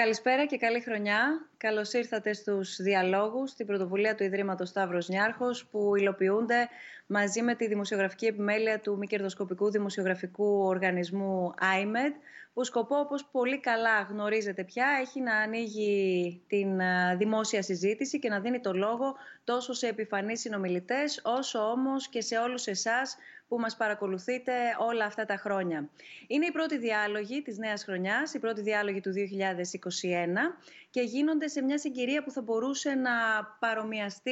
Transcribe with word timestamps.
Καλησπέρα 0.00 0.46
και 0.46 0.56
καλή 0.56 0.80
χρονιά. 0.80 1.48
Καλώς 1.56 1.92
ήρθατε 1.92 2.32
στους 2.32 2.76
διαλόγους, 2.76 3.50
στην 3.50 3.66
πρωτοβουλία 3.66 4.14
του 4.14 4.22
Ιδρύματος 4.22 4.68
Σταύρος 4.68 5.08
Νιάρχος, 5.08 5.66
που 5.66 5.96
υλοποιούνται 5.96 6.68
μαζί 7.06 7.42
με 7.42 7.54
τη 7.54 7.66
δημοσιογραφική 7.66 8.26
επιμέλεια 8.26 8.80
του 8.80 8.96
μη 8.96 9.06
κερδοσκοπικού 9.06 9.70
δημοσιογραφικού 9.70 10.62
οργανισμού 10.62 11.54
IMED, 11.58 12.12
που 12.54 12.64
σκοπό, 12.64 12.96
όπως 12.96 13.24
πολύ 13.32 13.60
καλά 13.60 14.00
γνωρίζετε 14.00 14.64
πια, 14.64 14.86
έχει 15.00 15.20
να 15.20 15.36
ανοίγει 15.36 16.42
την 16.46 16.80
δημόσια 17.18 17.62
συζήτηση 17.62 18.18
και 18.18 18.28
να 18.28 18.40
δίνει 18.40 18.60
το 18.60 18.72
λόγο 18.72 19.14
τόσο 19.44 19.72
σε 19.72 19.86
επιφανείς 19.86 20.40
συνομιλητές, 20.40 21.20
όσο 21.24 21.58
όμως 21.58 22.08
και 22.08 22.20
σε 22.20 22.36
όλους 22.38 22.66
εσάς 22.66 23.16
που 23.50 23.58
μας 23.58 23.76
παρακολουθείτε 23.76 24.52
όλα 24.78 25.04
αυτά 25.04 25.24
τα 25.24 25.36
χρόνια. 25.36 25.88
Είναι 26.26 26.46
η 26.46 26.50
πρώτη 26.50 26.78
διάλογη 26.78 27.42
της 27.42 27.58
νέας 27.58 27.84
χρονιάς, 27.84 28.34
η 28.34 28.38
πρώτη 28.38 28.60
διάλογη 28.60 29.00
του 29.00 29.12
2021 29.12 30.56
και 30.90 31.00
γίνονται 31.00 31.48
σε 31.48 31.62
μια 31.62 31.78
συγκυρία 31.78 32.22
που 32.22 32.30
θα 32.30 32.42
μπορούσε 32.42 32.94
να 32.94 33.10
παρομοιαστεί 33.58 34.30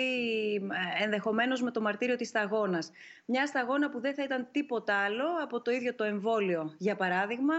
ε, 0.54 1.04
ενδεχομένως 1.04 1.62
με 1.62 1.70
το 1.70 1.80
μαρτύριο 1.80 2.16
της 2.16 2.28
σταγόνας. 2.28 2.90
Μια 3.24 3.46
σταγόνα 3.46 3.90
που 3.90 4.00
δεν 4.00 4.14
θα 4.14 4.22
ήταν 4.22 4.48
τίποτα 4.52 4.94
άλλο 4.96 5.24
από 5.42 5.60
το 5.60 5.70
ίδιο 5.70 5.94
το 5.94 6.04
εμβόλιο, 6.04 6.74
για 6.78 6.96
παράδειγμα, 6.96 7.54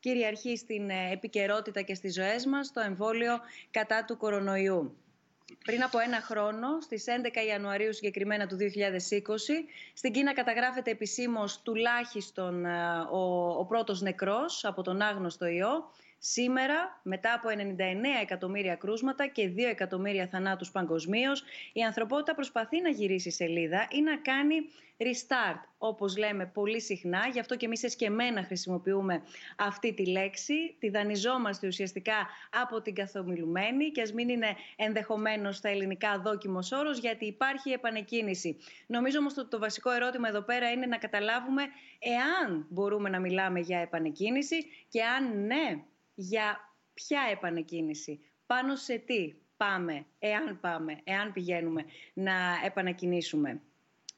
κυριαρχεί 0.00 0.56
στην 0.56 0.90
ε, 0.90 1.12
επικαιρότητα 1.12 1.82
και 1.82 1.94
στις 1.94 2.14
ζωές 2.14 2.46
μας 2.46 2.72
το 2.72 2.80
εμβόλιο 2.80 3.38
κατά 3.70 4.04
του 4.04 4.16
κορονοϊού. 4.16 4.96
Πριν 5.64 5.82
από 5.82 5.98
ένα 5.98 6.20
χρόνο, 6.20 6.80
στις 6.80 7.04
11 7.06 7.46
Ιανουαρίου 7.48 7.94
συγκεκριμένα 7.94 8.46
του 8.46 8.56
2020, 8.56 8.62
στην 9.94 10.12
Κίνα 10.12 10.34
καταγράφεται 10.34 10.90
επισήμως 10.90 11.62
τουλάχιστον 11.62 12.64
ε, 12.64 12.98
ο, 13.10 13.48
ο 13.58 13.64
πρώτος 13.64 14.00
νεκρός 14.00 14.64
από 14.64 14.82
τον 14.82 15.00
άγνωστο 15.00 15.46
ιό. 15.46 15.90
Σήμερα, 16.22 17.00
μετά 17.02 17.32
από 17.34 17.48
99 17.48 18.20
εκατομμύρια 18.22 18.74
κρούσματα 18.74 19.26
και 19.26 19.52
2 19.56 19.58
εκατομμύρια 19.70 20.26
θανάτους 20.26 20.70
παγκοσμίως, 20.70 21.44
η 21.72 21.82
ανθρωπότητα 21.82 22.34
προσπαθεί 22.34 22.80
να 22.80 22.88
γυρίσει 22.88 23.30
σελίδα 23.30 23.88
ή 23.90 24.00
να 24.00 24.16
κάνει 24.16 24.54
restart, 24.98 25.60
όπως 25.78 26.16
λέμε 26.16 26.46
πολύ 26.46 26.80
συχνά. 26.80 27.28
Γι' 27.32 27.40
αυτό 27.40 27.56
και 27.56 27.66
εμείς 27.66 27.82
εσκεμμένα 27.82 28.42
χρησιμοποιούμε 28.42 29.22
αυτή 29.56 29.94
τη 29.94 30.06
λέξη. 30.06 30.74
Τη 30.78 30.90
δανειζόμαστε 30.90 31.66
ουσιαστικά 31.66 32.26
από 32.62 32.80
την 32.80 32.94
καθομιλουμένη 32.94 33.90
και 33.90 34.02
ας 34.02 34.12
μην 34.12 34.28
είναι 34.28 34.56
ενδεχομένως 34.76 35.56
στα 35.56 35.68
ελληνικά 35.68 36.18
δόκιμος 36.18 36.72
όρος, 36.72 36.98
γιατί 36.98 37.24
υπάρχει 37.26 37.70
επανεκκίνηση. 37.70 38.56
Νομίζω 38.86 39.18
όμως 39.18 39.36
ότι 39.36 39.48
το 39.48 39.58
βασικό 39.58 39.90
ερώτημα 39.90 40.28
εδώ 40.28 40.42
πέρα 40.42 40.70
είναι 40.70 40.86
να 40.86 40.96
καταλάβουμε 40.96 41.62
εάν 41.98 42.66
μπορούμε 42.68 43.08
να 43.08 43.20
μιλάμε 43.20 43.60
για 43.60 43.78
επανεκκίνηση 43.78 44.66
και 44.88 45.02
αν 45.02 45.46
ναι, 45.46 45.82
για 46.20 46.74
ποια 46.94 47.20
επανεκκίνηση, 47.32 48.20
πάνω 48.46 48.76
σε 48.76 48.96
τι 48.98 49.34
πάμε, 49.56 50.06
εάν 50.18 50.60
πάμε, 50.60 51.00
εάν 51.04 51.32
πηγαίνουμε 51.32 51.84
να 52.14 52.32
επανακινήσουμε. 52.64 53.60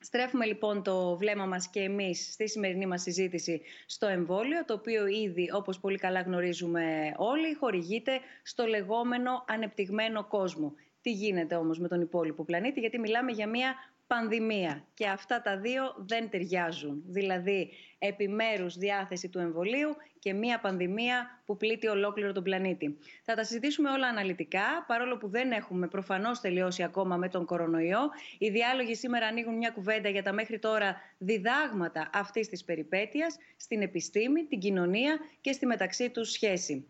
Στρέφουμε 0.00 0.46
λοιπόν 0.46 0.82
το 0.82 1.16
βλέμμα 1.16 1.46
μας 1.46 1.68
και 1.70 1.80
εμείς 1.80 2.32
στη 2.32 2.48
σημερινή 2.48 2.86
μας 2.86 3.02
συζήτηση 3.02 3.62
στο 3.86 4.06
εμβόλιο, 4.06 4.64
το 4.64 4.74
οποίο 4.74 5.06
ήδη, 5.06 5.50
όπως 5.52 5.80
πολύ 5.80 5.98
καλά 5.98 6.20
γνωρίζουμε 6.20 7.14
όλοι, 7.16 7.54
χορηγείται 7.54 8.20
στο 8.42 8.66
λεγόμενο 8.66 9.44
ανεπτυγμένο 9.48 10.24
κόσμο. 10.24 10.74
Τι 11.00 11.12
γίνεται 11.12 11.54
όμως 11.54 11.78
με 11.78 11.88
τον 11.88 12.00
υπόλοιπο 12.00 12.44
πλανήτη, 12.44 12.80
γιατί 12.80 12.98
μιλάμε 12.98 13.32
για 13.32 13.48
μια 13.48 13.74
πανδημία 14.12 14.84
και 14.94 15.06
αυτά 15.06 15.42
τα 15.42 15.58
δύο 15.58 15.94
δεν 15.96 16.30
ταιριάζουν. 16.30 17.02
Δηλαδή 17.06 17.70
επιμέρους 17.98 18.76
διάθεση 18.76 19.28
του 19.28 19.38
εμβολίου 19.38 19.96
και 20.18 20.32
μία 20.32 20.60
πανδημία 20.60 21.42
που 21.46 21.56
πλήττει 21.56 21.86
ολόκληρο 21.86 22.32
τον 22.32 22.42
πλανήτη. 22.42 22.98
Θα 23.22 23.34
τα 23.34 23.44
συζητήσουμε 23.44 23.90
όλα 23.90 24.06
αναλυτικά, 24.06 24.84
παρόλο 24.86 25.16
που 25.16 25.28
δεν 25.28 25.50
έχουμε 25.50 25.88
προφανώς 25.88 26.40
τελειώσει 26.40 26.82
ακόμα 26.82 27.16
με 27.16 27.28
τον 27.28 27.44
κορονοϊό. 27.44 28.10
Οι 28.38 28.50
διάλογοι 28.50 28.94
σήμερα 28.94 29.26
ανοίγουν 29.26 29.56
μια 29.56 29.70
κουβέντα 29.70 30.08
για 30.08 30.22
τα 30.22 30.32
μέχρι 30.32 30.58
τώρα 30.58 30.96
διδάγματα 31.18 32.10
αυτής 32.12 32.48
της 32.48 32.64
περιπέτειας 32.64 33.36
στην 33.56 33.82
επιστήμη, 33.82 34.44
την 34.44 34.58
κοινωνία 34.58 35.18
και 35.40 35.52
στη 35.52 35.66
μεταξύ 35.66 36.10
τους 36.10 36.30
σχέση. 36.30 36.86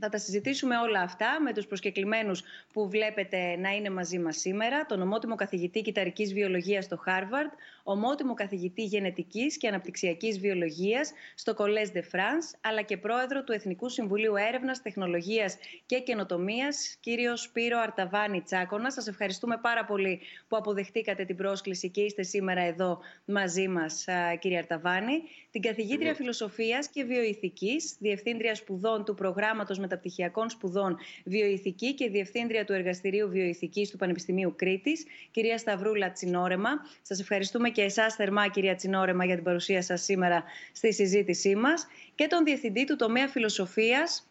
Θα 0.00 0.08
τα 0.08 0.18
συζητήσουμε 0.18 0.76
όλα 0.76 1.00
αυτά 1.00 1.40
με 1.42 1.52
τους 1.52 1.66
προσκεκλημένους 1.66 2.42
που 2.72 2.88
βλέπετε 2.88 3.56
να 3.56 3.70
είναι 3.70 3.90
μαζί 3.90 4.18
μας 4.18 4.36
σήμερα, 4.36 4.86
τον 4.86 5.02
ομότιμο 5.02 5.34
καθηγητή 5.34 5.82
κυταρικής 5.82 6.32
βιολογίας 6.32 6.84
στο 6.84 6.98
Harvard, 7.06 7.52
ομότιμο 7.82 8.34
καθηγητή 8.34 8.84
γενετικής 8.84 9.56
και 9.56 9.68
αναπτυξιακής 9.68 10.38
βιολογίας 10.40 11.12
στο 11.34 11.54
Collège 11.58 11.96
de 11.96 12.00
France, 12.00 12.58
αλλά 12.60 12.82
και 12.82 12.96
πρόεδρο 12.96 13.44
του 13.44 13.52
Εθνικού 13.52 13.88
Συμβουλίου 13.88 14.36
Έρευνας, 14.36 14.82
Τεχνολογίας 14.82 15.56
και 15.86 15.98
Καινοτομίας, 16.00 16.96
κύριος 17.00 17.40
Σπύρο 17.40 17.78
Αρταβάνη 17.78 18.40
Τσάκονα. 18.42 18.90
Σας 18.90 19.06
ευχαριστούμε 19.06 19.58
πάρα 19.62 19.84
πολύ 19.84 20.20
που 20.48 20.56
αποδεχτήκατε 20.56 21.24
την 21.24 21.36
πρόσκληση 21.36 21.88
και 21.90 22.00
είστε 22.00 22.22
σήμερα 22.22 22.60
εδώ 22.60 22.98
μαζί 23.24 23.68
μας, 23.68 24.04
κύριε 24.38 24.58
Αρταβάνη. 24.58 25.22
Την 25.52 25.62
καθηγήτρια 25.62 26.14
Φιλοσοφίας 26.14 26.88
και 26.88 27.04
Βιοειθικής, 27.04 27.96
Διευθύντρια 27.98 28.54
Σπουδών 28.54 29.04
του 29.04 29.14
Προγράμματος 29.14 29.78
Μεταπτυχιακών 29.78 30.48
Σπουδών 30.50 30.96
Βιοειθική 31.24 31.94
και 31.94 32.08
Διευθύντρια 32.08 32.64
του 32.64 32.72
Εργαστηρίου 32.72 33.28
Βιοειθικής 33.28 33.90
του 33.90 33.96
Πανεπιστημίου 33.96 34.54
Κρήτης, 34.56 35.04
κυρία 35.30 35.58
Σταυρούλα 35.58 36.12
Τσινόρεμα. 36.12 36.70
Σας 37.02 37.20
ευχαριστούμε 37.20 37.70
και 37.70 37.82
εσάς 37.82 38.14
θερμά, 38.14 38.48
κυρία 38.48 38.74
Τσινόρεμα, 38.74 39.24
για 39.24 39.34
την 39.34 39.44
παρουσία 39.44 39.82
σας 39.82 40.02
σήμερα 40.02 40.44
στη 40.72 40.92
συζήτησή 40.92 41.54
μας 41.54 41.86
και 42.14 42.26
τον 42.26 42.44
Διευθυντή 42.44 42.84
του 42.84 42.96
Τομέα 42.96 43.28
Φιλοσοφίας 43.28 44.29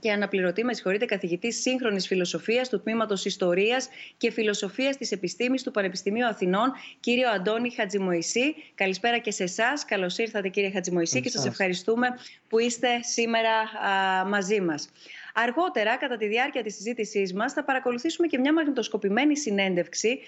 και 0.00 0.12
αναπληρωτή, 0.12 0.64
με 0.64 0.74
συγχωρείτε, 0.74 1.04
καθηγητής 1.04 1.60
σύγχρονης 1.60 2.06
φιλοσοφίας 2.06 2.68
του 2.68 2.80
τμήματος 2.80 3.24
Ιστορίας 3.24 3.88
και 4.16 4.30
Φιλοσοφίας 4.30 4.96
της 4.96 5.12
Επιστήμης 5.12 5.62
του 5.62 5.70
Πανεπιστημίου 5.70 6.26
Αθηνών, 6.26 6.72
κύριο 7.00 7.30
Αντώνη 7.30 7.70
Χατζημοϊσή. 7.70 8.54
Καλησπέρα 8.74 9.18
και 9.18 9.30
σε 9.30 9.42
εσάς. 9.42 9.84
Καλώς 9.84 10.18
ήρθατε, 10.18 10.48
κύριε 10.48 10.70
Χατζημοϊσή, 10.70 11.20
και 11.20 11.30
σας 11.30 11.46
ευχαριστούμε 11.46 12.08
που 12.48 12.58
είστε 12.58 12.88
σήμερα 13.02 13.58
α, 13.60 14.24
μαζί 14.24 14.60
μας. 14.60 14.88
Αργότερα, 15.36 15.96
κατά 15.96 16.16
τη 16.16 16.26
διάρκεια 16.26 16.62
της 16.62 16.74
συζήτησής 16.74 17.34
μας, 17.34 17.52
θα 17.52 17.64
παρακολουθήσουμε 17.64 18.26
και 18.26 18.38
μια 18.38 18.52
μαγνητοσκοπημένη 18.52 19.36
συνέντευξη 19.36 20.20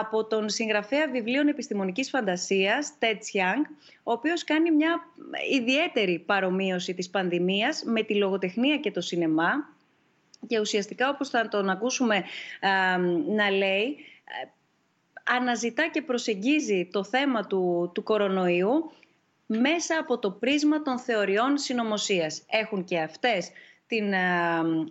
από 0.00 0.24
τον 0.24 0.48
συγγραφέα 0.48 1.08
βιβλίων 1.08 1.48
επιστημονικής 1.48 2.10
φαντασίας, 2.10 2.92
Ted 2.98 3.14
Chiang, 3.14 3.70
ο 4.02 4.12
οποίος 4.12 4.44
κάνει 4.44 4.70
μια 4.70 5.00
ιδιαίτερη 5.50 6.18
παρομοίωση 6.18 6.94
της 6.94 7.10
πανδημίας 7.10 7.82
με 7.84 8.02
τη 8.02 8.14
λογοτεχνία 8.14 8.76
και 8.76 8.90
το 8.90 9.00
σινεμά 9.00 9.52
και 10.46 10.60
ουσιαστικά, 10.60 11.08
όπως 11.08 11.28
θα 11.28 11.48
τον 11.48 11.70
ακούσουμε 11.70 12.24
να 13.26 13.50
λέει, 13.50 13.96
ε, 14.24 14.48
αναζητά 15.24 15.88
και 15.88 16.02
προσεγγίζει 16.02 16.88
το 16.92 17.04
θέμα 17.04 17.46
του, 17.46 17.90
του 17.94 18.02
κορονοϊού 18.02 18.92
μέσα 19.46 19.98
από 20.00 20.18
το 20.18 20.30
πρίσμα 20.30 20.82
των 20.82 20.98
θεωριών 20.98 21.58
συνωμοσίας. 21.58 22.42
Έχουν 22.50 22.84
και 22.84 22.98
αυτές 23.00 23.50
την 23.92 24.12
ε, 24.12 24.18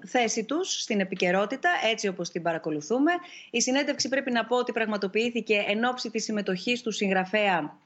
θέση 0.06 0.44
τους 0.44 0.82
στην 0.82 1.00
επικαιρότητα, 1.00 1.70
έτσι 1.92 2.08
όπως 2.08 2.30
την 2.30 2.42
παρακολουθούμε. 2.42 3.12
Η 3.52 3.62
συνέντευξη 3.62 4.10
πρέπει 4.10 4.32
να 4.32 4.46
πω 4.46 4.58
ότι 4.58 4.72
πραγματοποιήθηκε 4.72 5.64
εν 5.68 5.84
ώψη 5.86 6.10
της 6.10 6.24
συμμετοχής 6.24 6.82
του 6.82 6.92
συγγραφέα 6.92 7.78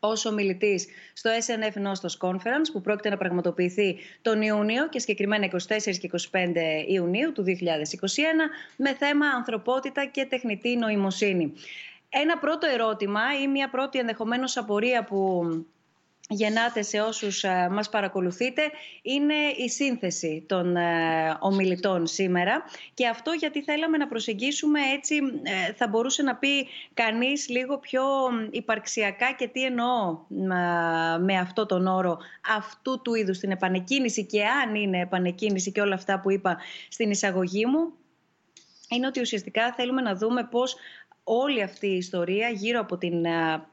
ως 0.00 0.24
ομιλητής 0.24 0.86
στο 1.12 1.30
SNF 1.30 1.86
Nostos 1.86 2.28
Conference 2.28 2.68
που 2.72 2.80
πρόκειται 2.80 3.08
να 3.08 3.16
πραγματοποιηθεί 3.16 3.96
τον 4.22 4.42
Ιούνιο 4.42 4.88
και 4.88 4.98
συγκεκριμένα 4.98 5.48
24 5.50 5.56
και 6.00 6.10
25 6.32 6.48
Ιουνίου 6.86 7.32
του 7.32 7.44
2021 7.46 7.52
με 8.76 8.94
θέμα 8.94 9.26
ανθρωπότητα 9.26 10.04
και 10.04 10.24
τεχνητή 10.24 10.76
νοημοσύνη. 10.76 11.52
Ένα 12.08 12.38
πρώτο 12.38 12.66
ερώτημα 12.66 13.20
ή 13.42 13.48
μια 13.48 13.70
πρώτη 13.70 13.98
ενδεχομένως 13.98 14.56
απορία 14.56 15.04
που 15.04 15.44
γεννάτε 16.28 16.82
σε 16.82 17.00
όσους 17.00 17.44
ε, 17.44 17.68
μας 17.70 17.88
παρακολουθείτε. 17.88 18.62
Είναι 19.02 19.34
η 19.56 19.68
σύνθεση 19.68 20.44
των 20.48 20.76
ε, 20.76 21.36
ομιλητών 21.40 22.06
σήμερα. 22.06 22.62
Και 22.94 23.06
αυτό 23.08 23.30
γιατί 23.32 23.62
θέλαμε 23.62 23.96
να 23.96 24.08
προσεγγίσουμε 24.08 24.80
έτσι 24.94 25.16
ε, 25.42 25.72
θα 25.72 25.88
μπορούσε 25.88 26.22
να 26.22 26.36
πει 26.36 26.66
κανείς 26.94 27.48
λίγο 27.48 27.78
πιο 27.78 28.02
υπαρξιακά 28.50 29.32
και 29.32 29.48
τι 29.48 29.64
εννοώ 29.64 30.18
με 31.20 31.38
αυτό 31.38 31.66
τον 31.66 31.86
όρο 31.86 32.18
αυτού 32.56 33.02
του 33.02 33.14
είδους 33.14 33.38
την 33.38 33.50
επανεκκίνηση 33.50 34.26
και 34.26 34.44
αν 34.44 34.74
είναι 34.74 35.00
επανεκκίνηση 35.00 35.72
και 35.72 35.80
όλα 35.80 35.94
αυτά 35.94 36.20
που 36.20 36.30
είπα 36.30 36.58
στην 36.88 37.10
εισαγωγή 37.10 37.66
μου 37.66 37.92
είναι 38.88 39.06
ότι 39.06 39.20
ουσιαστικά 39.20 39.72
θέλουμε 39.72 40.00
να 40.00 40.14
δούμε 40.14 40.44
πώς 40.44 40.76
όλη 41.28 41.62
αυτή 41.62 41.86
η 41.86 41.96
ιστορία 41.96 42.48
γύρω 42.48 42.80
από 42.80 42.96
την 42.96 43.24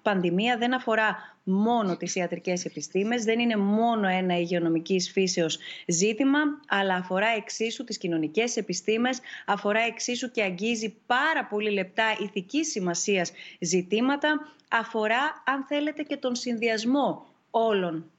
πανδημία 0.01 0.57
δεν 0.57 0.73
αφορά 0.73 1.15
μόνο 1.43 1.97
τις 1.97 2.15
ιατρικές 2.15 2.65
επιστήμες, 2.65 3.23
δεν 3.23 3.39
είναι 3.39 3.55
μόνο 3.55 4.07
ένα 4.07 4.39
υγειονομικής 4.39 5.11
φύσεως 5.11 5.57
ζήτημα, 5.87 6.39
αλλά 6.67 6.95
αφορά 6.95 7.27
εξίσου 7.27 7.83
τις 7.83 7.97
κοινωνικές 7.97 8.57
επιστήμες, 8.57 9.19
αφορά 9.45 9.79
εξίσου 9.79 10.31
και 10.31 10.43
αγγίζει 10.43 10.95
πάρα 11.05 11.45
πολύ 11.45 11.71
λεπτά 11.71 12.03
ηθικής 12.19 12.71
σημασίας 12.71 13.31
ζητήματα, 13.59 14.53
αφορά, 14.69 15.43
αν 15.45 15.65
θέλετε, 15.67 16.03
και 16.03 16.17
τον 16.17 16.35
συνδυασμό 16.35 17.25
όλων 17.49 18.11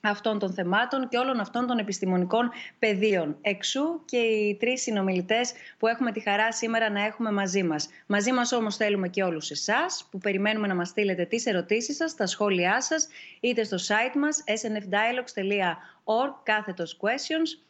αυτών 0.00 0.38
των 0.38 0.52
θεμάτων 0.52 1.08
και 1.08 1.18
όλων 1.18 1.40
αυτών 1.40 1.66
των 1.66 1.78
επιστημονικών 1.78 2.50
πεδίων. 2.78 3.36
Εξού 3.40 4.04
και 4.04 4.16
οι 4.16 4.56
τρεις 4.60 4.82
συνομιλητές 4.82 5.52
που 5.78 5.86
έχουμε 5.86 6.12
τη 6.12 6.20
χαρά 6.20 6.52
σήμερα 6.52 6.90
να 6.90 7.04
έχουμε 7.04 7.32
μαζί 7.32 7.62
μας. 7.62 7.88
Μαζί 8.06 8.32
μας 8.32 8.52
όμως 8.52 8.76
θέλουμε 8.76 9.08
και 9.08 9.22
όλους 9.22 9.50
εσάς 9.50 10.08
που 10.10 10.18
περιμένουμε 10.18 10.66
να 10.66 10.74
μας 10.74 10.88
στείλετε 10.88 11.24
τις 11.24 11.46
ερωτήσεις 11.46 11.96
σας, 11.96 12.14
τα 12.14 12.26
σχόλιά 12.26 12.80
σας 12.80 13.08
είτε 13.40 13.64
στο 13.64 13.76
site 13.76 14.16
μας 14.16 14.44
snfdialogues.org 14.46 16.32
κάθετος 16.42 16.98
questions 17.00 17.67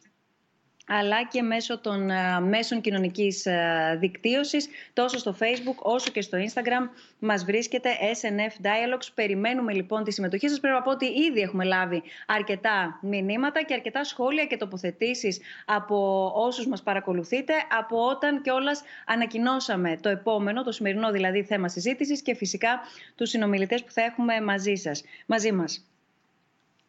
αλλά 0.91 1.23
και 1.23 1.41
μέσω 1.41 1.79
των 1.79 2.09
ε, 2.09 2.39
μέσων 2.39 2.81
κοινωνικής 2.81 3.45
ε, 3.45 3.97
δικτύωσης, 3.99 4.67
τόσο 4.93 5.17
στο 5.17 5.35
Facebook 5.39 5.75
όσο 5.75 6.11
και 6.11 6.21
στο 6.21 6.37
Instagram 6.37 6.89
μας 7.19 7.45
βρίσκεται 7.45 7.89
SNF 8.21 8.65
Dialogues. 8.65 9.07
Περιμένουμε 9.13 9.73
λοιπόν 9.73 10.03
τη 10.03 10.11
συμμετοχή 10.11 10.49
σας. 10.49 10.59
Πρέπει 10.59 10.75
να 10.75 10.81
πω 10.81 10.91
ότι 10.91 11.05
ήδη 11.05 11.39
έχουμε 11.39 11.63
λάβει 11.63 12.03
αρκετά 12.25 12.99
μηνύματα 13.01 13.63
και 13.63 13.73
αρκετά 13.73 14.03
σχόλια 14.03 14.45
και 14.45 14.57
τοποθετήσεις 14.57 15.39
από 15.65 16.31
όσους 16.35 16.67
μας 16.67 16.83
παρακολουθείτε, 16.83 17.53
από 17.79 18.05
όταν 18.05 18.41
και 18.41 18.51
όλας 18.51 18.81
ανακοινώσαμε 19.05 19.97
το 20.01 20.09
επόμενο, 20.09 20.63
το 20.63 20.71
σημερινό 20.71 21.11
δηλαδή 21.11 21.43
θέμα 21.43 21.67
συζήτησης 21.67 22.21
και 22.21 22.35
φυσικά 22.35 22.79
τους 23.15 23.29
συνομιλητές 23.29 23.83
που 23.83 23.91
θα 23.91 24.01
έχουμε 24.01 24.41
μαζί 24.41 24.75
σας, 24.75 25.03
μαζί 25.25 25.51
μας. 25.51 25.83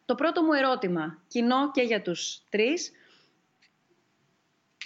Το 0.05 0.15
πρώτο 0.15 0.43
μου 0.43 0.53
ερώτημα, 0.53 1.17
κοινό 1.27 1.71
και 1.71 1.81
για 1.81 2.01
τους 2.01 2.41
τρεις, 2.49 2.91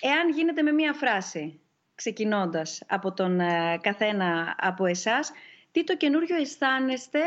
Εάν 0.02 0.30
γίνεται 0.30 0.62
με 0.62 0.72
μία 0.72 0.94
φράση, 0.94 1.60
ξεκινώντας 1.96 2.82
από 2.88 3.14
τον 3.14 3.40
ε, 3.40 3.80
καθένα 3.82 4.56
από 4.58 4.86
εσάς, 4.86 5.32
τι 5.72 5.84
το 5.84 5.98
καινούριο 5.98 6.36
αισθάνεστε 6.36 7.20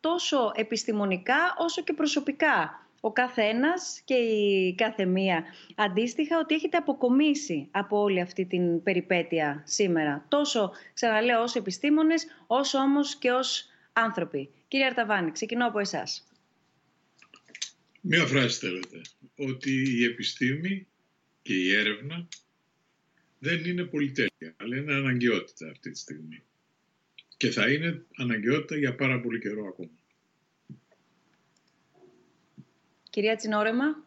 τόσο 0.00 0.52
επιστημονικά 0.54 1.54
όσο 1.58 1.82
και 1.82 1.92
προσωπικά; 1.92 2.86
Ο 3.00 3.12
καθένας 3.12 4.00
και 4.04 4.14
η 4.14 4.74
κάθε 4.74 5.04
μία 5.04 5.44
αντίστοιχα 5.76 6.38
ότι 6.38 6.54
έχετε 6.54 6.76
αποκομίσει 6.76 7.68
από 7.70 8.00
όλη 8.00 8.20
αυτή 8.20 8.46
την 8.46 8.82
περιπέτεια 8.82 9.62
σήμερα. 9.66 10.24
Τόσο, 10.28 10.72
ξαναλέω, 10.94 11.42
ως 11.42 11.54
επιστήμονες, 11.54 12.26
όσο 12.46 12.78
όμως 12.78 13.16
και 13.16 13.30
ως 13.30 13.66
άνθρωποι. 13.92 14.50
Κύριε 14.68 14.86
Αρταβάνη, 14.86 15.30
ξεκινώ 15.30 15.66
από 15.66 15.78
εσάς. 15.78 16.26
Μία 18.00 18.26
φράση 18.26 18.58
θέλετε. 18.58 19.00
Ότι 19.36 20.00
η 20.00 20.04
επιστήμη 20.04 20.86
και 21.42 21.54
η 21.54 21.74
έρευνα 21.74 22.28
δεν 23.38 23.64
είναι 23.64 23.84
πολυτέλεια, 23.84 24.54
αλλά 24.56 24.76
είναι 24.76 24.94
αναγκαιότητα 24.94 25.70
αυτή 25.70 25.90
τη 25.90 25.98
στιγμή. 25.98 26.42
Και 27.36 27.50
θα 27.50 27.70
είναι 27.72 28.04
αναγκαιότητα 28.16 28.76
για 28.76 28.94
πάρα 28.94 29.20
πολύ 29.20 29.40
καιρό 29.40 29.66
ακόμα. 29.66 29.90
Κυρία 33.10 33.36
Τσινόρεμα. 33.36 34.04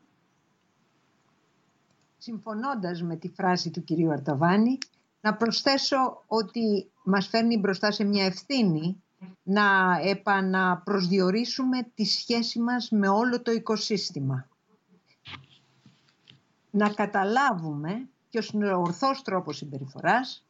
Συμφωνώντας 2.18 3.02
με 3.02 3.16
τη 3.16 3.30
φράση 3.30 3.72
του 3.72 3.84
κυρίου 3.84 4.12
Αρταβάνη, 4.12 4.78
να 5.22 5.36
προσθέσω 5.36 6.24
ότι 6.28 6.92
μας 7.04 7.28
φέρνει 7.28 7.58
μπροστά 7.58 7.92
σε 7.92 8.04
μια 8.04 8.26
ευθύνη 8.26 9.04
να 9.44 10.00
επαναπροσδιορίσουμε 10.04 11.92
τη 11.96 12.06
σχέση 12.06 12.60
μας 12.60 12.90
με 12.90 13.08
όλο 13.08 13.42
το 13.42 13.52
οικοσύστημα 13.52 14.50
να 16.76 16.90
καταλάβουμε 16.90 18.08
ποιος 18.30 18.50
είναι 18.50 18.74
ο 18.74 18.80
ορθός 18.80 19.22
τρόπος 19.22 19.58
συμπεριφοράς 19.58 20.46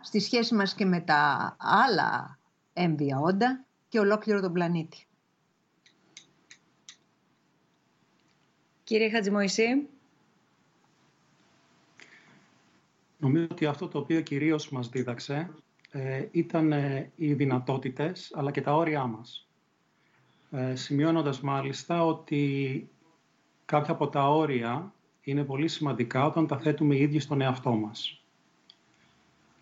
στη 0.00 0.20
σχέση 0.20 0.54
μας 0.54 0.74
και 0.74 0.84
με 0.84 1.00
τα 1.00 1.56
άλλα 1.58 2.38
έμβια 2.72 3.18
όντα 3.18 3.64
και 3.88 3.98
ολόκληρο 3.98 4.40
τον 4.40 4.52
πλανήτη. 4.52 5.06
Κύριε 8.84 9.10
Χατζημοϊσή. 9.10 9.88
Νομίζω 13.18 13.46
ότι 13.50 13.66
αυτό 13.66 13.88
το 13.88 13.98
οποίο 13.98 14.20
κυρίως 14.20 14.70
μας 14.70 14.88
δίδαξε 14.88 15.50
ε, 15.90 16.28
ήταν 16.30 16.72
ε, 16.72 17.10
οι 17.16 17.34
δυνατότητες 17.34 18.32
αλλά 18.34 18.50
και 18.50 18.60
τα 18.60 18.74
όρια 18.74 19.06
μας. 19.06 19.48
Ε, 20.50 20.74
σημειώνοντας 20.74 21.40
μάλιστα 21.40 22.04
ότι 22.04 22.90
κάποια 23.64 23.92
από 23.92 24.08
τα 24.08 24.28
όρια 24.28 24.92
είναι 25.30 25.44
πολύ 25.44 25.68
σημαντικά 25.68 26.26
όταν 26.26 26.46
τα 26.46 26.58
θέτουμε 26.58 26.94
οι 26.94 27.00
ίδιοι 27.00 27.18
στον 27.18 27.40
εαυτό 27.40 27.70
μας. 27.70 28.22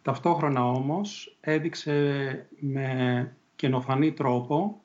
Ταυτόχρονα 0.03 0.71
όμως 0.71 1.37
έδειξε 1.41 2.47
με 2.59 3.37
καινοφανή 3.57 4.13
τρόπο 4.13 4.81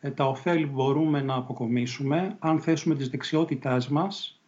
ε, 0.00 0.10
τα 0.10 0.28
ωφέλη 0.28 0.66
που 0.66 0.72
μπορούμε 0.72 1.22
να 1.22 1.34
αποκομίσουμε 1.34 2.36
αν 2.38 2.60
θέσουμε 2.60 2.94
τις 2.94 3.08
δεξιότητάς 3.08 3.88
μας 3.88 4.40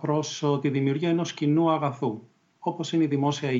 προς 0.00 0.44
τη 0.60 0.68
δημιουργία 0.68 1.08
ενός 1.08 1.32
κοινού 1.32 1.70
αγαθού, 1.70 2.22
όπως 2.58 2.92
είναι 2.92 3.04
η 3.04 3.06
δημόσια 3.06 3.50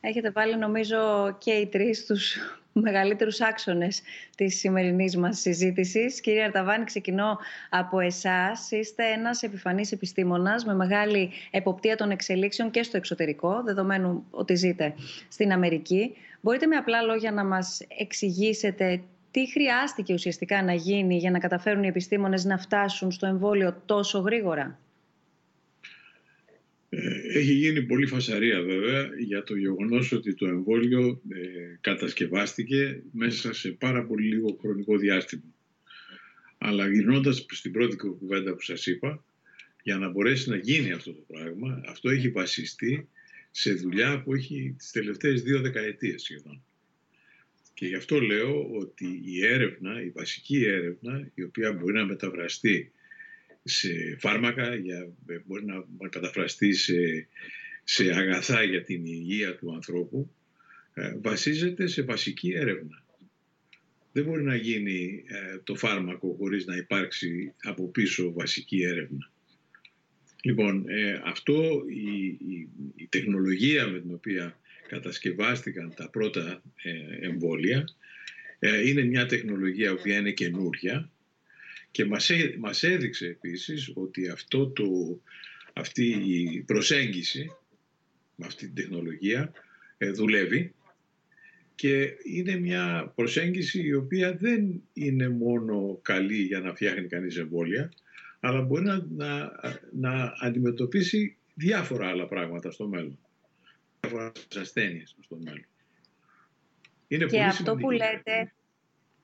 Έχετε 0.00 0.30
βάλει 0.30 0.56
νομίζω 0.58 0.96
και 1.38 1.52
οι 1.52 1.66
τρεις 1.66 2.06
τους 2.06 2.36
μεγαλύτερους 2.80 3.40
άξονες 3.40 4.02
της 4.36 4.58
σημερινής 4.58 5.16
μας 5.16 5.40
συζήτησης. 5.40 6.20
Κύριε 6.20 6.44
Αρταβάνη, 6.44 6.84
ξεκινώ 6.84 7.38
από 7.70 8.00
εσάς. 8.00 8.70
Είστε 8.70 9.04
ένας 9.04 9.42
επιφανής 9.42 9.92
επιστήμονας 9.92 10.64
με 10.64 10.74
μεγάλη 10.74 11.30
εποπτεία 11.50 11.96
των 11.96 12.10
εξελίξεων 12.10 12.70
και 12.70 12.82
στο 12.82 12.96
εξωτερικό, 12.96 13.62
δεδομένου 13.64 14.24
ότι 14.30 14.54
ζείτε 14.54 14.94
στην 15.28 15.52
Αμερική. 15.52 16.12
Μπορείτε 16.40 16.66
με 16.66 16.76
απλά 16.76 17.02
λόγια 17.02 17.32
να 17.32 17.44
μας 17.44 17.80
εξηγήσετε 17.98 19.02
τι 19.30 19.50
χρειάστηκε 19.50 20.12
ουσιαστικά 20.14 20.62
να 20.62 20.72
γίνει 20.72 21.16
για 21.16 21.30
να 21.30 21.38
καταφέρουν 21.38 21.82
οι 21.82 21.86
επιστήμονες 21.86 22.44
να 22.44 22.58
φτάσουν 22.58 23.10
στο 23.10 23.26
εμβόλιο 23.26 23.82
τόσο 23.86 24.18
γρήγορα; 24.18 24.78
Ε, 26.98 27.38
έχει 27.38 27.52
γίνει 27.52 27.82
πολύ 27.82 28.06
φασαρία 28.06 28.62
βέβαια 28.62 29.10
για 29.18 29.42
το 29.42 29.56
γεγονός 29.56 30.12
ότι 30.12 30.34
το 30.34 30.46
εμβόλιο 30.46 31.22
ε, 31.28 31.76
κατασκευάστηκε 31.80 33.02
μέσα 33.12 33.52
σε 33.52 33.70
πάρα 33.70 34.04
πολύ 34.04 34.26
λίγο 34.26 34.58
χρονικό 34.60 34.96
διάστημα. 34.96 35.54
Αλλά 36.58 36.88
γυρνώντας 36.88 37.46
στην 37.48 37.72
πρώτη 37.72 37.96
κουβέντα 37.96 38.54
που 38.54 38.60
σας 38.60 38.86
είπα, 38.86 39.24
για 39.82 39.98
να 39.98 40.10
μπορέσει 40.10 40.48
να 40.50 40.56
γίνει 40.56 40.92
αυτό 40.92 41.12
το 41.12 41.24
πράγμα, 41.26 41.82
αυτό 41.86 42.10
έχει 42.10 42.28
βασιστεί 42.28 43.08
σε 43.50 43.72
δουλειά 43.72 44.22
που 44.22 44.34
έχει 44.34 44.74
τις 44.78 44.90
τελευταίες 44.90 45.42
δύο 45.42 45.60
δεκαετίες 45.60 46.22
σχεδόν. 46.22 46.64
Και 47.74 47.86
γι' 47.86 47.96
αυτό 47.96 48.20
λέω 48.20 48.70
ότι 48.70 49.20
η 49.24 49.46
έρευνα, 49.46 50.02
η 50.02 50.08
βασική 50.08 50.64
έρευνα, 50.64 51.30
η 51.34 51.42
οποία 51.42 51.72
μπορεί 51.72 51.92
να 51.92 52.04
μεταφραστεί 52.04 52.90
σε 53.68 54.16
φάρμακα, 54.18 54.74
για, 54.74 55.12
μπορεί 55.44 55.64
να 55.64 56.08
καταφραστεί 56.08 56.72
σε, 56.72 57.28
σε 57.84 58.14
αγαθά 58.14 58.62
για 58.62 58.82
την 58.82 59.04
υγεία 59.04 59.56
του 59.56 59.74
ανθρώπου, 59.74 60.30
ε, 60.94 61.16
βασίζεται 61.20 61.86
σε 61.86 62.02
βασική 62.02 62.52
έρευνα. 62.52 63.04
Δεν 64.12 64.24
μπορεί 64.24 64.42
να 64.42 64.56
γίνει 64.56 65.24
ε, 65.26 65.58
το 65.64 65.74
φάρμακο 65.74 66.34
χωρίς 66.38 66.66
να 66.66 66.76
υπάρξει 66.76 67.54
από 67.62 67.88
πίσω 67.88 68.32
βασική 68.32 68.82
έρευνα. 68.82 69.30
Λοιπόν, 70.42 70.84
ε, 70.88 71.20
αυτό 71.24 71.84
η, 71.88 72.26
η, 72.96 73.06
τεχνολογία 73.08 73.86
με 73.86 74.00
την 74.00 74.14
οποία 74.14 74.58
κατασκευάστηκαν 74.88 75.94
τα 75.96 76.10
πρώτα 76.10 76.62
εμβόλια 77.20 77.84
είναι 78.84 79.02
μια 79.02 79.26
τεχνολογία 79.26 79.94
που 79.94 80.08
είναι 80.08 80.30
καινούρια 80.30 81.10
και 81.96 82.04
μας, 82.04 82.30
μας 82.58 82.82
έδειξε 82.82 83.26
επίσης 83.26 83.92
ότι 83.94 84.28
αυτό 84.28 84.66
το, 84.68 84.84
αυτή 85.72 86.04
η 86.10 86.62
προσέγγιση 86.66 87.50
με 88.34 88.46
αυτή 88.46 88.66
την 88.66 88.74
τεχνολογία 88.74 89.52
ε, 89.98 90.10
δουλεύει 90.10 90.74
και 91.74 92.16
είναι 92.24 92.56
μια 92.56 93.12
προσέγγιση 93.14 93.82
η 93.82 93.94
οποία 93.94 94.36
δεν 94.36 94.82
είναι 94.92 95.28
μόνο 95.28 95.98
καλή 96.02 96.42
για 96.42 96.60
να 96.60 96.74
φτιάχνει 96.74 97.06
κανείς 97.06 97.36
εμβόλια, 97.36 97.92
αλλά 98.40 98.62
μπορεί 98.62 98.84
να, 98.84 99.06
να, 99.08 99.52
να 99.92 100.34
αντιμετωπίσει 100.40 101.36
διάφορα 101.54 102.08
άλλα 102.08 102.26
πράγματα 102.26 102.70
στο 102.70 102.88
μέλλον. 102.88 103.18
Διάφορα 104.00 104.32
ασθένειες 104.56 105.16
στο 105.20 105.38
μέλλον. 105.44 105.66
Είναι 107.08 107.26
και 107.26 107.42
αυτό 107.42 107.74
που 107.74 107.90
λέτε 107.90 108.52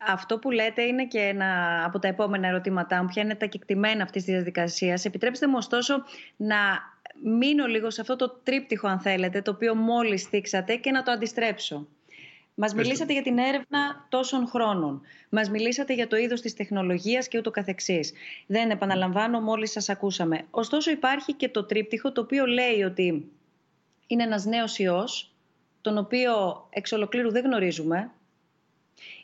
αυτό 0.06 0.38
που 0.38 0.50
λέτε 0.50 0.82
είναι 0.82 1.06
και 1.06 1.18
ένα 1.18 1.82
από 1.84 1.98
τα 1.98 2.08
επόμενα 2.08 2.48
ερωτήματά 2.48 3.02
μου. 3.02 3.08
Ποια 3.08 3.22
είναι 3.22 3.34
τα 3.34 3.46
κεκτημένα 3.46 4.02
αυτής 4.02 4.24
της 4.24 4.34
διαδικασίας; 4.34 5.04
Επιτρέψτε 5.04 5.46
μου 5.46 5.54
ωστόσο 5.56 6.04
να 6.36 6.56
μείνω 7.24 7.66
λίγο 7.66 7.90
σε 7.90 8.00
αυτό 8.00 8.16
το 8.16 8.40
τρίπτυχο, 8.42 8.88
αν 8.88 9.00
θέλετε, 9.00 9.42
το 9.42 9.50
οποίο 9.50 9.74
μόλις 9.74 10.22
θίξατε 10.22 10.76
και 10.76 10.90
να 10.90 11.02
το 11.02 11.10
αντιστρέψω. 11.10 11.86
Μας 12.54 12.74
μιλήσατε 12.74 13.12
για 13.12 13.22
την 13.22 13.38
έρευνα 13.38 14.06
τόσων 14.08 14.46
χρόνων. 14.46 15.02
Μας 15.28 15.50
μιλήσατε 15.50 15.94
για 15.94 16.06
το 16.06 16.16
είδος 16.16 16.40
της 16.40 16.54
τεχνολογίας 16.54 17.28
και 17.28 17.38
ούτω 17.38 17.50
καθεξής. 17.50 18.12
Δεν 18.46 18.70
επαναλαμβάνω, 18.70 19.40
μόλις 19.40 19.70
σας 19.70 19.88
ακούσαμε. 19.88 20.44
Ωστόσο, 20.50 20.90
υπάρχει 20.90 21.32
και 21.32 21.48
το 21.48 21.64
τρίπτυχο 21.64 22.12
το 22.12 22.20
οποίο 22.20 22.46
λέει 22.46 22.82
ότι 22.82 23.30
είναι 24.06 24.22
ένας 24.22 24.44
νέος 24.44 24.78
ιός, 24.78 25.34
τον 25.80 25.98
οποίο 25.98 26.32
εξ 26.70 26.92
ολοκλήρου 26.92 27.30
δεν 27.30 27.44
γνωρίζουμε, 27.44 28.10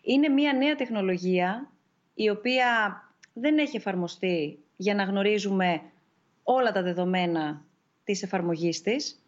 Είναι 0.02 0.28
μια 0.28 0.52
νέα 0.52 0.74
τεχνολογία 0.74 1.70
η 2.14 2.30
οποία 2.30 3.02
δεν 3.32 3.58
έχει 3.58 3.76
εφαρμοστεί 3.76 4.58
για 4.76 4.94
να 4.94 5.02
γνωρίζουμε 5.02 5.82
όλα 6.42 6.72
τα 6.72 6.82
δεδομένα 6.82 7.64
της 8.04 8.22
εφαρμογής 8.22 8.82
της 8.82 9.22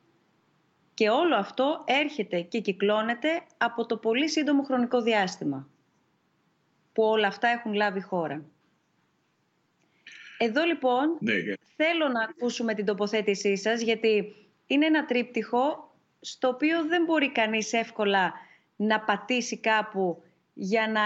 και 0.95 1.09
όλο 1.09 1.37
αυτό 1.37 1.85
έρχεται 1.87 2.41
και 2.41 2.61
κυκλώνεται 2.61 3.43
από 3.57 3.87
το 3.87 3.97
πολύ 3.97 4.29
σύντομο 4.29 4.63
χρονικό 4.63 5.01
διάστημα 5.03 5.69
που 6.93 7.03
όλα 7.03 7.27
αυτά 7.27 7.49
έχουν 7.49 7.73
λάβει 7.73 8.01
χώρα. 8.01 8.45
Εδώ 10.39 10.65
λοιπόν 10.65 11.17
ναι, 11.21 11.33
θέλω 11.77 12.09
να 12.09 12.23
ακούσουμε 12.23 12.75
την 12.75 12.85
τοποθέτησή 12.85 13.57
σας 13.57 13.81
γιατί 13.81 14.35
είναι 14.67 14.87
ένα 14.87 15.05
τρίπτυχο 15.05 15.95
στο 16.21 16.49
οποίο 16.49 16.85
δεν 16.87 17.05
μπορεί 17.05 17.33
κανείς 17.33 17.73
εύκολα 17.73 18.33
να 18.77 19.01
πατήσει 19.01 19.59
κάπου 19.59 20.23
για 20.61 20.89
να 20.89 21.03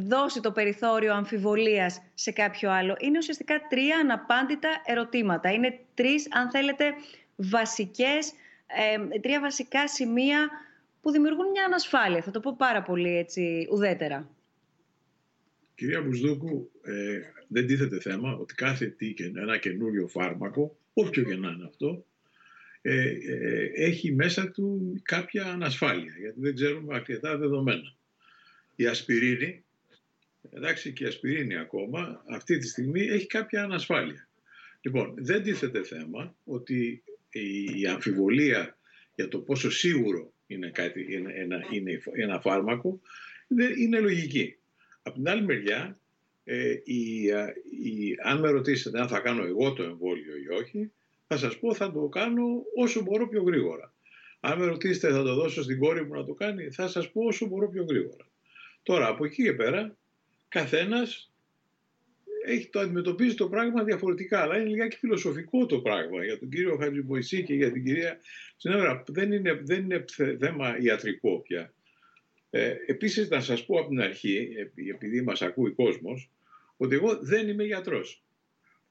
δώσει 0.00 0.40
το 0.40 0.52
περιθώριο 0.52 1.14
αμφιβολίας 1.14 2.02
σε 2.14 2.32
κάποιο 2.32 2.70
άλλο. 2.70 2.96
Είναι 3.00 3.18
ουσιαστικά 3.18 3.60
τρία 3.68 3.98
αναπάντητα 3.98 4.68
ερωτήματα. 4.84 5.52
Είναι 5.52 5.78
τρεις, 5.94 6.26
αν 6.30 6.50
θέλετε, 6.50 6.84
βασικές, 7.36 8.32
ε, 9.12 9.18
τρία 9.18 9.40
βασικά 9.40 9.88
σημεία 9.88 10.50
που 11.00 11.10
δημιουργούν 11.10 11.50
μια 11.50 11.64
ανασφάλεια. 11.64 12.22
Θα 12.22 12.30
το 12.30 12.40
πω 12.40 12.54
πάρα 12.58 12.82
πολύ 12.82 13.16
έτσι 13.16 13.68
ουδέτερα. 13.70 14.28
Κυρία 15.74 16.02
Μπουσδούκου, 16.02 16.70
ε, 16.82 17.20
δεν 17.48 17.66
τίθεται 17.66 18.00
θέμα 18.00 18.36
ότι 18.36 18.54
κάθε 18.54 18.86
τι 18.86 19.12
και 19.12 19.24
ένα 19.24 19.58
καινούριο 19.58 20.08
φάρμακο, 20.08 20.76
όποιο 20.92 21.22
και 21.22 21.36
να 21.36 21.48
είναι 21.48 21.64
αυτό, 21.66 22.04
ε, 22.82 23.08
ε, 23.08 23.70
έχει 23.74 24.12
μέσα 24.12 24.50
του 24.50 24.94
κάποια 25.02 25.44
ανασφάλεια, 25.44 26.12
γιατί 26.20 26.40
δεν 26.40 26.54
ξέρουμε 26.54 26.94
αρκετά 26.94 27.36
δεδομένα. 27.36 27.94
Η 28.76 28.86
ασπιρίνη, 28.86 29.64
εντάξει 30.50 30.92
και 30.92 31.04
η 31.04 31.06
ασπιρίνη 31.06 31.56
ακόμα, 31.56 32.24
αυτή 32.28 32.58
τη 32.58 32.66
στιγμή 32.66 33.00
έχει 33.00 33.26
κάποια 33.26 33.62
ανασφάλεια. 33.62 34.28
Λοιπόν, 34.80 35.14
δεν 35.16 35.42
τίθεται 35.42 35.82
θέμα 35.82 36.36
ότι 36.44 37.02
η 37.80 37.86
αμφιβολία 37.86 38.78
για 39.14 39.28
το 39.28 39.38
πόσο 39.38 39.70
σίγουρο 39.70 40.32
είναι, 40.46 40.70
κάτι, 40.70 41.06
είναι, 41.14 41.32
ένα, 41.32 41.66
είναι 41.70 42.02
ένα 42.12 42.40
φάρμακο 42.40 43.00
είναι 43.78 44.00
λογική. 44.00 44.56
Από 45.02 45.16
την 45.16 45.28
άλλη 45.28 45.42
μεριά, 45.42 45.98
ε, 46.44 46.70
η, 46.84 47.24
η, 47.24 48.16
αν 48.22 48.40
με 48.40 48.50
ρωτήσετε 48.50 49.00
αν 49.00 49.08
θα 49.08 49.20
κάνω 49.20 49.44
εγώ 49.44 49.72
το 49.72 49.82
εμβόλιο 49.82 50.36
ή 50.36 50.48
όχι, 50.48 50.92
θα 51.26 51.36
σας 51.36 51.58
πω 51.58 51.74
θα 51.74 51.92
το 51.92 52.08
κάνω 52.08 52.62
όσο 52.74 53.02
μπορώ 53.02 53.28
πιο 53.28 53.42
γρήγορα. 53.42 53.92
Αν 54.40 54.58
με 54.58 54.66
ρωτήσετε 54.66 55.12
θα 55.12 55.22
το 55.22 55.34
δώσω 55.34 55.62
στην 55.62 55.78
κόρη 55.78 56.04
μου 56.04 56.14
να 56.14 56.24
το 56.24 56.34
κάνει, 56.34 56.70
θα 56.70 56.88
σας 56.88 57.10
πω 57.10 57.22
όσο 57.22 57.46
μπορώ 57.46 57.68
πιο 57.68 57.84
γρήγορα. 57.84 58.28
Τώρα, 58.84 59.08
από 59.08 59.24
εκεί 59.24 59.42
και 59.42 59.52
πέρα, 59.52 59.96
καθένας 60.48 61.32
έχει 62.46 62.68
το 62.68 62.80
αντιμετωπίζει 62.80 63.34
το 63.34 63.48
πράγμα 63.48 63.84
διαφορετικά, 63.84 64.40
αλλά 64.40 64.56
είναι 64.56 64.68
λιγάκι 64.68 64.96
φιλοσοφικό 64.96 65.66
το 65.66 65.80
πράγμα. 65.80 66.24
Για 66.24 66.38
τον 66.38 66.48
κύριο 66.48 66.76
Χατζημποϊσή 66.76 67.42
και 67.42 67.54
για 67.54 67.72
την 67.72 67.84
κυρία 67.84 68.20
Συνέβρα 68.56 69.04
δεν 69.06 69.32
είναι, 69.32 69.60
δεν 69.62 69.82
είναι 69.82 70.04
θέμα 70.38 70.78
ιατρικό 70.80 71.40
πια. 71.40 71.74
Ε, 72.50 72.74
επίσης 72.86 73.28
να 73.28 73.40
σας 73.40 73.66
πω 73.66 73.78
από 73.78 73.88
την 73.88 74.00
αρχή, 74.00 74.48
επειδή 74.94 75.22
μας 75.22 75.42
ακούει 75.42 75.70
κόσμος, 75.70 76.30
ότι 76.76 76.94
εγώ 76.94 77.18
δεν 77.20 77.48
είμαι 77.48 77.64
γιατρός. 77.64 78.22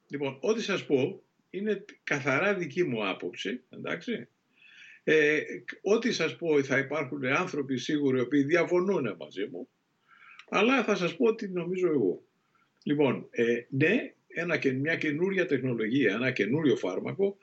Λοιπόν, 0.07 0.37
ό,τι 0.41 0.61
σας 0.61 0.85
πω 0.85 1.23
είναι 1.49 1.85
καθαρά 2.03 2.53
δική 2.53 2.83
μου 2.83 3.07
άποψη, 3.07 3.61
εντάξει. 3.69 4.27
Ε, 5.03 5.41
ό,τι 5.81 6.11
σας 6.11 6.35
πω 6.35 6.63
θα 6.63 6.77
υπάρχουν 6.77 7.25
άνθρωποι 7.25 7.77
σίγουροι 7.77 8.17
οι 8.17 8.21
οποίοι 8.21 8.43
διαφωνούν 8.43 9.15
μαζί 9.19 9.47
μου, 9.51 9.69
αλλά 10.53 10.83
θα 10.83 10.95
σας 10.95 11.15
πω 11.15 11.25
ότι 11.25 11.49
νομίζω 11.49 11.87
εγώ. 11.87 12.23
Λοιπόν, 12.83 13.27
ε, 13.31 13.65
ναι, 13.69 14.13
ένα, 14.27 14.59
μια 14.79 14.95
καινούρια 14.95 15.45
τεχνολογία, 15.45 16.13
ένα 16.13 16.31
καινούριο 16.31 16.75
φάρμακο, 16.75 17.37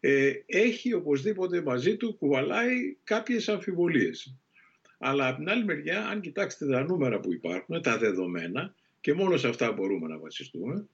ε, 0.00 0.32
έχει 0.46 0.92
οπωσδήποτε 0.92 1.62
μαζί 1.62 1.96
του 1.96 2.16
κουβαλάει 2.16 2.96
κάποιες 3.04 3.48
αμφιβολίες. 3.48 4.36
Αλλά 4.98 5.28
από 5.28 5.38
την 5.38 5.48
άλλη 5.48 5.64
μεριά, 5.64 6.08
αν 6.08 6.20
κοιτάξετε 6.20 6.72
τα 6.72 6.82
νούμερα 6.82 7.20
που 7.20 7.32
υπάρχουν, 7.32 7.82
τα 7.82 7.98
δεδομένα, 7.98 8.74
και 9.00 9.14
μόνο 9.14 9.36
σε 9.36 9.48
αυτά 9.48 9.72
μπορούμε 9.72 10.08
να 10.08 10.18
βασιστούμε, 10.18 10.88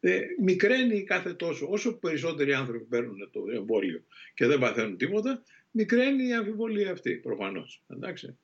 ε, 0.00 0.20
μικραίνει 0.40 1.02
κάθε 1.02 1.34
τόσο. 1.34 1.66
Όσο 1.70 1.98
περισσότεροι 1.98 2.52
άνθρωποι 2.52 2.84
παίρνουν 2.84 3.30
το 3.32 3.44
εμβόλιο 3.54 4.04
και 4.34 4.46
δεν 4.46 4.58
παθαίνουν 4.58 4.96
τίποτα, 4.96 5.42
μικραίνει 5.70 6.28
η 6.28 6.34
αμφιβολία 6.34 6.92
αυτή, 6.92 7.14
προφανώς. 7.14 7.82
Εντάξει. 7.88 8.36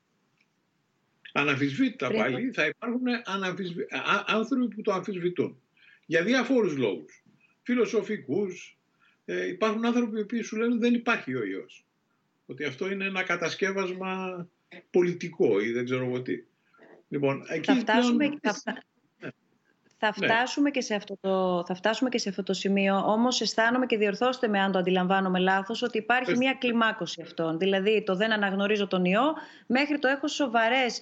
Αναμφισβήτητα 1.33 2.11
πάλι 2.11 2.51
θα 2.51 2.65
υπάρχουν 2.65 3.01
αναμφισβη... 3.25 3.87
άνθρωποι 4.25 4.75
που 4.75 4.81
το 4.81 4.93
αμφισβητούν. 4.93 5.61
Για 6.05 6.23
διάφορους 6.23 6.77
λόγους. 6.77 7.23
Φιλοσοφικούς. 7.61 8.77
Ε, 9.25 9.47
υπάρχουν 9.47 9.85
άνθρωποι 9.85 10.25
που 10.25 10.43
σου 10.43 10.57
λένε 10.57 10.75
δεν 10.75 10.93
υπάρχει 10.93 11.35
ο 11.35 11.43
ιός. 11.45 11.85
Ότι 12.45 12.63
αυτό 12.63 12.91
είναι 12.91 13.05
ένα 13.05 13.23
κατασκεύασμα 13.23 14.47
πολιτικό 14.91 15.59
ή 15.59 15.71
δεν 15.71 15.85
ξέρω 15.85 16.05
εγώ 16.05 16.21
τι. 16.21 16.43
Λοιπόν, 17.09 17.45
εκεί 17.47 17.73
θα 17.73 17.75
φτάσουμε, 17.75 18.27
ναι. 18.27 19.29
θα, 19.97 20.13
φτάσουμε 20.13 20.71
και 20.71 20.81
σε 20.81 20.95
αυτό 20.95 21.17
το, 21.21 21.63
θα 21.67 21.75
φτάσουμε 21.75 22.09
και 22.09 22.17
σε 22.17 22.29
αυτό 22.29 22.43
το 22.43 22.53
σημείο, 22.53 22.95
όμως 22.95 23.41
αισθάνομαι 23.41 23.85
και 23.85 23.97
διορθώστε 23.97 24.47
με 24.47 24.59
αν 24.59 24.71
το 24.71 24.79
αντιλαμβάνομαι 24.79 25.39
λάθος, 25.39 25.81
ότι 25.81 25.97
υπάρχει 25.97 26.37
μια 26.37 26.53
κλιμάκωση 26.53 27.21
αυτών. 27.21 27.57
Δηλαδή 27.57 28.03
το 28.03 28.15
δεν 28.15 28.31
αναγνωρίζω 28.31 28.87
τον 28.87 29.05
ιό, 29.05 29.33
μέχρι 29.67 29.99
το 29.99 30.07
έχω 30.07 30.27
σοβαρές 30.27 31.01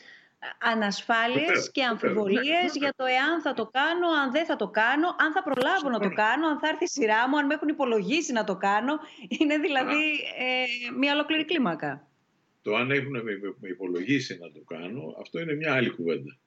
ανασφάλειες 0.60 1.72
και 1.72 1.84
αμφιβολίες 1.84 2.70
για 2.76 2.94
το 2.96 3.06
εάν 3.06 3.42
θα 3.42 3.54
το 3.54 3.66
κάνω, 3.66 4.08
αν 4.22 4.32
δεν 4.32 4.46
θα 4.46 4.56
το 4.56 4.68
κάνω, 4.68 5.08
αν 5.20 5.32
θα 5.32 5.44
προλάβω 5.44 5.90
να 5.90 6.00
το 6.00 6.10
κάνω, 6.10 6.48
αν 6.48 6.60
θα 6.60 6.68
έρθει 6.68 6.84
η 6.84 6.88
σειρά 6.88 7.30
μου, 7.30 7.38
αν 7.38 7.46
με 7.46 7.54
έχουν 7.54 7.68
υπολογίσει 7.68 8.32
να 8.32 8.44
το 8.44 8.56
κάνω. 8.56 8.94
Είναι 9.40 9.58
δηλαδή 9.58 10.04
ε, 10.38 10.92
μια 10.98 11.14
ολόκληρη 11.14 11.46
κλίμακα. 11.46 12.08
Το 12.62 12.76
αν 12.76 12.92
έχουν 12.92 13.22
με 13.60 13.70
υπολογίσει 13.70 14.38
να 14.42 14.52
το 14.52 14.60
κάνω, 14.60 15.16
αυτό 15.20 15.40
είναι 15.40 15.54
μια 15.54 15.74
άλλη 15.74 15.90
κουβέντα. 15.90 16.38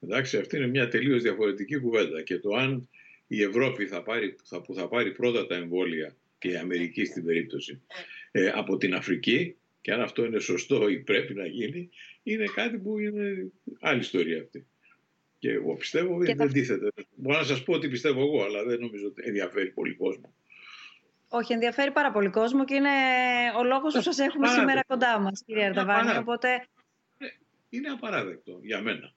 Εντάξει, 0.00 0.38
αυτή 0.38 0.56
είναι 0.56 0.66
μια 0.66 0.88
τελείως 0.88 1.22
διαφορετική 1.22 1.78
κουβέντα. 1.78 2.22
Και 2.22 2.38
το 2.38 2.54
αν 2.54 2.88
η 3.26 3.42
Ευρώπη 3.42 3.86
θα 3.86 4.02
πάρει, 4.02 4.36
θα, 4.44 4.60
που 4.60 4.74
θα 4.74 4.88
πάρει 4.88 5.12
πρώτα 5.12 5.46
τα 5.46 5.54
εμβόλια 5.54 6.16
και 6.38 6.48
η 6.48 6.56
Αμερική 6.56 7.04
στην 7.04 7.24
περίπτωση 7.24 7.82
ε, 8.30 8.48
από 8.48 8.76
την 8.76 8.94
Αφρική 8.94 9.56
και 9.80 9.92
αν 9.92 10.00
αυτό 10.00 10.24
είναι 10.24 10.38
σωστό 10.38 10.88
ή 10.88 10.98
πρέπει 10.98 11.34
να 11.34 11.46
γίνει, 11.46 11.90
είναι 12.22 12.44
κάτι 12.54 12.78
που 12.78 12.98
είναι 12.98 13.52
άλλη 13.80 14.00
ιστορία 14.00 14.40
αυτή. 14.40 14.66
Και 15.38 15.50
εγώ 15.50 15.74
πιστεύω 15.74 16.16
ότι 16.16 16.32
δεν 16.32 16.52
τίθεται. 16.52 16.88
Μπορώ 17.14 17.38
να 17.38 17.44
σας 17.44 17.62
πω 17.62 17.72
ότι 17.72 17.88
πιστεύω 17.88 18.20
εγώ, 18.20 18.44
αλλά 18.44 18.64
δεν 18.64 18.80
νομίζω 18.80 19.06
ότι 19.06 19.22
ενδιαφέρει 19.26 19.70
πολύ 19.70 19.94
κόσμο. 19.94 20.34
Όχι, 21.28 21.52
ενδιαφέρει 21.52 21.90
πάρα 21.90 22.12
πολύ 22.12 22.30
κόσμο 22.30 22.64
και 22.64 22.74
είναι 22.74 22.90
ο 23.58 23.64
λόγος 23.64 23.94
που 23.94 24.00
σας 24.00 24.18
έχουμε 24.18 24.48
σήμερα 24.48 24.84
κοντά 24.86 25.18
μας, 25.18 25.42
κύριε 25.46 25.64
Αρταβάνη. 25.64 26.16
Οπότε... 26.16 26.48
Ε, 27.18 27.26
είναι 27.68 27.88
απαράδεκτο 27.88 28.60
για 28.62 28.80
μένα. 28.80 29.14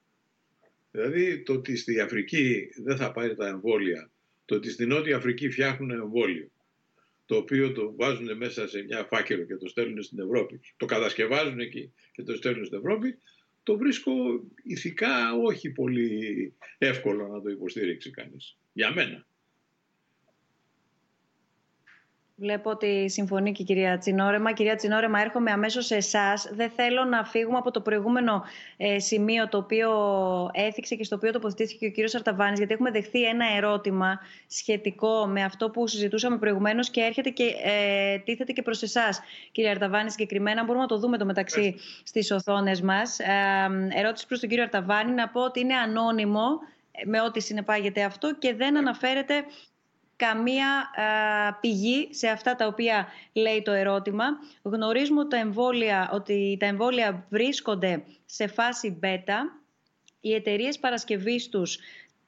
Δηλαδή 0.92 1.42
το 1.42 1.54
ότι 1.54 1.76
στη 1.76 2.00
Αφρική 2.00 2.70
δεν 2.84 2.98
θα 2.98 3.12
πάρει 3.12 3.36
τα 3.36 3.48
εμβόλια, 3.48 4.10
το 4.46 4.56
ότι 4.56 4.70
στη 4.70 4.86
Νότια 4.86 5.16
Αφρική 5.16 5.50
φτιάχνουν 5.50 5.92
εμβόλιο, 5.92 6.52
το 7.34 7.40
οποίο 7.40 7.72
το 7.72 7.96
βάζουν 7.96 8.38
μέσα 8.38 8.68
σε 8.68 8.84
μια 8.84 9.04
φάκελο 9.04 9.44
και 9.44 9.56
το 9.56 9.68
στέλνουν 9.68 10.04
στην 10.04 10.20
Ευρώπη, 10.20 10.60
το 10.78 10.86
κατασκευάζουν 10.86 11.60
εκεί 11.60 11.94
και 12.12 12.24
το 12.24 12.36
στέλνουν 12.36 12.66
στην 12.66 12.78
Ευρώπη, 12.78 13.18
το 13.64 13.78
βρίσκω 13.78 14.12
ηθικά 14.64 15.34
όχι 15.34 15.70
πολύ 15.70 16.54
εύκολο 16.78 17.28
να 17.28 17.42
το 17.42 17.50
υποστήριξει 17.50 18.12
κανείς. 18.12 18.58
Για 18.74 18.94
μένα. 18.94 19.26
Βλέπω 22.36 22.70
ότι 22.70 23.10
συμφωνεί 23.10 23.52
και 23.52 23.62
η 23.62 23.66
κυρία 23.66 23.98
Τσινόρεμα. 23.98 24.52
Κυρία 24.54 24.76
Τσινόρεμα, 24.76 25.20
έρχομαι 25.20 25.52
αμέσως 25.52 25.86
σε 25.86 25.96
εσάς. 25.96 26.50
Δεν 26.54 26.70
θέλω 26.70 27.04
να 27.04 27.24
φύγουμε 27.24 27.58
από 27.58 27.72
το 27.72 27.82
προηγούμενο 27.82 28.44
ε, 28.78 29.00
σημείο 29.00 29.48
το 29.48 29.58
οποίο 29.58 29.90
έθιξε 30.54 30.96
και 30.96 31.04
στο 31.04 31.16
οποίο 31.16 31.32
τοποθετήθηκε 31.32 31.86
ο 31.86 31.90
κύριος 31.90 32.16
Αρταβάνη, 32.16 32.58
γιατί 32.58 32.74
έχουμε 32.74 32.92
δεχθεί 32.92 33.24
ένα 33.24 33.46
ερώτημα 33.56 34.20
σχετικό 34.48 35.26
με 35.28 35.44
αυτό 35.44 35.70
που 35.70 35.88
συζητούσαμε 35.88 36.38
προηγουμένως 36.38 36.90
και 36.90 37.02
έρχεται 37.02 37.30
και 37.30 37.44
ε, 37.64 38.18
τίθεται 38.18 38.52
και 38.52 38.62
προς 38.62 38.82
εσάς, 38.82 39.22
κύριε 39.52 39.70
Αρταβάνη, 39.70 40.12
συγκεκριμένα. 40.12 40.64
Μπορούμε 40.64 40.82
να 40.82 40.90
το 40.90 40.98
δούμε 40.98 41.18
το 41.18 41.26
μεταξύ 41.26 41.76
στις 42.04 42.32
οθόνες 42.32 42.82
μας. 42.82 43.20
Ε, 43.20 43.26
ερώτηση 44.00 44.28
προς 44.28 44.40
τον 44.40 44.50
κύριο 44.50 44.64
Αρταβάνη 44.64 45.12
να 45.12 45.30
πω 45.30 45.42
ότι 45.44 45.60
είναι 45.60 45.76
ανώνυμο 45.76 46.48
με 47.06 47.22
ό,τι 47.22 47.40
συνεπάγεται 47.40 48.04
αυτό 48.04 48.36
και 48.36 48.54
δεν 48.54 48.78
αναφέρεται 48.78 49.34
καμία 50.16 50.90
πηγή 51.62 52.08
σε 52.12 52.28
αυτά 52.28 52.56
τα 52.56 52.68
οποία 52.68 53.08
λέει 53.34 53.62
το 53.62 53.72
ερώτημα. 53.72 54.26
Γνωρίζουμε 54.62 55.20
ότι 55.20 55.30
τα 55.30 55.38
εμβόλια, 55.38 56.10
ότι 56.14 56.58
τα 56.60 56.66
εμβόλια 56.66 57.26
βρίσκονται 57.30 58.04
σε 58.26 58.48
φάση 58.48 58.98
β. 59.00 59.04
Οι 60.26 60.34
εταιρείες 60.34 60.80
παρασκευής 60.80 61.50
τους 61.50 61.78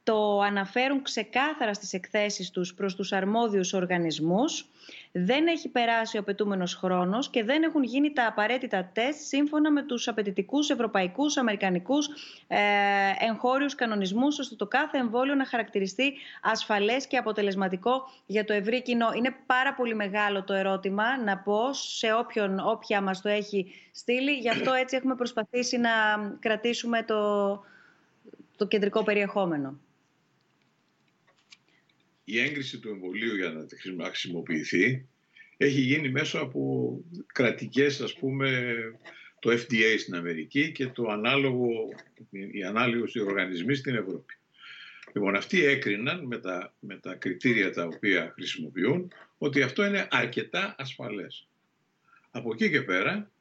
το 0.06 0.42
αναφέρουν 0.42 1.02
ξεκάθαρα 1.02 1.74
στις 1.74 1.94
εκθέσεις 1.94 2.50
τους 2.50 2.74
προς 2.74 2.96
τους 2.96 3.12
αρμόδιους 3.12 3.74
οργανισμούς. 3.74 4.66
Δεν 5.12 5.48
έχει 5.48 5.70
περάσει 5.70 6.18
ο 6.18 6.20
απαιτούμενος 6.20 6.76
χρόνος 6.76 7.30
και 7.30 7.44
δεν 7.44 7.64
έχουν 7.64 7.84
γίνει 7.84 8.14
τα 8.14 8.28
απαραίτητα 8.28 8.90
τεστ 8.94 9.20
σύμφωνα 9.20 9.72
με 9.72 9.84
τους 9.84 10.08
απαιτητικούς 10.08 10.70
ευρωπαϊκούς, 10.70 11.38
αμερικανικούς 11.38 12.08
ε, 12.48 12.58
εγχώριους 13.20 13.76
κανονισμούς 13.76 14.40
ώστε 14.40 14.56
το 14.56 14.68
κάθε 14.68 14.98
εμβόλιο 14.98 15.36
να 15.36 15.46
χαρακτηριστεί 15.46 16.14
ασφαλές 16.42 17.08
και 17.08 17.18
αποτελεσματικό 17.18 18.10
για 18.26 18.46
το 18.46 18.54
ευρύ 18.54 18.82
κοινό. 18.82 19.08
Είναι 19.16 19.36
πάρα 19.46 19.74
πολύ 19.74 19.96
μεγάλο 19.96 20.44
το 20.44 20.54
ερώτημα 20.54 21.24
να 21.24 21.38
πω 21.38 21.74
σε 21.74 22.14
όποιον, 22.14 22.60
όποια 22.60 23.02
μας 23.02 23.22
το 23.22 23.30
έχει 23.30 23.74
στείλει. 23.92 24.32
Γι' 24.32 24.50
αυτό 24.50 24.74
έτσι 24.74 24.96
έχουμε 24.96 25.16
προσπαθήσει 25.16 25.78
να 25.78 25.90
κρατήσουμε 26.40 27.04
το, 27.04 27.50
το 28.56 28.68
κεντρικό 28.68 29.04
περιεχόμενο 29.04 29.80
η 32.26 32.40
έγκριση 32.40 32.80
του 32.80 32.90
εμβολίου 32.90 33.36
για 33.36 33.68
να 33.96 34.06
χρησιμοποιηθεί 34.06 35.08
έχει 35.58 35.80
γίνει 35.80 36.10
μέσω 36.10 36.40
από 36.40 37.02
κρατικές, 37.34 38.02
ας 38.02 38.14
πούμε, 38.14 38.76
το 39.40 39.52
FDA 39.52 39.96
στην 40.00 40.16
Αμερική 40.16 40.72
και 40.72 40.88
το 40.88 41.08
ανάλογο, 41.10 41.70
οι 42.52 42.64
ανάλογοι 42.64 43.20
οργανισμοί 43.20 43.76
στην 43.76 43.96
Ευρώπη. 43.96 44.34
Λοιπόν, 45.14 45.36
αυτοί 45.36 45.66
έκριναν 45.66 46.26
με 46.26 46.38
τα, 46.38 46.74
με 46.80 46.98
τα 46.98 47.16
κριτήρια 47.16 47.72
τα 47.72 47.86
οποία 47.86 48.32
χρησιμοποιούν 48.36 49.12
ότι 49.38 49.62
αυτό 49.62 49.86
είναι 49.86 50.08
αρκετά 50.12 50.76
ασφαλές. 50.78 51.48
Από 52.32 52.54
εκεί 52.54 52.70
και 52.70 52.82
πέρα, 52.82 53.32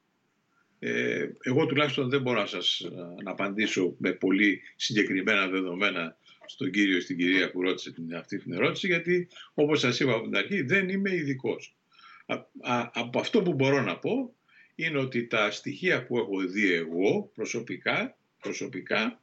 ε, 0.79 1.29
εγώ 1.41 1.67
τουλάχιστον 1.67 2.09
δεν 2.09 2.21
μπορώ 2.21 2.41
να 2.41 2.47
σας 2.47 2.87
να 3.23 3.31
απαντήσω 3.31 3.95
με 3.99 4.13
πολύ 4.13 4.61
συγκεκριμένα 4.77 5.49
δεδομένα 5.49 6.17
στον 6.47 6.71
κύριο 6.71 6.97
ή 6.97 7.01
στην 7.01 7.17
κυρία 7.17 7.51
που 7.51 7.63
ρώτησε 7.63 7.93
την, 7.93 8.17
αυτή 8.17 8.39
την 8.39 8.53
ερώτηση, 8.53 8.87
γιατί 8.87 9.29
όπως 9.55 9.81
σας 9.81 10.01
είπα 10.01 10.13
από 10.13 10.25
την 10.25 10.37
αρχή 10.37 10.63
δεν 10.63 10.89
είμαι 10.89 11.15
ειδικός. 11.15 11.75
Από 12.93 13.19
αυτό 13.21 13.43
που 13.43 13.53
μπορώ 13.53 13.83
να 13.83 13.99
πω 13.99 14.35
είναι 14.75 14.99
ότι 14.99 15.27
τα 15.27 15.51
στοιχεία 15.51 16.07
που 16.07 16.19
έχω 16.19 16.39
δει 16.41 16.73
εγώ 16.73 17.31
προσωπικά, 17.35 18.17
προσωπικά 18.41 19.21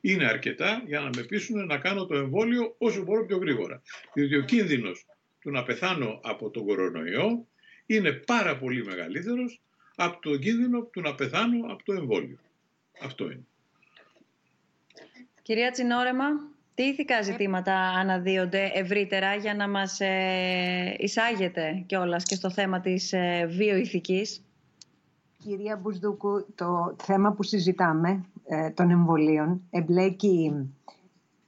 είναι 0.00 0.26
αρκετά 0.26 0.82
για 0.86 1.00
να 1.00 1.10
με 1.16 1.22
πείσουν 1.22 1.66
να 1.66 1.78
κάνω 1.78 2.06
το 2.06 2.16
εμβόλιο 2.16 2.74
όσο 2.78 3.02
μπορώ 3.02 3.26
πιο 3.26 3.36
γρήγορα. 3.36 3.82
Διότι 4.14 4.36
ο 4.36 4.42
κίνδυνος 4.42 5.06
του 5.40 5.50
να 5.50 5.62
πεθάνω 5.62 6.20
από 6.22 6.50
τον 6.50 6.64
κορονοϊό 6.64 7.46
είναι 7.86 8.12
πάρα 8.12 8.58
πολύ 8.58 8.84
μεγαλύτερος 8.84 9.60
από 9.96 10.20
τον 10.20 10.38
κίνδυνο 10.38 10.82
του 10.82 11.00
να 11.00 11.14
πεθάνω 11.14 11.72
από 11.72 11.84
το 11.84 11.92
εμβόλιο. 11.92 12.38
Αυτό 13.00 13.24
είναι. 13.24 13.46
Κυρία 15.42 15.70
Τσινόρεμα, 15.70 16.26
τι 16.74 16.82
ηθικά 16.82 17.16
ε, 17.16 17.22
ζητήματα 17.22 17.74
αναδύονται 17.74 18.70
ευρύτερα 18.74 19.34
για 19.34 19.54
να 19.54 19.68
μας 19.68 20.00
ε, 20.00 20.96
εισάγετε 20.98 21.82
κιόλας 21.86 22.24
και 22.24 22.34
στο 22.34 22.50
θέμα 22.50 22.80
της 22.80 23.12
ε, 23.12 23.46
βιοειθικής; 23.46 24.44
Κυρία 25.38 25.76
Μπουσδούκου, 25.76 26.46
το 26.54 26.96
θέμα 27.02 27.32
που 27.32 27.42
συζητάμε 27.42 28.24
ε, 28.44 28.70
των 28.70 28.90
εμβολίων 28.90 29.62
εμπλέκει 29.70 30.68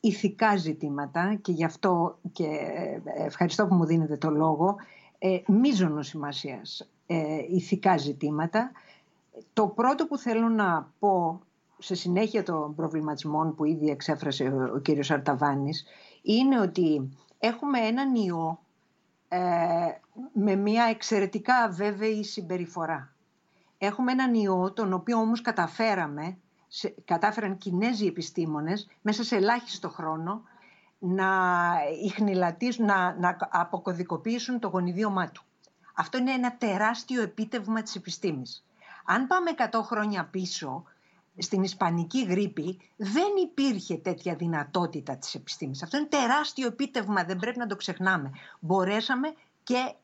ηθικά 0.00 0.56
ζητήματα 0.56 1.38
και 1.42 1.52
γι' 1.52 1.64
αυτό 1.64 2.18
και 2.32 2.46
ευχαριστώ 3.16 3.66
που 3.66 3.74
μου 3.74 3.84
δίνετε 3.84 4.16
το 4.16 4.30
λόγο 4.30 4.76
ε, 5.18 5.38
μίζωνο 5.46 6.02
σημασίας 6.02 6.88
ηθικά 7.50 7.96
ζητήματα. 7.96 8.70
Το 9.52 9.66
πρώτο 9.66 10.06
που 10.06 10.18
θέλω 10.18 10.48
να 10.48 10.92
πω 10.98 11.40
σε 11.84 11.94
συνέχεια 11.94 12.42
των 12.42 12.74
προβληματισμών 12.74 13.54
που 13.54 13.64
ήδη 13.64 13.90
εξέφρασε 13.90 14.44
ο, 14.44 14.72
ο 14.74 14.78
κύριος 14.78 15.10
Αρταβάνης 15.10 15.84
είναι 16.22 16.60
ότι 16.60 17.16
έχουμε 17.38 17.78
έναν 17.78 18.14
ιό 18.14 18.58
ε, 19.28 19.38
με 20.32 20.54
μια 20.56 20.84
εξαιρετικά 20.84 21.56
αβέβαιη 21.56 22.24
συμπεριφορά. 22.24 23.12
Έχουμε 23.78 24.12
έναν 24.12 24.34
ιό 24.34 24.72
τον 24.72 24.92
οποίο 24.92 25.18
όμως 25.18 25.40
καταφέραμε, 25.40 26.36
σε, 26.68 26.94
κατάφεραν 27.04 27.58
Κινέζοι 27.58 28.06
επιστήμονες 28.06 28.88
μέσα 29.02 29.24
σε 29.24 29.36
ελάχιστο 29.36 29.88
χρόνο 29.88 30.42
να 30.98 31.26
ιχνηλατήσουν, 32.04 32.84
να, 32.84 33.16
να 33.18 33.36
αποκωδικοποιήσουν 33.50 34.58
το 34.58 34.68
γονιδίωμά 34.68 35.30
του. 35.30 35.42
Αυτό 35.94 36.18
είναι 36.18 36.32
ένα 36.32 36.56
τεράστιο 36.56 37.22
επίτευγμα 37.22 37.82
της 37.82 37.94
επιστήμης. 37.94 38.64
Αν 39.04 39.26
πάμε 39.26 39.50
100 39.72 39.80
χρόνια 39.82 40.28
πίσω, 40.30 40.84
στην 41.38 41.62
Ισπανική 41.62 42.24
γρήπη 42.24 42.80
δεν 42.96 43.28
υπήρχε 43.42 43.96
τέτοια 43.96 44.34
δυνατότητα 44.34 45.16
της 45.16 45.34
επιστήμης. 45.34 45.82
Αυτό 45.82 45.96
είναι 45.96 46.06
τεράστιο 46.06 46.66
επίτευγμα, 46.66 47.24
δεν 47.24 47.36
πρέπει 47.36 47.58
να 47.58 47.66
το 47.66 47.76
ξεχνάμε. 47.76 48.30
Μπορέσαμε 48.60 49.34
και 49.62 49.94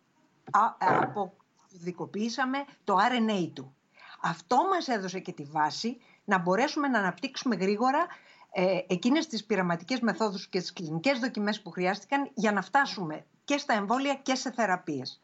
αποδικοποιήσαμε 0.78 2.64
το 2.84 2.96
RNA 2.96 3.50
του. 3.54 3.74
Αυτό 4.20 4.56
μας 4.70 4.88
έδωσε 4.88 5.18
και 5.18 5.32
τη 5.32 5.42
βάση 5.42 5.96
να 6.24 6.38
μπορέσουμε 6.38 6.88
να 6.88 6.98
αναπτύξουμε 6.98 7.56
γρήγορα 7.56 8.06
ε, 8.52 8.78
εκείνες 8.86 9.26
τις 9.26 9.44
πειραματικές 9.44 10.00
μεθόδους 10.00 10.48
και 10.48 10.58
τις 10.60 10.72
κλινικές 10.72 11.18
δοκιμές 11.18 11.62
που 11.62 11.70
χρειάστηκαν 11.70 12.30
για 12.34 12.52
να 12.52 12.62
φτάσουμε 12.62 13.24
και 13.44 13.58
στα 13.58 13.74
εμβόλια 13.74 14.14
και 14.14 14.34
σε 14.34 14.50
θεραπείες. 14.50 15.20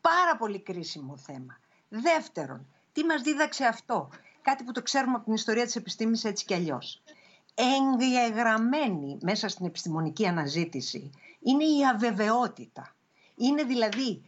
Πάρα 0.00 0.36
πολύ 0.38 0.60
κρίσιμο 0.60 1.16
θέμα. 1.16 1.58
Δεύτερον, 1.88 2.66
τι 2.92 3.04
μας 3.04 3.22
δίδαξε 3.22 3.64
αυτό; 3.64 4.08
Κάτι 4.42 4.64
που 4.64 4.72
το 4.72 4.82
ξέρουμε 4.82 5.14
από 5.14 5.24
την 5.24 5.34
ιστορία 5.34 5.64
της 5.64 5.76
επιστήμης 5.76 6.24
έτσι 6.24 6.44
κι 6.44 6.54
αλλιώς. 6.54 7.02
Εγγεγραμμένη 7.54 9.18
μέσα 9.22 9.48
στην 9.48 9.66
επιστημονική 9.66 10.26
αναζήτηση 10.26 11.10
είναι 11.40 11.64
η 11.64 11.86
αβεβαιότητα. 11.92 12.94
Είναι 13.36 13.62
δηλαδή 13.62 14.22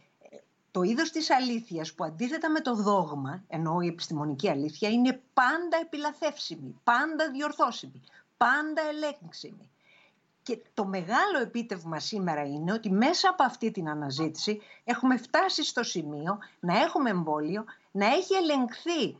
το 0.73 0.81
είδος 0.81 1.11
της 1.11 1.29
αλήθειας 1.31 1.93
που 1.93 2.03
αντίθετα 2.03 2.49
με 2.49 2.59
το 2.59 2.75
δόγμα, 2.75 3.43
ενώ 3.47 3.79
η 3.81 3.87
επιστημονική 3.87 4.49
αλήθεια, 4.49 4.89
είναι 4.89 5.21
πάντα 5.33 5.77
επιλαθεύσιμη, 5.81 6.79
πάντα 6.83 7.31
διορθώσιμη, 7.31 8.01
πάντα 8.37 8.81
ελέγξιμη. 8.81 9.69
Και 10.43 10.59
το 10.73 10.85
μεγάλο 10.85 11.39
επίτευγμα 11.41 11.99
σήμερα 11.99 12.45
είναι 12.45 12.73
ότι 12.73 12.91
μέσα 12.91 13.29
από 13.29 13.43
αυτή 13.43 13.71
την 13.71 13.89
αναζήτηση 13.89 14.61
έχουμε 14.83 15.17
φτάσει 15.17 15.63
στο 15.63 15.83
σημείο 15.83 16.37
να 16.59 16.81
έχουμε 16.81 17.09
εμβόλιο, 17.09 17.65
να 17.91 18.05
έχει 18.05 18.33
ελεγχθεί 18.33 19.17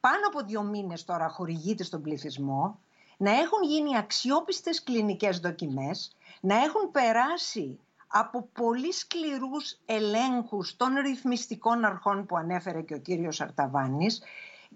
πάνω 0.00 0.26
από 0.26 0.44
δύο 0.44 0.62
μήνες 0.62 1.04
τώρα 1.04 1.28
χορηγείται 1.28 1.82
στον 1.84 2.02
πληθυσμό, 2.02 2.78
να 3.16 3.30
έχουν 3.30 3.62
γίνει 3.62 3.96
αξιόπιστες 3.96 4.82
κλινικές 4.82 5.38
δοκιμές, 5.38 6.16
να 6.40 6.54
έχουν 6.54 6.90
περάσει 6.90 7.78
από 8.08 8.48
πολύ 8.52 8.92
σκληρούς 8.92 9.80
ελέγχους 9.84 10.76
των 10.76 10.94
ρυθμιστικών 10.94 11.84
αρχών 11.84 12.26
που 12.26 12.36
ανέφερε 12.36 12.82
και 12.82 12.94
ο 12.94 12.98
κύριος 12.98 13.40
Αρταβάνης 13.40 14.22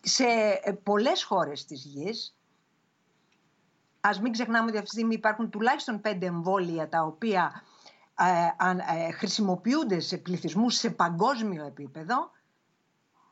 σε 0.01 0.25
ε, 0.63 0.73
πολλές 0.73 1.25
χώρες 1.25 1.65
της 1.65 1.85
γης. 1.85 2.37
Ας 4.01 4.21
μην 4.21 4.33
ξεχνάμε 4.33 4.69
ότι 4.69 4.77
αυτή 4.77 4.89
τη 4.89 4.95
στιγμή 4.95 5.15
υπάρχουν 5.15 5.51
τουλάχιστον 5.51 6.01
πέντε 6.01 6.27
εμβόλια 6.27 6.89
τα 6.89 7.03
οποία 7.03 7.63
ε, 8.19 9.07
ε, 9.07 9.13
χρησιμοποιούνται 9.13 10.01
σε 10.01 10.17
πληθυσμούς 10.17 10.75
σε 10.75 10.91
παγκόσμιο 10.91 11.65
επίπεδο 11.67 12.31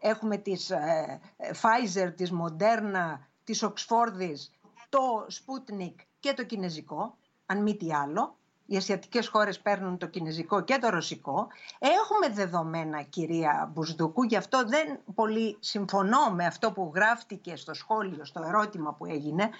Έχουμε 0.01 0.37
τις 0.37 0.71
ε, 0.71 1.21
ε, 1.37 1.51
Pfizer, 1.63 2.13
της 2.17 2.33
Moderna, 2.33 3.19
της 3.45 3.63
Οξφόρδης, 3.63 4.51
το 4.89 5.27
Sputnik 5.29 5.95
και 6.21 6.33
το 6.33 6.45
Κινέζικο, 6.45 7.17
αν 7.47 7.63
μη 7.63 7.77
τι 7.77 7.95
άλλο. 7.95 8.35
Οι 8.67 8.77
ασιατικές 8.77 9.29
χώρες 9.29 9.61
παίρνουν 9.61 9.99
το 9.99 10.07
κινέζικο 10.07 10.61
και 10.61 10.79
το 10.79 10.89
ρωσικό. 10.89 11.47
Έχουμε 11.79 12.35
δεδομένα, 12.35 13.03
κυρία 13.03 13.71
Μπουσδουκού, 13.73 14.23
γι' 14.23 14.37
αυτό 14.37 14.65
δεν 14.65 15.01
πολύ 15.15 15.57
συμφωνώ 15.61 16.31
με 16.31 16.47
αυτό 16.47 16.73
που 16.73 16.93
γράφτηκε 16.95 17.57
στο 17.57 17.75
σχόλιο, 17.75 18.25
στο 18.25 18.43
ερώτημα 18.43 18.95
που 18.95 19.07
έγινε, 19.07 19.51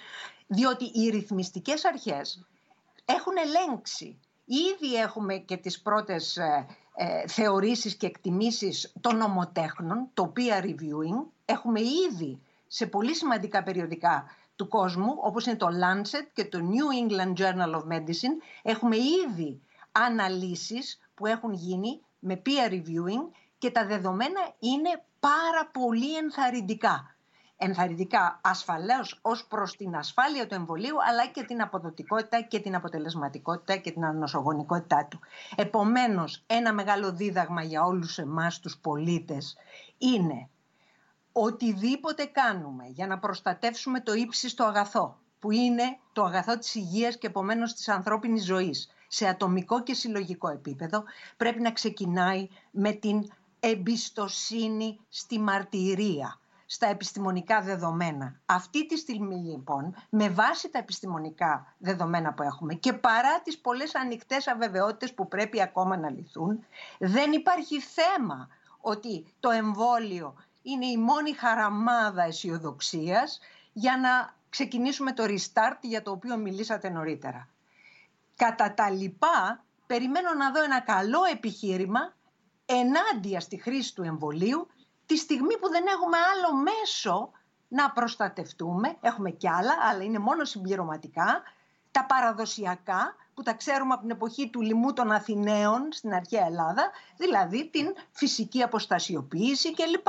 διότι 0.47 0.85
οι 0.93 1.09
ρυθμιστικές 1.09 1.85
αρχές 1.85 2.47
έχουν 3.05 3.33
ελέγξει. 3.37 4.19
Ήδη 4.45 4.95
έχουμε 4.95 5.37
και 5.37 5.57
τις 5.57 5.81
πρώτες 5.81 6.37
ε, 6.95 7.03
ε, 7.05 7.27
θεωρήσεις 7.27 7.95
και 7.95 8.05
εκτιμήσεις 8.05 8.93
των 9.01 9.17
νομοτέχνων, 9.17 10.09
το 10.13 10.33
peer 10.35 10.63
reviewing. 10.63 11.25
Έχουμε 11.45 11.79
ήδη 11.79 12.41
σε 12.67 12.85
πολύ 12.85 13.15
σημαντικά 13.15 13.63
περιοδικά 13.63 14.25
του 14.55 14.67
κόσμου, 14.67 15.17
όπως 15.21 15.45
είναι 15.45 15.55
το 15.55 15.67
Lancet 15.67 16.27
και 16.33 16.45
το 16.45 16.59
New 16.61 17.11
England 17.11 17.33
Journal 17.39 17.75
of 17.75 17.97
Medicine, 17.97 18.37
έχουμε 18.61 18.95
ήδη 18.97 19.61
αναλύσεις 19.91 20.99
που 21.13 21.25
έχουν 21.25 21.53
γίνει 21.53 22.01
με 22.19 22.41
peer 22.45 22.71
reviewing 22.71 23.29
και 23.57 23.71
τα 23.71 23.85
δεδομένα 23.85 24.53
είναι 24.59 25.03
πάρα 25.19 25.69
πολύ 25.71 26.17
ενθαρρυντικά 26.17 27.15
ενθαρρυντικά 27.63 28.39
ασφαλέως 28.43 29.19
ως 29.21 29.45
προς 29.45 29.75
την 29.75 29.95
ασφάλεια 29.95 30.47
του 30.47 30.53
εμβολίου 30.53 30.95
αλλά 31.09 31.27
και 31.27 31.43
την 31.43 31.61
αποδοτικότητα 31.61 32.41
και 32.41 32.59
την 32.59 32.75
αποτελεσματικότητα 32.75 33.75
και 33.75 33.91
την 33.91 34.05
ανοσογονικότητά 34.05 35.05
του. 35.09 35.19
Επομένως, 35.55 36.43
ένα 36.47 36.73
μεγάλο 36.73 37.11
δίδαγμα 37.11 37.63
για 37.63 37.83
όλους 37.83 38.17
εμάς 38.17 38.59
τους 38.59 38.77
πολίτες 38.77 39.57
είναι 39.97 40.49
οτιδήποτε 41.31 42.25
κάνουμε 42.25 42.85
για 42.87 43.07
να 43.07 43.19
προστατεύσουμε 43.19 43.99
το 44.01 44.13
ύψιστο 44.13 44.63
αγαθό, 44.63 45.19
που 45.39 45.51
είναι 45.51 45.97
το 46.13 46.23
αγαθό 46.23 46.57
της 46.57 46.75
υγείας 46.75 47.17
και 47.17 47.27
επομένως 47.27 47.73
της 47.73 47.89
ανθρώπινης 47.89 48.45
ζωής 48.45 48.89
σε 49.07 49.27
ατομικό 49.27 49.83
και 49.83 49.93
συλλογικό 49.93 50.49
επίπεδο 50.49 51.03
πρέπει 51.37 51.61
να 51.61 51.71
ξεκινάει 51.71 52.47
με 52.71 52.91
την 52.91 53.31
εμπιστοσύνη 53.59 54.99
στη 55.09 55.39
μαρτυρία, 55.39 56.40
στα 56.73 56.87
επιστημονικά 56.87 57.61
δεδομένα. 57.61 58.39
Αυτή 58.45 58.85
τη 58.85 58.97
στιγμή 58.97 59.35
λοιπόν, 59.35 59.95
με 60.09 60.29
βάση 60.29 60.69
τα 60.69 60.77
επιστημονικά 60.77 61.75
δεδομένα 61.77 62.33
που 62.33 62.43
έχουμε 62.43 62.73
και 62.73 62.93
παρά 62.93 63.41
τις 63.41 63.57
πολλές 63.59 63.95
ανοιχτές 63.95 64.47
αβεβαιότητες 64.47 65.13
που 65.13 65.27
πρέπει 65.27 65.61
ακόμα 65.61 65.97
να 65.97 66.09
λυθούν, 66.09 66.65
δεν 66.99 67.31
υπάρχει 67.31 67.79
θέμα 67.79 68.47
ότι 68.81 69.33
το 69.39 69.49
εμβόλιο 69.49 70.35
είναι 70.61 70.85
η 70.85 70.97
μόνη 70.97 71.33
χαραμάδα 71.33 72.23
αισιοδοξίας 72.23 73.39
για 73.73 73.97
να 73.97 74.35
ξεκινήσουμε 74.49 75.13
το 75.13 75.23
restart 75.23 75.77
για 75.81 76.01
το 76.01 76.11
οποίο 76.11 76.37
μιλήσατε 76.37 76.89
νωρίτερα. 76.89 77.47
Κατά 78.35 78.73
τα 78.73 78.89
λοιπά, 78.89 79.63
περιμένω 79.87 80.33
να 80.33 80.51
δω 80.51 80.63
ένα 80.63 80.79
καλό 80.79 81.19
επιχείρημα 81.31 82.13
ενάντια 82.65 83.39
στη 83.39 83.57
χρήση 83.57 83.95
του 83.95 84.03
εμβολίου 84.03 84.67
τη 85.11 85.17
στιγμή 85.17 85.57
που 85.57 85.69
δεν 85.69 85.85
έχουμε 85.87 86.17
άλλο 86.17 86.61
μέσο 86.61 87.31
να 87.67 87.91
προστατευτούμε. 87.91 88.97
Έχουμε 89.01 89.29
κι 89.29 89.49
άλλα, 89.49 89.77
αλλά 89.89 90.03
είναι 90.03 90.19
μόνο 90.19 90.45
συμπληρωματικά. 90.45 91.43
Τα 91.91 92.05
παραδοσιακά 92.05 93.15
που 93.33 93.41
τα 93.43 93.53
ξέρουμε 93.53 93.93
από 93.93 94.01
την 94.01 94.11
εποχή 94.11 94.49
του 94.49 94.61
λοιμού 94.61 94.93
των 94.93 95.11
Αθηναίων 95.11 95.87
στην 95.91 96.13
αρχαία 96.13 96.45
Ελλάδα, 96.45 96.91
δηλαδή 97.17 97.69
την 97.69 97.93
φυσική 98.11 98.61
αποστασιοποίηση 98.63 99.73
κλπ. 99.73 100.07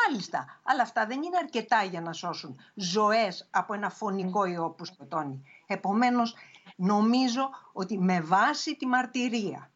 Μάλιστα, 0.00 0.60
αλλά 0.62 0.82
αυτά 0.82 1.06
δεν 1.06 1.22
είναι 1.22 1.36
αρκετά 1.36 1.82
για 1.82 2.00
να 2.00 2.12
σώσουν 2.12 2.60
ζωές 2.74 3.48
από 3.50 3.74
ένα 3.74 3.90
φωνικό 3.90 4.44
ιό 4.44 4.70
που 4.70 4.84
σκοτώνει. 4.84 5.42
Επομένως, 5.66 6.34
νομίζω 6.76 7.50
ότι 7.72 7.98
με 7.98 8.20
βάση 8.20 8.76
τη 8.76 8.86
μαρτυρία 8.86 9.70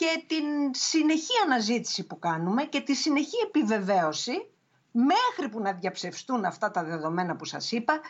και 0.00 0.24
την 0.26 0.44
συνεχή 0.74 1.32
αναζήτηση 1.44 2.06
που 2.06 2.18
κάνουμε 2.18 2.64
και 2.64 2.80
τη 2.80 2.94
συνεχή 2.94 3.36
επιβεβαίωση 3.46 4.50
μέχρι 4.92 5.48
που 5.50 5.60
να 5.60 5.72
διαψευστούν 5.72 6.44
αυτά 6.44 6.70
τα 6.70 6.84
δεδομένα 6.84 7.36
που 7.36 7.44
σας 7.44 7.72
είπα 7.72 8.00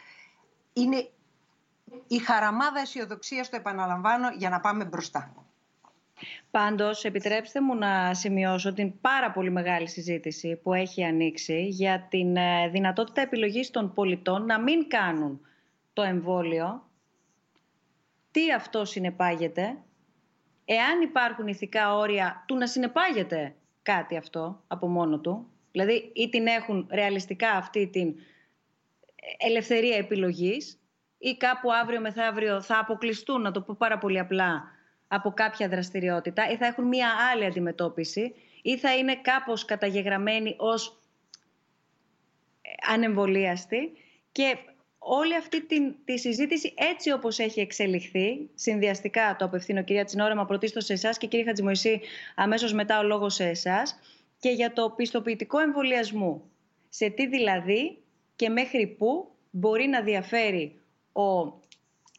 είναι 0.73 1.11
η 2.07 2.19
χαραμάδα 2.19 2.81
αισιοδοξίας 2.81 3.51
το 3.51 3.57
επαναλαμβάνω 3.57 4.29
για 4.37 4.49
να 4.49 4.61
πάμε 4.61 4.85
μπροστά. 4.85 5.35
Πάντως, 6.51 7.05
επιτρέψτε 7.05 7.61
μου 7.61 7.75
να 7.75 8.15
σημειώσω 8.15 8.73
την 8.73 9.01
πάρα 9.01 9.31
πολύ 9.31 9.51
μεγάλη 9.51 9.89
συζήτηση 9.89 10.57
που 10.57 10.73
έχει 10.73 11.05
ανοίξει 11.05 11.67
για 11.67 12.07
την 12.11 12.37
ε, 12.37 12.69
δυνατότητα 12.69 13.21
επιλογής 13.21 13.71
των 13.71 13.93
πολιτών 13.93 14.47
να 14.47 14.61
μην 14.61 14.89
κάνουν 14.89 15.41
το 15.93 16.03
εμβόλιο. 16.03 16.89
Τι 18.31 18.53
αυτό 18.53 18.85
συνεπάγεται, 18.85 19.79
εάν 20.73 21.01
υπάρχουν 21.01 21.47
ηθικά 21.47 21.95
όρια 21.95 22.45
του 22.47 22.57
να 22.57 22.67
συνεπάγεται 22.67 23.55
κάτι 23.83 24.17
αυτό 24.17 24.63
από 24.67 24.87
μόνο 24.89 25.19
του, 25.19 25.51
δηλαδή 25.71 26.13
ή 26.15 26.29
την 26.29 26.47
έχουν 26.47 26.89
ρεαλιστικά 26.91 27.51
αυτή 27.51 27.89
την 27.89 28.15
ελευθερία 29.39 29.97
επιλογής 29.97 30.81
ή 31.19 31.37
κάπου 31.37 31.73
αύριο 31.73 32.01
μεθαύριο 32.01 32.63
θα 32.63 32.79
αποκλειστούν, 32.79 33.41
να 33.41 33.51
το 33.51 33.61
πω 33.61 33.75
πάρα 33.79 33.99
πολύ 33.99 34.19
απλά, 34.19 34.65
από 35.09 35.31
κάποια 35.31 35.69
δραστηριότητα 35.69 36.51
ή 36.51 36.57
θα 36.57 36.67
έχουν 36.67 36.85
μία 36.85 37.09
άλλη 37.33 37.45
αντιμετώπιση 37.45 38.35
ή 38.63 38.79
θα 38.79 38.97
είναι 38.97 39.17
κάπως 39.17 39.65
καταγεγραμμένοι 39.65 40.55
ως 40.59 41.03
ανεμβολίαστοι 42.93 43.93
και 44.33 44.57
όλη 45.03 45.37
αυτή 45.37 45.67
τη, 45.67 45.93
τη 45.93 46.19
συζήτηση 46.19 46.75
έτσι 46.77 47.13
όπως 47.13 47.39
έχει 47.39 47.61
εξελιχθεί, 47.61 48.49
συνδυαστικά 48.55 49.37
το 49.39 49.45
απευθύνω 49.45 49.83
κυρία 49.83 50.05
Τσινόρεμα 50.05 50.45
πρωτίστως 50.45 50.85
σε 50.85 50.93
εσάς 50.93 51.19
και 51.19 51.27
κύριε 51.27 51.45
Χατζημοϊσή 51.45 52.01
αμέσως 52.35 52.73
μετά 52.73 52.99
ο 52.99 53.03
λόγος 53.03 53.35
σε 53.35 53.45
εσάς 53.45 53.99
και 54.39 54.49
για 54.51 54.73
το 54.73 54.91
πιστοποιητικό 54.97 55.59
εμβολιασμού. 55.59 56.43
Σε 56.89 57.09
τι 57.09 57.27
δηλαδή 57.27 57.99
και 58.37 58.49
μέχρι 58.49 58.87
πού 58.87 59.29
μπορεί 59.51 59.87
να 59.87 60.03
διαφέρει 60.03 60.79
ο 61.13 61.59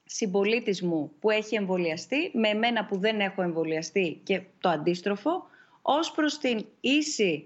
συμπολίτης 0.06 0.82
μου 0.82 1.12
που 1.20 1.30
έχει 1.30 1.56
εμβολιαστεί 1.56 2.32
με 2.34 2.48
εμένα 2.48 2.86
που 2.86 2.98
δεν 2.98 3.20
έχω 3.20 3.42
εμβολιαστεί 3.42 4.22
και 4.24 4.42
το 4.60 4.70
αντίστροφο 4.70 5.50
ως 5.82 6.12
προς 6.12 6.38
την 6.38 6.66
ίση 6.80 7.46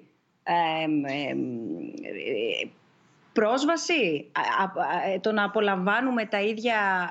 πρόσβαση, 3.36 4.32
το 5.22 5.32
να 5.32 5.44
απολαμβάνουμε 5.44 6.26
τα 6.26 6.42
ίδια, 6.42 7.10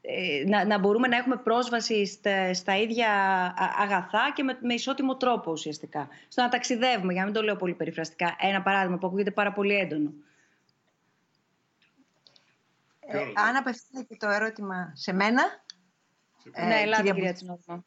ε, 0.00 0.44
να, 0.48 0.64
να 0.64 0.78
μπορούμε 0.78 1.08
να 1.08 1.16
έχουμε 1.16 1.36
πρόσβαση 1.36 2.06
στα, 2.06 2.54
στα 2.54 2.76
ίδια 2.76 3.10
αγαθά 3.78 4.32
και 4.34 4.42
με, 4.42 4.58
με 4.60 4.74
ισότιμο 4.74 5.16
τρόπο 5.16 5.50
ουσιαστικά. 5.50 6.08
Στο 6.28 6.42
να 6.42 6.48
ταξιδεύουμε, 6.48 7.12
για 7.12 7.20
να 7.20 7.26
μην 7.26 7.34
το 7.34 7.42
λέω 7.42 7.56
πολύ 7.56 7.74
περιφραστικά. 7.74 8.36
Ένα 8.38 8.62
παράδειγμα 8.62 8.98
που 8.98 9.06
ακούγεται 9.06 9.30
πάρα 9.30 9.52
πολύ 9.52 9.74
έντονο. 9.74 10.12
Ε, 13.00 13.18
αν 13.34 13.56
απευθύνεται 13.56 14.16
το 14.18 14.28
ερώτημα 14.28 14.92
σε 14.94 15.12
μένα... 15.12 15.42
Ε, 16.52 16.66
ναι, 16.66 16.80
ελάτε 16.80 17.02
κυρία, 17.02 17.32
κυρία 17.32 17.84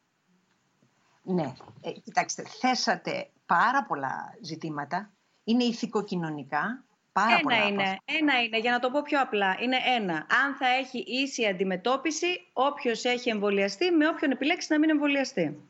Ναι, 1.22 1.52
ε, 1.80 1.90
κοιτάξτε, 1.90 2.42
θέσατε 2.60 3.30
πάρα 3.46 3.84
πολλά 3.84 4.34
ζητήματα. 4.40 5.12
Είναι 5.44 5.64
ηθικοκοινωνικά, 5.64 6.84
πάρα 7.12 7.32
ένα 7.32 7.40
πολλά. 7.40 7.66
Είναι, 7.66 7.98
ένα 8.04 8.42
είναι, 8.42 8.58
για 8.58 8.70
να 8.70 8.78
το 8.78 8.90
πω 8.90 9.02
πιο 9.02 9.20
απλά. 9.20 9.56
Είναι 9.60 9.76
ένα. 9.96 10.14
Αν 10.14 10.54
θα 10.58 10.66
έχει 10.66 10.98
ίση 10.98 11.46
αντιμετώπιση 11.46 12.26
όποιος 12.52 13.04
έχει 13.04 13.28
εμβολιαστεί 13.28 13.90
με 13.90 14.08
όποιον 14.08 14.30
επιλέξει 14.30 14.66
να 14.70 14.78
μην 14.78 14.90
εμβολιαστεί. 14.90 15.60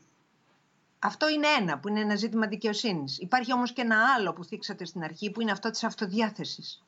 Αυτό 0.99 1.29
είναι 1.29 1.47
ένα, 1.59 1.79
που 1.79 1.87
είναι 1.87 1.99
ένα 1.99 2.15
ζήτημα 2.15 2.47
δικαιοσύνης. 2.47 3.19
Υπάρχει 3.19 3.53
όμως 3.53 3.73
και 3.73 3.81
ένα 3.81 3.97
άλλο 4.17 4.33
που 4.33 4.43
θίξατε 4.43 4.85
στην 4.85 5.03
αρχή, 5.03 5.31
που 5.31 5.41
είναι 5.41 5.51
αυτό 5.51 5.69
της 5.69 5.83
αυτοδιάθεσης 5.83 6.83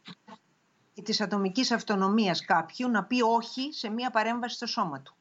της 1.01 1.21
ατομικής 1.21 1.71
αυτονομίας 1.71 2.45
κάποιου 2.45 2.89
να 2.89 3.03
πει 3.03 3.21
όχι 3.21 3.73
σε 3.73 3.89
μία 3.89 4.09
παρέμβαση 4.09 4.55
στο 4.55 4.65
σώμα 4.65 5.01
του. 5.01 5.15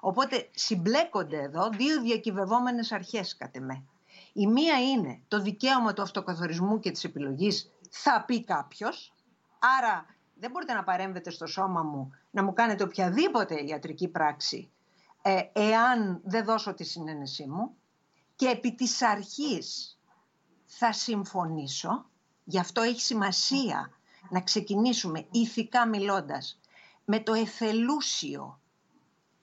Οπότε 0.00 0.48
συμπλέκονται 0.54 1.42
εδώ 1.42 1.68
δύο 1.68 2.00
διακυβευόμενες 2.00 2.92
αρχές 2.92 3.36
κατ' 3.36 3.56
εμέ. 3.56 3.82
Η 4.32 4.46
μία 4.46 4.80
είναι 4.80 5.20
το 5.28 5.40
δικαίωμα 5.40 5.92
του 5.92 6.02
αυτοκαθορισμού 6.02 6.80
και 6.80 6.90
της 6.90 7.04
επιλογής 7.04 7.72
θα 8.02 8.24
πει 8.24 8.44
κάποιος, 8.44 9.14
άρα 9.78 10.06
δεν 10.34 10.50
μπορείτε 10.50 10.72
να 10.72 10.84
παρέμβετε 10.84 11.30
στο 11.30 11.46
σώμα 11.46 11.82
μου 11.82 12.10
να 12.30 12.42
μου 12.42 12.52
κάνετε 12.52 12.82
οποιαδήποτε 12.82 13.64
ιατρική 13.64 14.08
πράξη 14.08 14.70
ε, 15.22 15.40
εάν 15.52 16.20
δεν 16.24 16.44
δώσω 16.44 16.74
τη 16.74 16.84
συνένεσή 16.84 17.46
μου. 17.46 17.76
Και 18.36 18.46
επί 18.46 18.74
της 18.74 19.02
αρχής 19.02 19.98
θα 20.64 20.92
συμφωνήσω, 20.92 22.10
γι' 22.44 22.58
αυτό 22.58 22.80
έχει 22.80 23.00
σημασία 23.00 23.90
να 24.30 24.40
ξεκινήσουμε 24.40 25.26
ηθικά 25.30 25.88
μιλώντας 25.88 26.60
με 27.04 27.20
το 27.20 27.32
εθελούσιο 27.32 28.60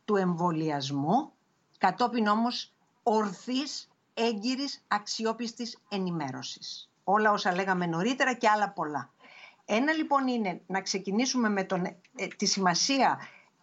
του 0.06 0.16
εμβολιασμού, 0.16 1.32
κατόπιν 1.78 2.28
όμως 2.28 2.74
ορθής, 3.04 3.90
έγκυρης, 4.14 4.84
αξιόπιστης 4.88 5.78
ενημέρωσης. 5.90 6.93
Όλα 7.04 7.32
όσα 7.32 7.54
λέγαμε 7.56 7.86
νωρίτερα 7.86 8.34
και 8.34 8.50
άλλα 8.50 8.70
πολλά. 8.70 9.14
Ένα 9.66 9.94
λοιπόν 9.94 10.28
είναι 10.28 10.62
να 10.68 10.82
ξεκινήσουμε 10.82 11.50
με 11.50 11.64
τον, 11.64 11.86
ε, 11.86 12.28
τη 12.38 12.46
σημασία 12.46 13.20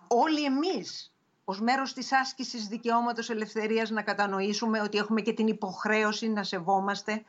όλοι 0.08 0.44
εμείς 0.44 1.14
ως 1.44 1.60
μέρος 1.60 1.92
της 1.92 2.12
άσκησης 2.12 2.66
δικαιώματος 2.66 3.30
ελευθερίας 3.30 3.90
να 3.90 4.02
κατανοήσουμε 4.02 4.80
ότι 4.80 4.98
έχουμε 4.98 5.20
και 5.20 5.32
την 5.32 5.46
υποχρέωση 5.46 6.28
να 6.28 6.42
σεβόμαστε 6.42 7.24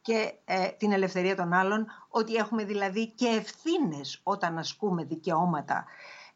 και 0.00 0.34
ε, 0.44 0.68
την 0.68 0.92
ελευθερία 0.92 1.36
των 1.36 1.52
άλλων, 1.52 1.86
ότι 2.08 2.34
έχουμε 2.34 2.64
δηλαδή 2.64 3.08
και 3.08 3.26
ευθύνες 3.26 4.20
όταν 4.22 4.58
ασκούμε 4.58 5.04
δικαιώματα 5.04 5.84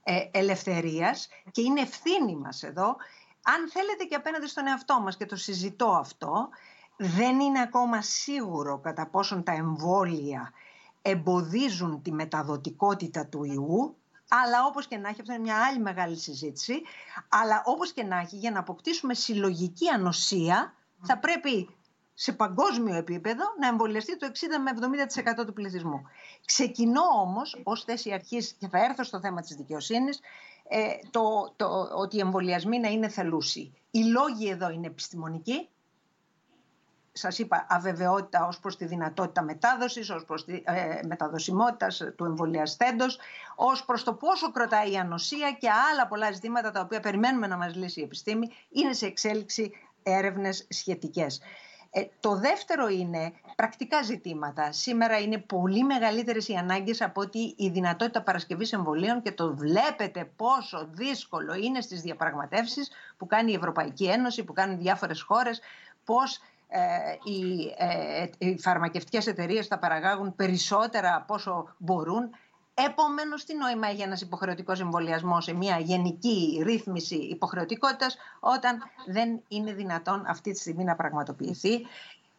ε, 0.03 0.29
ελευθερίας 0.31 1.29
και 1.51 1.61
είναι 1.61 1.81
ευθύνη 1.81 2.37
μας 2.37 2.63
εδώ. 2.63 2.97
Αν 3.43 3.71
θέλετε 3.71 4.05
και 4.05 4.15
απέναντι 4.15 4.49
στον 4.49 4.67
εαυτό 4.67 5.01
μας 5.01 5.17
και 5.17 5.27
το 5.27 5.37
συζητώ 5.37 5.89
αυτό, 5.89 6.49
δεν 6.99 7.41
είναι 7.41 7.61
ακόμα 7.61 8.03
σίγουρο 8.03 8.79
κατά 8.79 9.07
πόσον 9.07 9.43
τα 9.43 9.53
εμβόλια 9.53 10.53
εμποδίζουν 11.03 12.03
τη 12.03 12.13
μεταδοτικότητα 12.13 13.27
του 13.27 13.45
ιού, 13.45 13.97
αλλά 14.29 14.65
όπως 14.67 14.87
και 14.87 14.97
να 14.97 15.09
έχει, 15.09 15.21
αυτό 15.21 15.33
είναι 15.33 15.43
μια 15.43 15.67
άλλη 15.67 15.79
μεγάλη 15.79 16.17
συζήτηση, 16.17 16.83
αλλά 17.29 17.63
όπως 17.65 17.93
και 17.93 18.03
να 18.03 18.19
έχει, 18.19 18.37
για 18.37 18.51
να 18.51 18.59
αποκτήσουμε 18.59 19.15
συλλογική 19.15 19.89
ανοσία, 19.89 20.75
θα 21.03 21.19
πρέπει 21.19 21.77
σε 22.15 22.33
παγκόσμιο 22.33 22.95
επίπεδο 22.95 23.45
να 23.61 23.67
εμβολιαστεί 23.67 24.17
το 24.17 24.27
60 24.27 24.31
με 24.63 24.71
70% 25.43 25.47
του 25.47 25.53
πληθυσμού. 25.53 26.03
Ξεκινώ 26.45 27.03
όμως 27.21 27.61
ως 27.65 27.85
θέση 27.85 28.13
αρχής, 28.13 28.57
και 28.59 28.69
θα 28.69 28.85
έρθω 28.85 29.05
στο 29.05 29.21
θέμα 29.21 29.41
της 29.41 29.57
δικαιοσύνης, 29.57 30.21
ε, 30.69 30.89
το, 31.11 31.53
το, 31.57 31.67
ότι 31.97 32.17
οι 32.17 32.21
εμβολιασμοί 32.21 32.79
να 32.79 32.89
είναι 32.89 33.09
θελούσιοι. 33.09 33.73
Οι 33.91 34.05
λόγοι 34.05 34.49
εδώ 34.49 34.71
είναι 34.71 34.87
επιστημονικοί, 34.87 35.69
σας 37.19 37.39
είπα, 37.39 37.67
αβεβαιότητα 37.69 38.47
ως 38.47 38.59
προς 38.61 38.77
τη 38.77 38.85
δυνατότητα 38.85 39.43
μετάδοσης, 39.43 40.11
ως 40.11 40.25
προς 40.25 40.45
τη 40.45 40.63
ε, 40.65 41.01
μεταδοσιμότητας 41.07 42.03
του 42.17 42.25
εμβολιαστέντος, 42.25 43.19
ως 43.55 43.85
προς 43.85 44.05
το 44.05 44.15
πόσο 44.15 44.51
κρατάει 44.51 44.93
η 44.93 44.97
ανοσία 44.97 45.53
και 45.53 45.69
άλλα 45.93 46.07
πολλά 46.07 46.33
ζητήματα 46.33 46.71
τα 46.71 46.81
οποία 46.81 47.01
περιμένουμε 47.01 47.47
να 47.47 47.57
μας 47.57 47.75
λύσει 47.75 48.01
η 48.01 48.03
επιστήμη, 48.03 48.49
είναι 48.71 48.93
σε 48.93 49.07
εξέλιξη 49.07 49.73
έρευνες 50.03 50.67
σχετικές. 50.69 51.41
Ε, 51.91 52.05
το 52.21 52.37
δεύτερο 52.37 52.89
είναι 52.89 53.33
πρακτικά 53.57 54.03
ζητήματα. 54.03 54.73
Σήμερα 54.73 55.19
είναι 55.19 55.39
πολύ 55.39 55.85
μεγαλύτερες 55.85 56.49
οι 56.49 56.55
ανάγκες 56.55 57.01
από 57.01 57.21
ότι 57.21 57.55
η 57.57 57.69
δυνατότητα 57.69 58.23
παρασκευής 58.23 58.73
εμβολίων 58.73 59.23
και 59.23 59.33
το 59.33 59.57
βλέπετε 59.57 60.31
πόσο 60.37 60.89
δύσκολο 60.91 61.55
είναι 61.55 61.81
στις 61.81 62.01
διαπραγματεύσεις 62.01 62.91
που 63.17 63.27
κάνει 63.27 63.53
η 63.53 63.55
Ευρωπαϊκή 63.55 64.05
Ένωση, 64.05 64.45
που 64.45 64.53
κάνουν 64.53 64.79
διάφορες 64.79 65.23
χώρες, 65.23 65.61
πώς 66.05 66.37
ε, 66.37 66.41
οι, 67.25 67.75
ε, 67.77 68.27
οι 68.39 68.59
φαρμακευτικές 68.59 69.27
εταιρείες 69.27 69.67
θα 69.67 69.79
παραγάγουν 69.79 70.35
περισσότερα 70.35 71.17
από 71.17 71.35
όσο 71.35 71.75
μπορούν. 71.79 72.31
Επομένως, 72.75 73.45
τι 73.45 73.57
νόημα 73.57 73.89
έχει 73.89 74.03
ένας 74.03 74.21
υποχρεωτικός 74.21 74.81
εμβολιασμός 74.81 75.45
σε 75.45 75.53
μια 75.53 75.79
γενική 75.79 76.63
ρύθμιση 76.65 77.17
υποχρεωτικότητας, 77.17 78.17
όταν 78.41 78.79
δεν 79.07 79.43
είναι 79.49 79.73
δυνατόν 79.73 80.27
αυτή 80.27 80.53
τη 80.53 80.59
στιγμή 80.59 80.85
να 80.85 80.97
πραγματοποιηθεί. 80.97 81.87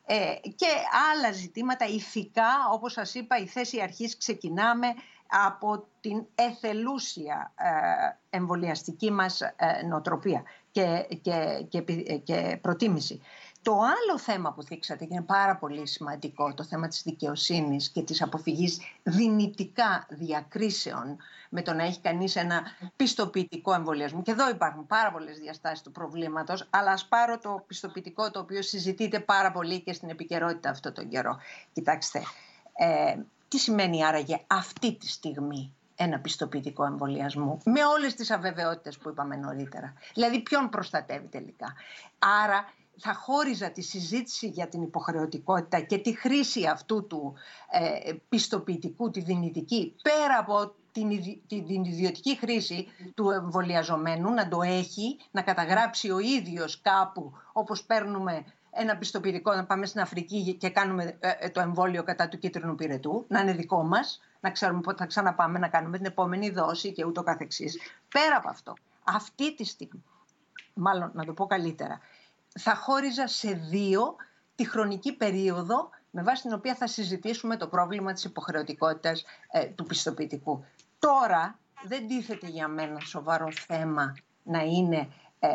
Ε, 0.05 0.33
και 0.55 0.67
άλλα 1.13 1.31
ζητήματα 1.31 1.85
ηθικά, 1.85 2.49
όπως 2.71 2.91
σας 2.91 3.13
είπα, 3.13 3.37
η 3.37 3.47
θέση 3.47 3.81
αρχής 3.81 4.17
ξεκινάμε 4.17 4.87
από 5.27 5.87
την 5.99 6.25
εθελούσια 6.35 7.53
ε, 7.55 8.37
εμβολιαστική 8.37 9.11
μας 9.11 9.41
ε, 9.41 9.55
νοοτροπία 9.87 10.43
και, 10.71 11.07
και, 11.21 11.65
και, 11.69 11.81
και 12.23 12.59
προτίμηση. 12.61 13.21
Το 13.61 13.73
άλλο 13.73 14.19
θέμα 14.19 14.53
που 14.53 14.63
θίξατε 14.63 15.05
και 15.05 15.13
είναι 15.13 15.23
πάρα 15.23 15.55
πολύ 15.55 15.87
σημαντικό, 15.87 16.53
το 16.53 16.63
θέμα 16.63 16.87
της 16.87 17.01
δικαιοσύνης 17.03 17.89
και 17.89 18.01
της 18.01 18.21
αποφυγής 18.21 18.79
δυνητικά 19.03 20.05
διακρίσεων 20.09 21.17
με 21.49 21.61
το 21.61 21.73
να 21.73 21.83
έχει 21.83 21.99
κανείς 21.99 22.35
ένα 22.35 22.61
πιστοποιητικό 22.95 23.73
εμβολιασμό. 23.73 24.21
Και 24.21 24.31
εδώ 24.31 24.49
υπάρχουν 24.49 24.87
πάρα 24.87 25.11
πολλές 25.11 25.37
διαστάσεις 25.37 25.81
του 25.81 25.91
προβλήματος, 25.91 26.67
αλλά 26.69 26.91
ας 26.91 27.05
πάρω 27.05 27.39
το 27.39 27.63
πιστοποιητικό 27.67 28.31
το 28.31 28.39
οποίο 28.39 28.61
συζητείται 28.61 29.19
πάρα 29.19 29.51
πολύ 29.51 29.81
και 29.81 29.93
στην 29.93 30.09
επικαιρότητα 30.09 30.69
αυτό 30.69 30.91
τον 30.91 31.09
καιρό. 31.09 31.37
Κοιτάξτε, 31.73 32.23
ε, 32.73 33.15
τι 33.47 33.57
σημαίνει 33.57 34.05
άραγε 34.05 34.41
αυτή 34.47 34.93
τη 34.93 35.09
στιγμή 35.09 35.73
ένα 35.95 36.19
πιστοποιητικό 36.19 36.85
εμβολιασμού 36.85 37.59
με 37.65 37.85
όλες 37.85 38.15
τις 38.15 38.31
αβεβαιότητες 38.31 38.97
που 38.97 39.09
είπαμε 39.09 39.35
νωρίτερα. 39.35 39.93
Δηλαδή 40.13 40.39
ποιον 40.39 40.69
προστατεύει 40.69 41.27
τελικά; 41.27 41.73
Άρα 42.43 42.73
θα 42.99 43.13
χώριζα 43.13 43.71
τη 43.71 43.81
συζήτηση 43.81 44.47
για 44.47 44.67
την 44.67 44.81
υποχρεωτικότητα 44.81 45.79
και 45.79 45.97
τη 45.97 46.17
χρήση 46.17 46.65
αυτού 46.65 47.07
του 47.07 47.33
ε, 47.71 48.13
πιστοποιητικού, 48.29 49.11
τη 49.11 49.21
δυνητική, 49.21 49.95
πέρα 50.01 50.37
από 50.39 50.73
την, 50.91 51.09
την 51.47 51.83
ιδιωτική 51.83 52.37
χρήση 52.37 52.87
του 53.15 53.29
εμβολιαζομένου, 53.29 54.33
να 54.33 54.47
το 54.47 54.61
έχει, 54.61 55.17
να 55.31 55.41
καταγράψει 55.41 56.11
ο 56.11 56.19
ίδιος 56.19 56.81
κάπου, 56.81 57.33
όπως 57.53 57.83
παίρνουμε 57.83 58.45
ένα 58.71 58.97
πιστοποιητικό 58.97 59.55
να 59.55 59.65
πάμε 59.65 59.85
στην 59.85 60.01
Αφρική 60.01 60.53
και 60.53 60.69
κάνουμε 60.69 61.17
ε, 61.19 61.31
ε, 61.39 61.49
το 61.49 61.59
εμβόλιο 61.59 62.03
κατά 62.03 62.27
του 62.27 62.37
κίτρινου 62.37 62.75
πυρετού, 62.75 63.25
να 63.27 63.39
είναι 63.39 63.53
δικό 63.53 63.83
μας, 63.83 64.21
να 64.39 64.51
ξέρουμε 64.51 64.81
πότε 64.81 64.97
θα 64.97 65.05
ξαναπάμε 65.05 65.59
να 65.59 65.67
κάνουμε 65.67 65.97
την 65.97 66.05
επόμενη 66.05 66.49
δόση 66.49 66.91
και 66.91 67.05
ούτω 67.05 67.23
καθεξής. 67.23 67.79
Πέρα 68.09 68.35
από 68.37 68.49
αυτό, 68.49 68.73
αυτή 69.03 69.55
τη 69.55 69.65
στιγμή, 69.65 70.03
μάλλον 70.73 71.11
να 71.13 71.25
το 71.25 71.33
πω 71.33 71.45
καλύτερα, 71.45 71.99
θα 72.59 72.75
χώριζα 72.75 73.27
σε 73.27 73.51
δύο 73.51 74.15
τη 74.55 74.69
χρονική 74.69 75.13
περίοδο 75.15 75.89
με 76.11 76.23
βάση 76.23 76.41
την 76.41 76.53
οποία 76.53 76.75
θα 76.75 76.87
συζητήσουμε 76.87 77.57
το 77.57 77.67
πρόβλημα 77.67 78.13
της 78.13 78.23
υποχρεωτικότητας 78.23 79.23
ε, 79.51 79.65
του 79.65 79.83
πιστοποιητικού. 79.83 80.65
Τώρα 80.99 81.59
δεν 81.83 82.07
τίθεται 82.07 82.47
για 82.47 82.67
μένα 82.67 82.99
σοβαρό 82.99 83.51
θέμα 83.51 84.15
να 84.43 84.59
είναι 84.59 85.07
ε, 85.41 85.49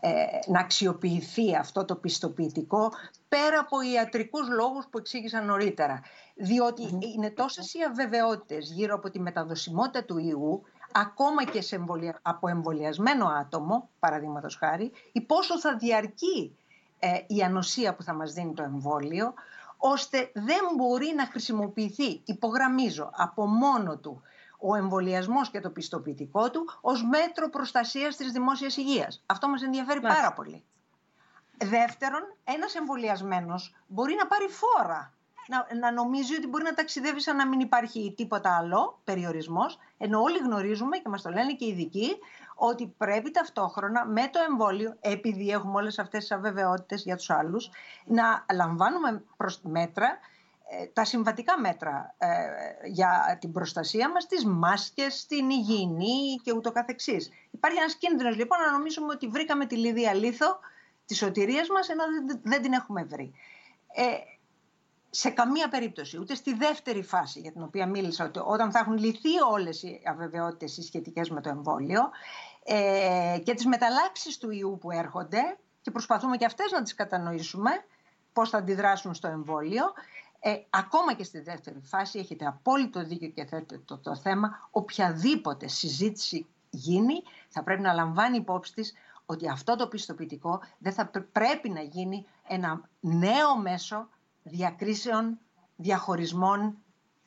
ε, 0.00 0.14
να 0.46 0.60
αξιοποιηθεί 0.60 1.56
αυτό 1.56 1.84
το 1.84 1.96
πιστοποιητικό 1.96 2.92
πέρα 3.28 3.58
από 3.58 3.80
ιατρικούς 3.80 4.48
λόγους 4.48 4.86
που 4.90 4.98
εξήγησα 4.98 5.40
νωρίτερα. 5.40 6.00
είναι 7.16 7.30
τόσες 7.30 7.74
οι 7.74 7.78
αβεβαιότητες 7.88 8.72
γύρω 8.72 8.94
από 8.94 9.10
τη 9.10 9.20
μεταδοσιμότητα 9.20 10.04
του 10.04 10.18
ιού 10.18 10.62
ακόμα 10.92 11.44
και 11.44 11.60
σε 11.60 11.76
εμβολια... 11.76 12.18
από 12.22 12.48
εμβολιασμένο 12.48 13.26
άτομο, 13.26 13.88
παραδείγματος 13.98 14.56
χάρη, 14.56 14.92
ή 15.12 15.20
πόσο 15.20 15.58
θα 15.58 15.76
διαρκεί 15.76 16.56
ε, 16.98 17.18
η 17.26 17.42
ανοσία 17.42 17.94
που 17.94 18.02
θα 18.02 18.12
μας 18.14 18.32
δίνει 18.32 18.54
το 18.54 18.62
εμβόλιο, 18.62 19.34
ώστε 19.76 20.30
δεν 20.34 20.60
μπορεί 20.76 21.12
να 21.16 21.26
χρησιμοποιηθεί, 21.26 22.22
υπογραμμίζω, 22.24 23.10
από 23.14 23.46
μόνο 23.46 23.96
του 23.96 24.22
ο 24.58 24.74
εμβολιασμός 24.74 25.50
και 25.50 25.60
το 25.60 25.70
πιστοποιητικό 25.70 26.50
του 26.50 26.64
ως 26.80 27.04
μέτρο 27.04 27.50
προστασίας 27.50 28.16
της 28.16 28.32
δημόσιας 28.32 28.76
υγείας. 28.76 29.22
Αυτό 29.26 29.48
μας 29.48 29.62
ενδιαφέρει 29.62 30.00
πάρα 30.00 30.32
πολύ. 30.32 30.64
Δεύτερον, 31.58 32.22
ένας 32.44 32.74
εμβολιασμένος 32.74 33.74
μπορεί 33.86 34.14
να 34.14 34.26
πάρει 34.26 34.48
φόρα 34.48 35.12
να, 35.48 35.66
να 35.80 35.92
νομίζει 35.92 36.34
ότι 36.34 36.46
μπορεί 36.46 36.64
να 36.64 36.74
ταξιδεύει 36.74 37.20
σαν 37.20 37.36
να 37.36 37.46
μην 37.46 37.60
υπάρχει 37.60 38.14
τίποτα 38.16 38.56
άλλο, 38.56 39.00
περιορισμός, 39.04 39.78
ενώ 39.98 40.20
όλοι 40.20 40.38
γνωρίζουμε 40.38 40.96
και 40.96 41.08
μας 41.08 41.22
το 41.22 41.30
λένε 41.30 41.52
και 41.52 41.64
οι 41.64 41.68
ειδικοί, 41.68 42.16
ότι 42.54 42.94
πρέπει 42.98 43.30
ταυτόχρονα 43.30 44.06
με 44.06 44.28
το 44.32 44.38
εμβόλιο, 44.48 44.96
επειδή 45.00 45.50
έχουμε 45.50 45.74
όλες 45.74 45.98
αυτές 45.98 46.20
τις 46.20 46.32
αβεβαιότητες 46.32 47.02
για 47.02 47.16
τους 47.16 47.30
άλλους, 47.30 47.70
να 48.04 48.44
λαμβάνουμε 48.54 49.22
προς 49.36 49.60
μέτρα 49.62 50.18
ε, 50.70 50.86
τα 50.86 51.04
συμβατικά 51.04 51.60
μέτρα 51.60 52.14
ε, 52.18 52.28
για 52.84 53.38
την 53.40 53.52
προστασία 53.52 54.10
μας, 54.10 54.26
τις 54.26 54.44
μάσκες, 54.44 55.26
την 55.26 55.50
υγιεινή 55.50 56.40
και 56.42 56.52
ούτω 56.52 56.72
καθεξής. 56.72 57.30
Υπάρχει 57.50 57.78
ένας 57.78 57.94
κίνδυνος 57.94 58.36
λοιπόν 58.36 58.58
να 58.60 58.70
νομίζουμε 58.70 59.12
ότι 59.12 59.26
βρήκαμε 59.26 59.66
τη 59.66 59.76
λιδία 59.76 60.14
λίθο 60.14 60.58
της 61.06 61.16
σωτηρίας 61.18 61.68
μας 61.68 61.88
ενώ 61.88 62.02
δεν 62.42 62.62
την 62.62 62.72
έχουμε 62.72 63.04
βρει. 63.04 63.32
Ε, 63.92 64.02
σε 65.10 65.30
καμία 65.30 65.68
περίπτωση, 65.68 66.18
ούτε 66.18 66.34
στη 66.34 66.54
δεύτερη 66.54 67.02
φάση 67.02 67.40
για 67.40 67.52
την 67.52 67.62
οποία 67.62 67.86
μίλησα, 67.86 68.24
ότι 68.24 68.40
όταν 68.44 68.70
θα 68.70 68.78
έχουν 68.78 68.98
λυθεί 68.98 69.40
όλες 69.50 69.82
οι 69.82 70.02
αβεβαιότητες 70.04 70.76
οι 70.76 70.82
σχετικές 70.82 71.30
με 71.30 71.40
το 71.40 71.48
εμβόλιο 71.48 72.10
ε, 72.64 73.38
και 73.44 73.54
τις 73.54 73.66
μεταλλάξεις 73.66 74.38
του 74.38 74.50
ιού 74.50 74.78
που 74.80 74.90
έρχονται 74.90 75.58
και 75.80 75.90
προσπαθούμε 75.90 76.36
και 76.36 76.44
αυτές 76.44 76.70
να 76.70 76.82
τις 76.82 76.94
κατανοήσουμε 76.94 77.70
πώς 78.32 78.50
θα 78.50 78.58
αντιδράσουν 78.58 79.14
στο 79.14 79.28
εμβόλιο, 79.28 79.84
ε, 80.40 80.54
ακόμα 80.70 81.14
και 81.14 81.24
στη 81.24 81.40
δεύτερη 81.40 81.80
φάση 81.82 82.18
έχετε 82.18 82.46
απόλυτο 82.46 83.04
δίκιο 83.04 83.28
και 83.28 83.44
θέτετε 83.44 83.82
το, 83.84 83.98
το 83.98 84.16
θέμα, 84.16 84.68
οποιαδήποτε 84.70 85.68
συζήτηση 85.68 86.46
γίνει 86.70 87.22
θα 87.48 87.62
πρέπει 87.62 87.80
να 87.82 87.92
λαμβάνει 87.92 88.36
υπόψη 88.36 88.72
της 88.72 88.92
ότι 89.26 89.48
αυτό 89.48 89.76
το 89.76 89.88
πιστοποιητικό 89.88 90.60
δεν 90.78 90.92
θα 90.92 91.10
πρέπει 91.32 91.68
να 91.68 91.80
γίνει 91.80 92.26
ένα 92.48 92.88
νέο 93.00 93.56
μέσο 93.56 94.08
διακρίσεων, 94.48 95.38
διαχωρισμών 95.76 96.76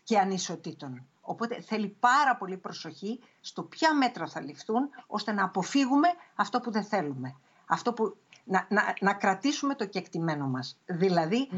και 0.03 0.17
ανισοτήτων. 0.17 1.05
Οπότε 1.21 1.61
θέλει 1.61 1.87
πάρα 1.99 2.35
πολύ 2.35 2.57
προσοχή 2.57 3.19
στο 3.41 3.63
ποια 3.63 3.95
μέτρα 3.95 4.27
θα 4.27 4.41
ληφθούν 4.41 4.89
ώστε 5.07 5.31
να 5.31 5.43
αποφύγουμε 5.43 6.07
αυτό 6.35 6.59
που 6.59 6.71
δεν 6.71 6.83
θέλουμε. 6.83 7.35
Αυτό 7.65 7.93
που, 7.93 8.17
να, 8.43 8.67
να, 8.69 8.93
να 8.99 9.13
κρατήσουμε 9.13 9.75
το 9.75 9.85
κεκτημένο 9.85 10.47
μας. 10.47 10.77
Δηλαδή 10.85 11.49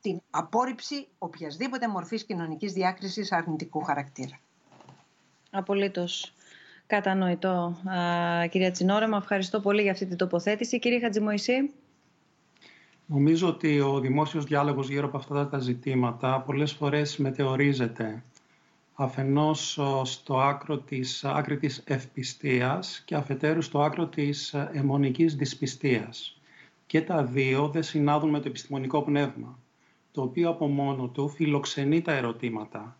την 0.00 0.20
απόρριψη 0.30 1.08
οποιασδήποτε 1.18 1.88
μορφής 1.88 2.24
κοινωνικής 2.24 2.72
διάκρισης 2.72 3.32
αρνητικού 3.32 3.80
χαρακτήρα. 3.80 4.40
Απολύτως 5.50 6.34
κατανοητό. 6.86 7.76
κυρία 8.50 8.70
Τσινόρα, 8.70 9.16
ευχαριστώ 9.16 9.60
πολύ 9.60 9.82
για 9.82 9.90
αυτή 9.90 10.06
την 10.06 10.16
τοποθέτηση. 10.16 10.78
Κύριε 10.78 11.00
Χατζημοϊσή. 11.00 11.72
Νομίζω 13.12 13.48
ότι 13.48 13.80
ο 13.80 14.00
δημόσιος 14.00 14.44
διάλογος 14.44 14.88
γύρω 14.88 15.06
από 15.06 15.16
αυτά 15.16 15.48
τα 15.48 15.58
ζητήματα 15.58 16.40
πολλές 16.40 16.72
φορές 16.72 17.16
μετεωρίζεται 17.16 18.22
αφενός 18.94 19.80
στο 20.02 20.40
άκρο 20.40 20.78
της, 20.78 21.24
άκρη 21.24 21.56
της 21.56 21.82
ευπιστίας 21.86 23.02
και 23.04 23.14
αφετέρου 23.14 23.62
στο 23.62 23.82
άκρο 23.82 24.06
της 24.06 24.54
αιμονικής 24.72 25.36
δυσπιστίας. 25.36 26.40
Και 26.86 27.02
τα 27.02 27.24
δύο 27.24 27.68
δεν 27.68 27.82
συνάδουν 27.82 28.30
με 28.30 28.40
το 28.40 28.48
επιστημονικό 28.48 29.02
πνεύμα, 29.02 29.58
το 30.12 30.22
οποίο 30.22 30.48
από 30.48 30.66
μόνο 30.66 31.08
του 31.08 31.28
φιλοξενεί 31.28 32.02
τα 32.02 32.12
ερωτήματα, 32.12 32.96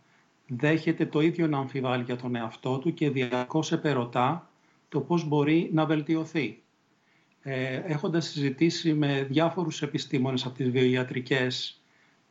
δέχεται 0.47 1.07
το 1.07 1.21
ίδιο 1.21 1.47
να 1.47 1.59
αμφιβάλλει 1.59 2.03
για 2.03 2.17
τον 2.17 2.37
εαυτό 2.37 2.79
του 2.79 2.95
και 2.95 3.11
διαρκώς 3.11 3.73
επερωτά 3.73 4.51
το 4.89 5.01
πώς 5.01 5.25
μπορεί 5.29 5.71
να 5.73 5.87
βελτιωθεί 5.87 6.63
ε, 7.43 7.75
έχοντας 7.75 8.27
συζητήσει 8.27 8.95
με 8.95 9.23
διάφορους 9.23 9.83
επιστήμονες 9.83 10.47
από 10.47 10.55
τις 10.55 10.71
βιοιατρικές 10.71 11.81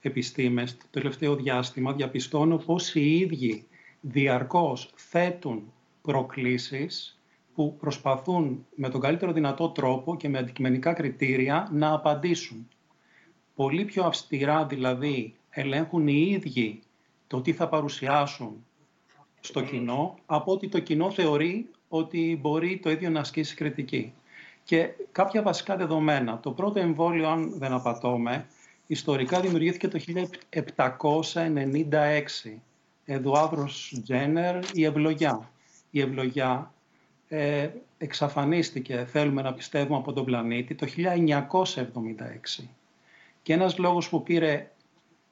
επιστήμες 0.01 0.77
το 0.77 0.85
τελευταίο 0.89 1.35
διάστημα, 1.35 1.93
διαπιστώνω 1.93 2.57
πως 2.57 2.95
οι 2.95 3.17
ίδιοι 3.17 3.67
διαρκώς 4.01 4.91
θέτουν 4.95 5.73
προκλήσεις 6.01 7.19
που 7.53 7.75
προσπαθούν 7.79 8.65
με 8.75 8.89
τον 8.89 9.01
καλύτερο 9.01 9.31
δυνατό 9.31 9.69
τρόπο 9.69 10.17
και 10.17 10.29
με 10.29 10.37
αντικειμενικά 10.37 10.93
κριτήρια 10.93 11.69
να 11.71 11.93
απαντήσουν. 11.93 12.67
πολύ 13.55 13.85
πιο 13.85 14.03
αυστηρά 14.03 14.65
δηλαδή 14.65 15.35
ελέγχουν 15.49 16.07
οι 16.07 16.27
ίδιοι 16.29 16.79
το 17.27 17.41
τι 17.41 17.53
θα 17.53 17.67
παρουσιάσουν 17.67 18.65
στο 19.39 19.61
κοινό, 19.61 20.15
από 20.25 20.51
ότι 20.51 20.67
το 20.67 20.79
κοινό 20.79 21.11
θεωρεί 21.11 21.69
ότι 21.87 22.37
μπορεί 22.41 22.79
το 22.79 22.89
ίδιο 22.89 23.09
να 23.09 23.19
ασκήσει 23.19 23.55
κριτική. 23.55 24.13
Και 24.69 24.89
κάποια 25.11 25.41
βασικά 25.41 25.75
δεδομένα. 25.75 26.39
Το 26.39 26.51
πρώτο 26.51 26.79
εμβόλιο, 26.79 27.29
αν 27.29 27.53
δεν 27.57 27.73
απατώμε, 27.73 28.45
ιστορικά 28.87 29.39
δημιουργήθηκε 29.39 29.87
το 29.87 29.99
1796. 30.49 32.59
Εδουάδρος 33.05 33.99
Τζένερ, 34.03 34.59
η 34.73 34.83
ευλογιά. 34.83 35.49
Η 35.91 36.01
ευλογιά 36.01 36.73
ε, 37.27 37.69
εξαφανίστηκε, 37.97 39.07
θέλουμε 39.11 39.41
να 39.41 39.53
πιστεύουμε, 39.53 39.97
από 39.97 40.13
τον 40.13 40.25
πλανήτη 40.25 40.75
το 40.75 40.87
1976. 40.87 42.63
Και 43.41 43.53
ένας 43.53 43.77
λόγος 43.77 44.09
που 44.09 44.23
πήρε 44.23 44.71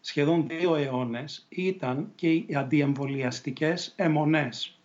σχεδόν 0.01 0.47
δύο 0.47 0.75
αιώνες 0.75 1.45
ήταν 1.49 2.11
και 2.15 2.31
οι 2.31 2.55
αντιεμβολιαστικές 2.55 3.93
αιμονές. 3.95 4.77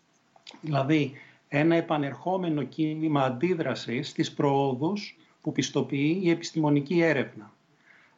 Δηλαδή, 0.61 1.12
ένα 1.55 1.77
επανερχόμενο 1.77 2.62
κίνημα 2.62 3.23
αντίδρασης 3.23 4.09
στις 4.09 4.33
προόδους 4.33 5.17
που 5.41 5.53
πιστοποιεί 5.53 6.21
η 6.23 6.31
επιστημονική 6.31 7.01
έρευνα. 7.01 7.53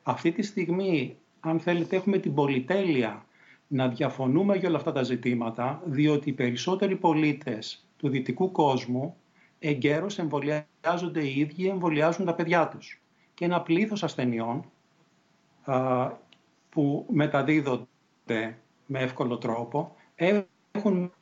Αυτή 0.03 0.33
τη 0.33 0.43
στιγμή, 0.43 1.17
αν 1.41 1.61
θέλετε, 1.61 1.97
έχουμε 1.97 2.19
την 2.19 2.35
πολυτέλεια 2.35 3.27
να 3.67 3.89
διαφωνούμε 3.89 4.57
για 4.57 4.69
όλα 4.69 4.77
αυτά 4.77 4.93
τα 4.93 5.03
ζητήματα, 5.03 5.83
διότι 5.85 6.29
οι 6.29 6.33
περισσότεροι 6.33 6.97
πολίτες 6.97 7.87
του 7.97 8.09
δυτικού 8.09 8.53
κόσμου 8.53 9.17
εγκαίρως 9.59 10.19
εμβολιάζονται 10.19 11.25
οι 11.25 11.41
ίδιοι, 11.41 11.69
εμβολιάζουν 11.69 12.25
τα 12.25 12.35
παιδιά 12.35 12.69
τους. 12.69 13.03
Και 13.35 13.45
ένα 13.45 13.63
πλήθος 13.63 14.03
ασθενειών 14.03 14.65
που 16.69 17.07
μεταδίδονται 17.11 18.59
με 18.87 19.01
εύκολο 19.01 19.39
τρόπο 19.39 19.95
έχουν 20.15 21.13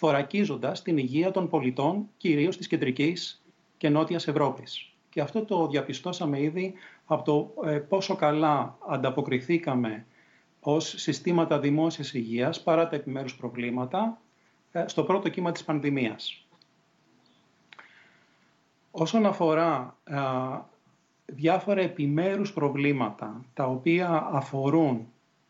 θωρακίζοντας 0.00 0.82
την 0.82 0.98
υγεία 0.98 1.30
των 1.30 1.48
πολιτών, 1.48 2.08
κυρίως 2.16 2.56
της 2.56 2.66
κεντρικής 2.66 3.44
και 3.76 3.88
νότιας 3.88 4.28
Ευρώπης. 4.28 4.92
Και 5.08 5.20
αυτό 5.20 5.44
το 5.44 5.66
διαπιστώσαμε 5.66 6.40
ήδη 6.40 6.74
από 7.04 7.22
το 7.24 7.68
ε, 7.68 7.78
πόσο 7.78 8.16
καλά 8.16 8.78
ανταποκριθήκαμε 8.88 10.06
ως 10.60 10.94
συστήματα 10.96 11.58
δημόσιας 11.58 12.14
υγείας 12.14 12.62
παρά 12.62 12.88
τα 12.88 12.96
επιμέρους 12.96 13.36
προβλήματα 13.36 14.20
ε, 14.72 14.84
στο 14.86 15.02
πρώτο 15.02 15.28
κύμα 15.28 15.52
της 15.52 15.64
πανδημίας. 15.64 16.46
Όσον 18.90 19.26
αφορά 19.26 19.96
διάφορα 21.26 21.80
επιμέρους 21.80 22.52
προβλήματα 22.52 23.44
τα 23.54 23.64
οποία 23.66 24.28
αφορούν 24.32 25.06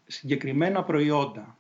συγκεκριμένα 0.07 0.85
προϊόντα, 0.85 1.43
ε, 1.43 1.60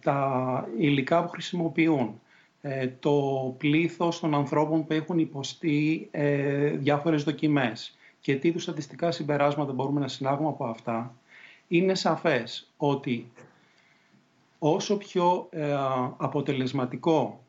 τα 0.00 0.68
υλικά 0.78 1.22
που 1.22 1.28
χρησιμοποιούν, 1.28 2.20
ε, 2.60 2.88
το 3.00 3.54
πλήθος 3.58 4.20
των 4.20 4.34
ανθρώπων 4.34 4.86
που 4.86 4.92
έχουν 4.92 5.18
υποστεί 5.18 6.08
ε, 6.10 6.68
διάφορες 6.70 7.22
δοκιμές 7.22 7.96
και 8.20 8.36
τι 8.36 8.52
τους 8.52 8.62
στατιστικά 8.62 9.10
συμπεράσματα 9.10 9.72
μπορούμε 9.72 10.00
να 10.00 10.08
συνάγουμε 10.08 10.48
από 10.48 10.64
αυτά, 10.64 11.14
είναι 11.68 11.94
σαφές 11.94 12.72
ότι 12.76 13.30
όσο 14.58 14.96
πιο 14.96 15.48
αποτελεσματικό 16.16 17.40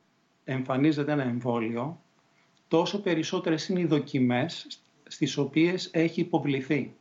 εμφανίζεται 0.43 1.11
ένα 1.11 1.23
εμβόλιο, 1.23 1.99
τόσο 2.67 3.01
περισσότερες 3.01 3.69
είναι 3.69 3.79
οι 3.79 3.85
δοκιμές 3.85 4.67
στις 5.07 5.37
οποίες 5.37 5.89
έχει 5.93 6.21
υποβληθεί. 6.21 6.95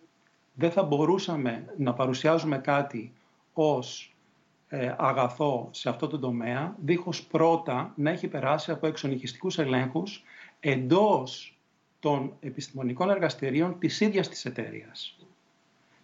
Δεν 0.54 0.70
θα 0.70 0.82
μπορούσαμε 0.82 1.74
να 1.78 1.92
παρουσιάζουμε 1.92 2.58
κάτι 2.58 3.12
ως 3.52 4.10
ε, 4.10 4.15
αγαθό 4.96 5.68
σε 5.70 5.88
αυτό 5.88 6.06
το 6.06 6.18
τομέα, 6.18 6.76
δίχως 6.84 7.24
πρώτα 7.24 7.92
να 7.96 8.10
έχει 8.10 8.28
περάσει 8.28 8.70
από 8.70 8.86
εξονυχιστικούς 8.86 9.58
ελέγχους 9.58 10.24
εντός 10.60 11.58
των 12.00 12.32
επιστημονικών 12.40 13.10
εργαστηρίων 13.10 13.78
της 13.78 14.00
ίδιας 14.00 14.28
της 14.28 14.44
εταιρείας. 14.44 15.18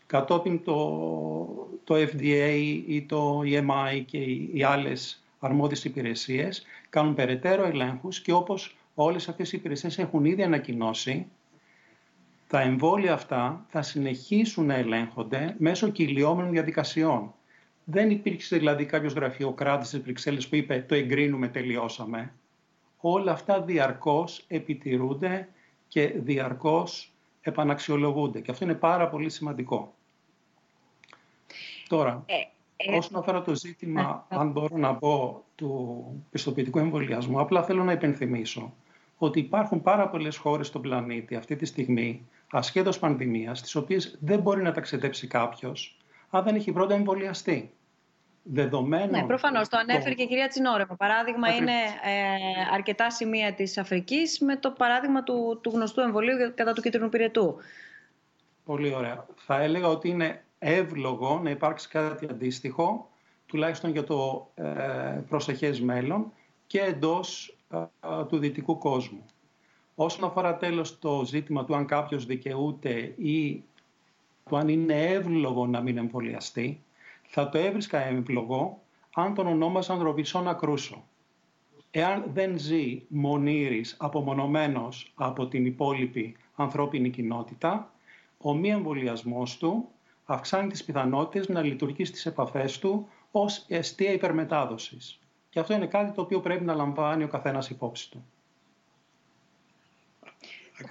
Κατόπιν 0.07 0.65
το, 0.65 1.71
το 1.85 1.95
FDA 1.95 2.83
ή 2.87 3.03
το 3.03 3.41
EMI 3.45 4.03
και 4.07 4.19
οι, 4.19 4.51
οι 4.53 4.63
άλλες 4.63 5.25
αρμόδιες 5.39 5.85
υπηρεσίες 5.85 6.67
κάνουν 6.89 7.15
περαιτέρω 7.15 7.65
ελέγχους 7.65 8.21
και 8.21 8.33
όπως 8.33 8.77
όλες 8.95 9.29
αυτές 9.29 9.53
οι 9.53 9.57
υπηρεσίες 9.57 9.99
έχουν 9.99 10.25
ήδη 10.25 10.43
ανακοινώσει, 10.43 11.27
τα 12.49 12.61
εμβόλια 12.61 13.13
αυτά 13.13 13.65
θα 13.69 13.83
συνεχίσουν 13.83 14.67
να 14.67 14.75
ελέγχονται 14.75 15.55
μέσω 15.59 15.89
κυλιόμενων 15.89 16.51
διαδικασιών. 16.51 17.35
Δεν 17.85 18.11
υπήρξε 18.11 18.57
δηλαδή 18.57 18.85
κάποιος 18.85 19.13
γραφειοκράτης 19.13 19.91
τη 19.91 19.99
Βρυξέλλες 19.99 20.49
που 20.49 20.55
είπε 20.55 20.85
το 20.89 20.95
εγκρίνουμε, 20.95 21.49
τελειώσαμε. 21.49 22.33
Όλα 23.01 23.33
αυτά 23.33 23.63
διαρκώς 23.63 24.45
επιτηρούνται 24.49 25.49
και 25.89 26.13
διαρκώς 26.17 27.13
επαναξιολογούνται. 27.41 28.41
Και 28.41 28.51
αυτό 28.51 28.65
είναι 28.65 28.75
πάρα 28.75 29.09
πολύ 29.09 29.31
σημαντικό. 29.31 29.95
Τώρα, 31.89 32.23
ε, 32.27 32.35
ε, 32.77 32.97
όσον 32.97 33.19
αφορά 33.19 33.43
το 33.43 33.55
ζήτημα, 33.55 34.27
αν 34.29 34.51
μπορώ 34.51 34.77
να 34.77 34.95
πω, 34.95 35.45
του 35.55 36.05
πιστοποιητικού 36.31 36.79
εμβολιασμού, 36.79 37.41
απλά 37.41 37.63
θέλω 37.63 37.85
να 37.85 37.93
υπενθυμίσω 37.93 38.75
ότι 39.19 39.39
υπάρχουν 39.39 39.83
πάρα 39.83 40.09
πολλές 40.09 40.37
χώρες 40.37 40.67
στον 40.67 40.83
πλανήτη 40.83 41.35
αυτή 41.35 41.57
τη 41.57 41.65
στιγμή, 41.65 42.29
ασχέτως 42.51 42.99
πανδημίας, 42.99 43.63
τις 43.63 43.75
οποίες 43.75 44.19
δεν 44.21 44.41
μπορεί 44.41 44.63
να 44.63 44.73
ταξιδέψει 44.73 45.27
κάποιος, 45.27 45.97
αν 46.35 46.45
δεν 46.45 46.55
έχει 46.55 46.73
πρώτα 46.73 46.95
εμβολιαστεί. 46.95 47.73
Δεδομένων... 48.43 49.11
Ναι, 49.11 49.25
προφανώς. 49.25 49.69
Το 49.69 49.77
ανέφερε 49.77 50.15
και 50.15 50.23
η 50.23 50.27
κυρία 50.27 50.49
Τσινόρεμο. 50.49 50.95
Παράδειγμα 50.97 51.55
είναι 51.55 51.73
ε, 52.03 52.75
αρκετά 52.75 53.11
σημεία 53.11 53.55
της 53.55 53.79
Αφρικής 53.79 54.41
με 54.41 54.57
το 54.57 54.71
παράδειγμα 54.71 55.23
του, 55.23 55.61
του 55.63 55.71
γνωστού 55.71 56.01
εμβολίου 56.01 56.53
κατά 56.55 56.73
του 56.73 56.83
κίτρινου 56.83 57.09
πυρετού. 57.09 57.57
Πολύ 58.65 58.95
ωραία. 58.95 59.27
Θα 59.37 59.63
έλεγα 59.63 59.89
ότι 59.89 60.09
είναι 60.09 60.45
εύλογο 60.59 61.41
να 61.43 61.51
υπάρξει 61.51 61.89
κάτι 61.89 62.27
αντίστοιχο, 62.31 63.11
τουλάχιστον 63.47 63.91
για 63.91 64.05
το 64.05 64.51
ε, 64.55 64.65
προσεχές 65.29 65.81
μέλλον 65.81 66.33
και 66.67 66.81
εντός 66.81 67.57
του 68.29 68.39
δυτικού 68.39 68.79
κόσμου. 68.79 69.25
Όσον 69.95 70.25
αφορά 70.25 70.57
τέλος 70.57 70.99
το 70.99 71.25
ζήτημα 71.25 71.65
του 71.65 71.75
αν 71.75 71.87
κάποιος 71.87 72.27
δικαιούται 72.27 73.15
ή 73.17 73.65
του 74.49 74.57
αν 74.57 74.69
είναι 74.69 75.07
εύλογο 75.07 75.67
να 75.67 75.81
μην 75.81 75.97
εμβολιαστεί, 75.97 76.83
θα 77.23 77.49
το 77.49 77.59
έβρισκα 77.59 78.07
εύλογο 78.07 78.83
αν 79.15 79.35
τον 79.35 79.47
ονόμαζαν 79.47 80.03
Ροβισόνα 80.03 80.55
Κρούσο. 80.55 81.05
Εάν 81.91 82.25
δεν 82.33 82.59
ζει 82.59 83.03
μονήρης 83.09 83.97
απομονωμένος 83.99 85.13
από 85.15 85.47
την 85.47 85.67
υπόλοιπη 85.67 86.37
ανθρώπινη 86.55 87.11
κοινότητα, 87.11 87.93
ο 88.39 88.55
μη 88.55 88.69
εμβολιασμός 88.69 89.59
του 89.59 89.89
αυξάνει 90.25 90.69
τις 90.69 90.85
πιθανότητες 90.85 91.49
να 91.49 91.63
λειτουργεί 91.63 92.05
στις 92.05 92.27
επαφές 92.27 92.79
του 92.79 93.09
ως 93.31 93.65
αιστεία 93.69 94.13
υπερμετάδοσης. 94.13 95.21
Και 95.51 95.61
αυτό 95.61 95.75
είναι 95.75 95.87
κάτι 95.87 96.13
το 96.13 96.21
οποίο 96.21 96.41
πρέπει 96.41 96.65
να 96.65 96.75
λαμβάνει 96.75 97.25
ο 97.25 97.29
καθένας 97.29 97.71
υπόψη 97.71 98.11
του. 98.11 98.25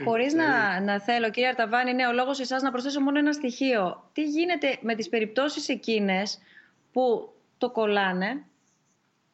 Χωρίς 0.04 0.34
να, 0.34 0.80
να 0.82 1.00
θέλω, 1.00 1.32
κύριε 1.32 1.50
Αρταβάνη, 1.50 1.92
είναι 1.92 2.08
ο 2.08 2.14
λόγος 2.14 2.40
εσάς 2.40 2.62
να 2.62 2.72
προσθέσω 2.72 3.02
μόνο 3.02 3.18
ένα 3.18 3.34
στοιχείο. 3.34 4.10
Τι 4.14 4.24
γίνεται 4.24 4.80
με 4.82 4.96
τις 4.96 5.10
περιπτώσεις 5.10 5.70
εκείνες 5.70 6.40
που 6.92 7.34
το 7.58 7.72
κολλάνε 7.72 8.46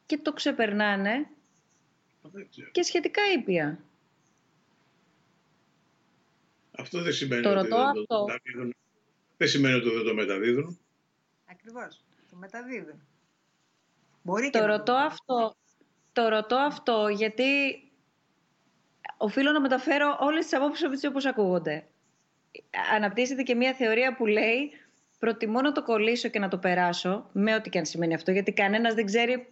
και 0.06 0.18
το 0.18 0.32
ξεπερνάνε 0.32 1.26
και 2.72 2.82
σχετικά 2.82 3.22
ήπια; 3.38 3.78
Αυτό 6.70 7.02
δεν 7.02 7.12
σημαίνει 7.12 7.42
το 7.42 7.50
ότι 7.50 7.60
δεν 7.60 7.68
το 7.68 8.24
μεταδίδουν. 8.24 8.74
Δεν 9.36 9.48
σημαίνει 9.48 9.74
ότι 9.74 9.90
δεν 9.90 10.04
το 10.04 10.14
μεταδίδουν. 10.14 10.78
Ακριβώς. 11.50 12.04
Το 12.30 12.36
μεταδίδουν. 12.36 13.06
Μπορεί 14.22 14.50
το, 14.50 14.66
ρωτώ 14.66 14.92
αυτό, 14.92 15.54
το 16.12 16.28
ρωτώ 16.28 16.56
αυτό 16.56 17.08
γιατί 17.08 17.44
οφείλω 19.18 19.52
να 19.52 19.60
μεταφέρω 19.60 20.16
όλες 20.20 20.44
τις 20.44 20.54
απόψεις 20.54 21.04
όπως 21.08 21.26
ακούγονται. 21.26 21.86
Αναπτύσσεται 22.94 23.42
και 23.42 23.54
μια 23.54 23.74
θεωρία 23.74 24.16
που 24.16 24.26
λέει 24.26 24.70
προτιμώ 25.18 25.60
να 25.60 25.72
το 25.72 25.82
κολλήσω 25.82 26.28
και 26.28 26.38
να 26.38 26.48
το 26.48 26.58
περάσω, 26.58 27.28
με 27.32 27.54
ό,τι 27.54 27.70
και 27.70 27.78
αν 27.78 27.86
σημαίνει 27.86 28.14
αυτό, 28.14 28.30
γιατί 28.30 28.52
κανένας 28.52 28.94
δεν 28.94 29.06
ξέρει 29.06 29.46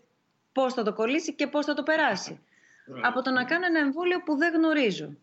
πώς 0.53 0.75
θα 0.75 0.83
το 0.83 0.93
κολλήσει 0.93 1.35
και 1.35 1.47
πώς 1.47 1.64
θα 1.64 1.75
το 1.75 1.83
περάσει. 1.83 2.41
Από 3.03 3.23
το 3.23 3.31
να 3.31 3.45
κάνω 3.45 3.67
ένα 3.67 3.79
εμβόλιο 3.79 4.23
που 4.23 4.37
δεν 4.37 4.55
γνωρίζω. 4.55 5.17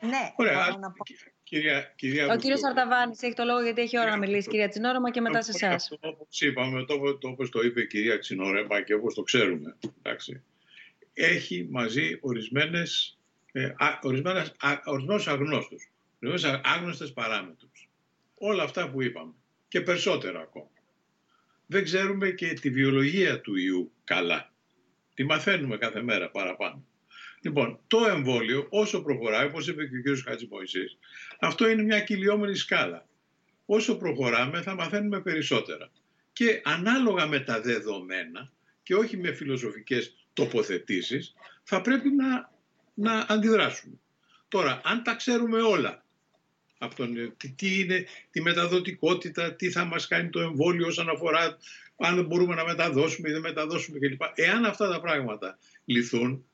Ναι, 0.00 0.32
Ωραία. 0.36 0.76
Να 0.80 0.90
πω. 0.90 1.04
Κυρία, 1.42 1.92
κυρία 1.96 2.32
ο 2.32 2.36
κύριος 2.36 2.64
Αρταβάνη 2.64 3.16
έχει 3.20 3.32
το 3.32 3.44
λόγο 3.44 3.62
γιατί 3.62 3.80
έχει 3.80 3.98
ώρα 3.98 4.10
να 4.10 4.16
μιλήσει, 4.16 4.48
κυρία 4.48 4.68
Τσινόρεμα, 4.68 5.10
και 5.10 5.20
μετά 5.20 5.42
σε 5.42 5.50
εσάς. 5.54 5.90
Όπω 6.00 6.26
είπαμε, 6.40 6.84
το, 6.84 7.18
το, 7.18 7.28
όπως 7.28 7.50
το 7.50 7.60
είπε 7.60 7.80
η 7.80 7.86
κυρία 7.86 8.18
Τσινόρεμα 8.18 8.80
και 8.82 8.94
όπως 8.94 9.14
το 9.14 9.22
ξέρουμε, 9.22 9.76
εντάξει, 10.02 10.42
έχει 11.14 11.68
μαζί 11.70 12.18
ορισμένες, 12.20 13.13
ε, 13.56 13.74
ορισμένες, 14.02 14.52
ορισμένους 14.84 15.28
αγνώστους, 15.28 15.90
ορισμένες 16.22 16.60
άγνωστες 16.64 17.12
παράμετρους. 17.12 17.88
όλα 18.34 18.62
αυτά 18.62 18.90
που 18.90 19.02
είπαμε 19.02 19.32
και 19.68 19.80
περισσότερα 19.80 20.40
ακόμα. 20.40 20.70
Δεν 21.66 21.84
ξέρουμε 21.84 22.30
και 22.30 22.52
τη 22.52 22.70
βιολογία 22.70 23.40
του 23.40 23.56
ιού 23.56 23.92
καλά. 24.04 24.52
Τη 25.14 25.24
μαθαίνουμε 25.24 25.76
κάθε 25.76 26.02
μέρα 26.02 26.30
παραπάνω. 26.30 26.84
Λοιπόν, 27.40 27.80
το 27.86 28.04
εμβόλιο 28.04 28.66
όσο 28.70 29.02
προχωράει, 29.02 29.46
όπως 29.46 29.68
είπε 29.68 29.86
και 29.86 30.10
ο 30.10 30.14
κ. 30.14 30.18
Χατζημοϊσής, 30.18 30.98
αυτό 31.40 31.68
είναι 31.68 31.82
μια 31.82 32.00
κυλιόμενη 32.00 32.54
σκάλα. 32.54 33.06
Όσο 33.66 33.96
προχωράμε 33.96 34.62
θα 34.62 34.74
μαθαίνουμε 34.74 35.20
περισσότερα. 35.20 35.90
Και 36.32 36.60
ανάλογα 36.64 37.26
με 37.26 37.40
τα 37.40 37.60
δεδομένα 37.60 38.52
και 38.82 38.94
όχι 38.94 39.16
με 39.16 39.32
φιλοσοφικές 39.32 40.26
τοποθετήσεις, 40.32 41.34
θα 41.62 41.80
πρέπει 41.80 42.10
να, 42.10 42.52
να 42.94 43.26
αντιδράσουμε. 43.28 43.94
Τώρα, 44.48 44.80
αν 44.84 45.02
τα 45.02 45.14
ξέρουμε 45.14 45.60
όλα, 45.60 46.04
από 46.78 47.06
τι, 47.36 47.50
τι 47.50 47.80
είναι 47.80 48.06
τη 48.30 48.42
μεταδοτικότητα, 48.42 49.54
τι 49.54 49.70
θα 49.70 49.84
μας 49.84 50.06
κάνει 50.06 50.30
το 50.30 50.40
εμβόλιο 50.40 50.86
όσον 50.86 51.08
αφορά 51.08 51.58
αν 51.96 52.24
μπορούμε 52.24 52.54
να 52.54 52.64
μεταδώσουμε 52.64 53.28
ή 53.28 53.32
δεν 53.32 53.40
μεταδώσουμε 53.40 53.98
κλπ. 53.98 54.22
Εάν 54.34 54.64
αυτά 54.64 54.88
τα 54.88 55.00
πράγματα 55.00 55.58
λυθούν, 55.84 56.44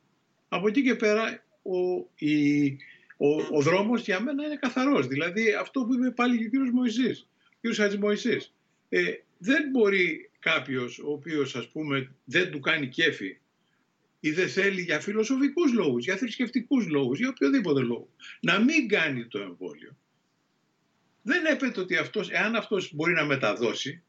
από 0.49 0.69
εκεί 0.69 0.83
και 0.83 0.95
πέρα 0.95 1.45
ο, 1.63 2.09
η, 2.15 2.67
ο, 3.17 3.29
ο 3.51 3.61
δρόμος 3.61 4.05
για 4.05 4.21
μένα 4.21 4.45
είναι 4.45 4.57
καθαρός. 4.57 5.07
Δηλαδή 5.07 5.53
αυτό 5.53 5.85
που 5.85 5.95
είπε 5.95 6.11
πάλι 6.11 6.39
και 6.39 6.47
ο 6.47 6.49
κύριος 6.49 6.71
Μωυσής, 6.71 7.29
ο 7.47 7.57
κύριος 7.61 7.79
Χατζημωυσής. 7.79 8.55
Ε, 8.89 9.13
δεν 9.39 9.71
μπορεί 9.71 10.31
κάποιος 10.39 10.99
ο 10.99 11.11
οποίος 11.13 11.57
ας 11.57 11.69
πούμε 11.69 12.11
δεν 12.25 12.51
του 12.51 12.61
κάνει 12.61 12.89
κέφι 12.89 13.39
ή 14.21 14.31
δεν 14.31 14.49
θέλει 14.49 14.83
για 14.83 15.01
φιλοσοφικούς 15.01 15.73
λόγους, 15.73 16.05
για 16.05 16.17
θρησκευτικούς 16.17 16.87
λόγους, 16.89 17.19
για 17.19 17.29
οποιοδήποτε 17.29 17.81
λόγο, 17.81 18.09
να 18.41 18.59
μην 18.59 18.89
κάνει 18.89 19.27
το 19.27 19.39
εμβόλιο. 19.39 19.97
Δεν 21.23 21.45
έπεται 21.45 21.81
ότι 21.81 21.97
αυτός, 21.97 22.31
εάν 22.31 22.57
αυτός 22.57 22.95
μπορεί 22.95 23.13
να 23.13 23.25
μεταδώσει, 23.25 24.03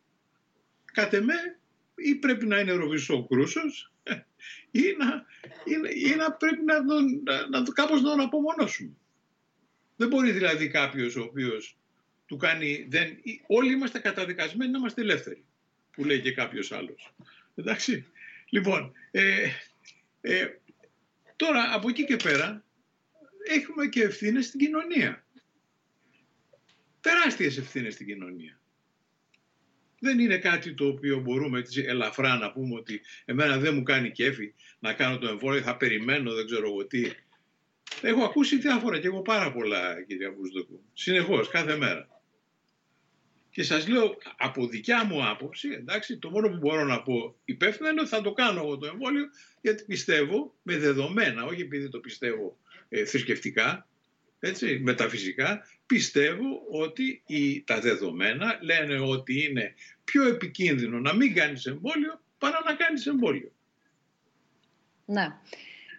κατ' 0.86 1.14
εμέ 1.14 1.60
ή 1.96 2.16
πρέπει 2.16 2.46
να 2.46 2.60
είναι 2.60 2.72
ροβισό 2.72 3.28
κρούσος 3.28 3.94
ή 4.72 4.82
να, 4.98 5.26
ή, 5.64 6.10
ή 6.12 6.16
να 6.16 6.32
πρέπει 6.32 6.64
να, 6.64 6.86
τον, 6.86 7.22
να, 7.24 7.48
να, 7.48 7.64
κάπως 7.74 8.02
να 8.02 8.10
τον 8.10 8.20
απομονώσουμε. 8.20 8.96
Δεν 9.96 10.08
μπορεί 10.08 10.32
δηλαδή 10.32 10.68
κάποιος 10.68 11.16
ο 11.16 11.22
οποίος 11.22 11.78
του 12.26 12.38
κάνει... 12.38 12.86
Δεν, 12.90 13.18
όλοι 13.48 13.74
είμαστε 13.74 14.00
καταδικασμένοι 14.00 14.72
να 14.72 14.78
είμαστε 14.78 15.02
ελεύθεροι, 15.02 15.44
που 15.92 16.06
λέει 16.06 16.22
και 16.22 16.32
κάποιος 16.32 16.72
άλλος. 16.72 17.16
Εντάξει. 17.56 18.06
Λοιπόν, 18.50 18.92
ε, 19.12 19.48
ε, 20.22 20.46
τώρα 21.36 21.74
από 21.74 21.90
εκεί 21.90 22.06
και 22.06 22.16
πέρα 22.16 22.66
έχουμε 23.48 23.88
και 23.88 24.02
ευθύνες 24.02 24.46
στην 24.46 24.60
κοινωνία. 24.60 25.26
Τεράστιες 27.02 27.58
ευθύνες 27.58 27.94
στην 27.94 28.06
κοινωνία. 28.06 28.60
Δεν 30.00 30.20
είναι 30.20 30.38
κάτι 30.38 30.74
το 30.74 30.88
οποίο 30.88 31.20
μπορούμε 31.20 31.60
έτσι 31.60 31.82
ελαφρά 31.88 32.38
να 32.38 32.52
πούμε 32.52 32.76
ότι 32.76 33.02
εμένα 33.26 33.58
δεν 33.58 33.76
μου 33.76 33.84
κάνει 33.84 34.12
κέφι 34.12 34.54
να 34.80 34.94
κάνω 34.94 35.18
το 35.18 35.28
εμβόλιο, 35.28 35.62
θα 35.62 35.78
περιμένω, 35.78 36.34
δεν 36.34 36.46
ξέρω 36.46 36.68
εγώ 36.68 36.86
τι. 36.86 37.12
Έχω 38.02 38.24
ακούσει 38.24 38.58
διάφορα 38.58 39.00
και 39.00 39.08
εγώ 39.08 39.22
πάρα 39.22 39.52
πολλά, 39.52 40.04
κυρία 40.04 40.32
Μπουσδοκού. 40.32 40.84
Συνεχώς, 40.94 41.50
κάθε 41.50 41.78
μέρα. 41.78 42.11
Και 43.52 43.64
σας 43.64 43.88
λέω 43.88 44.18
από 44.38 44.68
δικιά 44.68 45.06
μου 45.06 45.28
άποψη, 45.28 45.70
εντάξει, 45.70 46.18
το 46.18 46.30
μόνο 46.30 46.50
που 46.50 46.58
μπορώ 46.58 46.84
να 46.84 47.02
πω 47.02 47.36
υπεύθυνα 47.46 47.90
είναι 47.90 48.00
ότι 48.02 48.10
θα 48.10 48.22
το 48.22 48.34
κάνω 48.34 48.62
εγώ 48.62 48.78
το 48.78 48.86
εμβόλιο 48.86 49.26
γιατί 49.62 49.84
πιστεύω 49.84 50.56
με 50.62 50.78
δεδομένα, 50.78 51.44
όχι 51.46 51.62
επειδή 51.62 51.90
το 51.90 52.00
πιστεύω 52.00 52.58
ε, 52.90 53.06
θρησκευτικά, 53.06 53.88
έτσι, 54.40 54.80
μεταφυσικά, 54.80 55.66
πιστεύω 55.86 56.62
ότι 56.72 57.24
οι, 57.26 57.64
τα 57.64 57.80
δεδομένα 57.80 58.60
λένε 58.62 59.00
ότι 59.00 59.44
είναι 59.44 59.74
πιο 60.04 60.28
επικίνδυνο 60.28 61.00
να 61.00 61.16
μην 61.16 61.34
κάνεις 61.34 61.66
εμβόλιο 61.66 62.22
παρά 62.38 62.62
να 62.66 62.74
κάνεις 62.74 63.08
εμβόλιο. 63.08 63.52
Ναι. 65.06 65.28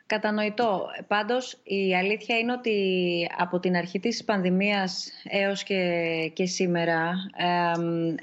Κατανοητό. 0.06 0.86
Πάντως, 1.06 1.58
η 1.62 1.96
αλήθεια 1.96 2.38
είναι 2.38 2.52
ότι 2.52 3.28
από 3.38 3.58
την 3.58 3.76
αρχή 3.76 4.00
της 4.00 4.24
πανδημίας 4.24 5.12
έως 5.24 5.62
και, 5.62 6.30
και 6.34 6.46
σήμερα 6.46 7.12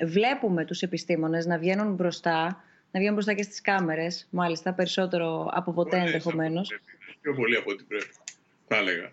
βλέπουμε 0.06 0.66
τους 0.66 0.82
επιστήμονες 0.82 1.46
να 1.46 1.58
βγαίνουν 1.58 1.94
μπροστά, 1.94 2.64
να 2.92 3.00
βγαίνουν 3.00 3.14
μπροστά 3.14 3.34
και 3.34 3.44
στις 3.44 3.62
κάμερες, 3.62 4.28
μάλιστα, 4.30 4.74
περισσότερο 4.74 5.50
από 5.54 5.74
ποτέ 5.74 5.98
ενδεχομένως. 5.98 6.80
Πιο 7.22 7.34
πολύ 7.34 7.56
από 7.56 7.72
ό,τι 7.72 7.84
πρέπει, 7.84 8.10
θα 8.68 8.76
έλεγα. 8.76 9.12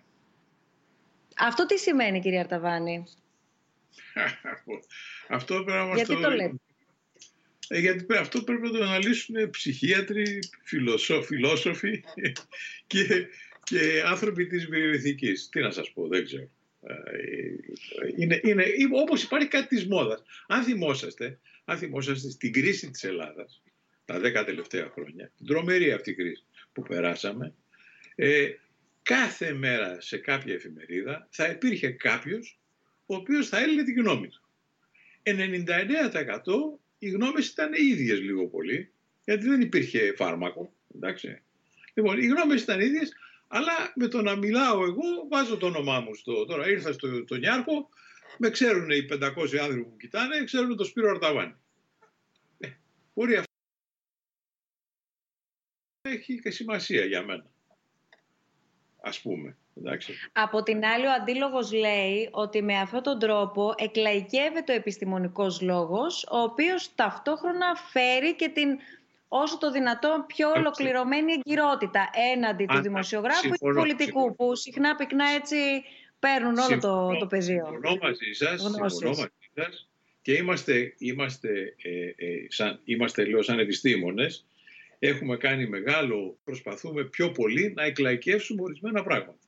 Αυτό 1.37 1.65
τι 1.65 1.77
σημαίνει, 1.77 2.19
κύριε 2.19 2.39
Αρταβάνη; 2.39 3.03
αυτό 5.37 5.63
πρέπει 5.63 5.87
να 5.87 5.95
Γιατί 5.95 6.21
το, 6.21 6.29
λέτε; 6.29 6.55
Ε, 7.67 7.79
γιατί 7.79 8.05
αυτό 8.17 8.43
πρέπει 8.43 8.61
να 8.61 8.71
το 8.71 8.83
αναλύσουν 8.83 9.49
ψυχίατροι, 9.49 10.39
φιλόσοφοι 11.23 12.03
και, 12.87 13.27
και 13.63 14.03
άνθρωποι 14.05 14.47
της 14.47 14.65
βιοειθικής. 14.65 15.49
Τι 15.49 15.59
να 15.59 15.71
σας 15.71 15.91
πω, 15.91 16.07
δεν 16.07 16.25
ξέρω. 16.25 16.49
Ε, 16.83 16.95
είναι, 18.17 18.39
είναι, 18.43 18.65
όπως 18.91 19.23
υπάρχει 19.23 19.47
κάτι 19.47 19.67
της 19.67 19.85
μόδας. 19.85 20.23
Αν 20.47 20.63
θυμόσαστε, 20.63 21.39
αν 21.65 21.77
θυμόσαστε 21.77 22.29
στην 22.29 22.53
κρίση 22.53 22.89
της 22.89 23.03
Ελλάδας, 23.03 23.61
τα 24.05 24.19
δέκα 24.19 24.43
τελευταία 24.43 24.89
χρόνια, 24.89 25.31
την 25.37 25.45
τρομερή 25.45 25.91
αυτή 25.91 26.13
κρίση 26.13 26.43
που 26.73 26.81
περάσαμε, 26.81 27.53
ε, 28.15 28.49
κάθε 29.03 29.53
μέρα 29.53 30.01
σε 30.01 30.17
κάποια 30.17 30.53
εφημερίδα 30.53 31.27
θα 31.31 31.47
υπήρχε 31.47 31.89
κάποιος 31.89 32.59
ο 33.05 33.15
οποίος 33.15 33.47
θα 33.47 33.59
έλεγε 33.59 33.83
την 33.83 33.95
γνώμη 33.95 34.27
του. 34.27 34.41
99% 35.23 36.79
οι 36.97 37.09
γνώμες 37.09 37.47
ήταν 37.47 37.73
οι 37.73 37.85
ίδιες 37.85 38.19
λίγο 38.19 38.47
πολύ, 38.47 38.91
γιατί 39.23 39.47
δεν 39.47 39.61
υπήρχε 39.61 40.13
φάρμακο. 40.15 40.73
Εντάξει. 40.95 41.41
Λοιπόν, 41.93 42.17
οι 42.17 42.25
γνώμες 42.25 42.61
ήταν 42.61 42.79
ίδιες, 42.79 43.13
αλλά 43.47 43.93
με 43.95 44.07
το 44.07 44.21
να 44.21 44.35
μιλάω 44.35 44.83
εγώ 44.83 45.27
βάζω 45.29 45.57
το 45.57 45.65
όνομά 45.65 45.99
μου 45.99 46.15
στο... 46.15 46.45
Τώρα 46.45 46.69
ήρθα 46.69 46.91
στο 46.91 47.23
το 47.23 47.35
Νιάρχο, 47.35 47.89
με 48.37 48.49
ξέρουν 48.49 48.89
οι 48.89 49.07
500 49.11 49.57
άνθρωποι 49.57 49.83
που 49.83 49.97
κοιτάνε, 49.97 50.43
ξέρουν 50.43 50.75
το 50.75 50.83
Σπύρο 50.83 51.09
Αρταβάνη. 51.09 51.55
Ε, 52.57 52.69
μπορεί 53.13 53.35
αυτό 53.35 53.51
έχει 56.01 56.39
και 56.39 56.51
σημασία 56.51 57.05
για 57.05 57.23
μένα 57.23 57.45
ας 59.07 59.19
πούμε. 59.21 59.55
Εντάξει. 59.77 60.13
Από 60.31 60.63
την 60.63 60.85
άλλη, 60.85 61.05
ο 61.05 61.11
αντίλογος 61.11 61.71
λέει 61.71 62.29
ότι 62.31 62.61
με 62.61 62.77
αυτόν 62.77 63.03
τον 63.03 63.19
τρόπο 63.19 63.73
εκλαϊκεύεται 63.77 64.73
ο 64.73 64.75
επιστημονικός 64.75 65.61
λόγος, 65.61 66.27
ο 66.31 66.37
οποίος 66.37 66.95
ταυτόχρονα 66.95 67.75
φέρει 67.91 68.35
και 68.35 68.49
την 68.49 68.79
όσο 69.27 69.57
το 69.57 69.71
δυνατόν 69.71 70.25
πιο 70.25 70.49
ολοκληρωμένη 70.49 71.33
εγκυρότητα 71.33 72.09
έναντι 72.33 72.65
του 72.65 72.81
δημοσιογράφου 72.81 73.47
ή 73.47 73.49
του 73.49 73.73
πολιτικού, 73.73 74.35
που 74.35 74.55
συχνά 74.55 74.95
πυκνά 74.95 75.25
έτσι 75.29 75.55
παίρνουν 76.19 76.57
όλο 76.57 76.79
το, 76.79 77.17
το 77.19 77.27
πεδίο. 77.27 77.65
Συμφωνώ 77.65 77.97
μαζί 78.01 78.31
σας, 78.31 78.61
συμφωνώ 78.61 78.77
μαζί 78.79 79.29
σας 79.53 79.87
και 80.21 80.33
είμαστε, 80.33 80.93
είμαστε, 80.97 81.75
ε, 81.81 82.25
ε, 82.25 82.45
σαν, 82.47 82.79
είμαστε 82.83 83.25
λέω, 83.25 83.41
σαν 83.41 83.59
επιστήμονες 83.59 84.45
έχουμε 84.99 85.37
κάνει 85.37 85.67
μεγάλο, 85.67 86.39
προσπαθούμε 86.43 87.03
πιο 87.03 87.31
πολύ 87.31 87.73
να 87.75 87.83
εκλαϊκεύσουμε 87.83 88.61
ορισμένα 88.61 89.03
πράγματα. 89.03 89.39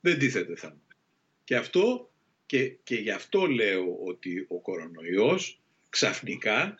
Δεν 0.00 0.18
τίθεται 0.18 0.56
θέμα. 0.56 0.82
Και 1.44 1.56
αυτό 1.56 2.10
και, 2.46 2.68
και 2.68 2.94
γι' 2.94 3.10
αυτό 3.10 3.46
λέω 3.46 3.98
ότι 4.04 4.46
ο 4.48 4.60
κορονοϊός 4.60 5.60
ξαφνικά 5.88 6.78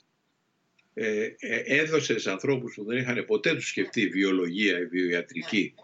ε, 0.95 1.35
ε, 1.39 1.59
έδωσε 1.65 2.19
σε 2.19 2.31
ανθρώπους 2.31 2.75
που 2.75 2.85
δεν 2.85 2.99
είχαν 2.99 3.25
ποτέ 3.25 3.55
τους 3.55 3.69
σκεφτεί 3.69 4.09
βιολογία 4.09 4.79
ή 4.79 4.87
βιοιατρική, 4.87 5.75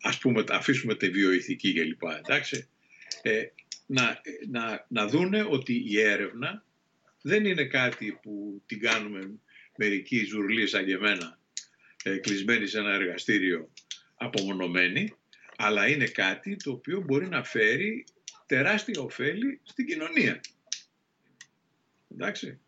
ας 0.00 0.18
πούμε 0.18 0.44
αφήσουμε 0.48 0.94
τη 0.94 1.10
βιοειθική 1.10 1.72
κλπ. 1.72 2.02
Εντάξει, 2.18 2.68
ε, 3.22 3.44
να, 3.86 4.20
να, 4.48 4.86
να 4.88 5.06
δούνε 5.06 5.46
ότι 5.50 5.84
η 5.86 6.00
έρευνα 6.00 6.64
δεν 7.22 7.44
είναι 7.44 7.64
κάτι 7.64 8.18
που 8.22 8.62
την 8.66 8.80
κάνουμε 8.80 9.30
μερικοί 9.76 10.24
ζουρλοί 10.24 10.66
σαν 10.66 10.84
και 10.84 10.92
εμένα 10.92 11.39
ε, 12.02 12.16
κλεισμένη 12.16 12.66
σε 12.66 12.78
ένα 12.78 12.92
εργαστήριο 12.94 13.70
απομονωμένη, 14.14 15.14
αλλά 15.56 15.88
είναι 15.88 16.06
κάτι 16.06 16.56
το 16.56 16.70
οποίο 16.70 17.00
μπορεί 17.00 17.28
να 17.28 17.44
φέρει 17.44 18.04
τεράστια 18.46 19.00
ωφέλη 19.00 19.60
στην 19.62 19.86
κοινωνία. 19.86 20.40
Εντάξει. 22.12 22.60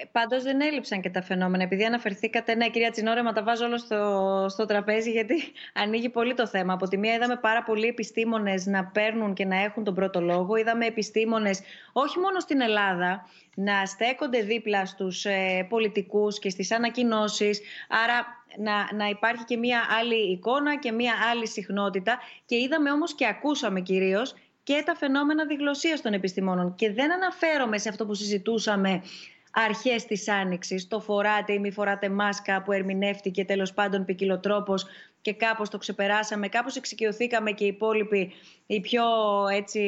Ε, 0.00 0.04
Πάντως 0.12 0.42
δεν 0.42 0.60
έλειψαν 0.60 1.00
και 1.00 1.10
τα 1.10 1.22
φαινόμενα. 1.22 1.62
Επειδή 1.62 1.84
αναφερθήκατε, 1.84 2.54
ναι, 2.54 2.68
κυρία 2.68 2.90
Τσινόρεμα, 2.90 3.32
τα 3.32 3.42
βάζω 3.42 3.64
όλο 3.64 3.78
στο, 3.78 4.46
στο 4.48 4.64
τραπέζι, 4.66 5.10
γιατί 5.10 5.34
ανοίγει 5.82 6.08
πολύ 6.08 6.34
το 6.34 6.46
θέμα. 6.46 6.72
Από 6.72 6.88
τη 6.88 6.98
μία, 6.98 7.14
είδαμε 7.14 7.36
πάρα 7.36 7.62
πολλοί 7.62 7.86
επιστήμονες 7.86 8.66
να 8.66 8.84
παίρνουν 8.84 9.34
και 9.34 9.44
να 9.44 9.62
έχουν 9.62 9.84
τον 9.84 9.94
πρώτο 9.94 10.20
λόγο. 10.20 10.56
Είδαμε 10.56 10.86
επιστήμονες, 10.86 11.60
όχι 11.92 12.18
μόνο 12.18 12.40
στην 12.40 12.60
Ελλάδα, 12.60 13.28
να 13.54 13.86
στέκονται 13.86 14.40
δίπλα 14.40 14.86
στους 14.86 15.24
ε, 15.24 15.66
πολιτικούς 15.68 16.38
και 16.38 16.50
στις 16.50 16.72
ανακοινώσεις. 16.72 17.60
Άρα 17.88 18.26
να, 18.56 18.96
να 18.96 19.08
υπάρχει 19.08 19.44
και 19.44 19.56
μία 19.56 19.80
άλλη 20.00 20.30
εικόνα 20.30 20.78
και 20.78 20.92
μία 20.92 21.12
άλλη 21.30 21.48
συχνότητα. 21.48 22.18
Και 22.46 22.56
είδαμε 22.56 22.90
όμως 22.90 23.14
και 23.14 23.26
ακούσαμε 23.26 23.80
κυρίως 23.80 24.34
και 24.62 24.82
τα 24.86 24.94
φαινόμενα 24.94 25.46
διγλωσίας 25.46 26.00
των 26.00 26.12
επιστημόνων. 26.12 26.74
Και 26.74 26.92
δεν 26.92 27.12
αναφέρομαι 27.12 27.78
σε 27.78 27.88
αυτό 27.88 28.06
που 28.06 28.14
συζητούσαμε 28.14 29.02
αρχές 29.50 30.04
της 30.04 30.28
Άνοιξης, 30.28 30.88
το 30.88 31.00
φοράτε 31.00 31.52
ή 31.52 31.58
μη 31.58 31.70
φοράτε 31.70 32.08
μάσκα 32.08 32.62
που 32.62 32.72
ερμηνεύτηκε 32.72 33.44
τέλος 33.44 33.72
πάντων 33.72 34.04
ποικιλοτρόπως 34.04 34.86
και 35.22 35.32
κάπως 35.32 35.68
το 35.68 35.78
ξεπεράσαμε, 35.78 36.48
κάπως 36.48 36.76
εξοικειωθήκαμε 36.76 37.52
και 37.52 37.64
οι 37.64 37.66
υπόλοιποι, 37.66 38.32
οι 38.66 38.80
πιο 38.80 39.04
έτσι, 39.52 39.80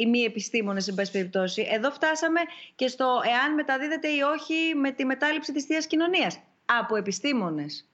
οι, 0.00 0.06
μη 0.06 0.20
επιστήμονες, 0.20 0.88
εν 0.88 0.94
πάση 0.94 1.12
περιπτώσει. 1.12 1.66
Εδώ 1.70 1.90
φτάσαμε 1.90 2.40
και 2.74 2.88
στο 2.88 3.20
εάν 3.24 3.54
μεταδίδεται 3.54 4.08
ή 4.08 4.20
όχι 4.20 4.74
με 4.74 4.90
τη 4.92 5.04
μετάληψη 5.04 5.52
της 5.52 5.64
θείας 5.64 5.86
κοινωνίας 5.86 6.40
από 6.64 6.96
επιστήμονες. 6.96 7.88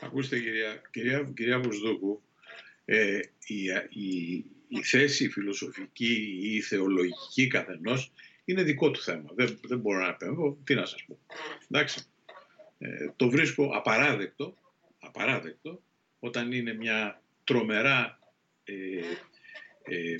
Ακούστε 0.00 0.38
κυρία, 0.38 0.82
κυρία, 0.90 1.32
κυρία 1.36 1.60
Βουσδούκου, 1.60 2.22
ε, 2.84 3.18
η, 3.46 3.64
η, 3.88 4.44
η 4.68 4.82
θέση 4.82 5.28
φιλοσοφική 5.28 6.38
ή 6.42 6.54
η 6.54 6.60
θεολογική 6.60 7.46
καθενός 7.46 8.12
είναι 8.52 8.62
δικό 8.62 8.90
του 8.90 9.02
θέμα. 9.02 9.30
Δεν, 9.34 9.58
δεν 9.62 9.78
μπορώ 9.78 9.98
να 9.98 10.08
επέμβω. 10.08 10.58
Τι 10.64 10.74
να 10.74 10.86
σας 10.86 11.04
πω. 11.04 11.18
Εντάξει. 11.70 12.04
Ε, 12.78 13.10
το 13.16 13.30
βρίσκω 13.30 13.70
απαράδεκτο, 13.74 14.54
απαράδεκτο 14.98 15.82
όταν 16.18 16.52
είναι 16.52 16.74
μια 16.74 17.22
τρομερά 17.44 18.18
ε, 18.64 18.74
ε, 19.82 20.16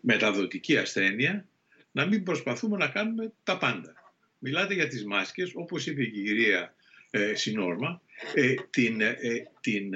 μεταδοτική 0.00 0.76
ασθένεια 0.76 1.48
να 1.92 2.06
μην 2.06 2.22
προσπαθούμε 2.22 2.76
να 2.76 2.88
κάνουμε 2.88 3.32
τα 3.42 3.58
πάντα. 3.58 3.94
Μιλάτε 4.38 4.74
για 4.74 4.88
τις 4.88 5.04
μάσκες, 5.04 5.50
όπως 5.54 5.86
είπε 5.86 6.02
η 6.02 6.10
κυρία 6.10 6.74
ε, 7.10 7.34
Συνόρμα, 7.34 8.02
ε, 8.34 8.54
την, 8.70 9.00
ε, 9.00 9.16
την, 9.60 9.94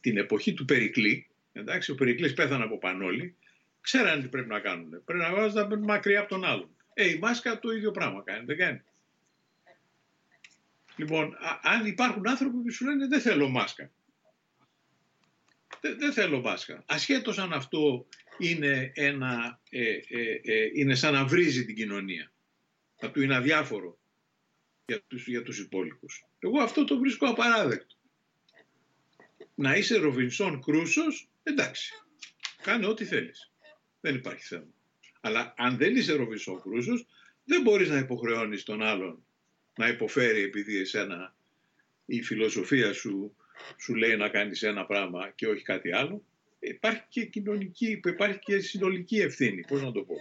την 0.00 0.16
εποχή 0.16 0.52
του 0.52 0.64
Περικλή, 0.64 1.26
εντάξει, 1.52 1.90
ο 1.90 1.94
Περικλής 1.94 2.34
πέθανε 2.34 2.64
από 2.64 2.78
πανόλη, 2.78 3.36
ξέρανε 3.80 4.22
τι 4.22 4.28
πρέπει 4.28 4.48
να 4.48 4.60
κάνουν. 4.60 5.04
Πρέπει 5.04 5.22
να 5.22 5.34
βάζουν 5.34 5.82
μακριά 5.82 6.20
από 6.20 6.28
τον 6.28 6.44
άλλον. 6.44 6.70
Ε, 6.94 7.08
η 7.08 7.18
μάσκα 7.18 7.58
το 7.58 7.70
ίδιο 7.70 7.90
πράγμα 7.90 8.22
κάνει, 8.22 8.44
δεν 8.44 8.56
κάνει. 8.56 8.82
Λοιπόν, 10.96 11.36
αν 11.62 11.86
υπάρχουν 11.86 12.28
άνθρωποι 12.28 12.56
που 12.62 12.72
σου 12.72 12.84
λένε 12.84 13.06
δεν 13.06 13.20
θέλω 13.20 13.48
μάσκα. 13.48 13.90
Δεν, 15.80 15.98
δεν 15.98 16.12
θέλω 16.12 16.40
μάσκα. 16.40 16.82
Ασχέτως 16.86 17.38
αν 17.38 17.52
αυτό 17.52 18.06
είναι, 18.38 18.92
ένα, 18.94 19.60
ε, 19.70 19.90
ε, 19.90 20.40
ε, 20.42 20.70
είναι 20.74 20.94
σαν 20.94 21.12
να 21.12 21.24
βρίζει 21.24 21.64
την 21.64 21.74
κοινωνία. 21.74 22.32
Θα 22.96 23.10
του 23.10 23.22
είναι 23.22 23.36
αδιάφορο 23.36 23.98
για 24.86 25.02
τους, 25.06 25.26
για 25.26 25.42
τους 25.42 25.58
υπόλοιπους. 25.58 26.24
Εγώ 26.38 26.60
αυτό 26.60 26.84
το 26.84 26.98
βρίσκω 26.98 27.28
απαράδεκτο. 27.28 27.94
Να 29.54 29.76
είσαι 29.76 29.96
Ροβινσόν 29.96 30.62
Κρούσος, 30.62 31.28
εντάξει, 31.42 31.92
κάνε 32.62 32.86
ό,τι 32.86 33.04
θέλεις. 33.04 33.49
Δεν 34.00 34.14
υπάρχει 34.14 34.44
θέμα. 34.44 34.74
Αλλά 35.20 35.54
αν 35.56 35.76
δεν 35.76 35.96
είσαι 35.96 36.12
Ροβινσόν 36.12 36.60
Κρούσος, 36.60 37.06
δεν 37.44 37.62
μπορείς 37.62 37.88
να 37.88 37.98
υποχρεώνεις 37.98 38.62
τον 38.62 38.82
άλλον 38.82 39.24
να 39.76 39.88
υποφέρει 39.88 40.42
επειδή 40.42 40.78
εσένα 40.78 41.34
η 42.06 42.22
φιλοσοφία 42.22 42.92
σου 42.92 43.36
σου 43.78 43.94
λέει 43.94 44.16
να 44.16 44.28
κάνεις 44.28 44.62
ένα 44.62 44.86
πράγμα 44.86 45.32
και 45.34 45.46
όχι 45.46 45.62
κάτι 45.62 45.92
άλλο. 45.92 46.24
Υπάρχει 46.58 47.04
και 47.08 47.24
κοινωνική, 47.24 48.00
υπάρχει 48.04 48.38
και 48.38 48.58
συνολική 48.58 49.16
ευθύνη, 49.16 49.64
πώς 49.68 49.82
να 49.82 49.92
το 49.92 50.02
πω. 50.02 50.14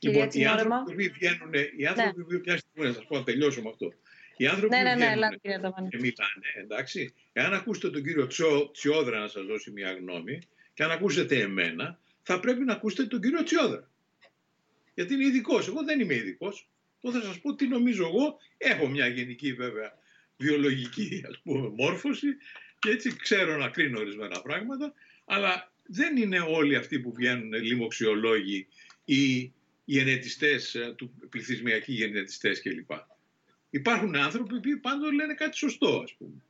Λοιπόν, 0.00 0.28
οι 0.32 0.46
άνθρωποι 0.46 1.08
που 1.08 1.14
βγαίνουν, 1.14 1.52
οι 1.76 1.86
άνθρωποι 1.86 2.18
ναι. 2.18 2.24
που 2.24 2.42
μια 2.44 2.56
στιγμή 2.56 2.88
να 2.88 2.92
σας 2.92 3.06
πω 3.06 3.16
να 3.16 3.24
τελειώσω 3.24 3.62
με 3.62 3.68
αυτό. 3.68 3.92
Οι 4.36 4.46
άνθρωποι 4.46 4.76
ναι, 4.76 4.82
ναι, 4.82 4.94
ναι, 4.94 5.28
βγαίνουν 5.42 5.88
και 5.88 5.96
μιλάνε, 5.96 6.46
εντάξει, 6.62 7.14
εάν 7.32 7.54
ακούσετε 7.54 7.90
τον 7.90 8.02
κύριο 8.02 8.26
Τσιό, 8.26 8.70
Τσιόδρα 8.70 9.18
να 9.18 9.28
σας 9.28 9.46
δώσει 9.46 9.70
μια 9.70 9.92
γνώμη 9.92 10.38
και 10.80 10.86
αν 10.86 10.92
ακούσετε 10.92 11.40
εμένα, 11.40 12.00
θα 12.22 12.40
πρέπει 12.40 12.64
να 12.64 12.72
ακούσετε 12.72 13.06
τον 13.06 13.20
κύριο 13.20 13.42
Τσιόδρα. 13.42 13.90
Γιατί 14.94 15.14
είναι 15.14 15.24
ειδικός. 15.24 15.68
Εγώ 15.68 15.84
δεν 15.84 16.00
είμαι 16.00 16.14
ειδικός. 16.14 16.68
Το 17.00 17.12
θα 17.12 17.22
σας 17.22 17.40
πω 17.40 17.54
τι 17.54 17.68
νομίζω 17.68 18.06
εγώ. 18.06 18.38
Έχω 18.56 18.88
μια 18.88 19.06
γενική 19.06 19.52
βέβαια 19.52 19.98
βιολογική 20.36 21.24
ας 21.28 21.40
πούμε, 21.42 21.68
μόρφωση 21.68 22.26
και 22.78 22.90
έτσι 22.90 23.16
ξέρω 23.16 23.56
να 23.56 23.68
κρίνω 23.68 24.00
ορισμένα 24.00 24.40
πράγματα, 24.40 24.92
αλλά 25.24 25.72
δεν 25.86 26.16
είναι 26.16 26.40
όλοι 26.40 26.76
αυτοί 26.76 26.98
που 27.00 27.12
βγαίνουν 27.12 27.52
λοιμοξιολόγοι 27.52 28.66
ή 29.04 29.22
οι 29.22 29.52
γενετιστές, 29.84 30.74
ε, 30.74 30.94
του 30.96 31.14
πληθυσμιακοί 31.30 31.92
γενετιστές 31.92 32.62
κλπ. 32.62 32.90
Υπάρχουν 33.70 34.16
άνθρωποι 34.16 34.60
που 34.60 34.80
πάντοτε 34.80 35.14
λένε 35.14 35.34
κάτι 35.34 35.56
σωστό, 35.56 36.00
ας 36.04 36.14
πούμε. 36.14 36.42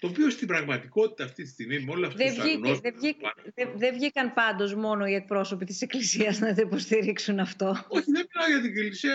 Το 0.00 0.06
οποίο 0.06 0.30
στην 0.30 0.46
πραγματικότητα 0.46 1.24
αυτή 1.24 1.42
τη 1.42 1.48
στιγμή 1.48 1.78
με 1.78 1.92
όλα 1.92 2.06
αυτά 2.06 2.24
δεν, 2.24 2.34
βγήκε, 2.34 2.80
δεν, 2.82 2.94
βγήκε, 2.96 3.26
δεν, 3.54 3.68
δεν 3.76 3.94
βγήκαν 3.94 4.32
πάντως 4.34 4.74
μόνο 4.74 5.06
οι 5.06 5.14
εκπρόσωποι 5.14 5.64
της 5.64 5.82
Εκκλησίας 5.82 6.38
να 6.38 6.54
το 6.54 6.60
υποστηρίξουν 6.60 7.38
αυτό. 7.38 7.66
Όχι, 7.88 8.10
δεν 8.10 8.26
μιλάω 8.32 8.48
για 8.48 8.60
την 8.60 8.70
Εκκλησία. 8.70 9.14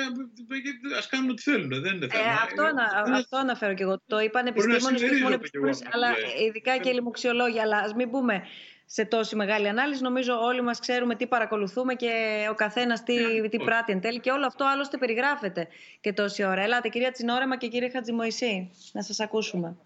Α 1.00 1.08
κάνουν 1.10 1.30
ό,τι 1.30 1.42
θέλουν. 1.42 1.70
Δεν 1.82 1.96
είναι 1.96 2.08
θέμα. 2.08 2.24
Ε, 2.24 2.28
αυτό, 2.44 2.62
να, 2.62 3.16
αυτό 3.16 3.38
αναφέρω 3.38 3.74
και 3.74 3.84
εγώ. 3.84 4.02
Το 4.08 4.20
είπαν 4.20 4.46
επιστήμονε 4.46 4.98
και 4.98 5.22
μόνο 5.22 5.34
επιστήμονες, 5.34 5.84
αλλά 5.92 6.08
ειδικά 6.48 6.78
και 6.78 6.92
λοιμοξιολόγοι. 6.92 7.60
Αλλά 7.60 7.78
ας 7.78 7.94
μην 7.94 8.10
πούμε 8.10 8.44
σε 8.86 9.06
τόση 9.06 9.36
μεγάλη 9.36 9.68
ανάλυση. 9.68 10.02
Νομίζω 10.02 10.34
όλοι 10.40 10.62
μας 10.62 10.80
ξέρουμε 10.80 11.16
τι 11.16 11.28
παρακολουθούμε 11.28 11.94
και 11.94 12.12
ο 12.50 12.54
καθένας 12.54 13.04
τι, 13.04 13.16
yeah, 13.16 13.42
ναι, 13.42 13.50
τι 13.50 13.58
πράττει 13.58 13.92
εν 13.92 14.02
τέλει. 14.02 14.20
Και 14.20 14.32
όλο 14.32 14.46
αυτό 14.46 14.66
άλλωστε 14.66 14.98
περιγράφεται 14.98 15.68
και 16.02 16.14
τόση 16.14 16.44
ώρα. 16.44 16.62
Ελάτε, 16.62 16.90
κυρία 16.90 17.12
Τσινόρεμα 17.12 17.58
και 17.58 17.68
κύριε 17.68 17.90
Χατζημοϊσή, 17.90 18.72
να 18.92 19.02
σας 19.02 19.20
ακούσουμε. 19.20 19.78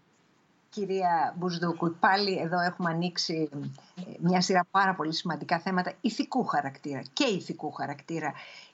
Κυρία 0.78 1.34
Μπουσδούκου, 1.38 1.96
πάλι 2.00 2.38
εδώ 2.38 2.60
έχουμε 2.60 2.90
ανοίξει 2.90 3.50
ε, 3.96 4.02
μια 4.20 4.42
σειρά 4.42 4.68
πάρα 4.72 4.96
πολύ 4.96 5.14
σημαντικά 5.14 5.60
θέματα 5.60 5.94
ηθικού 6.02 6.46
χαρακτήρα 6.46 7.02
και 7.14 7.24
ηθικού 7.24 7.72
χαρακτήρα. 7.72 8.34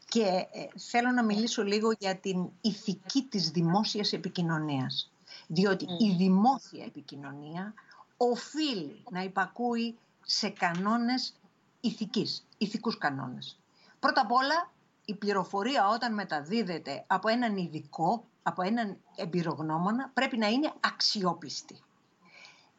Και 0.09 0.21
ε, 0.51 0.65
θέλω 0.79 1.11
να 1.11 1.23
μιλήσω 1.23 1.63
λίγο 1.63 1.91
για 1.99 2.15
την 2.15 2.49
ηθική 2.61 3.23
της 3.23 3.49
δημόσιας 3.49 4.13
επικοινωνίας. 4.13 5.11
Διότι 5.47 5.85
η 5.99 6.15
δημόσια 6.17 6.83
επικοινωνία 6.85 7.73
οφείλει 8.17 9.03
να 9.09 9.23
υπακούει 9.23 9.97
σε 10.25 10.49
κανόνες 10.49 11.33
ηθικής, 11.81 12.45
ηθικούς 12.57 12.97
κανόνες. 12.97 13.59
Πρώτα 13.99 14.21
απ' 14.21 14.31
όλα, 14.31 14.71
η 15.05 15.13
πληροφορία 15.13 15.89
όταν 15.89 16.13
μεταδίδεται 16.13 17.03
από 17.07 17.29
έναν 17.29 17.57
ειδικό, 17.57 18.23
από 18.43 18.61
έναν 18.61 18.97
εμπειρογνώμονα, 19.15 20.11
πρέπει 20.13 20.37
να 20.37 20.47
είναι 20.47 20.73
αξιόπιστη. 20.79 21.81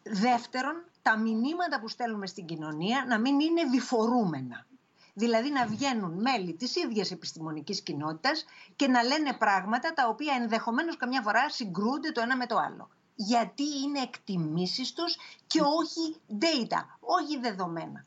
Δεύτερον, 0.06 0.84
τα 1.02 1.18
μηνύματα 1.18 1.80
που 1.80 1.88
στέλνουμε 1.88 2.26
στην 2.26 2.46
κοινωνία 2.46 3.04
να 3.08 3.18
μην 3.18 3.40
είναι 3.40 3.64
διφορούμενα. 3.64 4.66
Δηλαδή 5.14 5.50
να 5.50 5.66
βγαίνουν 5.66 6.20
μέλη 6.20 6.54
της 6.54 6.76
ίδιας 6.76 7.10
επιστημονικής 7.10 7.80
κοινότητας 7.80 8.44
και 8.76 8.88
να 8.88 9.02
λένε 9.02 9.32
πράγματα 9.32 9.92
τα 9.92 10.08
οποία 10.08 10.34
ενδεχομένως 10.34 10.96
καμιά 10.96 11.22
φορά 11.22 11.50
συγκρούνται 11.50 12.12
το 12.12 12.20
ένα 12.20 12.36
με 12.36 12.46
το 12.46 12.56
άλλο. 12.56 12.88
Γιατί 13.14 13.62
είναι 13.84 14.00
εκτιμήσεις 14.00 14.92
τους 14.92 15.16
και 15.46 15.60
όχι 15.60 16.20
data, 16.40 16.84
όχι 17.00 17.38
δεδομένα. 17.38 18.04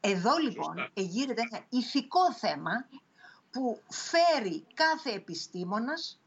Εδώ 0.00 0.36
λοιπόν 0.36 0.90
εγείρεται 0.94 1.42
ένα 1.50 1.64
ηθικό 1.68 2.32
θέμα 2.32 2.86
που 3.50 3.80
φέρει 3.88 4.64
κάθε 4.74 5.10
επιστήμονας 5.10 6.20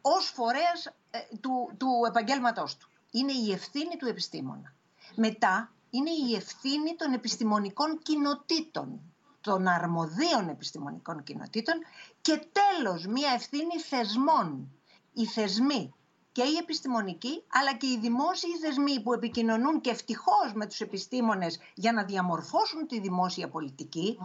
ως 0.00 0.30
φορέας 0.34 0.86
ε, 1.10 1.18
του, 1.40 1.74
του 1.76 1.88
επαγγέλματός 2.08 2.76
του 2.76 2.87
είναι 3.10 3.32
η 3.32 3.52
ευθύνη 3.52 3.96
του 3.96 4.06
επιστήμονα. 4.06 4.74
Μετά 5.14 5.72
είναι 5.90 6.10
η 6.10 6.34
ευθύνη 6.34 6.94
των 6.96 7.12
επιστημονικών 7.12 7.98
κοινοτήτων, 8.02 9.00
των 9.40 9.66
αρμοδίων 9.66 10.48
επιστημονικών 10.48 11.22
κοινοτήτων 11.22 11.74
και 12.20 12.48
τέλος 12.52 13.06
μία 13.06 13.30
ευθύνη 13.34 13.78
θεσμών. 13.78 14.72
Οι 15.12 15.24
θεσμοί 15.24 15.94
και 16.32 16.42
οι 16.42 16.56
επιστημονικοί 16.56 17.42
αλλά 17.48 17.74
και 17.76 17.86
οι 17.86 17.98
δημόσιοι 17.98 18.56
θεσμοί 18.60 19.00
που 19.02 19.12
επικοινωνούν 19.12 19.80
και 19.80 19.90
ευτυχώς 19.90 20.52
με 20.54 20.66
τους 20.66 20.80
επιστήμονες 20.80 21.58
για 21.74 21.92
να 21.92 22.04
διαμορφώσουν 22.04 22.86
τη 22.86 23.00
δημόσια 23.00 23.48
πολιτική 23.48 24.18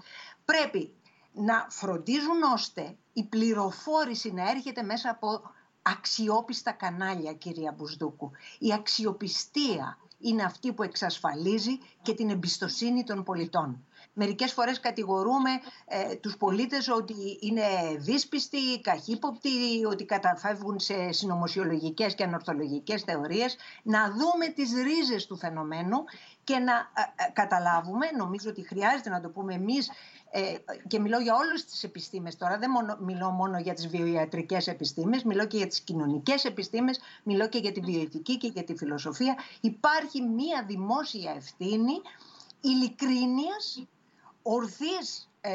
πρέπει 0.45 0.93
να 1.33 1.67
φροντίζουν 1.69 2.43
ώστε 2.53 2.97
η 3.13 3.23
πληροφόρηση 3.23 4.33
να 4.33 4.49
έρχεται 4.49 4.83
μέσα 4.83 5.09
από 5.09 5.41
αξιόπιστα 5.83 6.71
κανάλια, 6.71 7.33
κυρία 7.33 7.71
Μπουσδούκου. 7.77 8.31
Η 8.59 8.73
αξιοπιστία 8.73 9.97
είναι 10.19 10.43
αυτή 10.43 10.73
που 10.73 10.83
εξασφαλίζει 10.83 11.77
και 12.01 12.13
την 12.13 12.29
εμπιστοσύνη 12.29 13.03
των 13.03 13.23
πολιτών. 13.23 13.85
Μερικές 14.13 14.53
φορές 14.53 14.79
κατηγορούμε 14.79 15.49
ε, 15.85 16.15
τους 16.15 16.37
πολίτες 16.37 16.87
ότι 16.89 17.37
είναι 17.41 17.63
δύσπιστοι, 17.97 18.81
καχύποπτοι, 18.81 19.85
ότι 19.89 20.05
καταφεύγουν 20.05 20.79
σε 20.79 21.11
συνωμοσιολογικές 21.11 22.15
και 22.15 22.23
ανορθολογικές 22.23 23.01
θεωρίες. 23.01 23.55
Να 23.83 24.11
δούμε 24.11 24.47
τις 24.55 24.71
ρίζες 24.73 25.25
του 25.25 25.37
φαινομένου 25.37 25.97
και 26.43 26.57
να 26.57 26.73
ε, 26.73 27.23
ε, 27.27 27.31
καταλάβουμε, 27.33 28.05
νομίζω 28.17 28.49
ότι 28.49 28.67
χρειάζεται 28.67 29.09
να 29.09 29.21
το 29.21 29.29
πούμε 29.29 29.53
εμείς 29.53 29.87
ε, 29.87 29.93
και 30.87 30.99
μιλώ 30.99 31.19
για 31.19 31.35
όλες 31.35 31.65
τις 31.65 31.83
επιστήμες 31.83 32.37
τώρα, 32.37 32.57
δεν 32.57 32.69
μόνο, 32.69 32.97
μιλώ 32.99 33.29
μόνο 33.29 33.59
για 33.59 33.73
τις 33.73 33.87
βιοιατρικές 33.87 34.67
επιστήμες, 34.67 35.23
μιλώ 35.23 35.45
και 35.45 35.57
για 35.57 35.67
τις 35.67 35.81
κοινωνικές 35.81 36.45
επιστήμες, 36.45 36.99
μιλώ 37.23 37.49
και 37.49 37.57
για 37.57 37.71
τη 37.71 37.79
βιοειθική 37.79 38.37
και 38.37 38.47
για 38.47 38.63
τη 38.63 38.75
φιλοσοφία. 38.75 39.35
Υπάρχει 39.61 40.21
μία 40.21 40.63
δημόσια 40.67 41.33
ευθύνη 41.35 42.01
ειλικρίνειας, 42.61 43.85
ορθής 44.41 45.29
ε, 45.41 45.51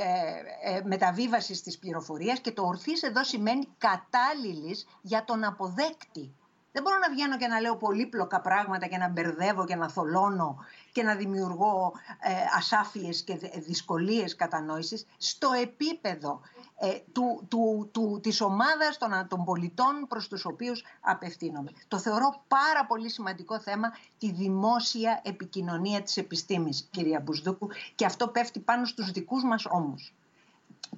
ε, 0.63 0.83
μεταβίβασης 0.85 1.63
της 1.63 1.79
πληροφορίας 1.79 2.41
και 2.41 2.53
το 2.53 2.63
ορθής 2.63 3.03
εδώ 3.03 3.25
σημαίνει 3.25 3.69
κατάλληλης 3.79 4.87
για 5.03 5.25
τον 5.25 5.45
αποδέκτη. 5.45 6.35
Δεν 6.79 6.87
μπορώ 6.87 6.99
να 6.99 7.11
βγαίνω 7.15 7.37
και 7.37 7.47
να 7.47 7.61
λέω 7.61 7.77
πολύπλοκα 7.77 8.41
πράγματα 8.41 8.87
και 8.87 8.97
να 8.97 9.09
μπερδεύω 9.09 9.65
και 9.65 9.77
να 9.77 9.89
θολώνω 9.89 10.65
και 10.93 11.03
να 11.03 11.15
δημιουργώ 11.15 11.93
ε, 12.21 12.31
ασάφειες 12.57 13.23
και 13.23 13.35
δυσκολίες 13.55 14.37
κατανόησης 14.37 15.07
στο 15.17 15.49
επίπεδο 15.53 16.41
ε, 16.79 16.99
του, 17.13 17.47
του, 17.49 17.89
του, 17.93 18.21
της 18.23 18.41
ομάδας 18.41 18.99
των, 18.99 19.27
των 19.29 19.45
πολιτών 19.45 20.07
προς 20.09 20.29
τους 20.29 20.45
οποίους 20.45 20.85
απευθύνομαι. 21.01 21.71
Το 21.89 21.99
θεωρώ 21.99 22.43
πάρα 22.49 22.87
πολύ 22.87 23.09
σημαντικό 23.09 23.61
θέμα 23.61 23.93
τη 24.19 24.33
δημόσια 24.33 25.21
επικοινωνία 25.25 26.03
της 26.03 26.17
επιστήμης, 26.17 26.89
κυρία 26.91 27.21
Μπουσδούκου, 27.21 27.69
και 27.95 28.05
αυτό 28.05 28.29
πέφτει 28.29 28.61
πάνω 28.61 28.85
στους 28.85 29.11
δικούς 29.11 29.45
μας 29.45 29.65
ώμους. 29.71 30.15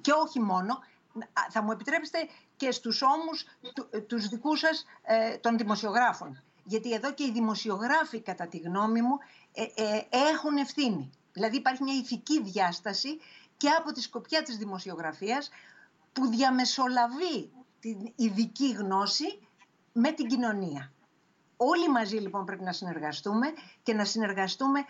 Και 0.01 0.11
όχι 0.11 0.39
μόνο, 0.39 0.79
θα 1.49 1.61
μου 1.61 1.71
επιτρέψετε 1.71 2.17
και 2.61 2.71
στους 2.71 3.01
ώμους 3.01 3.45
του, 3.73 4.05
τους 4.07 4.27
δικούς 4.27 4.59
σας 4.59 4.85
ε, 5.01 5.37
των 5.37 5.57
δημοσιογράφων. 5.57 6.43
Γιατί 6.63 6.93
εδώ 6.93 7.13
και 7.13 7.23
οι 7.23 7.31
δημοσιογράφοι, 7.31 8.21
κατά 8.21 8.47
τη 8.47 8.57
γνώμη 8.57 9.01
μου, 9.01 9.17
ε, 9.53 9.61
ε, 9.61 10.01
έχουν 10.09 10.57
ευθύνη. 10.57 11.09
Δηλαδή 11.33 11.57
υπάρχει 11.57 11.83
μια 11.83 11.93
ηθική 11.93 12.41
διάσταση 12.41 13.19
και 13.57 13.69
από 13.69 13.91
τη 13.91 14.01
σκοπιά 14.01 14.43
της 14.43 14.57
δημοσιογραφίας 14.57 15.49
που 16.13 16.27
διαμεσολαβεί 16.27 17.51
την 17.79 18.11
ειδική 18.15 18.71
γνώση 18.71 19.47
με 19.91 20.11
την 20.11 20.27
κοινωνία. 20.27 20.91
Όλοι 21.57 21.89
μαζί 21.89 22.15
λοιπόν 22.17 22.45
πρέπει 22.45 22.63
να 22.63 22.73
συνεργαστούμε 22.73 23.47
και 23.83 23.93
να 23.93 24.05
συνεργαστούμε 24.05 24.85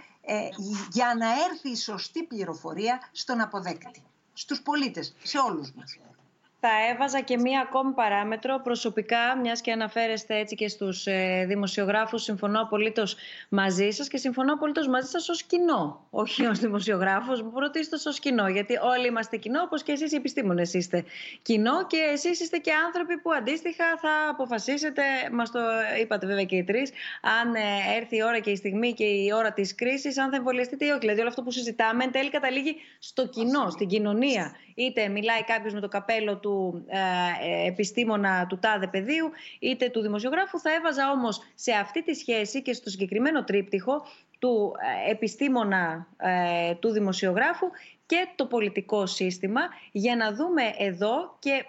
για 0.92 1.16
να 1.18 1.28
έρθει 1.44 1.70
η 1.70 1.76
σωστή 1.76 2.24
πληροφορία 2.24 3.10
στον 3.12 3.42
αποδέκτη, 3.42 4.04
στους 4.34 4.62
πολίτες, 4.62 5.16
σε 5.24 5.38
όλους 5.38 5.74
μας. 5.74 5.98
Θα 6.64 6.70
έβαζα 6.92 7.22
και 7.22 7.38
μία 7.38 7.60
ακόμη 7.62 7.94
παράμετρο. 7.94 8.60
Προσωπικά, 8.60 9.38
μιας 9.42 9.62
και 9.62 9.72
αναφέρεστε 9.72 10.38
έτσι 10.38 10.56
και 10.56 10.68
στους 10.68 11.06
ε, 11.06 11.46
δημοσιογράφους, 11.48 12.24
συμφωνώ 12.24 12.62
απολύτως 12.62 13.16
μαζί 13.50 13.90
σας 13.92 14.08
και 14.08 14.18
συμφωνώ 14.18 14.54
απολύτως 14.54 14.88
μαζί 14.88 15.10
σας 15.10 15.30
ως 15.30 15.44
κοινό. 15.44 16.08
Όχι 16.10 16.46
ως 16.46 16.60
δημοσιογράφος, 16.60 17.44
πρωτίστω 17.54 17.98
ως 18.10 18.20
κοινό. 18.20 18.48
Γιατί 18.48 18.78
όλοι 18.78 19.08
είμαστε 19.08 19.38
κοινό, 19.38 19.62
όπως 19.62 19.84
και 19.84 19.92
εσείς 19.92 20.12
οι 20.12 20.16
επιστήμονες 20.16 20.74
είστε 20.74 21.04
κοινό 21.42 21.88
και 21.88 21.98
εσείς 22.12 22.40
είστε 22.40 22.58
και 22.58 22.72
άνθρωποι 22.86 23.18
που 23.18 23.34
αντίστοιχα 23.34 23.86
θα 24.02 24.30
αποφασίσετε, 24.30 25.02
μας 25.32 25.52
το 25.52 25.60
είπατε 26.02 26.26
βέβαια 26.26 26.44
και 26.44 26.56
οι 26.56 26.64
τρεις, 26.64 26.92
αν 27.42 27.56
ε, 27.56 27.96
έρθει 27.98 28.16
η 28.16 28.24
ώρα 28.24 28.40
και 28.40 28.50
η 28.50 28.56
στιγμή 28.56 28.94
και 28.94 29.04
η 29.04 29.32
ώρα 29.36 29.54
της 29.54 29.76
κρίσης, 29.76 30.18
αν 30.18 30.30
θα 30.30 30.36
εμβολιαστείτε 30.36 30.86
ή 30.86 30.90
όχι. 30.90 31.00
Δηλαδή, 31.00 31.20
όλο 31.20 31.30
αυτό 31.30 31.44
που 31.44 31.52
συζητάμε 31.52 32.04
εν 32.04 32.12
τέλει 32.12 32.30
καταλήγει 32.30 32.76
στο 33.00 33.28
κοινό, 33.28 33.70
στην 33.70 33.88
κοινωνία. 33.88 34.56
Είτε 34.82 35.08
μιλάει 35.08 35.44
κάποιος 35.44 35.74
με 35.74 35.80
το 35.80 35.88
καπέλο 35.88 36.38
του 36.38 36.52
του 36.52 36.86
ε, 36.88 37.68
επιστήμονα 37.68 38.46
του 38.48 38.58
τάδε 38.60 38.88
πεδίου 38.88 39.32
είτε 39.60 39.90
του 39.90 40.02
δημοσιογράφου. 40.02 40.60
Θα 40.60 40.74
έβαζα 40.74 41.12
όμως 41.12 41.42
σε 41.56 41.72
αυτή 41.72 42.04
τη 42.04 42.14
σχέση 42.14 42.62
και 42.62 42.74
στο 42.74 42.90
συγκεκριμένο 42.90 43.44
τρίπτυχο 43.44 44.06
του 44.40 44.74
ε, 45.08 45.12
επιστήμονα 45.12 46.08
ε, 46.18 46.74
του 46.76 46.90
δημοσιογράφου 46.90 47.68
και 48.06 48.28
το 48.36 48.46
πολιτικό 48.46 49.06
σύστημα 49.06 49.62
για 49.92 50.16
να 50.16 50.34
δούμε 50.34 50.64
εδώ 50.78 51.36
και 51.40 51.66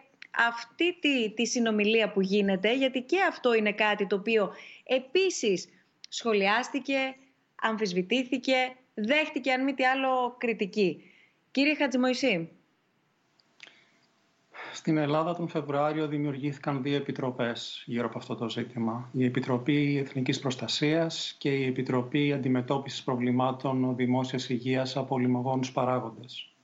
αυτή 0.49 0.99
τη, 1.01 1.31
τη 1.31 1.47
συνομιλία 1.47 2.13
που 2.13 2.21
γίνεται 2.21 2.75
γιατί 2.77 3.01
και 3.01 3.17
αυτό 3.29 3.55
είναι 3.55 3.73
κάτι 3.73 4.07
το 4.07 4.17
οποίο 4.17 4.53
επίσης 4.85 5.69
σχολιάστηκε, 6.09 7.17
αμφισβητήθηκε, 7.55 8.77
δέχτηκε 8.95 9.53
αν 9.53 9.65
μη 9.65 9.75
τι 9.75 9.85
άλλο 9.85 10.35
κριτική. 10.39 11.03
Κύριε 11.51 11.75
Χατζημοϊσή. 11.75 12.62
Στην 14.75 14.97
Ελλάδα 14.97 15.35
τον 15.35 15.49
Φεβρουάριο 15.49 16.07
δημιουργήθηκαν 16.09 16.83
δύο 16.83 16.97
επιτροπές 16.97 17.83
γύρω 17.87 18.07
από 18.07 18.19
αυτό 18.19 18.35
το 18.35 18.49
ζήτημα. 18.49 19.09
Η 19.13 19.25
Επιτροπή 19.25 19.99
Εθνικής 19.99 20.39
Προστασίας 20.39 21.35
και 21.39 21.49
η 21.57 21.67
Επιτροπή 21.67 22.33
Αντιμετώπισης 22.33 23.03
Προβλημάτων 23.03 23.97
Δημόσιας 23.97 24.49
Υγείας 24.49 24.97
από 24.97 25.19
λιμογόνους 25.19 25.73
παράγοντες. 25.73 26.55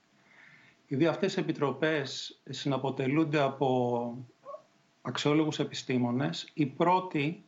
Οι 0.87 0.95
δύο 0.95 1.09
αυτές 1.09 1.37
επιτροπές 1.37 2.41
συναποτελούνται 2.49 3.39
από 3.39 4.17
αξιόλογους 5.01 5.59
επιστήμονες. 5.59 6.49
Η 6.53 6.65
πρώτη 6.65 7.43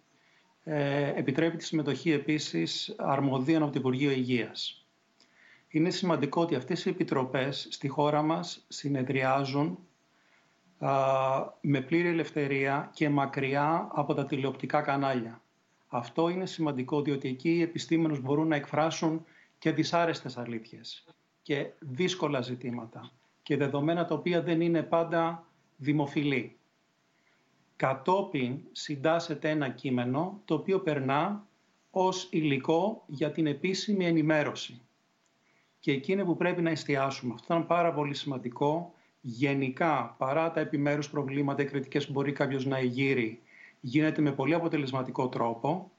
ε, 0.63 1.09
επιτρέπει 1.15 1.57
τη 1.57 1.63
συμμετοχή 1.63 2.11
επίσης 2.11 2.95
αρμοδίων 2.97 3.61
από 3.63 3.71
το 3.71 3.79
Υπουργείο 3.79 4.11
Υγείας. 4.11 4.85
Είναι 5.67 5.89
σημαντικό 5.89 6.41
ότι 6.41 6.55
αυτές 6.55 6.85
οι 6.85 6.89
επιτροπές 6.89 7.67
στη 7.71 7.87
χώρα 7.87 8.21
μας 8.21 8.65
συνεδριάζουν 8.67 9.77
με 11.61 11.81
πλήρη 11.81 12.07
ελευθερία 12.07 12.89
και 12.93 13.09
μακριά 13.09 13.87
από 13.91 14.13
τα 14.13 14.25
τηλεοπτικά 14.25 14.81
κανάλια. 14.81 15.41
Αυτό 15.87 16.29
είναι 16.29 16.45
σημαντικό 16.45 17.01
διότι 17.01 17.27
εκεί 17.27 17.49
οι 17.49 17.61
επιστήμονες 17.61 18.21
μπορούν 18.21 18.47
να 18.47 18.55
εκφράσουν 18.55 19.25
και 19.57 19.71
δυσάρεστες 19.71 20.37
αλήθειες 20.37 21.05
και 21.41 21.71
δύσκολα 21.79 22.41
ζητήματα 22.41 23.11
και 23.43 23.57
δεδομένα 23.57 24.05
τα 24.05 24.15
οποία 24.15 24.41
δεν 24.41 24.61
είναι 24.61 24.83
πάντα 24.83 25.45
δημοφιλή. 25.77 26.57
Κατόπιν 27.75 28.59
συντάσσεται 28.71 29.49
ένα 29.49 29.69
κείμενο 29.69 30.41
το 30.45 30.53
οποίο 30.53 30.79
περνά 30.79 31.45
ως 31.91 32.27
υλικό 32.31 33.03
για 33.07 33.31
την 33.31 33.47
επίσημη 33.47 34.05
ενημέρωση. 34.05 34.81
Και 35.79 35.91
εκεί 35.91 36.11
είναι 36.11 36.23
που 36.23 36.37
πρέπει 36.37 36.61
να 36.61 36.69
εστιάσουμε. 36.69 37.33
Αυτό 37.33 37.53
ήταν 37.53 37.67
πάρα 37.67 37.93
πολύ 37.93 38.13
σημαντικό 38.13 38.93
γενικά, 39.21 40.15
παρά 40.17 40.51
τα 40.51 40.59
επιμέρους 40.59 41.09
προβλήματα 41.09 41.61
ή 41.61 41.65
κριτικές 41.65 42.05
που 42.05 42.11
μπορεί 42.11 42.31
κάποιος 42.31 42.65
να 42.65 42.77
εγείρει, 42.77 43.41
γίνεται 43.79 44.21
με 44.21 44.31
πολύ 44.31 44.53
αποτελεσματικό 44.53 45.29
τρόπο 45.29 45.91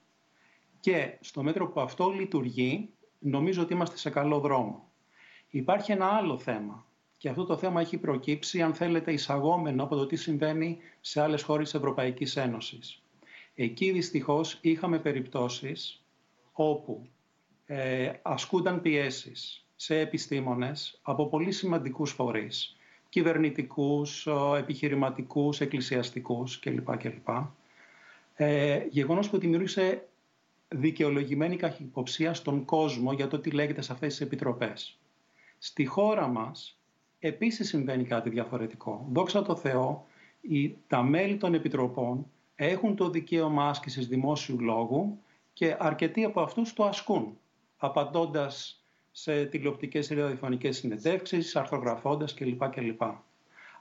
και 0.80 1.16
στο 1.20 1.42
μέτρο 1.42 1.68
που 1.68 1.80
αυτό 1.80 2.10
λειτουργεί, 2.10 2.88
νομίζω 3.18 3.62
ότι 3.62 3.72
είμαστε 3.72 3.96
σε 3.96 4.10
καλό 4.10 4.40
δρόμο. 4.40 4.90
Υπάρχει 5.50 5.92
ένα 5.92 6.06
άλλο 6.06 6.38
θέμα 6.38 6.86
και 7.18 7.28
αυτό 7.28 7.44
το 7.44 7.56
θέμα 7.56 7.80
έχει 7.80 7.98
προκύψει, 7.98 8.62
αν 8.62 8.74
θέλετε, 8.74 9.12
εισαγόμενο 9.12 9.82
από 9.82 9.96
το 9.96 10.06
τι 10.06 10.16
συμβαίνει 10.16 10.78
σε 11.00 11.20
άλλες 11.20 11.42
χώρες 11.42 11.70
της 11.70 11.80
Ευρωπαϊκής 11.80 12.36
Ένωσης. 12.36 13.02
Εκεί 13.54 13.90
δυστυχώς 13.90 14.58
είχαμε 14.60 14.98
περιπτώσεις 14.98 16.04
όπου 16.52 17.06
ε, 17.66 18.12
ασκούνταν 18.22 18.80
πιέσεις 18.80 19.66
σε 19.76 19.98
επιστήμονες 19.98 20.98
από 21.02 21.28
πολύ 21.28 21.52
σημαντικούς 21.52 22.10
φορείς 22.10 22.76
κυβερνητικούς, 23.12 24.28
επιχειρηματικούς, 24.58 25.60
εκκλησιαστικούς 25.60 26.58
κλπ. 26.58 26.96
κλπ. 26.96 27.28
Ε, 28.34 28.86
γεγονός 28.90 29.30
που 29.30 29.38
δημιούργησε 29.38 30.08
δικαιολογημένη 30.68 31.56
καχυποψία 31.56 32.34
στον 32.34 32.64
κόσμο 32.64 33.12
για 33.12 33.28
το 33.28 33.38
τι 33.38 33.50
λέγεται 33.50 33.82
σε 33.82 33.92
αυτές 33.92 34.08
τις 34.08 34.20
επιτροπές. 34.20 34.98
Στη 35.58 35.84
χώρα 35.84 36.26
μας 36.26 36.78
επίσης 37.18 37.68
συμβαίνει 37.68 38.04
κάτι 38.04 38.30
διαφορετικό. 38.30 39.06
Δόξα 39.12 39.42
τω 39.42 39.56
Θεώ, 39.56 40.06
οι, 40.40 40.76
τα 40.86 41.02
μέλη 41.02 41.36
των 41.36 41.54
επιτροπών 41.54 42.26
έχουν 42.54 42.96
το 42.96 43.10
δικαίωμα 43.10 43.68
άσκησης 43.68 44.08
δημόσιου 44.08 44.60
λόγου 44.60 45.18
και 45.52 45.76
αρκετοί 45.78 46.24
από 46.24 46.40
αυτούς 46.40 46.72
το 46.72 46.84
ασκούν, 46.84 47.38
απαντώντας 47.76 48.81
σε 49.12 49.44
τηλεοπτικές 49.44 50.10
ή 50.10 50.14
ραδιοφωνικές 50.14 50.76
συνεντεύξεις, 50.76 51.56
αρθρογραφώντας 51.56 52.34
κλπ. 52.34 52.68
κλπ. 52.68 53.02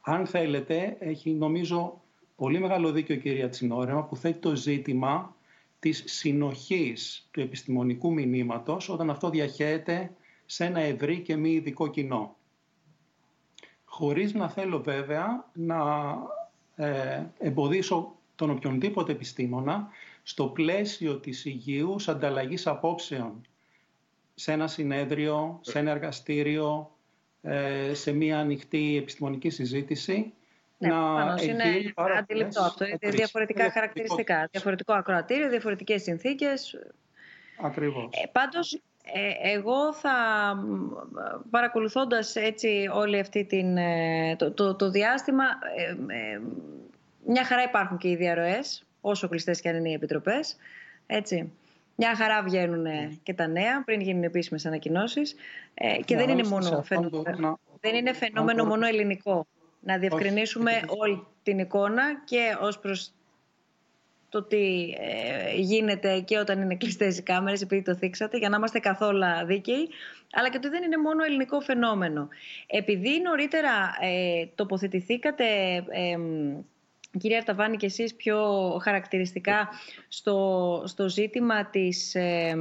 Αν 0.02 0.26
θέλετε, 0.26 0.98
έχει 1.00 1.32
νομίζω 1.32 2.02
πολύ 2.36 2.60
μεγάλο 2.60 2.92
δίκιο 2.92 3.16
η 3.16 3.20
κυρία 3.20 3.50
Τσινόρεμα 3.50 4.04
που 4.04 4.16
θέτει 4.16 4.40
το 4.40 4.56
ζήτημα 4.56 5.36
της 5.80 6.04
συνοχής 6.06 7.28
του 7.32 7.40
επιστημονικού 7.40 8.14
μηνύματος 8.14 8.90
όταν 8.90 9.10
αυτό 9.10 9.30
διαχέεται 9.30 10.12
σε 10.46 10.66
ένα 10.66 10.80
ευρύ 10.80 11.20
και 11.20 11.36
μη 11.36 11.52
ειδικό 11.52 11.88
κοινό. 11.88 12.36
Χωρίς 13.86 14.34
να 14.34 14.50
θέλω 14.50 14.82
βέβαια 14.82 15.50
να 15.54 15.80
ε, 16.76 17.26
εμποδίσω 17.38 18.16
τον 18.36 18.50
οποιονδήποτε 18.50 19.12
επιστήμονα 19.12 19.88
στο 20.24 20.48
πλαίσιο 20.48 21.20
της 21.20 21.46
υγιούς 21.46 22.08
ανταλλαγής 22.08 22.68
απόψεων 22.68 23.42
σε 24.42 24.52
ένα 24.52 24.68
συνέδριο, 24.68 25.60
σε 25.62 25.80
ένα 25.80 25.92
εργαστήριο, 25.92 26.92
ε, 27.42 27.94
σε 27.94 28.12
μια 28.12 28.40
ανοιχτή 28.40 28.98
επιστημονική 28.98 29.50
συζήτηση. 29.50 30.34
Ναι, 30.78 30.90
να 30.90 31.36
είναι 31.42 31.94
αντιληπτό 32.18 32.62
αυτό. 32.62 32.86
Διαφορετικά 33.00 33.72
χαρακτηριστικά. 33.72 34.48
Διαφορετικό 34.52 34.94
ακροατήριο, 34.94 35.50
διαφορετικές 35.50 36.02
συνθήκες. 36.02 36.80
Ακριβώς. 37.62 38.10
Ε, 38.24 38.28
πάντως, 38.32 38.74
ε, 39.14 39.54
εγώ 39.54 39.94
θα 39.94 40.12
παρακολουθώντας 41.50 42.36
έτσι 42.36 42.90
όλη 42.94 43.20
αυτή 43.20 43.46
την, 43.46 43.78
ε, 43.78 44.36
το, 44.36 44.52
το, 44.52 44.76
το 44.76 44.90
διάστημα 44.90 45.44
μια 47.26 47.46
χαρά 47.46 47.64
υπάρχουν 47.64 47.98
και 47.98 48.10
οι 48.10 48.16
διαρροές 48.16 48.86
όσο 49.02 49.28
κλειστές 49.28 49.62
και 49.62 49.70
αν 49.70 49.76
είναι 49.76 49.90
οι 49.90 49.94
επιτροπές 49.94 50.58
έτσι 51.06 51.52
Μια 51.96 52.16
χαρά 52.16 52.44
βγαίνουν 52.44 52.86
και 53.24 53.34
τα 53.34 53.48
νέα 53.48 53.84
πριν 53.84 54.02
γίνουν 54.02 54.24
επίσημες 54.24 54.66
ανακοινώσεις. 54.66 55.36
Ε, 55.74 55.98
και 56.06 56.16
δεν 56.16 56.30
είναι, 56.30 56.44
μόνο 56.44 56.84
φαινόμενο, 56.84 57.60
δεν 57.80 57.96
είναι 57.96 58.14
φαινόμενο 58.14 58.66
μόνο 58.66 58.86
ελληνικό. 58.86 59.48
Να 59.80 59.98
διευκρινίσουμε 59.98 60.82
όλη 60.88 61.28
την 61.44 61.60
εικόνα 61.60 62.04
και 62.26 62.58
ως 62.62 62.80
προς 62.80 63.12
το 64.30 64.44
τι 64.44 64.94
ε, 65.00 65.56
γίνεται 65.56 66.20
και 66.20 66.38
όταν 66.38 66.62
είναι 66.62 66.76
κλειστές 66.76 67.18
οι 67.18 67.24
κάμερες, 67.24 67.62
επειδή 67.62 67.82
το 67.82 67.96
θίξατε, 67.96 68.38
για 68.38 68.50
να 68.50 68.58
είμαστε 68.58 68.80
καθόλου 68.80 69.22
δίκαιοι, 69.46 69.90
αλλά 70.32 70.50
και 70.50 70.58
ότι 70.58 70.70
δεν 70.70 70.84
είναι 70.84 70.98
μόνο 70.98 71.24
ελληνικό 71.24 71.60
φαινόμενο. 71.60 72.28
Επειδή 72.68 73.22
νωρίτερα 73.22 73.96
ε, 74.02 74.46
τοποθετηθήκατε 74.56 75.46
ε, 75.76 76.18
Κυρία 77.18 77.38
Αρταβάνη 77.38 77.78
και 77.78 77.86
εσείς 77.86 78.16
πιο 78.16 78.40
χαρακτηριστικά 78.82 79.70
στο, 80.08 80.84
στο 80.86 81.10
ζήτημα 81.10 81.66
της, 81.66 82.16
ε, 82.16 82.58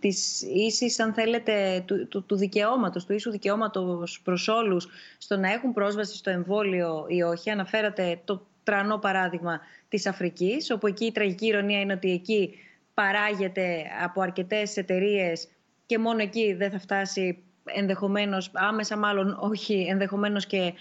της 0.00 0.42
ίσης, 0.42 1.00
αν 1.00 1.14
θέλετε, 1.14 1.84
του, 1.86 2.08
του, 2.08 2.24
του 2.24 2.36
δικαιώματος, 2.36 3.04
του 3.04 3.12
ίσου 3.12 3.30
δικαιώματος 3.30 4.20
προς 4.24 4.48
όλους 4.48 4.88
στο 5.18 5.36
να 5.36 5.52
έχουν 5.52 5.72
πρόσβαση 5.72 6.16
στο 6.16 6.30
εμβόλιο 6.30 7.06
ή 7.08 7.22
όχι. 7.22 7.50
Αναφέρατε 7.50 8.20
το 8.24 8.46
τρανό 8.62 8.98
παράδειγμα 8.98 9.60
της 9.88 10.06
Αφρικής, 10.06 10.70
όπου 10.70 10.86
εκεί 10.86 11.04
η 11.04 11.12
τραγική 11.12 11.46
ηρωνία 11.46 11.80
είναι 11.80 11.92
ότι 11.92 12.12
εκεί 12.12 12.54
παράγεται 12.94 13.82
από 14.02 14.20
αρκετές 14.20 14.76
εταιρείες 14.76 15.48
και 15.86 15.98
μόνο 15.98 16.22
εκεί 16.22 16.54
δεν 16.54 16.70
θα 16.70 16.78
φτάσει 16.78 17.43
ενδεχομένως, 17.64 18.50
άμεσα 18.52 18.96
μάλλον 18.96 19.36
όχι, 19.40 19.86
ενδεχομένως 19.90 20.46
και 20.46 20.72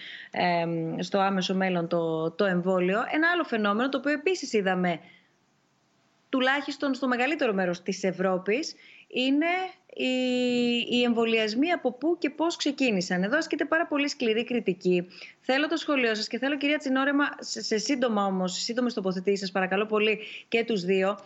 στο 1.00 1.20
άμεσο 1.20 1.56
μέλλον 1.56 1.88
το, 1.88 2.32
το 2.32 2.46
εμβόλιο. 2.46 3.00
Ένα 3.12 3.30
άλλο 3.34 3.44
φαινόμενο 3.44 3.90
το 3.90 3.98
οποίο 3.98 4.12
επίσης 4.12 4.54
είδαμε 4.54 5.00
τουλάχιστον 6.30 6.94
στο 6.94 7.08
μεγαλύτερο 7.08 7.54
μέρος 7.54 7.82
της 7.82 8.04
Ευρώπης 8.04 8.76
είναι 9.08 9.46
οι, 9.94 10.14
οι 10.90 11.04
εμβολιασμοί 11.04 11.72
από 11.72 11.92
πού 11.92 12.18
και 12.20 12.30
πώς 12.30 12.56
ξεκίνησαν. 12.56 13.24
Εδώ 13.24 13.38
ασκείται 13.38 13.66
πάρα 13.66 13.88
πολύ 13.88 14.08
σκληρή 14.08 14.44
κριτική. 14.44 15.08
Θέλω 15.40 15.68
το 15.68 15.78
σχολείο 15.78 16.16
σας 16.16 16.28
και 16.28 16.38
θέλω 16.38 16.58
κυρία 16.58 16.78
Τσινόρεμα 16.78 17.26
σε, 17.40 17.62
σε 17.62 17.78
σύντομα 17.78 18.26
όμως, 18.26 18.54
σύντομες 18.54 18.94
τοποθετήσεις 18.94 19.40
σας 19.40 19.52
παρακαλώ 19.52 19.86
πολύ 19.86 20.20
και 20.48 20.64
τους 20.64 20.82
δύο 20.82 21.20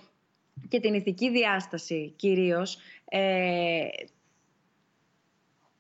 και 0.68 0.80
την 0.80 0.93
ηθική 0.93 1.30
διάσταση 1.30 2.14
κυρίως 2.16 2.78
ε, 3.10 3.86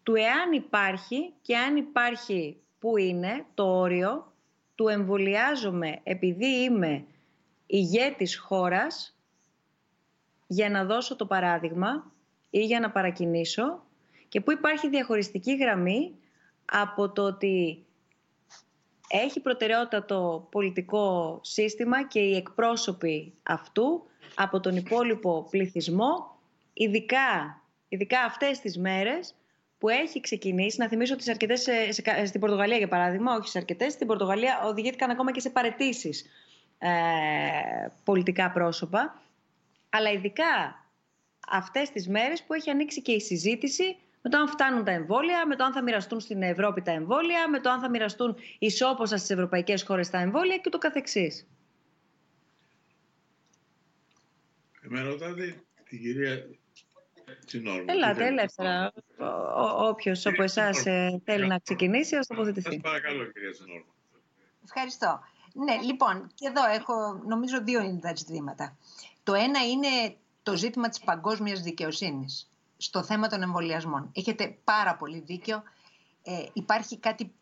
του 0.07 0.15
εάν 0.15 0.51
υπάρχει 0.51 1.33
και 1.41 1.57
αν 1.57 1.75
υπάρχει 1.75 2.57
που 2.79 2.97
είναι 2.97 3.45
το 3.53 3.63
όριο 3.63 4.33
του 4.75 4.87
εμβολιάζομαι 4.87 5.99
επειδή 6.03 6.45
είμαι 6.45 7.05
ηγέτης 7.65 8.37
χώρας 8.37 9.17
για 10.47 10.69
να 10.69 10.85
δώσω 10.85 11.15
το 11.15 11.25
παράδειγμα 11.25 12.11
ή 12.49 12.65
για 12.65 12.79
να 12.79 12.91
παρακινήσω 12.91 13.83
και 14.27 14.41
που 14.41 14.51
υπάρχει 14.51 14.89
διαχωριστική 14.89 15.55
γραμμή 15.55 16.15
από 16.65 17.09
το 17.09 17.23
ότι 17.23 17.85
έχει 19.07 19.39
προτεραιότητα 19.39 20.05
το 20.05 20.47
πολιτικό 20.51 21.39
σύστημα 21.43 22.07
και 22.07 22.19
οι 22.19 22.35
εκπρόσωποι 22.35 23.33
αυτού 23.43 24.03
από 24.35 24.59
τον 24.59 24.75
υπόλοιπο 24.75 25.47
πληθυσμό, 25.49 26.39
ειδικά, 26.73 27.61
ειδικά 27.87 28.21
αυτές 28.21 28.59
τις 28.59 28.77
μέρες 28.77 29.36
που 29.77 29.89
έχει 29.89 30.19
ξεκινήσει. 30.19 30.79
Να 30.79 30.87
θυμίσω 30.87 31.13
ότι 31.13 31.23
σε 31.23 31.31
αρκετές, 31.31 31.67
στην 32.25 32.39
Πορτογαλία, 32.39 32.77
για 32.77 32.87
παράδειγμα, 32.87 33.35
όχι 33.35 33.47
σε 33.47 33.57
αρκετές, 33.57 33.93
στην 33.93 34.07
Πορτογαλία 34.07 34.61
οδηγήθηκαν 34.63 35.09
ακόμα 35.09 35.31
και 35.31 35.39
σε 35.39 35.49
παρετήσεις 35.49 36.25
ε, 36.77 36.89
πολιτικά 38.03 38.51
πρόσωπα. 38.51 39.21
Αλλά 39.89 40.11
ειδικά 40.11 40.85
αυτές 41.47 41.89
τις 41.89 42.07
μέρες 42.07 42.43
που 42.43 42.53
έχει 42.53 42.69
ανοίξει 42.69 43.01
και 43.01 43.11
η 43.11 43.19
συζήτηση 43.19 43.95
με 44.21 44.29
το 44.29 44.37
αν 44.37 44.47
φτάνουν 44.47 44.83
τα 44.83 44.91
εμβόλια, 44.91 45.47
με 45.47 45.55
το 45.55 45.63
αν 45.63 45.73
θα 45.73 45.83
μοιραστούν 45.83 46.19
στην 46.19 46.41
Ευρώπη 46.41 46.81
τα 46.81 46.91
εμβόλια, 46.91 47.49
με 47.49 47.59
το 47.59 47.69
αν 47.69 47.79
θα 47.79 47.89
μοιραστούν 47.89 48.35
ισόποσα 48.59 49.17
στις 49.17 49.29
ευρωπαϊκές 49.29 49.83
χώρες 49.83 50.09
τα 50.09 50.19
εμβόλια 50.19 50.57
και 50.57 50.69
το 50.69 50.77
καθεξής. 50.77 51.47
Με 54.81 55.01
ρωτάτε 55.01 55.63
την 55.89 56.01
κυρία 56.01 56.47
Τσινόρμα. 57.45 57.93
Ελάτε, 57.93 58.25
ελεύθερα. 58.25 58.93
Όποιος 59.77 60.25
από 60.25 60.43
εσάς 60.43 60.85
ε, 60.85 61.21
θέλει 61.23 61.47
να 61.47 61.59
ξεκινήσει, 61.59 62.15
ας 62.15 62.27
τοποθετηθεί. 62.27 62.71
Σας 62.71 62.81
παρακαλώ, 62.81 63.31
κυρία 63.31 63.51
Τσινόρμα. 63.51 63.93
Ευχαριστώ. 64.63 65.19
Ναι, 65.53 65.81
λοιπόν, 65.81 66.31
και 66.35 66.47
εδώ 66.47 66.65
έχω 66.65 67.21
νομίζω 67.27 67.63
δύο 67.63 67.81
είναι 67.81 67.99
τα 67.99 68.15
ζητήματα. 68.15 68.77
Το 69.23 69.33
ένα 69.33 69.65
είναι 69.67 70.15
το 70.43 70.55
ζήτημα 70.55 70.89
της 70.89 70.99
παγκόσμιας 70.99 71.61
δικαιοσύνης 71.61 72.51
στο 72.77 73.03
θέμα 73.03 73.27
των 73.27 73.41
εμβολιασμών. 73.41 74.11
Έχετε 74.13 74.57
πάρα 74.63 74.95
πολύ 74.95 75.19
δίκιο. 75.19 75.63
Ε, 76.23 76.45
υπάρχει 76.53 76.97
κάτι 76.97 77.33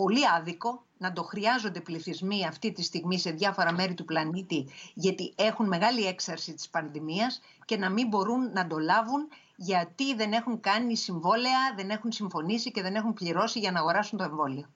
πολύ 0.00 0.28
άδικο 0.36 0.82
να 0.98 1.12
το 1.12 1.22
χρειάζονται 1.22 1.80
πληθυσμοί 1.80 2.46
αυτή 2.46 2.72
τη 2.72 2.82
στιγμή 2.82 3.18
σε 3.18 3.30
διάφορα 3.30 3.72
μέρη 3.72 3.94
του 3.94 4.04
πλανήτη 4.04 4.68
γιατί 4.94 5.32
έχουν 5.36 5.66
μεγάλη 5.66 6.06
έξαρση 6.06 6.54
της 6.54 6.68
πανδημίας 6.68 7.40
και 7.64 7.76
να 7.76 7.90
μην 7.90 8.08
μπορούν 8.08 8.52
να 8.52 8.66
το 8.66 8.78
λάβουν 8.78 9.28
γιατί 9.56 10.14
δεν 10.14 10.32
έχουν 10.32 10.60
κάνει 10.60 10.96
συμβόλαια, 10.96 11.74
δεν 11.76 11.90
έχουν 11.90 12.12
συμφωνήσει 12.12 12.70
και 12.70 12.82
δεν 12.82 12.94
έχουν 12.94 13.14
πληρώσει 13.14 13.58
για 13.58 13.72
να 13.72 13.78
αγοράσουν 13.78 14.18
το 14.18 14.24
εμβόλιο. 14.24 14.68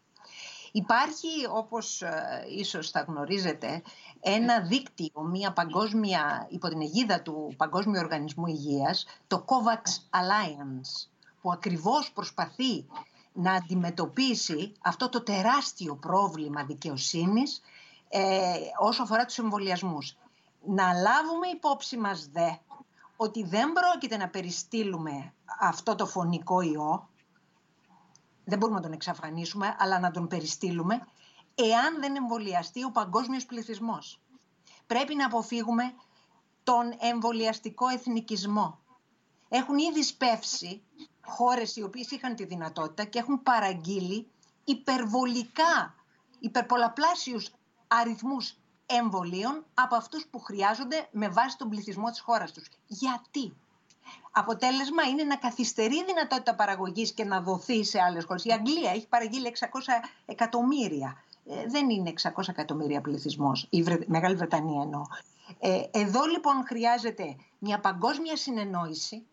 Υπάρχει, 0.72 1.28
όπως 1.50 2.02
ε, 2.02 2.44
ίσως 2.58 2.90
θα 2.90 3.00
γνωρίζετε, 3.00 3.82
ένα 4.20 4.60
δίκτυο, 4.60 5.22
μια 5.30 5.52
παγκόσμια, 5.52 6.46
υπό 6.50 6.68
την 6.68 6.80
αιγίδα 6.80 7.22
του 7.22 7.54
Παγκόσμιου 7.56 8.00
Οργανισμού 8.02 8.46
Υγείας, 8.46 9.06
το 9.26 9.44
COVAX 9.46 10.18
Alliance, 10.20 11.08
που 11.40 11.52
ακριβώς 11.52 12.12
προσπαθεί 12.12 12.86
να 13.32 13.52
αντιμετωπίσει 13.52 14.72
αυτό 14.82 15.08
το 15.08 15.22
τεράστιο 15.22 15.96
πρόβλημα 15.96 16.64
δικαιοσύνης 16.64 17.60
ε, 18.08 18.54
όσο 18.78 19.02
αφορά 19.02 19.24
τους 19.24 19.38
εμβολιασμούς. 19.38 20.16
Να 20.66 20.92
λάβουμε 20.92 21.46
υπόψη 21.54 21.96
μας 21.96 22.28
δε 22.32 22.50
ότι 23.16 23.44
δεν 23.44 23.72
πρόκειται 23.72 24.16
να 24.16 24.28
περιστήλουμε 24.28 25.32
αυτό 25.60 25.94
το 25.94 26.06
φωνικό 26.06 26.60
ιό, 26.60 27.08
δεν 28.44 28.58
μπορούμε 28.58 28.78
να 28.78 28.84
τον 28.84 28.92
εξαφανίσουμε, 28.92 29.76
αλλά 29.78 29.98
να 29.98 30.10
τον 30.10 30.26
περιστήλουμε, 30.26 30.94
εάν 31.54 32.00
δεν 32.00 32.16
εμβολιαστεί 32.16 32.84
ο 32.84 32.90
παγκόσμιος 32.90 33.46
πληθυσμός. 33.46 34.20
Πρέπει 34.86 35.14
να 35.14 35.26
αποφύγουμε 35.26 35.94
τον 36.62 36.94
εμβολιαστικό 36.98 37.88
εθνικισμό. 37.88 38.78
Έχουν 39.48 39.78
ήδη 39.78 40.02
σπεύσει 40.02 40.82
χώρες 41.24 41.76
οι 41.76 41.82
οποίες 41.82 42.10
είχαν 42.10 42.34
τη 42.34 42.44
δυνατότητα 42.44 43.04
και 43.04 43.18
έχουν 43.18 43.42
παραγγείλει 43.42 44.26
υπερβολικά, 44.64 45.94
υπερπολαπλάσιους 46.40 47.50
αριθμούς 47.86 48.56
εμβολίων 48.86 49.64
από 49.74 49.96
αυτούς 49.96 50.26
που 50.26 50.40
χρειάζονται 50.40 51.08
με 51.10 51.28
βάση 51.28 51.56
τον 51.56 51.68
πληθυσμό 51.68 52.10
της 52.10 52.20
χώρας 52.20 52.52
τους. 52.52 52.68
Γιατί; 52.86 53.52
Αποτέλεσμα 54.32 55.02
είναι 55.02 55.22
να 55.22 55.36
καθυστερεί 55.36 55.96
η 55.96 56.04
δυνατότητα 56.04 56.54
παραγωγής 56.54 57.12
και 57.12 57.24
να 57.24 57.40
δοθεί 57.40 57.84
σε 57.84 58.00
άλλες 58.00 58.24
χώρες. 58.24 58.44
Η 58.44 58.52
Αγγλία 58.52 58.90
έχει 58.90 59.08
παραγγείλει 59.08 59.46
600 59.46 59.66
εκατομμύρια. 60.26 61.24
Ε, 61.46 61.66
δεν 61.66 61.90
είναι 61.90 62.12
600 62.22 62.48
εκατομμύρια 62.48 63.00
πληθυσμός, 63.00 63.66
η 63.70 63.84
Μεγάλη 64.06 64.34
Βρετανία 64.34 64.82
εννοώ. 64.82 65.02
Ε, 65.58 65.82
εδώ 65.90 66.24
λοιπόν 66.24 66.64
χρειάζεται 66.66 67.36
μια 67.58 67.80
παγκόσμια 67.80 68.36
συνεννόηση 68.36 69.26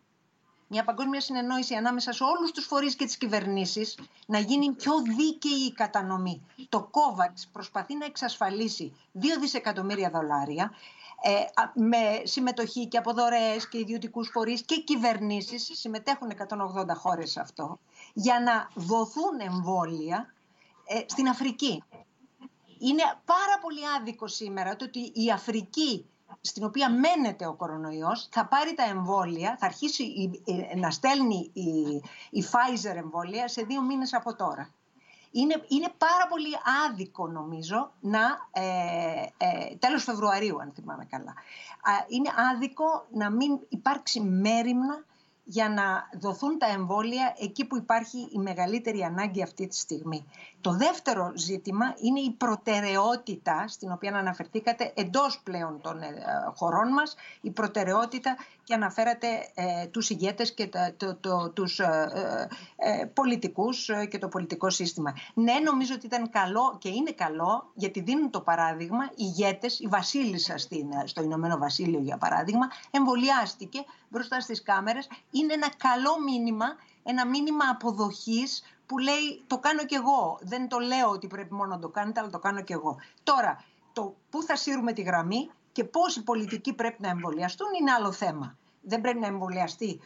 μια 0.72 0.84
παγκόσμια 0.84 1.20
συνεννόηση 1.20 1.74
ανάμεσα 1.74 2.12
σε 2.12 2.24
όλους 2.24 2.50
τους 2.52 2.64
φορείς 2.66 2.94
και 2.94 3.04
τις 3.04 3.16
κυβερνήσεις 3.16 3.98
να 4.26 4.38
γίνει 4.38 4.72
πιο 4.72 4.92
δίκαιη 5.02 5.66
η 5.66 5.72
κατανομή. 5.72 6.46
Το 6.68 6.90
COVAX 6.92 7.32
προσπαθεί 7.52 7.96
να 7.96 8.04
εξασφαλίσει 8.04 8.92
2 9.14 9.18
δισεκατομμύρια 9.40 10.10
δολάρια 10.10 10.72
ε, 11.22 11.30
με 11.74 12.22
συμμετοχή 12.24 12.86
και 12.86 12.98
από 12.98 13.12
δωρεές 13.12 13.68
και 13.68 13.78
ιδιωτικούς 13.78 14.28
φορείς 14.28 14.62
και 14.62 14.80
κυβερνήσεις, 14.80 15.70
συμμετέχουν 15.72 16.32
180 16.48 16.86
χώρες 16.94 17.30
σε 17.30 17.40
αυτό, 17.40 17.78
για 18.12 18.40
να 18.40 18.70
δοθούν 18.74 19.40
εμβόλια 19.40 20.34
ε, 20.86 21.00
στην 21.06 21.28
Αφρική. 21.28 21.82
Είναι 22.78 23.02
πάρα 23.24 23.58
πολύ 23.60 23.80
άδικο 23.98 24.26
σήμερα 24.26 24.76
το 24.76 24.84
ότι 24.84 25.12
η 25.14 25.30
Αφρική 25.30 26.06
στην 26.40 26.64
οποία 26.64 26.90
μένεται 26.90 27.46
ο 27.46 27.54
κορονοϊός 27.54 28.28
θα 28.30 28.46
πάρει 28.46 28.74
τα 28.74 28.84
εμβόλια, 28.84 29.56
θα 29.60 29.66
αρχίσει 29.66 30.30
να 30.76 30.90
στέλνει 30.90 31.50
η, 31.52 32.02
η 32.30 32.44
Pfizer 32.50 32.96
εμβόλια 32.96 33.48
σε 33.48 33.62
δύο 33.62 33.82
μήνες 33.82 34.14
από 34.14 34.36
τώρα. 34.36 34.68
Είναι, 35.32 35.64
είναι 35.68 35.92
πάρα 35.98 36.26
πολύ 36.28 36.56
άδικο 36.88 37.26
νομίζω 37.26 37.92
να, 38.00 38.20
ε, 38.52 39.26
ε, 39.36 39.76
τέλος 39.78 40.04
Φεβρουαρίου 40.04 40.60
αν 40.60 40.72
θυμάμαι 40.74 41.04
καλά, 41.04 41.34
είναι 42.08 42.30
άδικο 42.52 43.06
να 43.12 43.30
μην 43.30 43.58
υπάρξει 43.68 44.20
μέρημνα 44.20 45.04
για 45.44 45.68
να 45.68 46.08
δοθούν 46.20 46.58
τα 46.58 46.66
εμβόλια 46.66 47.34
εκεί 47.38 47.64
που 47.64 47.76
υπάρχει 47.76 48.28
η 48.32 48.38
μεγαλύτερη 48.38 49.02
ανάγκη 49.02 49.42
αυτή 49.42 49.66
τη 49.66 49.76
στιγμή. 49.76 50.26
Το 50.60 50.72
δεύτερο 50.72 51.32
ζήτημα 51.34 51.94
είναι 52.00 52.20
η 52.20 52.30
προτεραιότητα, 52.30 53.68
στην 53.68 53.92
οποία 53.92 54.14
αναφερθήκατε 54.14 54.92
εντός 54.94 55.40
πλέον 55.44 55.80
των 55.80 56.02
ε, 56.02 56.14
χωρών 56.54 56.92
μας, 56.92 57.14
η 57.40 57.50
προτεραιότητα 57.50 58.36
και 58.64 58.74
αναφέρατε 58.74 59.26
ε, 59.54 59.86
τους 59.86 60.10
ηγέτες 60.10 60.54
και 60.54 60.66
τα, 60.66 60.92
το, 60.96 61.14
το, 61.14 61.50
τους 61.50 61.78
ε, 61.78 62.48
ε, 62.76 63.04
πολιτικούς 63.04 63.90
και 64.10 64.18
το 64.18 64.28
πολιτικό 64.28 64.70
σύστημα. 64.70 65.14
Ναι, 65.34 65.52
νομίζω 65.64 65.94
ότι 65.94 66.06
ήταν 66.06 66.30
καλό 66.30 66.76
και 66.78 66.88
είναι 66.88 67.10
καλό, 67.10 67.70
γιατί 67.74 68.00
δίνουν 68.00 68.30
το 68.30 68.40
παράδειγμα, 68.40 69.04
οι 69.04 69.12
ηγέτες, 69.16 69.78
η 69.78 69.86
βασίλισσα 69.86 70.58
στην, 70.58 70.86
στο 71.04 71.22
Ηνωμένο 71.22 71.58
Βασίλειο 71.58 72.00
για 72.00 72.16
παράδειγμα, 72.16 72.68
εμβολιάστηκε 72.90 73.84
μπροστά 74.08 74.40
στις 74.40 74.62
κάμερες. 74.62 75.08
Είναι 75.30 75.52
ένα 75.52 75.68
καλό 75.76 76.22
μήνυμα, 76.24 76.66
ένα 77.02 77.26
μήνυμα 77.26 77.64
αποδοχής 77.70 78.62
που 78.90 78.98
λέει 78.98 79.42
το 79.46 79.58
κάνω 79.58 79.84
κι 79.84 79.94
εγώ. 79.94 80.38
Δεν 80.40 80.68
το 80.68 80.78
λέω 80.78 81.08
ότι 81.08 81.26
πρέπει 81.26 81.54
μόνο 81.54 81.68
να 81.68 81.78
το 81.78 81.88
κάνετε, 81.88 82.20
αλλά 82.20 82.30
το 82.30 82.38
κάνω 82.38 82.60
κι 82.62 82.72
εγώ. 82.72 82.96
Τώρα, 83.22 83.64
το 83.92 84.14
πού 84.30 84.42
θα 84.42 84.56
σύρουμε 84.56 84.92
τη 84.92 85.02
γραμμή 85.02 85.50
και 85.72 85.84
πώς 85.84 86.16
οι 86.16 86.22
πολιτικοί 86.22 86.72
πρέπει 86.72 87.02
να 87.02 87.08
εμβολιαστούν 87.08 87.66
είναι 87.80 87.92
άλλο 87.92 88.12
θέμα. 88.12 88.56
Δεν 88.80 89.00
πρέπει 89.00 89.18
να 89.18 89.26
εμβολιαστεί 89.26 90.00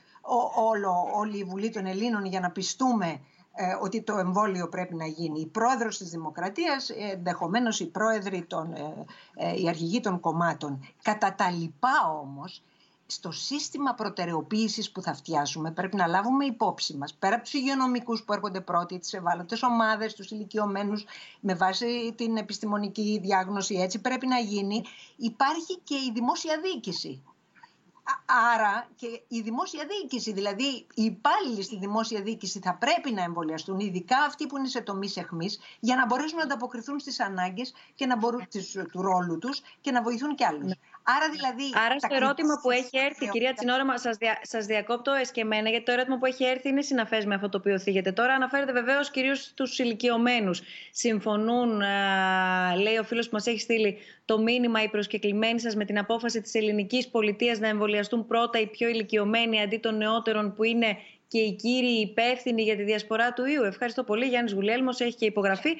όλο, 0.55 1.11
όλη 1.14 1.39
η 1.39 1.45
Βουλή 1.45 1.70
των 1.70 1.87
Ελλήνων 1.87 2.24
για 2.24 2.41
να 2.41 2.51
πιστούμε 2.51 3.20
ε, 3.55 3.76
ότι 3.80 4.03
το 4.03 4.16
εμβόλιο 4.16 4.68
πρέπει 4.68 4.95
να 4.95 5.07
γίνει. 5.07 5.41
Η 5.41 5.47
πρόεδρος 5.47 5.99
της 5.99 6.11
Δημοκρατίας, 6.11 6.91
ενδεχομένως 6.91 7.80
οι 7.80 7.87
πρόεδροι, 7.87 8.45
των, 8.45 8.72
ε, 8.72 9.05
ε, 9.35 9.61
οι 9.61 9.68
αρχηγοί 9.68 10.01
των 10.01 10.20
κομμάτων. 10.20 10.87
Κατά 11.03 11.35
τα 11.35 11.51
λοιπά 11.51 12.18
όμως, 12.22 12.62
στο 13.07 13.32
σύστημα 13.32 13.94
προτεραιοποίησης 13.94 14.92
που 14.92 15.02
θα 15.02 15.14
φτιάσουμε 15.14 15.70
πρέπει 15.70 15.96
να 15.96 16.07
λάβουμε 16.07 16.44
υπόψη 16.44 16.96
μας 16.96 17.14
πέρα 17.14 17.34
από 17.34 17.44
τους 17.44 17.52
υγειονομικούς 17.52 18.22
που 18.24 18.32
έρχονται 18.32 18.61
πρώτοι, 18.61 18.98
τις 18.98 19.12
ευάλωτες 19.12 19.62
ομάδες, 19.62 20.14
τους 20.14 20.30
ηλικιωμένους 20.30 21.05
με 21.40 21.55
βάση 21.55 22.14
την 22.16 22.36
επιστημονική 22.36 23.18
διάγνωση 23.22 23.74
έτσι 23.74 24.00
πρέπει 24.00 24.26
να 24.26 24.38
γίνει 24.38 24.84
υπάρχει 25.16 25.78
και 25.84 25.94
η 25.94 26.11
δημόσια 26.14 26.61
διοίκηση 26.61 27.22
Άρα 28.55 28.88
και 28.96 29.22
η 29.28 29.40
δημόσια 29.40 29.86
διοίκηση, 29.86 30.32
δηλαδή 30.32 30.86
οι 30.94 31.02
υπάλληλοι 31.02 31.62
στη 31.62 31.78
δημόσια 31.78 32.22
διοίκηση 32.22 32.61
θα 32.61 32.74
πρέπει 32.74 33.12
να 33.12 33.22
εμβολιαστούν, 33.22 33.78
ειδικά 33.78 34.18
αυτοί 34.18 34.46
που 34.46 34.59
είναι 34.59 34.68
σε 34.68 34.80
τομείς 34.80 35.16
αιχμή, 35.16 35.48
για 35.80 35.96
να 35.96 36.07
μπορέσουν 36.07 36.38
να 36.38 36.44
ανταποκριθούν 36.44 36.98
στις 36.98 37.20
ανάγκες 37.20 37.74
και 37.94 38.07
να 38.07 38.16
μπορούν 38.16 38.48
του 38.92 39.02
ρόλου 39.02 39.38
τους 39.38 39.62
και 39.80 39.90
να 39.90 40.02
βοηθούν 40.02 40.34
κι 40.34 40.44
άλλους. 40.44 40.72
Άρα, 41.07 41.30
δηλαδή, 41.30 41.64
Άρα 41.86 41.98
στο 41.98 42.14
ερώτημα 42.14 42.59
που 42.62 42.70
έχει 42.70 42.98
έρθει, 42.98 43.28
κυρία 43.28 43.52
Τσινόραμα, 43.52 43.98
σας, 43.98 44.16
δια, 44.16 44.38
σας 44.42 44.66
διακόπτω 44.66 45.12
εσκεμμένα, 45.12 45.68
γιατί 45.68 45.84
το 45.84 45.92
ερώτημα 45.92 46.18
που 46.18 46.26
έχει 46.26 46.44
έρθει 46.44 46.68
είναι 46.68 46.82
συναφές 46.82 47.24
με 47.24 47.34
αυτό 47.34 47.48
το 47.48 47.59
οποίο 47.59 47.78
θίγεται. 47.78 48.12
Τώρα 48.12 48.34
αναφέρεται 48.34 48.72
βεβαίως 48.72 49.11
κυρίως 49.11 49.42
στους 49.44 49.78
ηλικιωμένους. 49.78 50.62
Συμφωνούν, 50.90 51.82
α, 51.82 52.76
λέει 52.76 52.96
ο 52.96 53.02
φίλος 53.02 53.24
που 53.28 53.34
μας 53.34 53.46
έχει 53.46 53.61
στείλει, 53.61 53.98
το 54.24 54.38
μήνυμα 54.38 54.82
οι 54.82 54.88
προσκεκλημένοι 54.88 55.61
σας 55.61 55.74
με 55.76 55.84
την 55.84 55.98
απόφαση 55.98 56.40
της 56.40 56.55
ελληνικής 56.55 57.09
πολιτείας 57.09 57.59
να 57.59 57.68
εμβολιαστούν 57.68 58.26
πρώτα 58.26 58.61
οι 58.61 58.66
πιο 58.66 58.88
ηλικιωμένοι 58.88 59.61
αντί 59.61 59.76
των 59.76 59.96
νεότερων 59.96 60.55
που 60.55 60.64
είναι 60.64 60.96
και 61.28 61.38
οι 61.38 61.52
κύριοι 61.52 62.00
υπεύθυνοι 62.00 62.62
για 62.62 62.76
τη 62.76 62.82
διασπορά 62.82 63.32
του 63.32 63.44
ιού. 63.44 63.62
Ευχαριστώ 63.62 64.05
πολύ. 64.05 64.26
Γιάννης 64.26 64.52
Γουλέλμος 64.52 65.00
έχει 65.00 65.14
και 65.16 65.24
υπογραφή 65.24 65.76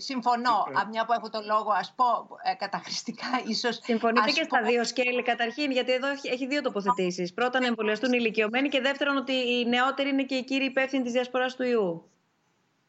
συμφωνώ. 0.00 0.52
Α, 0.52 0.86
μια 0.88 1.04
που 1.04 1.12
έχω 1.12 1.30
το 1.30 1.40
λόγο, 1.46 1.70
ας 1.70 1.92
πω 1.96 2.38
ε, 2.42 2.54
καταχρηστικά 2.54 3.26
ίσως... 3.46 3.78
Συμφωνείτε 3.82 4.30
και 4.30 4.42
στα 4.42 4.62
δύο 4.62 4.84
σκέλη 4.84 5.22
καταρχήν, 5.22 5.70
γιατί 5.70 5.92
εδώ 5.92 6.08
έχει 6.22 6.46
δύο 6.46 6.62
τοποθετήσεις. 6.62 7.34
Πρώτα 7.34 7.60
να 7.60 7.66
εμβολιαστούν 7.66 8.12
οι 8.12 8.16
ηλικιωμένοι 8.20 8.68
και 8.68 8.80
δεύτερον 8.80 9.16
ότι 9.16 9.32
οι 9.32 9.64
νεότεροι 9.68 10.08
είναι 10.08 10.22
και 10.22 10.34
οι 10.34 10.44
κύριοι 10.44 10.64
υπεύθυνοι 10.64 11.02
της 11.02 11.12
διασποράς 11.12 11.56
του 11.56 11.62
ιού. 11.62 12.10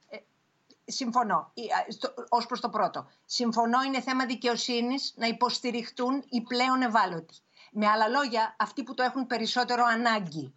Ε, 0.10 0.18
συμφωνώ. 0.86 1.54
Ως 2.30 2.46
προς 2.46 2.60
το 2.60 2.70
πρώτο. 2.70 3.08
Συμφωνώ, 3.26 3.82
είναι 3.82 4.02
θέμα 4.02 4.26
δικαιοσύνης 4.26 5.14
να 5.16 5.28
υποστηριχτούν 5.28 6.24
οι 6.30 6.42
πλέον 6.42 6.82
ευάλωτοι. 6.82 7.34
Με 7.72 7.88
άλλα 7.88 8.08
λόγια, 8.08 8.56
αυτοί 8.60 8.84
που 8.84 8.94
το 8.94 9.04
έχουν 9.04 9.28
περισσότερο 9.28 9.86
ανάγκη. 9.86 10.54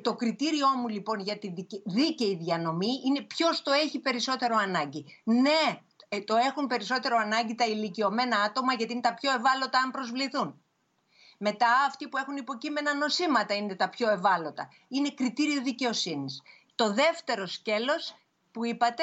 Το 0.00 0.14
κριτήριό 0.14 0.68
μου 0.68 0.88
λοιπόν 0.88 1.20
για 1.20 1.38
τη 1.38 1.54
δίκαιη 1.84 2.36
διανομή 2.36 3.00
είναι 3.06 3.20
ποιος 3.20 3.62
το 3.62 3.72
έχει 3.72 3.98
περισσότερο 3.98 4.56
ανάγκη. 4.56 5.04
Ναι, 5.24 5.80
ε, 6.08 6.20
το 6.20 6.36
έχουν 6.36 6.66
περισσότερο 6.66 7.16
ανάγκη 7.16 7.54
τα 7.54 7.66
ηλικιωμένα 7.66 8.40
άτομα 8.40 8.72
γιατί 8.74 8.92
είναι 8.92 9.00
τα 9.00 9.14
πιο 9.14 9.32
ευάλωτα 9.32 9.78
αν 9.78 9.90
προσβληθούν. 9.90 10.62
Μετά 11.38 11.68
αυτοί 11.86 12.08
που 12.08 12.16
έχουν 12.16 12.36
υποκείμενα 12.36 12.94
νοσήματα 12.94 13.54
είναι 13.54 13.74
τα 13.74 13.88
πιο 13.88 14.10
ευάλωτα. 14.10 14.68
Είναι 14.88 15.10
κριτήριο 15.10 15.62
δικαιοσύνης. 15.62 16.42
Το 16.74 16.92
δεύτερο 16.92 17.46
σκέλος 17.46 18.16
που 18.50 18.64
είπατε... 18.64 19.02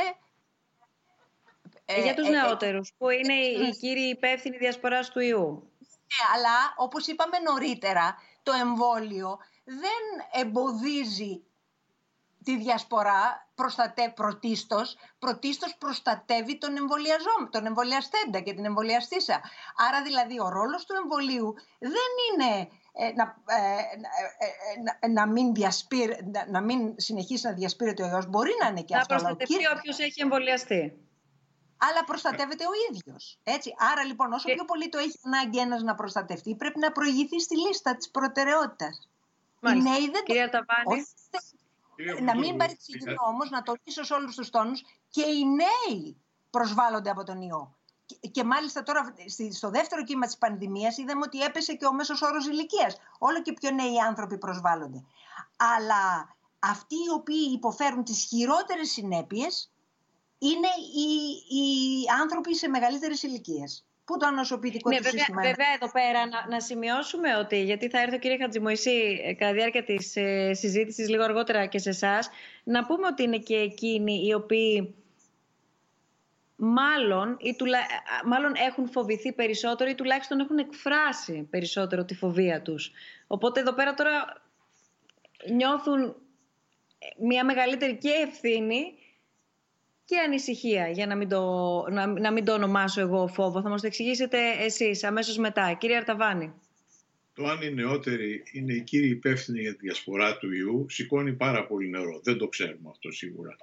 Ε, 1.85 2.01
για 2.01 2.13
τους 2.13 2.27
ε, 2.27 2.29
νεότερους, 2.29 2.93
που 2.97 3.09
είναι 3.09 3.33
οι 3.33 3.75
κύριοι 3.79 4.09
υπεύθυνοι 4.09 4.57
διασποράς 4.57 5.09
του 5.09 5.19
ιού. 5.19 5.71
Ναι, 5.79 6.35
αλλά 6.35 6.73
όπως 6.77 7.07
είπαμε 7.07 7.37
νωρίτερα, 7.39 8.15
το 8.43 8.51
εμβόλιο 8.51 9.37
δεν 9.69 10.41
εμποδίζει 10.41 11.43
τη 12.43 12.57
διασπορά 12.57 13.49
προστατέ, 13.55 14.11
πρωτίστως, 14.15 14.97
πρωτίστως 15.19 15.75
προστατεύει 15.77 16.57
τον 16.57 16.77
εμβολιαζό, 16.77 17.49
τον 17.51 17.65
εμβολιαστέντα 17.65 18.39
και 18.39 18.53
την 18.53 18.65
εμβολιαστήσα. 18.65 19.41
Άρα 19.87 20.01
δηλαδή 20.03 20.39
ο 20.39 20.49
ρόλος 20.49 20.85
του 20.85 20.95
εμβολίου 21.03 21.53
δεν 21.79 22.11
είναι 22.27 22.69
ε, 22.93 23.13
να, 23.13 23.35
ε, 23.45 23.81
ε, 24.99 25.07
να, 25.07 25.27
μην 25.27 25.51
να, 26.51 26.61
μην 26.61 26.93
συνεχίσει 26.97 27.47
να 27.47 27.53
διασπείρεται 27.53 28.03
ο 28.03 28.07
ιός. 28.07 28.25
Μπορεί 28.25 28.51
να 28.61 28.67
είναι 28.67 28.81
και 28.81 28.95
να 28.95 29.01
αυτό. 29.01 29.13
Να 29.13 29.19
προστατευτεί 29.19 29.67
όποιος 29.77 29.99
έχει 29.99 30.21
εμβολιαστεί. 30.21 31.03
Αλλά 31.77 32.03
προστατεύεται 32.03 32.65
ο 32.65 32.71
ίδιος. 32.89 33.39
Έτσι. 33.43 33.73
Άρα 33.91 34.03
λοιπόν 34.03 34.33
όσο 34.33 34.53
πιο 34.53 34.65
πολύ 34.65 34.89
το 34.89 34.97
έχει 34.97 35.19
ανάγκη 35.23 35.59
ένας 35.59 35.81
να 35.81 35.95
προστατευτεί 35.95 36.55
πρέπει 36.55 36.79
να 36.79 36.91
προηγηθεί 36.91 37.39
στη 37.39 37.57
λίστα 37.57 37.95
της 37.95 38.09
προτεραιότητας. 38.11 39.08
Οι 39.67 39.81
νέοι 39.81 40.09
δεν 40.09 40.23
Κυρία 40.23 40.49
Ταβάνη. 40.49 41.05
Να 42.21 42.37
μην 42.37 42.57
παρεξηγηθώ 42.57 43.25
όμως, 43.27 43.49
να 43.49 43.61
το 43.61 43.75
λύσω 43.83 44.03
σε 44.03 44.13
όλους 44.13 44.35
τους 44.35 44.49
τόνους, 44.49 44.81
και 45.09 45.21
οι 45.21 45.43
νέοι 45.45 46.17
προσβάλλονται 46.49 47.09
από 47.09 47.23
τον 47.23 47.41
ιό. 47.41 47.77
Και 48.31 48.43
μάλιστα 48.43 48.83
τώρα 48.83 49.15
στο 49.51 49.69
δεύτερο 49.69 50.03
κύμα 50.03 50.25
της 50.25 50.37
πανδημίας 50.37 50.97
είδαμε 50.97 51.21
ότι 51.25 51.41
έπεσε 51.41 51.73
και 51.73 51.85
ο 51.85 51.93
μέσος 51.93 52.21
όρος 52.21 52.47
ηλικίας. 52.47 52.97
Όλο 53.17 53.41
και 53.41 53.53
πιο 53.53 53.71
νέοι 53.71 53.99
άνθρωποι 53.99 54.37
προσβάλλονται. 54.37 55.03
Αλλά 55.75 56.35
αυτοί 56.59 56.95
οι 56.95 57.11
οποίοι 57.13 57.51
υποφέρουν 57.53 58.03
τις 58.03 58.23
χειρότερες 58.23 58.91
συνέπειες 58.91 59.71
είναι 60.37 60.67
οι, 60.95 61.11
οι 61.57 62.05
άνθρωποι 62.21 62.55
σε 62.55 62.67
μεγαλύτερες 62.67 63.23
ηλικίες. 63.23 63.88
Πού 64.09 64.17
το 64.17 64.25
ανοσοποιητικό 64.25 64.89
ναι, 64.89 64.95
του 64.95 65.03
βέβαια, 65.03 65.19
σύστημα. 65.19 65.41
Βέβαια, 65.41 65.67
εδώ 65.75 65.91
πέρα 65.91 66.27
να, 66.27 66.47
να 66.49 66.59
σημειώσουμε 66.59 67.35
ότι, 67.35 67.63
γιατί 67.63 67.89
θα 67.89 68.01
έρθει 68.01 68.15
ο 68.15 68.19
κύριε 68.19 68.37
Χατζημοϊσή 68.37 69.21
ε, 69.23 69.33
κατά 69.33 69.53
διάρκεια 69.53 69.83
της 69.83 70.15
ε, 70.15 70.53
συζήτησης 70.53 71.09
λίγο 71.09 71.23
αργότερα 71.23 71.65
και 71.65 71.77
σε 71.77 71.89
εσάς, 71.89 72.29
να 72.63 72.85
πούμε 72.85 73.07
ότι 73.07 73.23
είναι 73.23 73.37
και 73.37 73.55
εκείνοι 73.55 74.25
οι 74.27 74.33
οποίοι 74.33 74.95
μάλλον, 76.55 77.37
ή 77.39 77.55
τουλα... 77.55 77.77
Ε, 77.77 77.81
μάλλον 78.25 78.53
έχουν 78.55 78.89
φοβηθεί 78.89 79.33
περισσότερο 79.33 79.89
ή 79.89 79.95
τουλάχιστον 79.95 80.39
έχουν 80.39 80.57
εκφράσει 80.57 81.47
περισσότερο 81.49 82.05
τη 82.05 82.15
φοβία 82.15 82.61
τους. 82.61 82.91
Οπότε 83.27 83.59
εδώ 83.59 83.73
πέρα 83.73 83.93
τώρα 83.93 84.41
νιώθουν 85.51 86.15
μια 87.19 87.45
μεγαλύτερη 87.45 87.97
και 87.97 88.11
ευθύνη 88.27 88.93
και 90.09 90.19
ανησυχία, 90.25 90.89
για 90.89 91.05
να 91.05 91.15
μην, 91.15 91.29
το, 91.29 91.41
να, 91.91 92.07
να 92.07 92.31
μην 92.31 92.45
το 92.45 92.53
ονομάσω 92.53 93.01
εγώ 93.01 93.27
φόβο. 93.27 93.61
Θα 93.61 93.69
μας 93.69 93.81
το 93.81 93.87
εξηγήσετε 93.87 94.37
εσείς 94.59 95.03
αμέσως 95.03 95.37
μετά. 95.37 95.73
Κύριε 95.73 95.95
Αρταβάνη. 95.95 96.53
Το 97.33 97.45
αν 97.47 97.61
οι 97.61 97.73
νεότεροι 97.73 98.43
είναι 98.51 98.73
οι 98.73 98.81
κύριοι 98.81 99.09
υπεύθυνοι 99.09 99.59
για 99.59 99.71
τη 99.71 99.77
διασπορά 99.81 100.37
του 100.37 100.53
ιού 100.53 100.85
σηκώνει 100.89 101.33
πάρα 101.33 101.65
πολύ 101.67 101.89
νερό. 101.89 102.19
Δεν 102.23 102.37
το 102.37 102.47
ξέρουμε 102.47 102.89
αυτό 102.89 103.11
σίγουρα. 103.11 103.55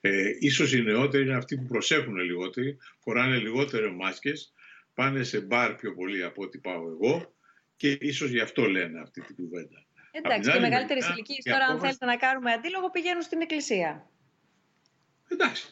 Ε, 0.00 0.30
ίσως 0.38 0.72
οι 0.72 0.82
νεότεροι 0.82 1.24
είναι 1.24 1.36
αυτοί 1.36 1.56
που 1.56 1.66
προσέχουν 1.66 2.16
λιγότεροι, 2.16 2.78
φοράνε 2.98 3.36
λιγότερες 3.36 3.90
μάσκες, 3.96 4.52
πάνε 4.94 5.22
σε 5.22 5.40
μπαρ 5.40 5.74
πιο 5.74 5.94
πολύ 5.94 6.24
από 6.24 6.42
ό,τι 6.42 6.58
πάω 6.58 6.88
εγώ 6.88 7.34
και 7.76 7.96
ίσως 8.00 8.30
γι' 8.30 8.40
αυτό 8.40 8.64
λένε 8.64 9.00
αυτή 9.00 9.20
την 9.20 9.36
κουβέντα. 9.36 9.84
Εντάξει, 10.10 10.50
και 10.50 10.58
μεγαλύτερη 10.58 11.00
ηλικία 11.12 11.52
τώρα, 11.52 11.64
αν 11.66 11.80
θέλετε 11.80 12.04
να 12.04 12.16
κάνουμε 12.16 12.52
αντίλογο, 12.52 12.90
πηγαίνουν 12.90 13.22
στην 13.22 13.40
εκκλησία. 13.40 14.10
Εντάξει, 15.28 15.66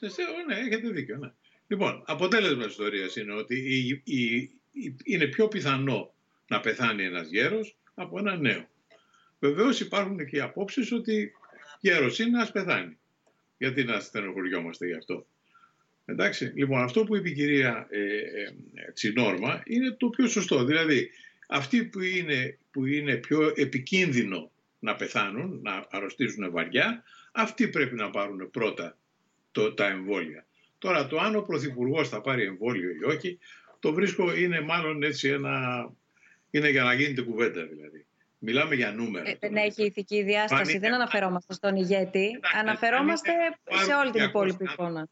ναι, 0.46 0.55
έχετε 0.55 0.88
δίκιο. 0.88 1.16
Ναι. 1.16 1.32
Λοιπόν, 1.66 2.02
αποτέλεσμα 2.07 2.62
της 2.62 2.72
ιστορίας 2.72 3.16
είναι 3.16 3.34
ότι 3.34 3.55
η, 3.57 4.02
η, 4.05 4.50
είναι 5.05 5.26
πιο 5.26 5.48
πιθανό 5.48 6.14
να 6.48 6.61
πεθάνει 6.61 7.05
ένας 7.05 7.28
γέρος 7.28 7.76
από 7.94 8.18
ένα 8.18 8.36
νέο. 8.36 8.68
Βεβαίως 9.38 9.80
υπάρχουν 9.80 10.26
και 10.26 10.36
οι 10.36 10.40
απόψεις 10.40 10.92
ότι 10.92 11.32
γέρος 11.80 12.18
είναι 12.18 12.38
να 12.38 12.50
πεθάνει. 12.50 12.98
Γιατί 13.59 13.84
να 13.84 14.00
στενοχωριόμαστε 14.00 14.86
γι' 14.86 14.94
αυτό. 14.94 15.26
Εντάξει, 16.05 16.52
λοιπόν, 16.55 16.82
αυτό 16.82 17.05
που 17.05 17.16
είπε 17.16 17.28
η 17.28 17.32
κυρία 17.32 17.86
ε, 17.90 17.98
ε, 17.98 18.92
Τσινόρμα 18.92 19.62
είναι 19.66 19.90
το 19.90 20.09
πιο 20.09 20.28
σωστό. 20.28 20.64
Δηλαδή, 20.64 21.11
αυτοί 21.48 21.84
που 21.84 22.00
είναι, 22.00 22.59
που 22.70 22.86
είναι 22.86 23.16
πιο 23.16 23.52
επικίνδυνο 23.57 24.50
να 24.78 24.96
πεθάνουν, 24.96 25.61
να 25.62 25.86
αρρωστήσουν 25.90 26.50
βαριά, 26.50 27.05
αυτοί 27.32 27.68
πρέπει 27.68 27.94
να 27.94 28.11
πάρουν 28.11 28.50
πρώτα 28.50 28.98
το, 29.55 29.74
τα 29.74 29.86
εμβόλια. 29.86 30.46
Τώρα 30.78 31.07
το 31.07 31.18
αν 31.18 31.36
ο 31.36 31.42
Πρωθυπουργός 31.42 32.09
θα 32.09 32.20
πάρει 32.20 32.44
εμβόλιο 32.44 32.90
ή 32.90 33.05
όχι, 33.05 33.38
το 33.78 33.92
βρίσκω 33.92 34.34
είναι 34.34 34.61
μάλλον 34.61 35.02
έτσι 35.02 35.28
ένα... 35.28 35.90
είναι 36.50 36.68
για 36.68 36.82
να 36.82 36.94
γίνεται 36.94 37.22
κουβέντα 37.22 37.66
δηλαδή. 37.66 38.07
Μιλάμε 38.38 38.74
για 38.74 38.92
νούμερα. 38.92 39.28
Ε, 39.28 39.36
δεν 39.40 39.57
έχει 39.57 39.84
ηθική 39.84 40.22
διάσταση, 40.22 40.78
δεν 40.78 40.94
αναφερόμαστε 40.94 41.55
στον 41.55 41.76
ηγέτη, 41.76 42.30
αναφερόμαστε 42.61 43.30
σε 43.84 43.94
όλη 43.94 44.11
την 44.11 44.22
υπόλοιπη 44.22 44.64
εικόνα. 44.64 45.09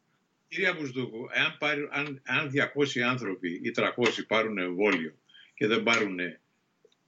Κυρία 0.47 0.73
Μπουσδούκου, 0.73 1.27
εάν, 1.31 1.55
πάρει, 1.59 1.87
αν, 1.91 2.21
αν 2.25 2.51
200 2.95 2.99
άνθρωποι 2.99 3.49
ή 3.63 3.71
300 3.75 3.85
πάρουν 4.27 4.57
εμβόλιο 4.57 5.15
και 5.53 5.67
δεν 5.67 5.83
πάρουν 5.83 6.19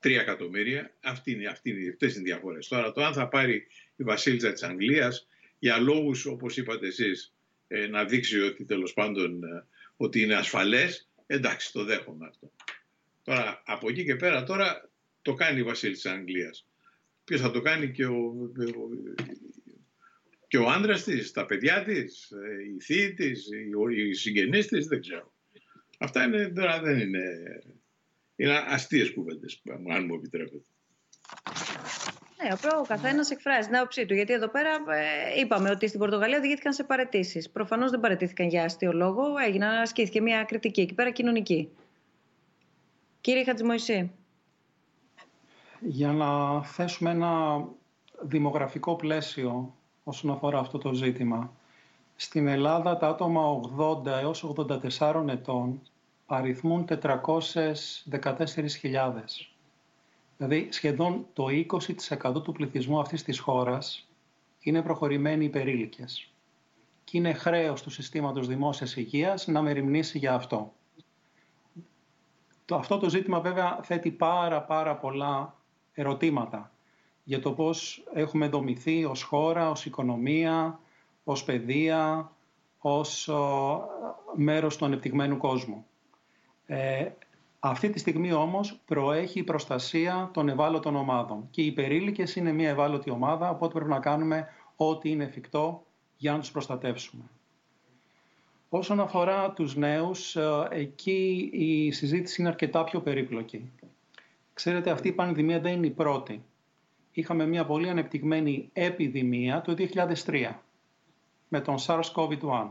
3 0.04 0.12
εκατομμύρια, 0.12 0.94
αυτή 1.04 1.32
είναι, 1.32 1.48
αυτή 1.48 1.70
είναι, 1.70 1.90
αυτές 1.90 2.14
είναι 2.14 2.22
οι 2.22 2.32
διαφορές. 2.32 2.68
Τώρα 2.68 2.92
το 2.92 3.04
αν 3.04 3.14
θα 3.14 3.28
πάρει 3.28 3.68
η 3.96 4.04
Βασίλισσα 4.04 4.52
της 4.52 4.64
Αγγλίας 4.64 5.28
για 5.60 5.78
λόγους 5.78 6.26
όπως 6.26 6.58
είπατε 6.58 6.88
εσείς 6.88 7.34
ε, 7.68 7.88
να 7.88 8.06
δείξει 8.06 8.40
ότι 8.40 8.66
τέλος 8.66 8.94
πάντων 8.94 9.44
ε, 9.44 9.66
ότι 9.96 10.22
είναι 10.22 10.36
ασφαλές, 10.36 11.10
εντάξει 11.26 11.72
το 11.72 11.84
δέχομαι 11.84 12.28
αυτό. 12.28 12.52
Τώρα 13.24 13.62
από 13.66 13.90
εκεί 13.90 14.04
και 14.04 14.16
πέρα 14.16 14.44
τώρα 14.44 14.90
το 15.22 15.34
κάνει 15.34 15.60
η 15.60 15.64
Βασίλισσα 15.64 16.10
της 16.10 16.20
Αγγλίας. 16.20 16.68
Ποιος 17.24 17.42
θα 17.42 17.52
το 17.52 17.62
κάνει 17.62 17.92
και 17.92 18.06
ο, 18.06 18.34
και 20.48 20.58
ο 20.58 20.70
άντρας 20.70 21.04
της, 21.04 21.32
τα 21.32 21.46
παιδιά 21.46 21.84
της, 21.84 22.32
ε, 22.32 22.74
η 22.76 22.82
θεία 22.82 23.14
της, 23.14 23.48
οι 23.96 24.14
συγγενείς 24.14 24.68
της, 24.68 24.88
δεν 24.88 25.02
ξέρω. 25.02 25.34
Αυτά 26.00 26.24
είναι, 26.24 26.50
τώρα 26.50 26.82
δεν 26.82 27.00
είναι, 27.00 27.24
είναι 28.36 28.64
αστείες 28.68 29.12
κουβέντες, 29.12 29.62
αν 29.90 30.06
μου 30.06 30.16
επιτρέπετε. 30.16 30.66
Ναι, 32.46 32.54
ο 32.80 32.86
καθένας 32.88 33.30
εκφράζει 33.30 33.68
την 33.68 33.78
άποψή 33.78 34.06
του. 34.06 34.14
Γιατί 34.14 34.34
εδώ 34.34 34.48
πέρα 34.48 34.70
ε, 34.70 35.40
είπαμε 35.40 35.70
ότι 35.70 35.88
στην 35.88 36.00
Πορτογαλία 36.00 36.38
οδηγήθηκαν 36.38 36.74
σε 36.74 36.84
παρετήσεις. 36.84 37.50
Προφανώς 37.50 37.92
δεν 37.92 38.00
παρετήθηκαν 38.00 38.48
για 38.48 38.64
αστείο 38.64 38.94
λόγο. 38.94 39.24
Έγιναν, 39.46 39.82
ασκήθηκε 39.82 40.22
μια 40.22 40.44
κριτική 40.44 40.82
εκεί 40.82 40.94
πέρα 40.94 41.10
κοινωνική. 41.10 41.70
Κύριε 43.22 43.44
Χατζημοϊσή. 43.44 44.12
Για 45.80 46.12
να 46.12 46.64
θέσουμε 46.64 47.10
ένα 47.10 47.64
δημογραφικό 48.22 48.96
πλαίσιο 48.96 49.76
όσον 50.04 50.32
αφορά 50.32 50.60
αυτό 50.60 50.78
το 50.78 50.94
ζήτημα. 50.94 51.54
Στην 52.16 52.48
Ελλάδα 52.48 52.98
τα 52.98 53.08
άτομα 53.08 53.60
80 53.78 54.06
έως 54.06 54.56
84 55.00 55.28
ετών 55.28 55.82
αριθμούν 56.26 56.86
414.000. 56.90 59.55
Δηλαδή 60.38 60.68
σχεδόν 60.72 61.26
το 61.34 61.46
20% 62.34 62.44
του 62.44 62.52
πληθυσμού 62.52 63.00
αυτής 63.00 63.24
της 63.24 63.40
χώρας 63.40 64.08
είναι 64.60 64.82
προχωρημένοι 64.82 65.46
υπερήλικες. 65.46 66.30
Και 67.04 67.18
είναι 67.18 67.34
χρέος 67.34 67.82
του 67.82 67.90
συστήματος 67.90 68.48
δημόσιας 68.48 68.96
υγείας 68.96 69.48
να 69.48 69.62
μεριμνήσει 69.62 70.18
για 70.18 70.34
αυτό. 70.34 70.74
Το, 72.66 72.76
αυτό 72.76 72.98
το 72.98 73.10
ζήτημα 73.10 73.40
βέβαια 73.40 73.80
θέτει 73.84 74.12
πάρα 74.12 74.62
πάρα 74.62 74.96
πολλά 74.96 75.56
ερωτήματα 75.94 76.72
για 77.24 77.40
το 77.40 77.52
πώς 77.54 78.04
έχουμε 78.14 78.48
δομηθεί 78.48 79.06
ως 79.06 79.24
χώρα, 79.24 79.70
ως 79.70 79.86
οικονομία, 79.86 80.80
ως 81.24 81.44
παιδεία, 81.44 82.32
ως 82.80 83.30
μέρος 84.36 84.78
του 84.78 84.86
ανεπτυγμένου 84.86 85.38
κόσμου. 85.38 85.86
Ε, 86.66 87.10
αυτή 87.70 87.90
τη 87.90 88.00
στιγμή 88.00 88.34
όμως 88.34 88.80
προέχει 88.86 89.40
η 89.40 89.44
προστασία 89.44 90.30
των 90.34 90.50
ευάλωτων 90.50 90.96
ομάδων 90.96 91.48
και 91.50 91.62
οι 91.62 91.66
υπερήλικες 91.66 92.36
είναι 92.36 92.52
μια 92.52 92.70
ευάλωτη 92.70 93.10
ομάδα, 93.10 93.50
οπότε 93.50 93.74
πρέπει 93.74 93.90
να 93.90 94.00
κάνουμε 94.00 94.48
ό,τι 94.76 95.10
είναι 95.10 95.24
εφικτό 95.24 95.86
για 96.18 96.32
να 96.32 96.40
τους 96.40 96.52
προστατεύσουμε. 96.52 97.24
Όσον 98.70 99.00
αφορά 99.00 99.52
τους 99.52 99.76
νέους, 99.76 100.36
ε, 100.36 100.68
εκεί 100.70 101.50
η 101.54 101.92
συζήτηση 101.92 102.42
είναι 102.42 102.50
αρκετά 102.50 102.84
πιο 102.84 103.02
περίπλοκη. 103.02 103.72
Ξέρετε, 104.54 104.90
αυτή 104.92 105.08
η 105.08 105.12
πανδημία 105.12 105.60
δεν 105.60 105.74
είναι 105.74 105.88
η 105.88 105.92
πρώτη 105.92 106.44
είχαμε 107.12 107.46
μια 107.46 107.66
πολύ 107.66 107.90
ανεπτυγμένη 107.90 108.70
επιδημία 108.74 109.62
το 109.62 109.76
2003 110.26 110.64
με 111.48 111.62
τον 111.62 111.76
SARS-CoV-1. 111.80 112.70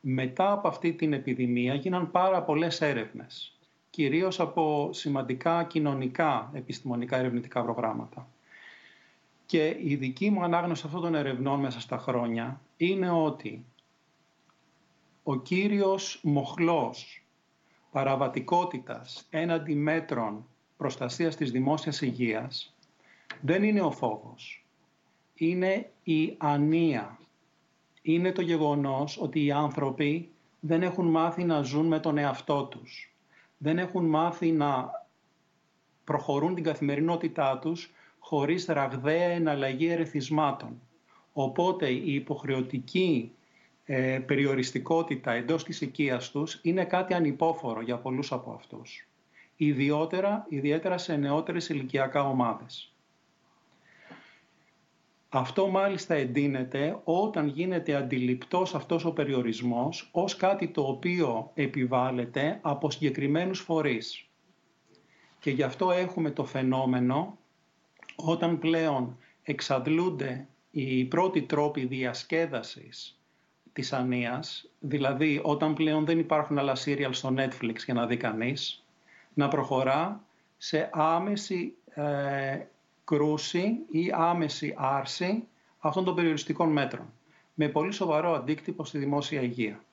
Μετά 0.00 0.52
από 0.52 0.68
αυτή 0.68 0.92
την 0.92 1.12
επιδημία 1.12 1.74
γίναν 1.74 2.10
πάρα 2.10 2.42
πολλές 2.42 2.80
έρευνες, 2.80 3.57
κυρίως 3.90 4.40
από 4.40 4.90
σημαντικά 4.92 5.64
κοινωνικά 5.64 6.50
επιστημονικά 6.54 7.16
ερευνητικά 7.16 7.62
προγράμματα. 7.62 8.28
Και 9.46 9.76
η 9.82 9.94
δική 9.94 10.30
μου 10.30 10.42
ανάγνωση 10.42 10.82
αυτών 10.86 11.00
των 11.00 11.14
ερευνών 11.14 11.60
μέσα 11.60 11.80
στα 11.80 11.98
χρόνια 11.98 12.60
είναι 12.76 13.10
ότι 13.10 13.64
ο 15.22 15.36
κύριος 15.36 16.20
μοχλός 16.22 17.22
παραβατικότητας 17.90 19.26
έναντι 19.30 19.74
μέτρων 19.74 20.46
προστασίας 20.76 21.36
της 21.36 21.50
δημόσιας 21.50 22.00
υγείας 22.00 22.74
δεν 23.40 23.62
είναι 23.62 23.80
ο 23.80 23.90
φόβος. 23.90 24.66
Είναι 25.34 25.90
η 26.02 26.34
ανία. 26.38 27.18
Είναι 28.02 28.32
το 28.32 28.42
γεγονός 28.42 29.18
ότι 29.20 29.44
οι 29.44 29.52
άνθρωποι 29.52 30.30
δεν 30.60 30.82
έχουν 30.82 31.06
μάθει 31.06 31.44
να 31.44 31.62
ζουν 31.62 31.86
με 31.86 32.00
τον 32.00 32.18
εαυτό 32.18 32.64
τους. 32.64 33.16
Δεν 33.58 33.78
έχουν 33.78 34.04
μάθει 34.04 34.52
να 34.52 34.90
προχωρούν 36.04 36.54
την 36.54 36.64
καθημερινότητά 36.64 37.58
τους 37.58 37.92
χωρίς 38.18 38.66
ραγδαία 38.66 39.28
εναλλαγή 39.28 39.86
ερεθισμάτων. 39.86 40.80
Οπότε 41.32 41.88
η 41.88 42.14
υποχρεωτική 42.14 43.32
ε, 43.84 44.18
περιοριστικότητα 44.26 45.32
εντός 45.32 45.64
της 45.64 45.80
οικίας 45.80 46.30
τους 46.30 46.58
είναι 46.62 46.84
κάτι 46.84 47.14
ανυπόφορο 47.14 47.80
για 47.80 47.98
πολλούς 47.98 48.32
από 48.32 48.52
αυτούς. 48.52 49.08
Ιδιότερα, 49.56 50.46
ιδιαίτερα 50.48 50.98
σε 50.98 51.16
νεότερες 51.16 51.68
ηλικιακά 51.68 52.28
ομάδες. 52.28 52.92
Αυτό 55.30 55.68
μάλιστα 55.68 56.14
εντείνεται 56.14 57.00
όταν 57.04 57.46
γίνεται 57.46 57.94
αντιληπτός 57.94 58.74
αυτός 58.74 59.04
ο 59.04 59.12
περιορισμός 59.12 60.08
ως 60.12 60.36
κάτι 60.36 60.68
το 60.68 60.82
οποίο 60.82 61.50
επιβάλλεται 61.54 62.58
από 62.62 62.90
συγκεκριμένους 62.90 63.60
φορείς. 63.60 64.28
Και 65.40 65.50
γι' 65.50 65.62
αυτό 65.62 65.90
έχουμε 65.90 66.30
το 66.30 66.44
φαινόμενο 66.44 67.38
όταν 68.16 68.58
πλέον 68.58 69.18
εξαντλούνται 69.42 70.46
οι 70.70 71.04
πρώτοι 71.04 71.42
τρόποι 71.42 71.84
διασκέδασης 71.84 73.20
της 73.72 73.92
ανίας, 73.92 74.70
δηλαδή 74.78 75.40
όταν 75.42 75.74
πλέον 75.74 76.04
δεν 76.04 76.18
υπάρχουν 76.18 76.58
άλλα 76.58 76.74
σύριαλ 76.74 77.12
στο 77.12 77.34
Netflix 77.36 77.76
για 77.84 77.94
να 77.94 78.06
δει 78.06 78.16
κανείς, 78.16 78.84
να 79.34 79.48
προχωρά 79.48 80.24
σε 80.56 80.90
άμεση 80.92 81.74
ε, 81.94 82.60
κρούση 83.08 83.78
ή 83.90 84.10
άμεση 84.14 84.74
άρση 84.78 85.48
αυτών 85.78 86.04
των 86.04 86.14
περιοριστικών 86.14 86.72
μέτρων 86.72 87.12
με 87.54 87.68
πολύ 87.68 87.92
σοβαρό 87.92 88.34
αντίκτυπο 88.34 88.84
στη 88.84 88.98
δημόσια 88.98 89.40
υγεία. 89.40 89.84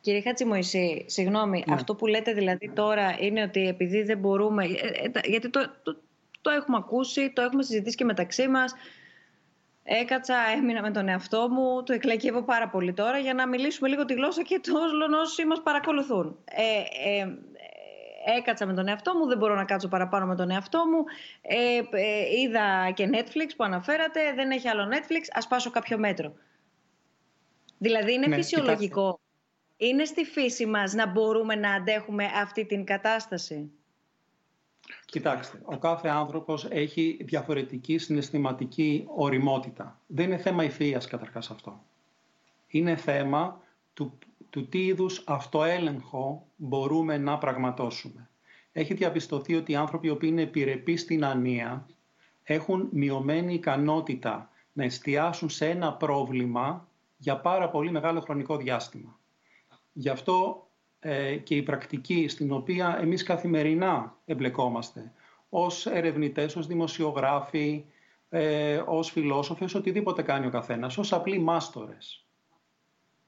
Κύριε 0.00 0.20
Χατζημοϊσή, 0.20 1.04
συγγνώμη, 1.08 1.64
ναι. 1.66 1.74
αυτό 1.74 1.94
που 1.94 2.06
λέτε 2.06 2.32
δηλαδή 2.32 2.70
τώρα 2.70 3.16
είναι 3.18 3.42
ότι 3.42 3.66
επειδή 3.68 4.02
δεν 4.02 4.18
μπορούμε, 4.18 4.64
ε, 4.64 4.68
ε, 5.12 5.28
γιατί 5.28 5.50
το, 5.50 5.70
το, 5.82 5.96
το 6.40 6.50
έχουμε 6.50 6.76
ακούσει, 6.76 7.30
το 7.30 7.42
έχουμε 7.42 7.62
συζητήσει 7.62 7.96
και 7.96 8.04
μεταξύ 8.04 8.48
μας, 8.48 8.74
Έκατσα, 9.84 10.36
έμεινα 10.56 10.82
με 10.82 10.90
τον 10.90 11.08
εαυτό 11.08 11.48
μου, 11.50 11.82
το 11.82 11.92
εκλεκεύω 11.92 12.42
πάρα 12.42 12.68
πολύ 12.68 12.92
τώρα 12.92 13.18
για 13.18 13.34
να 13.34 13.48
μιλήσουμε 13.48 13.88
λίγο 13.88 14.04
τη 14.04 14.14
γλώσσα 14.14 14.42
και 14.42 14.60
των 14.62 15.12
όσοι 15.12 15.44
μας 15.44 15.62
παρακολουθούν. 15.62 16.36
Ε, 16.44 16.62
ε, 17.10 17.38
έκατσα 18.38 18.66
με 18.66 18.74
τον 18.74 18.88
εαυτό 18.88 19.14
μου, 19.14 19.26
δεν 19.26 19.38
μπορώ 19.38 19.54
να 19.54 19.64
κάτσω 19.64 19.88
παραπάνω 19.88 20.26
με 20.26 20.36
τον 20.36 20.50
εαυτό 20.50 20.78
μου. 20.86 21.04
Ε, 21.42 21.76
ε, 21.90 22.40
είδα 22.40 22.90
και 22.90 23.10
Netflix 23.12 23.50
που 23.56 23.64
αναφέρατε, 23.64 24.32
δεν 24.34 24.50
έχει 24.50 24.68
άλλο 24.68 24.88
Netflix, 24.90 25.24
ας 25.32 25.46
πάσω 25.46 25.70
κάποιο 25.70 25.98
μέτρο. 25.98 26.32
Δηλαδή 27.78 28.12
είναι 28.12 28.26
ναι, 28.26 28.36
φυσιολογικό. 28.36 29.20
Είναι 29.76 30.04
στη 30.04 30.24
φύση 30.24 30.66
μας 30.66 30.92
να 30.92 31.06
μπορούμε 31.06 31.54
να 31.54 31.72
αντέχουμε 31.72 32.24
αυτή 32.24 32.66
την 32.66 32.84
κατάσταση; 32.84 33.70
Κοιτάξτε, 35.04 35.60
ο 35.64 35.78
κάθε 35.78 36.08
άνθρωπος 36.08 36.66
έχει 36.70 37.18
διαφορετική 37.20 37.98
συναισθηματική 37.98 39.04
οριμότητα. 39.14 40.00
Δεν 40.06 40.26
είναι 40.26 40.36
θέμα 40.36 40.64
ηθείας 40.64 41.06
καταρχάς 41.06 41.50
αυτό. 41.50 41.82
Είναι 42.66 42.96
θέμα 42.96 43.60
του 43.94 44.18
του 44.52 44.68
τι 44.68 44.84
είδους 44.84 45.22
αυτοέλεγχο 45.26 46.46
μπορούμε 46.56 47.18
να 47.18 47.38
πραγματώσουμε. 47.38 48.30
Έχει 48.72 48.94
διαπιστωθεί 48.94 49.54
ότι 49.54 49.72
οι 49.72 49.74
άνθρωποι 49.74 50.06
οι 50.06 50.10
οποίοι 50.10 50.28
είναι 50.32 50.42
επιρρεπείς 50.42 51.00
στην 51.00 51.24
ανία 51.24 51.86
έχουν 52.42 52.88
μειωμένη 52.90 53.54
ικανότητα 53.54 54.50
να 54.72 54.84
εστιάσουν 54.84 55.48
σε 55.48 55.68
ένα 55.68 55.92
πρόβλημα 55.92 56.88
για 57.16 57.36
πάρα 57.36 57.70
πολύ 57.70 57.90
μεγάλο 57.90 58.20
χρονικό 58.20 58.56
διάστημα. 58.56 59.18
Γι' 59.92 60.08
αυτό 60.08 60.66
ε, 61.00 61.36
και 61.36 61.56
η 61.56 61.62
πρακτική 61.62 62.28
στην 62.28 62.52
οποία 62.52 62.98
εμείς 63.00 63.22
καθημερινά 63.22 64.16
εμπλεκόμαστε, 64.24 65.12
ως 65.48 65.86
ερευνητές, 65.86 66.56
ως 66.56 66.66
δημοσιογράφοι, 66.66 67.84
ε, 68.28 68.82
ως 68.86 69.10
φιλόσοφοι, 69.10 69.64
ως 69.64 69.74
οτιδήποτε 69.74 70.22
κάνει 70.22 70.46
ο 70.46 70.50
καθένας, 70.50 70.98
ως 70.98 71.12
απλοί 71.12 71.38
μάστορες. 71.38 72.26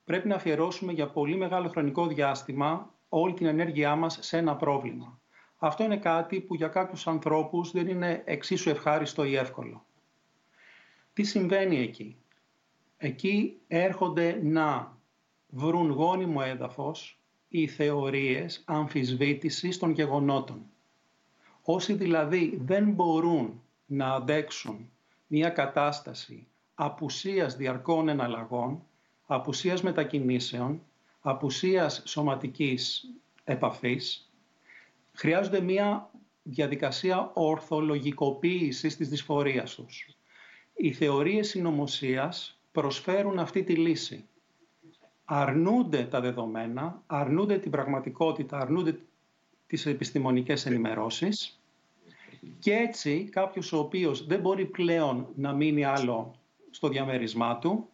Πρέπει 0.05 0.29
να 0.29 0.35
αφιερώσουμε 0.35 0.93
για 0.93 1.11
πολύ 1.11 1.37
μεγάλο 1.37 1.69
χρονικό 1.69 2.07
διάστημα 2.07 2.95
όλη 3.09 3.35
την 3.35 3.47
ενέργειά 3.47 3.97
μας 3.97 4.19
σε 4.21 4.37
ένα 4.37 4.57
πρόβλημα. 4.57 5.21
Αυτό 5.57 5.85
είναι 5.85 5.97
κάτι 5.97 6.41
που 6.41 6.55
για 6.55 6.69
κάποιους 6.69 7.07
ανθρώπους 7.07 7.71
δεν 7.71 7.89
είναι 7.89 8.23
εξίσου 8.25 8.71
ευχάριστο 8.71 9.25
ή 9.25 9.37
εύκολο. 9.37 9.85
Τι 11.13 11.23
συμβαίνει 11.23 11.79
εκεί; 11.81 12.17
Εκεί 12.97 13.61
έρχονται 13.69 14.41
να 14.43 14.97
βρουν 15.49 15.91
γόνιμο 15.91 16.41
έδαφος 16.45 17.19
οι 17.49 17.67
θεωρίες 17.67 18.63
αμφισβήτησης 18.67 19.79
των 19.79 19.91
γεγονότων. 19.91 20.63
Όσοι 21.63 21.93
δηλαδή 21.95 22.61
δεν 22.65 22.91
μπορούν 22.91 23.63
να 23.87 24.15
αντέξουν 24.15 24.91
μια 25.27 25.49
κατάσταση 25.49 26.47
απουσίας 26.75 27.57
διαρκών 27.57 28.09
εναλλαγών, 28.09 28.83
απουσίας 29.27 29.83
μετακινήσεων, 29.83 30.83
απουσίας 31.21 32.03
σωματικής 32.05 33.11
επαφής, 33.45 34.33
χρειάζονται 35.13 35.61
μια 35.61 36.11
διαδικασία 36.43 37.31
ορθολογικοποίησης 37.35 38.97
της 38.97 39.09
δυσφορίας 39.09 39.75
τους. 39.75 40.09
Οι 40.75 40.93
θεωρίες 40.93 41.49
συνωμοσίας 41.49 42.59
προσφέρουν 42.73 43.39
αυτή 43.39 43.63
τη 43.63 43.75
λύση. 43.75 44.25
Αρνούνται 45.25 46.05
τα 46.05 46.21
δεδομένα, 46.21 47.03
αρνούνται 47.07 47.59
την 47.59 47.71
πραγματικότητα, 47.71 48.59
αρνούνται 48.59 49.01
τις 49.67 49.87
επιστημονικές 49.87 50.67
ενημερώσεις 50.67 51.61
και 52.59 52.73
έτσι 52.73 53.29
κάποιος 53.33 53.73
ο 53.73 53.79
οποίος 53.79 54.27
δεν 54.27 54.41
μπορεί 54.41 54.65
πλέον 54.67 55.29
να 55.37 55.53
μείνει 55.53 55.85
άλλο 55.85 56.35
στο 56.71 56.89
διαμέρισμά 56.89 57.59
του, 57.59 57.89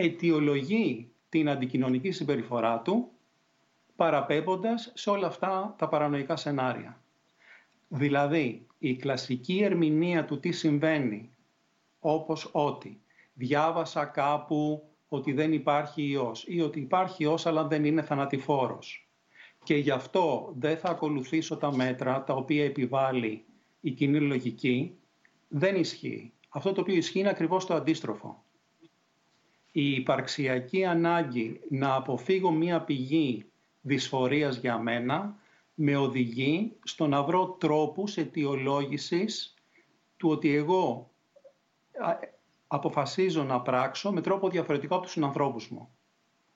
αιτιολογεί 0.00 1.12
την 1.28 1.48
αντικοινωνική 1.48 2.10
συμπεριφορά 2.10 2.80
του 2.80 3.10
παραπέμποντας 3.96 4.92
σε 4.94 5.10
όλα 5.10 5.26
αυτά 5.26 5.74
τα 5.78 5.88
παρανοϊκά 5.88 6.36
σενάρια. 6.36 7.02
Δηλαδή, 7.88 8.66
η 8.78 8.96
κλασική 8.96 9.58
ερμηνεία 9.62 10.24
του 10.24 10.40
τι 10.40 10.52
συμβαίνει, 10.52 11.30
όπως 11.98 12.48
ότι 12.52 13.00
διάβασα 13.32 14.04
κάπου 14.04 14.88
ότι 15.08 15.32
δεν 15.32 15.52
υπάρχει 15.52 16.08
ιός 16.08 16.44
ή 16.48 16.60
ότι 16.60 16.80
υπάρχει 16.80 17.22
ιός 17.22 17.46
αλλά 17.46 17.66
δεν 17.66 17.84
είναι 17.84 18.02
θανατηφόρος 18.02 19.08
και 19.64 19.74
γι' 19.74 19.90
αυτό 19.90 20.54
δεν 20.58 20.78
θα 20.78 20.88
ακολουθήσω 20.88 21.56
τα 21.56 21.74
μέτρα 21.74 22.24
τα 22.24 22.34
οποία 22.34 22.64
επιβάλλει 22.64 23.44
η 23.80 23.90
κοινή 23.90 24.20
λογική, 24.20 24.98
δεν 25.48 25.76
ισχύει. 25.76 26.32
Αυτό 26.48 26.72
το 26.72 26.80
οποίο 26.80 26.94
ισχύει 26.94 27.18
είναι 27.18 27.28
ακριβώς 27.28 27.66
το 27.66 27.74
αντίστροφο. 27.74 28.42
Η 29.80 29.90
υπαρξιακή 29.90 30.84
ανάγκη 30.84 31.60
να 31.70 31.94
αποφύγω 31.94 32.50
μία 32.50 32.80
πηγή 32.80 33.50
δυσφορίας 33.80 34.56
για 34.56 34.78
μένα 34.78 35.36
με 35.74 35.96
οδηγεί 35.96 36.76
στο 36.84 37.06
να 37.06 37.22
βρω 37.22 37.56
τρόπους 37.60 38.16
αιτιολόγησης 38.16 39.54
του 40.16 40.28
ότι 40.30 40.54
εγώ 40.54 41.10
αποφασίζω 42.66 43.44
να 43.44 43.60
πράξω 43.60 44.12
με 44.12 44.20
τρόπο 44.20 44.48
διαφορετικό 44.48 44.94
από 44.94 45.02
τους 45.02 45.12
συνανθρώπους 45.12 45.68
μου. 45.68 45.88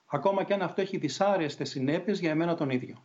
Ακόμα 0.05 0.43
και 0.43 0.53
αν 0.53 0.61
αυτό 0.61 0.81
έχει 0.81 0.97
δυσάρεστες 0.97 1.69
συνέπειες 1.69 2.19
για 2.19 2.31
εμένα 2.31 2.55
τον 2.55 2.69
ίδιο. 2.69 3.03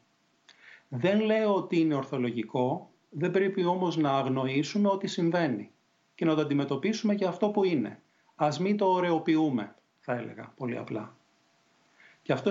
Δεν 0.89 1.21
λέω 1.21 1.55
ότι 1.55 1.81
είναι 1.81 1.95
ορθολογικό, 1.95 2.91
δεν 3.09 3.31
πρέπει 3.31 3.65
όμως 3.65 3.97
να 3.97 4.11
αγνοήσουμε 4.11 4.89
ότι 4.89 5.07
συμβαίνει 5.07 5.71
και 6.15 6.25
να 6.25 6.35
το 6.35 6.41
αντιμετωπίσουμε 6.41 7.15
για 7.15 7.29
αυτό 7.29 7.49
που 7.49 7.65
είναι. 7.65 8.03
Ας 8.35 8.59
μην 8.59 8.77
το 8.77 8.87
ωρεοποιούμε, 8.87 9.73
θα 10.09 10.17
έλεγα 10.17 10.53
πολύ 10.57 10.77
απλά. 10.77 11.17
Και 12.23 12.33
αυτό, 12.33 12.51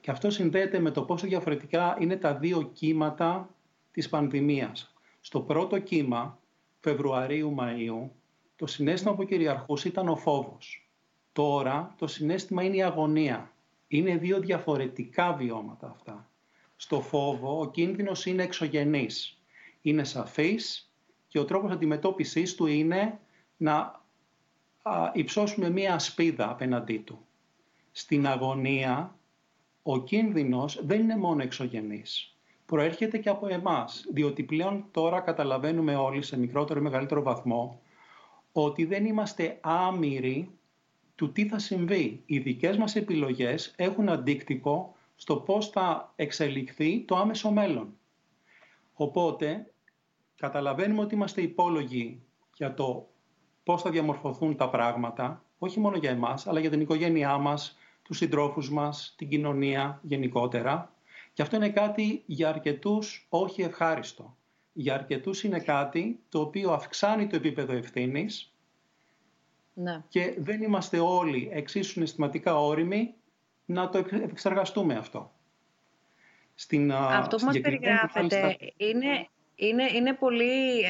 και 0.00 0.10
αυτό 0.10 0.30
συνδέεται 0.30 0.78
με 0.78 0.90
το 0.90 1.02
πόσο 1.02 1.26
διαφορετικά 1.26 1.96
είναι 2.00 2.16
τα 2.16 2.34
δύο 2.34 2.62
κύματα 2.62 3.48
της 3.90 4.08
πανδημίας. 4.08 4.94
Στο 5.20 5.40
πρώτο 5.40 5.78
κύμα, 5.78 6.38
Φεβρουαρίου-Μαΐου, 6.80 8.08
το 8.56 8.66
συνέστημα 8.66 9.14
που 9.14 9.24
κυριαρχούσε 9.24 9.88
ήταν 9.88 10.08
ο 10.08 10.16
φόβος. 10.16 10.88
Τώρα 11.32 11.94
το 11.98 12.06
συνέστημα 12.06 12.62
είναι 12.62 12.76
η 12.76 12.82
αγωνία. 12.82 13.52
Είναι 13.88 14.16
δύο 14.16 14.40
διαφορετικά 14.40 15.32
βιώματα 15.32 15.90
αυτά. 15.90 16.28
Στο 16.76 17.00
φόβο 17.00 17.60
ο 17.60 17.70
κίνδυνος 17.70 18.26
είναι 18.26 18.42
εξωγενής. 18.42 19.38
Είναι 19.82 20.04
σαφής 20.04 20.90
και 21.28 21.38
ο 21.38 21.44
τρόπος 21.44 21.70
αντιμετώπισης 21.70 22.54
του 22.54 22.66
είναι 22.66 23.18
να 23.56 23.99
υψώσουμε 25.12 25.70
μία 25.70 25.94
ασπίδα 25.94 26.50
απέναντί 26.50 26.98
του. 26.98 27.18
Στην 27.92 28.26
αγωνία 28.26 29.14
ο 29.82 30.02
κίνδυνος 30.02 30.80
δεν 30.84 31.00
είναι 31.00 31.16
μόνο 31.16 31.42
εξωγενής. 31.42 32.34
Προέρχεται 32.66 33.18
και 33.18 33.28
από 33.28 33.46
εμάς, 33.46 34.04
διότι 34.12 34.42
πλέον 34.42 34.84
τώρα 34.90 35.20
καταλαβαίνουμε 35.20 35.96
όλοι 35.96 36.22
σε 36.22 36.38
μικρότερο 36.38 36.80
ή 36.80 36.82
μεγαλύτερο 36.82 37.22
βαθμό 37.22 37.80
ότι 38.52 38.84
δεν 38.84 39.04
είμαστε 39.04 39.58
άμυροι 39.60 40.50
του 41.14 41.32
τι 41.32 41.48
θα 41.48 41.58
συμβεί. 41.58 42.22
Οι 42.26 42.38
δικές 42.38 42.76
μας 42.76 42.96
επιλογές 42.96 43.72
έχουν 43.76 44.08
αντίκτυπο 44.08 44.94
στο 45.16 45.36
πώς 45.36 45.68
θα 45.68 46.12
εξελιχθεί 46.16 47.00
το 47.00 47.16
άμεσο 47.16 47.50
μέλλον. 47.50 47.96
Οπότε, 48.92 49.72
καταλαβαίνουμε 50.36 51.00
ότι 51.00 51.14
είμαστε 51.14 51.40
υπόλογοι 51.40 52.22
για 52.54 52.74
το 52.74 53.09
πώς 53.62 53.82
θα 53.82 53.90
διαμορφωθούν 53.90 54.56
τα 54.56 54.70
πράγματα, 54.70 55.44
όχι 55.58 55.80
μόνο 55.80 55.96
για 55.96 56.10
εμάς, 56.10 56.46
αλλά 56.46 56.60
για 56.60 56.70
την 56.70 56.80
οικογένειά 56.80 57.38
μας, 57.38 57.78
τους 58.02 58.16
συντρόφους 58.16 58.70
μας, 58.70 59.14
την 59.18 59.28
κοινωνία 59.28 59.98
γενικότερα. 60.02 60.92
Και 61.32 61.42
αυτό 61.42 61.56
είναι 61.56 61.70
κάτι 61.70 62.22
για 62.26 62.48
αρκετούς 62.48 63.26
όχι 63.28 63.62
ευχάριστο 63.62 64.34
για 64.72 64.94
αρκετούς 64.94 65.42
είναι 65.42 65.60
κάτι 65.60 66.20
το 66.28 66.40
οποίο 66.40 66.72
αυξάνει 66.72 67.26
το 67.26 67.36
επίπεδο 67.36 67.72
ευθύνης 67.72 68.54
ναι. 69.74 70.02
και 70.08 70.34
δεν 70.38 70.62
είμαστε 70.62 70.98
όλοι 70.98 71.48
εξίσου 71.52 71.90
συναισθηματικά 71.90 72.60
όριμοι 72.60 73.14
να 73.64 73.88
το 73.88 74.04
εξεργαστούμε 74.22 74.94
αυτό. 74.94 75.32
Στην, 76.54 76.92
αυτό 76.92 77.36
που 77.36 77.44
μας 77.44 77.60
περιγράφεται 77.60 78.56
είναι, 78.76 79.28
είναι, 79.54 79.84
είναι 79.94 80.14
πολύ 80.14 80.84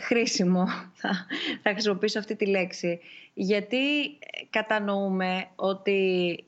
χρήσιμο, 0.00 0.66
θα, 0.92 1.26
θα 1.62 1.70
χρησιμοποιήσω 1.70 2.18
αυτή 2.18 2.36
τη 2.36 2.46
λέξη, 2.46 3.00
γιατί 3.34 3.78
κατανοούμε 4.50 5.48
ότι 5.56 6.42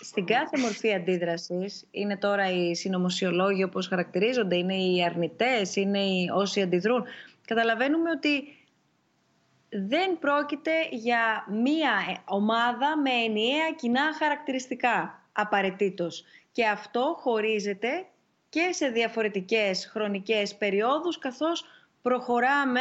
στην 0.00 0.24
κάθε 0.24 0.58
μορφή 0.58 0.94
αντίδρασης, 0.94 1.86
είναι 1.90 2.16
τώρα 2.16 2.50
οι 2.50 2.74
συνωμοσιολόγοι 2.74 3.62
όπως 3.62 3.86
χαρακτηρίζονται, 3.88 4.56
είναι 4.56 4.74
οι 4.74 5.04
αρνητές, 5.04 5.76
είναι 5.76 5.98
οι 6.00 6.30
όσοι 6.34 6.62
αντιδρούν, 6.62 7.04
καταλαβαίνουμε 7.46 8.10
ότι 8.10 8.56
δεν 9.68 10.18
πρόκειται 10.18 10.72
για 10.90 11.46
μία 11.50 12.22
ομάδα 12.24 12.96
με 12.96 13.10
ενιαία 13.10 13.70
κοινά 13.76 14.14
χαρακτηριστικά 14.18 15.22
απαραίτητος. 15.32 16.24
Και 16.52 16.66
αυτό 16.66 17.16
χωρίζεται 17.18 18.06
και 18.56 18.72
σε 18.72 18.88
διαφορετικές 18.88 19.86
χρονικές 19.86 20.54
περιόδους 20.54 21.18
καθώς 21.18 21.64
προχωράμε 22.02 22.80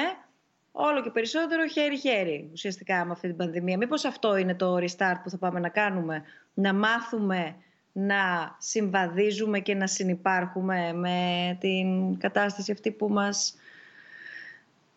όλο 0.72 1.02
και 1.02 1.10
περισσότερο 1.10 1.68
χέρι-χέρι 1.68 2.50
ουσιαστικά 2.52 3.06
με 3.06 3.12
αυτή 3.12 3.28
την 3.28 3.36
πανδημία. 3.36 3.78
Μήπως 3.78 4.06
αυτό 4.06 4.36
είναι 4.36 4.56
το 4.56 4.76
restart 4.76 5.20
που 5.24 5.30
θα 5.30 5.38
πάμε 5.38 5.60
να 5.60 5.70
κάνουμε, 5.70 6.24
να 6.54 6.74
μάθουμε 6.74 7.56
να 7.92 8.56
συμβαδίζουμε 8.58 9.60
και 9.60 9.76
να 9.76 9.88
συνυπάρχουμε 9.88 10.94
με 10.94 11.58
την 11.60 12.18
κατάσταση 12.20 12.72
αυτή 12.72 12.92
που 12.92 13.10
μας 13.10 13.58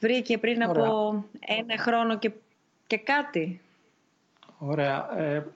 βρήκε 0.00 0.38
πριν 0.38 0.62
από 0.62 1.24
ένα 1.40 1.78
χρόνο 1.78 2.18
και, 2.18 2.32
και 2.86 2.98
κάτι; 2.98 3.60
Ωραία. 4.58 5.18
Ε, 5.18 5.46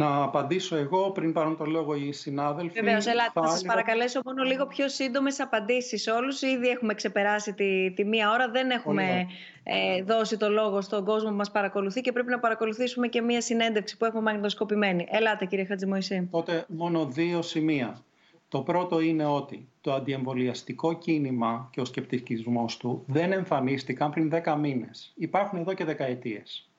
να 0.00 0.22
απαντήσω 0.22 0.76
εγώ 0.76 1.10
πριν 1.10 1.32
πάρουν 1.32 1.56
το 1.56 1.64
λόγο 1.64 1.94
οι 1.94 2.12
συνάδελφοι. 2.12 2.80
Βεβαίως, 2.80 3.06
ελάτε. 3.06 3.30
Θα, 3.34 3.46
σα 3.46 3.66
παρακαλέσω 3.66 4.20
μόνο 4.24 4.42
λίγο 4.42 4.66
πιο 4.66 4.88
σύντομες 4.88 5.40
απαντήσεις 5.40 6.06
όλους. 6.06 6.42
Ήδη 6.42 6.68
έχουμε 6.68 6.94
ξεπεράσει 6.94 7.52
τη, 7.52 7.90
τη 7.90 8.04
μία 8.04 8.30
ώρα. 8.30 8.50
Δεν 8.50 8.70
έχουμε 8.70 9.26
ε, 9.62 10.02
δώσει 10.02 10.36
το 10.36 10.48
λόγο 10.48 10.80
στον 10.80 11.04
κόσμο 11.04 11.30
που 11.30 11.36
μας 11.36 11.50
παρακολουθεί 11.50 12.00
και 12.00 12.12
πρέπει 12.12 12.30
να 12.30 12.38
παρακολουθήσουμε 12.38 13.08
και 13.08 13.20
μία 13.20 13.40
συνέντευξη 13.40 13.96
που 13.96 14.04
έχουμε 14.04 14.22
μαγνητοσκοπημένη. 14.22 15.06
Ελάτε, 15.10 15.46
κύριε 15.46 15.64
Χατζημοϊσή. 15.64 16.28
Τότε 16.30 16.64
μόνο 16.68 17.06
δύο 17.06 17.42
σημεία. 17.42 18.02
Το 18.48 18.60
πρώτο 18.60 19.00
είναι 19.00 19.24
ότι 19.24 19.68
το 19.80 19.92
αντιεμβολιαστικό 19.92 20.92
κίνημα 20.92 21.68
και 21.72 21.80
ο 21.80 21.84
σκεπτικισμός 21.84 22.76
του 22.76 23.04
δεν 23.06 23.32
εμφανίστηκαν 23.32 24.10
πριν 24.10 24.32
10 24.44 24.56
μήνες. 24.60 25.12
Υπάρχουν 25.14 25.58
εδώ 25.58 25.74
και 25.74 25.84
δεκαετίες. 25.84 26.69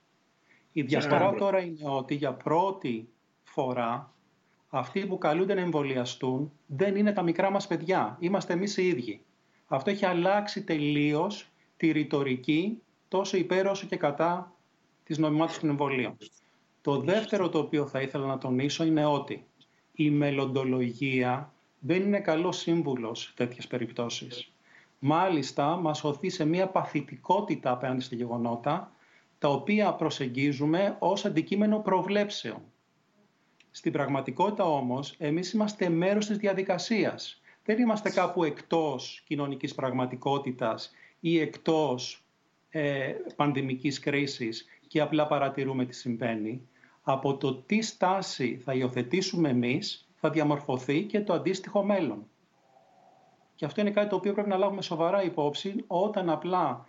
Η 0.72 0.82
διαφορά 0.82 1.34
τώρα 1.34 1.60
είναι 1.60 1.80
ότι 1.84 2.16
για 2.16 2.34
πρώτη 2.34 3.10
φορά 3.44 4.12
Αυτοί 4.74 5.06
που 5.06 5.18
καλούνται 5.18 5.54
να 5.54 5.62
εμβολιαστούν 5.62 6.52
δεν 6.66 6.96
είναι 6.96 7.12
τα 7.12 7.22
μικρά 7.22 7.50
μας 7.52 7.68
παιδιά. 7.68 8.18
Είμαστε 8.20 8.54
εμείς 8.54 8.78
οι 8.78 8.88
ίδιοι. 8.88 9.22
Αυτό 9.68 9.90
έχει 9.90 10.06
αλλάξει 10.06 10.64
τελείως 10.64 11.50
τη 11.78 11.92
ρητορική 11.92 12.82
τόσο 13.08 13.38
υπέρ 13.38 13.68
όσο 13.68 13.88
και 13.88 13.96
κατά 13.96 14.56
της 15.04 15.18
νομιμότητας 15.18 15.60
των 15.60 15.70
εμβολίων. 15.70 16.18
Το 16.82 17.00
δεύτερο 17.00 17.50
το 17.50 17.60
οποίο 17.60 17.88
θα 17.88 18.02
ήθελα 18.02 18.26
να 18.26 18.38
τονίσω 18.38 18.84
είναι 18.84 19.06
ότι 19.06 19.46
η 19.94 20.10
μελλοντολογία 20.10 21.54
δεν 21.80 22.02
είναι 22.02 22.20
καλός 22.20 22.58
σύμβουλος 22.58 23.20
σε 23.20 23.32
τέτοιες 23.36 23.68
περιπτώσεις. 23.68 24.52
Μάλιστα, 25.00 25.76
μας 25.76 26.04
οθεί 26.04 26.30
σε 26.30 26.46
μια 26.46 26.68
παθητικότητα 26.68 27.72
απέναντι 27.72 28.02
στα 28.02 28.16
γεγονότα, 28.16 28.92
τα 29.42 29.50
οποία 29.50 29.94
προσεγγίζουμε 29.94 30.96
ως 31.00 31.26
αντικείμενο 31.26 31.80
προβλέψεων. 31.80 32.62
Στην 33.72 33.92
πραγματικότητα 33.92 34.64
όμως, 34.64 35.16
εμείς 35.18 35.54
είμαστε 35.54 35.90
μέρος 35.90 36.26
της 36.26 36.38
διαδικασίας. 36.38 37.42
Δεν 37.66 37.80
είμαστε 37.80 38.10
κάπου 38.10 38.44
εκτός 38.44 39.24
κοινωνικής 39.28 39.76
πραγματικότητας 39.76 40.92
ή 41.20 41.40
εκτός 41.40 42.26
ε, 42.70 43.14
πανδημικής 43.36 44.00
κρίσης 44.00 44.66
και 44.88 45.02
απλά 45.02 45.28
παρατηρούμε 45.28 45.86
τι 45.86 45.96
συμβαίνει. 45.96 46.68
Από 47.02 47.38
το 47.38 47.56
τι 47.56 47.82
στάση 47.82 48.62
θα 48.64 48.74
υιοθετήσουμε 48.74 49.50
εμείς 49.50 50.10
θα 50.16 50.30
διαμορφωθεί 50.30 51.04
και 51.04 51.22
το 51.22 51.34
αντίστοιχο 51.34 51.84
μέλλον. 51.84 52.28
Και 53.56 53.66
αυτό 53.66 53.82
είναι 53.82 53.92
κάτι 53.92 54.10
το 54.10 54.16
οποίο 54.16 54.34
πρέπει 54.34 54.50
να 54.50 54.58
λάβουμε 54.58 54.82
σοβαρά 54.82 55.24
υπόψη 55.24 55.84
όταν 55.88 56.30
απλά 56.30 56.86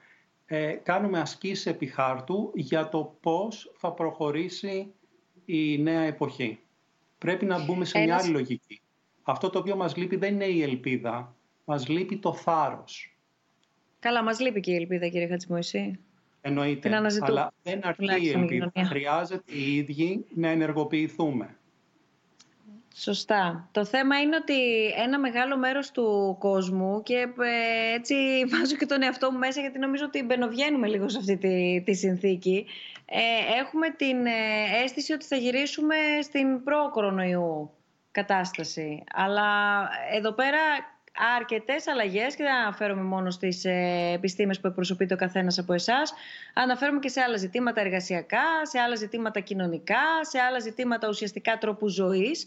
ε, 0.55 0.73
κάνουμε 0.83 1.21
ασκήσεις 1.21 1.67
επί 1.67 1.87
χάρτου 1.87 2.53
για 2.55 2.89
το 2.89 3.17
πώς 3.21 3.73
θα 3.77 3.93
προχωρήσει 3.93 4.93
η 5.45 5.79
νέα 5.79 6.01
εποχή. 6.01 6.59
Πρέπει 7.19 7.45
να 7.45 7.65
μπούμε 7.65 7.85
σε 7.85 7.99
μια 7.99 8.17
άλλη 8.17 8.31
λογική. 8.31 8.81
Αυτό 9.23 9.51
το 9.51 9.59
οποίο 9.59 9.77
μας 9.77 9.97
λείπει 9.97 10.17
δεν 10.17 10.35
είναι 10.35 10.45
η 10.45 10.63
ελπίδα, 10.63 11.37
μας 11.65 11.89
λείπει 11.89 12.17
το 12.17 12.33
θάρρος. 12.33 13.17
Καλά, 13.99 14.23
μας 14.23 14.41
λείπει 14.41 14.61
και 14.61 14.73
η 14.73 14.75
ελπίδα 14.75 15.09
κύριε 15.09 15.27
Χατζημοϊσή. 15.27 15.99
Εννοείται, 16.41 16.97
αλλά 17.21 17.53
δεν 17.63 17.87
αρκεί 17.87 18.27
η 18.27 18.29
ελπίδα. 18.29 18.73
Χρειάζεται 18.77 19.53
οι 19.53 19.77
ίδιοι 19.77 20.25
να 20.35 20.49
ενεργοποιηθούμε. 20.49 21.57
Σωστά. 22.95 23.69
Το 23.73 23.85
θέμα 23.85 24.21
είναι 24.21 24.37
ότι 24.37 24.87
ένα 24.87 25.19
μεγάλο 25.19 25.57
μέρος 25.57 25.91
του 25.91 26.37
κόσμου 26.39 27.03
και 27.03 27.15
ε, 27.15 27.95
έτσι 27.95 28.15
βάζω 28.51 28.77
και 28.77 28.87
τον 28.87 29.03
εαυτό 29.03 29.31
μου 29.31 29.39
μέσα 29.39 29.61
γιατί 29.61 29.79
νομίζω 29.79 30.05
ότι 30.05 30.23
μπαινοβγαίνουμε 30.23 30.87
λίγο 30.87 31.09
σε 31.09 31.19
αυτή 31.19 31.37
τη, 31.37 31.83
τη 31.85 31.95
συνθήκη. 31.95 32.67
Ε, 33.05 33.59
έχουμε 33.61 33.91
την 33.91 34.27
ε, 34.27 34.83
αίσθηση 34.83 35.13
ότι 35.13 35.25
θα 35.25 35.37
γυρίσουμε 35.37 35.95
στην 36.23 36.63
προ-κορονοϊού 36.63 37.71
κατάσταση. 38.11 39.05
Αλλά 39.13 39.43
εδώ 40.13 40.33
πέρα 40.33 40.59
αρκετές 41.39 41.87
αλλαγές 41.87 42.35
και 42.35 42.43
δεν 42.43 42.55
αναφέρομαι 42.55 43.03
μόνο 43.03 43.31
στις 43.31 43.65
ε, 43.65 44.11
επιστήμες 44.15 44.61
που 44.61 44.67
εκπροσωπείται 44.67 45.15
ο 45.15 45.17
καθένας 45.17 45.59
από 45.59 45.73
εσάς. 45.73 46.15
Αναφέρομαι 46.55 46.99
και 46.99 47.09
σε 47.09 47.21
άλλα 47.21 47.37
ζητήματα 47.37 47.81
εργασιακά, 47.81 48.45
σε 48.63 48.79
άλλα 48.79 48.95
ζητήματα 48.95 49.41
κοινωνικά, 49.41 50.05
σε 50.21 50.39
άλλα 50.39 50.59
ζητήματα 50.59 51.09
ουσιαστικά 51.09 51.59
τρόπου 51.59 51.89
ζωής. 51.89 52.47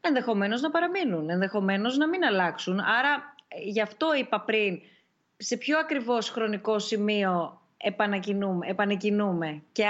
Ενδεχομένως 0.00 0.60
να 0.60 0.70
παραμείνουν, 0.70 1.30
ενδεχομένως 1.30 1.96
να 1.96 2.08
μην 2.08 2.24
αλλάξουν. 2.24 2.80
Άρα, 2.80 3.34
γι' 3.64 3.80
αυτό 3.80 4.14
είπα 4.14 4.40
πριν, 4.40 4.80
σε 5.36 5.56
ποιο 5.56 5.78
ακριβώς 5.78 6.30
χρονικό 6.30 6.78
σημείο 6.78 7.60
επανεκκινούμε, 8.66 9.62
και 9.72 9.84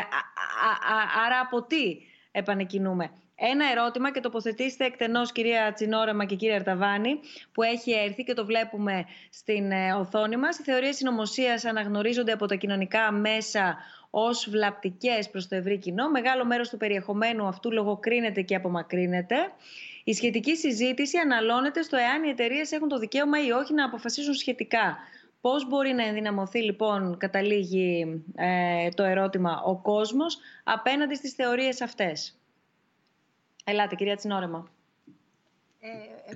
άρα 1.24 1.40
από 1.40 1.62
τι 1.62 1.96
επανεκκινούμε. 2.30 3.10
Ένα 3.42 3.70
ερώτημα 3.70 4.12
και 4.12 4.20
τοποθετήστε 4.20 4.84
εκτενώς 4.84 5.32
κυρία 5.32 5.72
Τσινόρεμα 5.72 6.24
και 6.24 6.34
κύριε 6.34 6.54
Αρταβάνη 6.54 7.20
που 7.52 7.62
έχει 7.62 7.92
έρθει 7.92 8.24
και 8.24 8.34
το 8.34 8.44
βλέπουμε 8.44 9.04
στην 9.30 9.70
ε, 9.70 9.92
οθόνη 9.92 10.36
μας. 10.36 10.58
Οι 10.58 10.62
θεωρίες 10.62 10.96
συνωμοσίας 10.96 11.64
αναγνωρίζονται 11.64 12.32
από 12.32 12.46
τα 12.46 12.54
κοινωνικά 12.54 13.12
μέσα 13.12 13.76
ως 14.10 14.48
βλαπτικές 14.50 15.30
προς 15.30 15.48
το 15.48 15.54
ευρύ 15.54 15.78
κοινό. 15.78 16.10
Μεγάλο 16.10 16.44
μέρος 16.44 16.68
του 16.68 16.76
περιεχομένου 16.76 17.46
αυτού 17.46 17.72
λογοκρίνεται 17.72 18.42
και 18.42 18.54
απομακρύνεται. 18.54 19.36
Η 20.10 20.14
σχετική 20.14 20.56
συζήτηση 20.56 21.18
αναλώνεται 21.18 21.82
στο 21.82 21.96
εάν 21.96 22.24
οι 22.24 22.28
εταιρείες 22.28 22.72
έχουν 22.72 22.88
το 22.88 22.98
δικαίωμα 22.98 23.44
ή 23.44 23.50
όχι 23.50 23.74
να 23.74 23.84
αποφασίσουν 23.84 24.34
σχετικά. 24.34 24.98
Πώς 25.40 25.68
μπορεί 25.68 25.92
να 25.92 26.04
ενδυναμωθεί 26.04 26.62
λοιπόν, 26.62 27.16
καταλήγει 27.18 28.22
ε, 28.34 28.88
το 28.88 29.02
ερώτημα, 29.02 29.62
ο 29.64 29.76
κόσμος 29.76 30.38
απέναντι 30.64 31.14
στις 31.14 31.32
θεωρίες 31.32 31.80
αυτές; 31.80 32.38
Ελάτε, 33.64 33.94
κυρία 33.94 34.16
Τσινόρεμα. 34.16 34.70
Ε, 35.80 36.34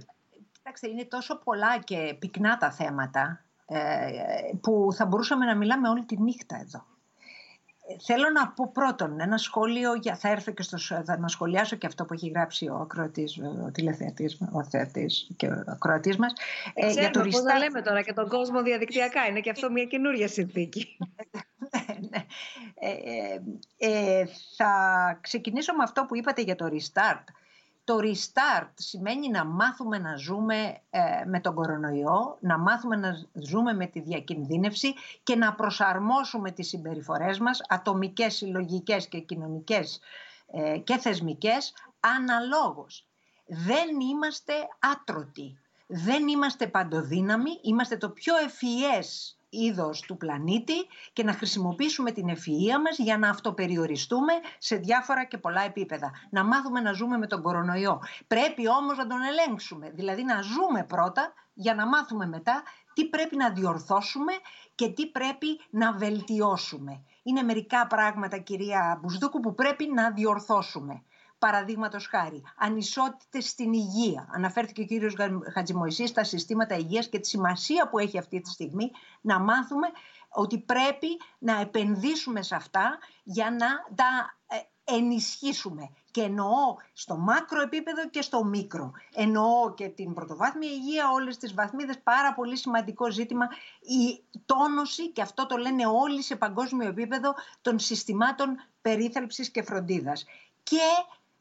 κοιτάξτε, 0.53 0.89
είναι 0.89 1.05
τόσο 1.05 1.39
πολλά 1.45 1.79
και 1.79 2.17
πυκνά 2.19 2.57
τα 2.57 2.71
θέματα 2.71 3.45
ε, 3.67 3.79
που 4.61 4.89
θα 4.93 5.07
μπορούσαμε 5.07 5.45
να 5.45 5.57
μιλάμε 5.57 5.89
όλη 5.89 6.03
τη 6.03 6.21
νύχτα 6.21 6.57
εδώ. 6.61 6.87
Θέλω 8.05 8.31
να 8.31 8.49
πω 8.49 8.71
πρώτον 8.73 9.21
ένα 9.21 9.39
σχόλιο, 9.39 9.95
για, 9.95 10.17
θα 10.17 10.29
έρθω 10.29 10.53
και 10.53 10.63
στο, 10.63 10.79
θα 10.79 11.19
να 11.19 11.29
σχολιάσω 11.29 11.77
και 11.77 11.87
αυτό 11.87 12.05
που 12.05 12.15
έχει 12.15 12.29
γράψει 12.29 12.69
ο 12.69 12.75
ακροατής, 12.75 13.39
ο 13.67 13.71
τηλεθεατής, 13.71 14.39
ο 14.53 14.65
θεατής 14.65 15.31
και 15.37 15.47
ο 15.47 15.65
ακροατής 15.67 16.17
μας. 16.17 16.33
Ε, 16.75 16.91
για 16.91 17.11
το 17.11 17.21
πώς 17.21 17.43
να 17.43 17.59
λέμε 17.59 17.83
τώρα 17.83 18.03
και 18.03 18.13
τον 18.13 18.29
κόσμο 18.29 18.63
διαδικτυακά, 18.63 19.27
είναι 19.27 19.41
και 19.41 19.51
αυτό 19.51 19.71
μια 19.71 19.85
καινούργια 19.85 20.29
συνθήκη. 20.29 20.97
ναι, 21.73 22.09
ναι. 22.11 22.25
Ε, 22.75 22.91
ε, 23.79 24.19
ε, 24.19 24.27
θα 24.57 24.73
ξεκινήσω 25.21 25.75
με 25.75 25.83
αυτό 25.83 26.05
που 26.05 26.17
είπατε 26.17 26.43
για 26.43 26.57
το 26.57 26.67
restart. 26.67 27.25
Το 27.85 27.99
restart 28.03 28.71
σημαίνει 28.75 29.31
να 29.31 29.45
μάθουμε 29.45 29.99
να 29.99 30.17
ζούμε 30.17 30.81
ε, 30.91 31.01
με 31.27 31.41
τον 31.41 31.55
κορονοϊό, 31.55 32.39
να 32.41 32.59
μάθουμε 32.59 32.97
να 32.97 33.27
ζούμε 33.33 33.73
με 33.73 33.87
τη 33.87 34.01
διακινδύνευση 34.01 34.95
και 35.23 35.37
να 35.37 35.55
προσαρμόσουμε 35.55 36.51
τις 36.51 36.69
συμπεριφορές 36.69 37.39
μας, 37.39 37.61
ατομικές, 37.69 38.35
συλλογικές 38.35 39.09
και 39.09 39.19
κοινωνικές 39.19 40.01
ε, 40.53 40.79
και 40.79 40.99
θεσμικές, 40.99 41.75
αναλόγως. 42.01 43.07
Δεν 43.47 44.01
είμαστε 44.01 44.53
άτρωτοι, 44.79 45.59
δεν 45.87 46.29
είμαστε 46.29 46.67
παντοδύναμοι, 46.67 47.51
είμαστε 47.63 47.97
το 47.97 48.11
πιο 48.11 48.37
ευφυές 48.37 49.39
είδος 49.63 50.01
του 50.01 50.17
πλανήτη 50.17 50.75
και 51.13 51.25
να 51.25 51.33
χρησιμοποιήσουμε 51.33 52.11
την 52.11 52.29
ευφυΐα 52.29 52.79
μας 52.85 52.99
για 52.99 53.19
να 53.19 53.29
αυτοπεριοριστούμε 53.29 54.33
σε 54.59 54.77
διάφορα 54.77 55.25
και 55.25 55.39
πολλά 55.39 55.63
επίπεδα. 55.63 56.11
Να 56.31 56.45
μάθουμε 56.45 56.81
να 56.81 56.93
ζούμε 56.93 57.19
με 57.19 57.27
τον 57.27 57.43
κορονοϊό. 57.43 58.01
Πρέπει 58.27 58.69
όμως 58.69 58.97
να 58.97 59.07
τον 59.07 59.19
ελέγξουμε, 59.23 59.91
δηλαδή 59.91 60.25
να 60.25 60.41
ζούμε 60.41 60.85
πρώτα 60.85 61.33
για 61.55 61.75
να 61.75 61.87
μάθουμε 61.87 62.27
μετά 62.27 62.63
τι 62.95 63.05
πρέπει 63.09 63.37
να 63.37 63.51
διορθώσουμε 63.51 64.33
και 64.75 64.89
τι 64.89 65.07
πρέπει 65.07 65.47
να 65.71 65.93
βελτιώσουμε. 65.93 67.03
Είναι 67.23 67.43
μερικά 67.43 67.87
πράγματα, 67.87 68.39
κυρία 68.39 68.99
Μπουσδούκου, 69.03 69.41
που 69.41 69.55
πρέπει 69.55 69.91
να 69.95 70.11
διορθώσουμε. 70.11 71.03
Παραδείγματος 71.45 72.07
χάρη, 72.07 72.43
ανισότητες 72.57 73.49
στην 73.49 73.73
υγεία. 73.73 74.29
Αναφέρθηκε 74.33 74.81
ο 74.81 74.85
κύριος 74.85 75.15
Χατζημοϊσή 75.53 76.07
στα 76.07 76.25
συστήματα 76.25 76.77
υγείας 76.77 77.09
και 77.09 77.19
τη 77.19 77.27
σημασία 77.29 77.89
που 77.89 77.99
έχει 77.99 78.19
αυτή 78.19 78.41
τη 78.41 78.51
στιγμή 78.51 78.91
να 79.21 79.39
μάθουμε 79.39 79.87
ότι 80.29 80.59
πρέπει 80.59 81.07
να 81.39 81.61
επενδύσουμε 81.61 82.43
σε 82.43 82.55
αυτά 82.55 82.99
για 83.23 83.51
να 83.51 83.67
τα 83.95 84.37
ε, 84.47 84.57
ενισχύσουμε. 84.95 85.91
Και 86.11 86.23
εννοώ 86.23 86.77
στο 86.93 87.17
μάκρο 87.17 87.61
επίπεδο 87.61 88.09
και 88.09 88.23
στο 88.23 88.45
μικρο. 88.45 88.93
Εννοώ 89.15 89.75
και 89.75 89.89
την 89.89 90.15
πρωτοβάθμια 90.15 90.71
υγεία, 90.71 91.11
όλες 91.11 91.37
τις 91.37 91.55
βαθμίδες, 91.55 91.99
πάρα 92.03 92.35
πολύ 92.35 92.57
σημαντικό 92.57 93.11
ζήτημα 93.11 93.49
η 93.81 94.25
τόνωση, 94.45 95.11
και 95.11 95.23
αυτό 95.23 95.47
το 95.47 95.57
λένε 95.57 95.87
όλοι 95.87 96.23
σε 96.23 96.37
παγκόσμιο 96.37 96.89
επίπεδο, 96.89 97.35
των 97.61 97.79
συστημάτων 97.79 98.57
περίθαλψης 98.81 99.51
και 99.51 99.63
φροντίδας. 99.63 100.25
Και 100.63 100.81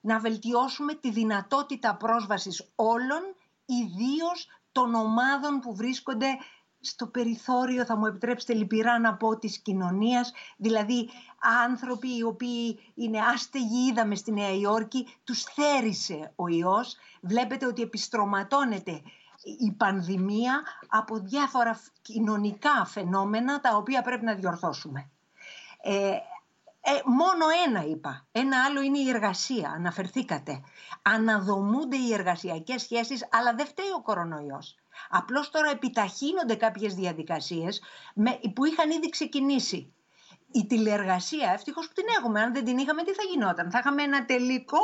να 0.03 0.19
βελτιώσουμε 0.19 0.93
τη 0.93 1.11
δυνατότητα 1.11 1.95
πρόσβασης 1.95 2.71
όλων, 2.75 3.21
ιδίως 3.65 4.47
των 4.71 4.93
ομάδων 4.93 5.59
που 5.59 5.75
βρίσκονται 5.75 6.27
στο 6.79 7.07
περιθώριο, 7.07 7.85
θα 7.85 7.97
μου 7.97 8.05
επιτρέψετε 8.05 8.53
λυπηρά 8.53 8.99
να 8.99 9.15
πω, 9.15 9.37
της 9.37 9.57
κοινωνίας, 9.59 10.31
δηλαδή 10.57 11.09
άνθρωποι 11.67 12.17
οι 12.17 12.23
οποίοι 12.23 12.79
είναι 12.95 13.19
άστεγοι, 13.19 13.87
είδαμε 13.89 14.15
στη 14.15 14.31
Νέα 14.31 14.53
Υόρκη, 14.53 15.07
τους 15.23 15.43
θέρισε 15.43 16.33
ο 16.35 16.47
ιός. 16.47 16.95
Βλέπετε 17.21 17.65
ότι 17.65 17.81
επιστρωματώνεται 17.81 19.01
η 19.59 19.71
πανδημία 19.71 20.63
από 20.87 21.17
διάφορα 21.19 21.79
κοινωνικά 22.01 22.85
φαινόμενα 22.85 23.59
τα 23.59 23.75
οποία 23.75 24.01
πρέπει 24.01 24.25
να 24.25 24.33
διορθώσουμε. 24.33 25.09
Ε, 25.81 26.17
ε, 26.85 26.91
μόνο 27.05 27.45
ένα 27.65 27.85
είπα. 27.85 28.27
Ένα 28.31 28.63
άλλο 28.63 28.81
είναι 28.81 28.99
η 28.99 29.09
εργασία. 29.09 29.69
Αναφερθήκατε. 29.69 30.63
Αναδομούνται 31.01 31.97
οι 31.97 32.13
εργασιακές 32.13 32.81
σχέσεις, 32.81 33.27
αλλά 33.31 33.53
δεν 33.55 33.65
φταίει 33.65 33.91
ο 33.97 34.01
κορονοϊός. 34.01 34.75
Απλώς 35.09 35.49
τώρα 35.49 35.69
επιταχύνονται 35.69 36.55
κάποιες 36.55 36.93
διαδικασίες 36.95 37.81
που 38.53 38.65
είχαν 38.65 38.89
ήδη 38.89 39.09
ξεκινήσει. 39.09 39.93
η 40.55 40.65
τηλεεργασία, 40.65 41.51
ευτυχώς 41.53 41.87
που 41.87 41.93
την 41.93 42.05
έχουμε. 42.19 42.41
Αν 42.41 42.53
δεν 42.53 42.65
την 42.65 42.77
είχαμε, 42.77 43.03
τι 43.03 43.13
θα 43.13 43.23
γινόταν; 43.31 43.71
Θα 43.71 43.79
είχαμε 43.79 44.03
ένα 44.03 44.25
τελικό 44.25 44.79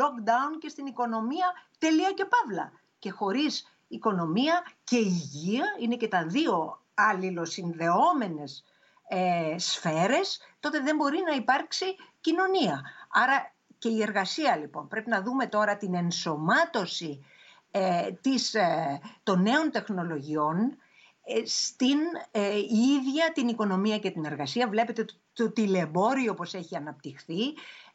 lockdown 0.00 0.58
και 0.60 0.68
στην 0.68 0.86
οικονομία 0.86 1.52
τελεία 1.78 2.12
και 2.12 2.24
παύλα. 2.24 2.72
Και 2.98 3.10
χωρίς 3.10 3.66
οικονομία 3.88 4.62
και 4.84 4.96
υγεία 4.96 5.64
είναι 5.80 5.96
και 5.96 6.08
τα 6.08 6.26
δύο 6.26 6.80
αλληλοσυνδεόμενες 6.94 8.64
ε, 9.12 9.58
σφαίρες, 9.58 10.40
τότε 10.60 10.80
δεν 10.80 10.96
μπορεί 10.96 11.18
να 11.26 11.34
υπάρξει 11.34 11.84
κοινωνία. 12.20 12.82
Άρα 13.10 13.52
και 13.78 13.88
η 13.88 14.02
εργασία 14.02 14.56
λοιπόν. 14.56 14.88
Πρέπει 14.88 15.10
να 15.10 15.22
δούμε 15.22 15.46
τώρα 15.46 15.76
την 15.76 15.94
ενσωμάτωση 15.94 17.24
ε, 17.70 18.12
της, 18.20 18.54
ε, 18.54 19.00
των 19.22 19.42
νέων 19.42 19.70
τεχνολογιών 19.70 20.76
ε, 21.24 21.46
στην 21.46 21.98
ε, 22.30 22.58
ίδια 22.58 23.32
την 23.34 23.48
οικονομία 23.48 23.98
και 23.98 24.10
την 24.10 24.24
εργασία. 24.24 24.68
Βλέπετε 24.68 25.04
το, 25.04 25.14
το 25.32 25.50
τηλεμπόριο 25.52 26.32
όπως 26.32 26.54
έχει 26.54 26.76
αναπτυχθεί, 26.76 27.42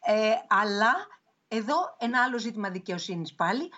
ε, 0.04 0.32
αλλά 0.48 0.92
εδώ 1.48 1.96
ένα 1.98 2.22
άλλο 2.22 2.38
ζήτημα 2.38 2.70
δικαιοσύνης 2.70 3.34
πάλι, 3.34 3.72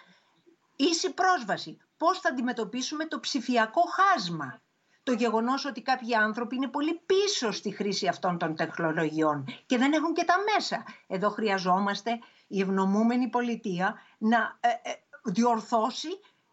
ίση 0.76 1.14
πρόσβαση. 1.14 1.78
Πώς 1.96 2.20
θα 2.20 2.28
αντιμετωπίσουμε 2.28 3.04
το 3.04 3.20
ψηφιακό 3.20 3.80
χάσμα; 3.80 4.62
Το 5.08 5.14
γεγονός 5.14 5.64
ότι 5.64 5.82
κάποιοι 5.82 6.14
άνθρωποι 6.14 6.56
είναι 6.56 6.68
πολύ 6.68 7.00
πίσω 7.06 7.50
στη 7.50 7.70
χρήση 7.70 8.06
αυτών 8.06 8.38
των 8.38 8.56
τεχνολογιών 8.56 9.44
και 9.66 9.78
δεν 9.78 9.92
έχουν 9.92 10.14
και 10.14 10.24
τα 10.24 10.34
μέσα. 10.54 10.84
Εδώ 11.06 11.30
χρειαζόμαστε 11.30 12.18
η 12.46 12.60
ευνομούμενη 12.60 13.28
πολιτεία 13.28 13.94
να 14.18 14.58
διορθώσει 15.24 16.08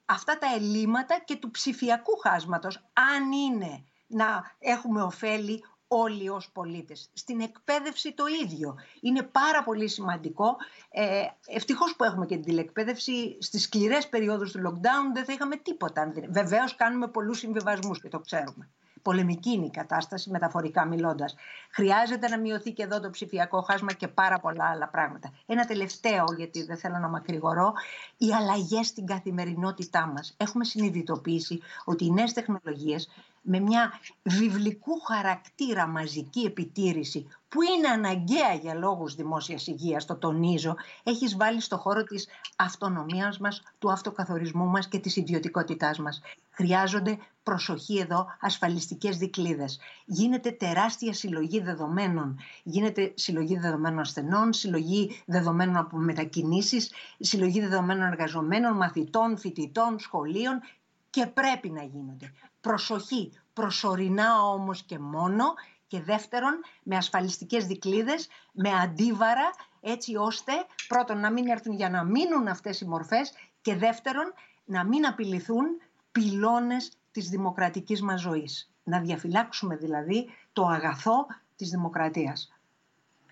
αυτά 0.05 0.37
τα 0.37 0.47
ελλείμματα 0.55 1.19
και 1.25 1.35
του 1.35 1.51
ψηφιακού 1.51 2.17
χάσματος, 2.17 2.89
αν 3.13 3.31
είναι 3.31 3.85
να 4.07 4.55
έχουμε 4.59 5.01
ωφέλη 5.01 5.63
όλοι 5.87 6.29
ως 6.29 6.51
πολίτες. 6.51 7.09
Στην 7.13 7.41
εκπαίδευση 7.41 8.13
το 8.13 8.23
ίδιο. 8.43 8.75
Είναι 9.01 9.23
πάρα 9.23 9.63
πολύ 9.63 9.87
σημαντικό. 9.87 10.55
Ε, 10.89 11.25
ευτυχώς 11.47 11.95
που 11.95 12.03
έχουμε 12.03 12.25
και 12.25 12.35
την 12.35 12.43
τηλεκπαίδευση. 12.43 13.37
Στις 13.39 13.63
σκληρές 13.63 14.09
περιόδους 14.09 14.51
του 14.51 14.61
lockdown 14.65 15.13
δεν 15.13 15.25
θα 15.25 15.33
είχαμε 15.33 15.55
τίποτα. 15.55 16.13
Βεβαίως 16.29 16.75
κάνουμε 16.75 17.07
πολλούς 17.07 17.37
συμβιβασμούς 17.37 18.01
και 18.01 18.09
το 18.09 18.19
ξέρουμε 18.19 18.69
πολεμική 19.07 19.51
είναι 19.51 19.65
η 19.65 19.69
κατάσταση, 19.69 20.29
μεταφορικά 20.29 20.85
μιλώντας. 20.85 21.35
Χρειάζεται 21.69 22.27
να 22.27 22.39
μειωθεί 22.39 22.71
και 22.71 22.83
εδώ 22.83 22.99
το 22.99 23.09
ψηφιακό 23.09 23.61
χάσμα 23.61 23.93
και 23.93 24.07
πάρα 24.07 24.39
πολλά 24.39 24.65
άλλα 24.69 24.87
πράγματα. 24.87 25.31
Ένα 25.45 25.65
τελευταίο, 25.65 26.23
γιατί 26.37 26.63
δεν 26.63 26.77
θέλω 26.77 26.97
να 26.97 27.07
μακρηγορώ, 27.07 27.73
οι 28.17 28.33
αλλαγές 28.33 28.87
στην 28.87 29.05
καθημερινότητά 29.05 30.07
μας. 30.07 30.33
Έχουμε 30.37 30.63
συνειδητοποιήσει 30.63 31.61
ότι 31.85 32.05
οι 32.05 32.11
νέες 32.11 32.33
τεχνολογίες 32.33 33.09
με 33.47 33.59
μια 33.59 33.99
βιβλικού 34.23 34.99
χαρακτήρα 34.99 35.87
μαζική 35.87 36.39
επιτήρηση 36.39 37.27
που 37.47 37.61
είναι 37.61 37.87
αναγκαία 37.87 38.53
για 38.61 38.73
λόγους 38.73 39.15
δημόσιας 39.15 39.67
υγείας, 39.67 40.05
το 40.05 40.15
τονίζω, 40.15 40.75
έχεις 41.03 41.37
βάλει 41.37 41.61
στο 41.61 41.77
χώρο 41.77 42.03
της 42.03 42.27
αυτονομίας 42.55 43.37
μας, 43.37 43.63
του 43.79 43.91
αυτοκαθορισμού 43.91 44.65
μας 44.65 44.87
και 44.87 44.99
της 44.99 45.15
ιδιωτικότητάς 45.15 45.99
μας. 45.99 46.21
Χρειάζονται 46.49 47.17
προσοχή 47.43 47.97
εδώ, 47.97 48.27
ασφαλιστικές 48.39 49.17
δικλίδες. 49.17 49.79
Γίνεται 50.05 50.51
τεράστια 50.51 51.13
συλλογή 51.13 51.59
δεδομένων. 51.59 52.39
Γίνεται 52.63 53.13
συλλογή 53.15 53.57
δεδομένων 53.57 53.99
ασθενών, 53.99 54.53
συλλογή 54.53 55.23
δεδομένων 55.25 55.77
από 55.77 55.97
μετακινήσεις, 55.97 56.91
συλλογή 57.19 57.59
δεδομένων 57.59 58.07
εργαζομένων, 58.07 58.77
μαθητών, 58.77 59.37
φοιτητών, 59.37 59.99
σχολείων 59.99 60.61
και 61.09 61.27
πρέπει 61.27 61.69
να 61.69 61.83
γίνονται. 61.83 62.31
Προσοχή, 62.65 63.31
προσωρινά 63.53 64.43
όμως 64.43 64.83
και 64.83 64.99
μόνο 64.99 65.43
και 65.87 66.01
δεύτερον 66.01 66.53
με 66.83 66.95
ασφαλιστικές 66.95 67.65
δικλίδες, 67.65 68.27
με 68.51 68.69
αντίβαρα 68.69 69.49
έτσι 69.81 70.15
ώστε 70.15 70.51
πρώτον 70.87 71.19
να 71.19 71.31
μην 71.31 71.47
έρθουν 71.47 71.73
για 71.73 71.89
να 71.89 72.03
μείνουν 72.03 72.47
αυτές 72.47 72.81
οι 72.81 72.85
μορφές 72.85 73.31
και 73.61 73.75
δεύτερον 73.75 74.33
να 74.65 74.85
μην 74.85 75.05
απειληθούν 75.05 75.65
πυλώνες 76.11 76.91
της 77.11 77.29
δημοκρατικής 77.29 78.01
μας 78.01 78.21
ζωής. 78.21 78.71
Να 78.83 78.99
διαφυλάξουμε 78.99 79.75
δηλαδή 79.75 80.29
το 80.53 80.65
αγαθό 80.65 81.25
της 81.55 81.69
δημοκρατίας. 81.69 82.49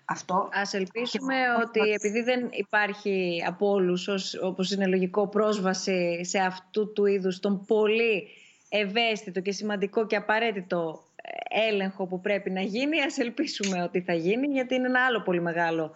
Αυτό. 0.04 0.48
Ας 0.52 0.74
ελπίσουμε 0.74 1.34
ότι 1.62 1.80
επειδή 1.80 2.22
δεν 2.22 2.48
υπάρχει 2.50 3.44
από 3.46 3.70
όλους, 3.70 4.08
όπως 4.42 4.70
είναι 4.70 4.86
λογικό, 4.86 5.28
πρόσβαση 5.28 6.24
σε 6.24 6.38
αυτού 6.38 6.92
του 6.92 7.06
είδους 7.06 7.40
τον 7.40 7.64
πολύ 7.64 8.28
ευαίσθητο 8.68 9.40
και 9.40 9.52
σημαντικό 9.52 10.06
και 10.06 10.16
απαραίτητο 10.16 11.04
ε, 11.16 11.68
έλεγχο 11.68 12.06
που 12.06 12.20
πρέπει 12.20 12.50
να 12.50 12.60
γίνει, 12.60 13.00
ας 13.00 13.18
ελπίσουμε 13.18 13.82
ότι 13.82 14.00
θα 14.00 14.14
γίνει, 14.14 14.46
γιατί 14.46 14.74
είναι 14.74 14.86
ένα 14.86 15.04
άλλο 15.04 15.22
πολύ 15.22 15.40
μεγάλο 15.40 15.92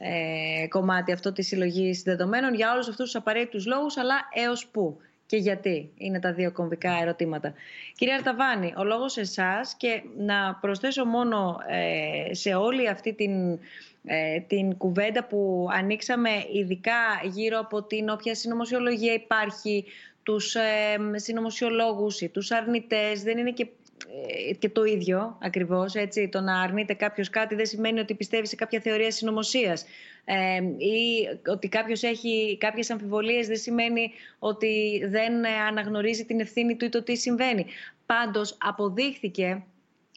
ε, 0.00 0.66
κομμάτι 0.68 1.12
αυτό 1.12 1.32
της 1.32 1.46
συλλογής 1.46 2.02
δεδομένων 2.02 2.54
για 2.54 2.72
όλους 2.72 2.88
αυτούς 2.88 3.04
τους 3.04 3.14
απαραίτητους 3.14 3.66
λόγους, 3.66 3.96
αλλά 3.96 4.14
έως 4.34 4.66
πού 4.66 4.98
και 5.32 5.38
γιατί 5.38 5.90
είναι 5.96 6.20
τα 6.20 6.32
δύο 6.32 6.52
κομβικά 6.52 6.98
ερωτήματα. 7.00 7.54
Κυρία 7.96 8.14
Αρταβάνη, 8.14 8.74
ο 8.76 8.84
λόγος 8.84 9.16
εσάς 9.16 9.74
και 9.76 10.02
να 10.18 10.54
προσθέσω 10.60 11.04
μόνο 11.04 11.56
ε, 11.68 12.34
σε 12.34 12.54
όλη 12.54 12.88
αυτή 12.88 13.12
την, 13.12 13.58
ε, 14.04 14.40
την 14.46 14.76
κουβέντα 14.76 15.24
που 15.24 15.68
ανοίξαμε 15.70 16.30
ειδικά 16.52 17.20
γύρω 17.24 17.58
από 17.58 17.82
την 17.82 18.08
όποια 18.08 18.34
συνωμοσιολογία 18.34 19.12
υπάρχει, 19.12 19.84
τους 20.22 20.54
ε, 20.54 20.60
συνωμοσιολόγους 21.14 22.20
ή 22.20 22.28
τους 22.28 22.50
αρνητές, 22.50 23.22
δεν 23.22 23.38
είναι 23.38 23.52
και 23.52 23.66
ε, 24.48 24.54
και 24.54 24.68
το 24.68 24.84
ίδιο 24.84 25.38
ακριβώς, 25.42 25.94
έτσι, 25.94 26.28
το 26.28 26.40
να 26.40 26.60
αρνείται 26.60 26.94
κάποιος 26.94 27.30
κάτι 27.30 27.54
δεν 27.54 27.66
σημαίνει 27.66 28.00
ότι 28.00 28.14
πιστεύει 28.14 28.46
σε 28.46 28.54
κάποια 28.56 28.80
θεωρία 28.80 29.10
συνωμοσίας. 29.10 29.84
ε, 30.24 30.56
ή 30.78 31.28
ότι 31.46 31.68
κάποιος 31.68 32.02
έχει 32.02 32.56
κάποιες 32.60 32.90
αμφιβολίες 32.90 33.46
δεν 33.46 33.56
σημαίνει 33.56 34.12
ότι 34.38 35.02
δεν 35.06 35.46
αναγνωρίζει 35.46 36.24
την 36.24 36.40
ευθύνη 36.40 36.76
του 36.76 36.84
ή 36.84 36.88
το 36.88 37.02
τι 37.02 37.16
συμβαίνει. 37.16 37.66
Πάντως 38.06 38.56
αποδείχθηκε 38.60 39.64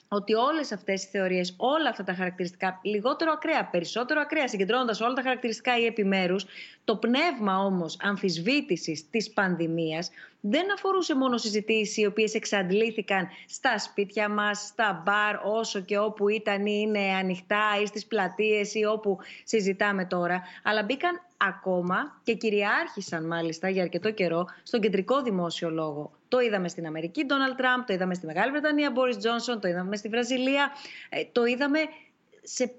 ότι 0.08 0.34
όλες 0.34 0.72
αυτές 0.72 1.04
οι 1.04 1.08
θεωρίες, 1.08 1.54
όλα 1.58 1.90
αυτά 1.90 2.04
τα 2.04 2.14
χαρακτηριστικά, 2.14 2.80
λιγότερο 2.84 3.32
ακραία, 3.32 3.66
περισσότερο 3.66 4.22
ακραία, 4.22 4.48
συγκεντρώνοντας 4.48 5.02
όλα 5.02 5.14
τα 5.14 5.22
χαρακτηριστικά 5.22 5.80
ή 5.80 5.86
επιμέρους, 5.86 6.46
το 6.84 6.96
πνεύμα 6.96 7.58
όμως 7.60 7.98
αμφισβήτησης 8.02 9.10
της 9.10 9.30
πανδημίας 9.30 10.10
δεν 10.48 10.74
αφορούσε 10.74 11.16
μόνο 11.16 11.38
συζητήσεις 11.38 11.98
οι 11.98 12.06
οποίες 12.06 12.34
εξαντλήθηκαν 12.34 13.28
στα 13.48 13.80
σπίτια 13.80 14.30
μας, 14.30 14.60
στα 14.60 15.02
μπαρ, 15.06 15.36
όσο 15.44 15.80
και 15.80 15.98
όπου 15.98 16.30
ήταν 16.30 16.66
ή 16.66 16.80
είναι 16.82 17.00
ανοιχτά 17.00 17.64
ή 17.84 17.86
στις 17.86 18.06
πλατείες 18.06 18.74
ή 18.74 18.86
όπου 18.86 19.18
συζητάμε 19.44 20.06
τώρα, 20.06 20.44
αλλά 20.64 20.84
μπήκαν 20.84 21.22
ακόμα 21.38 22.20
και 22.24 22.34
κυριάρχησαν 22.34 23.28
μάλιστα 23.28 23.70
για 23.70 23.84
αρκετό 23.84 24.12
καιρό 24.12 24.46
στον 24.64 24.82
κεντρικό 24.82 25.22
δημόσιο 25.22 25.70
λόγο. 25.70 26.12
Το 26.36 26.42
είδαμε 26.42 26.68
στην 26.68 26.86
Αμερική, 26.86 27.26
Ντόναλτ 27.26 27.58
Τραμπ, 27.58 27.84
το 27.86 27.94
είδαμε 27.94 28.14
στη 28.14 28.26
Μεγάλη 28.26 28.52
Βρετανία, 28.52 28.92
Μπόρις 28.92 29.18
Τζόνσον, 29.18 29.60
το 29.60 29.68
είδαμε 29.68 29.96
στη 29.96 30.10
Βραζιλία, 30.10 30.72
ε, 31.10 31.24
το 31.32 31.46
είδαμε 31.46 31.80
σε, 32.42 32.74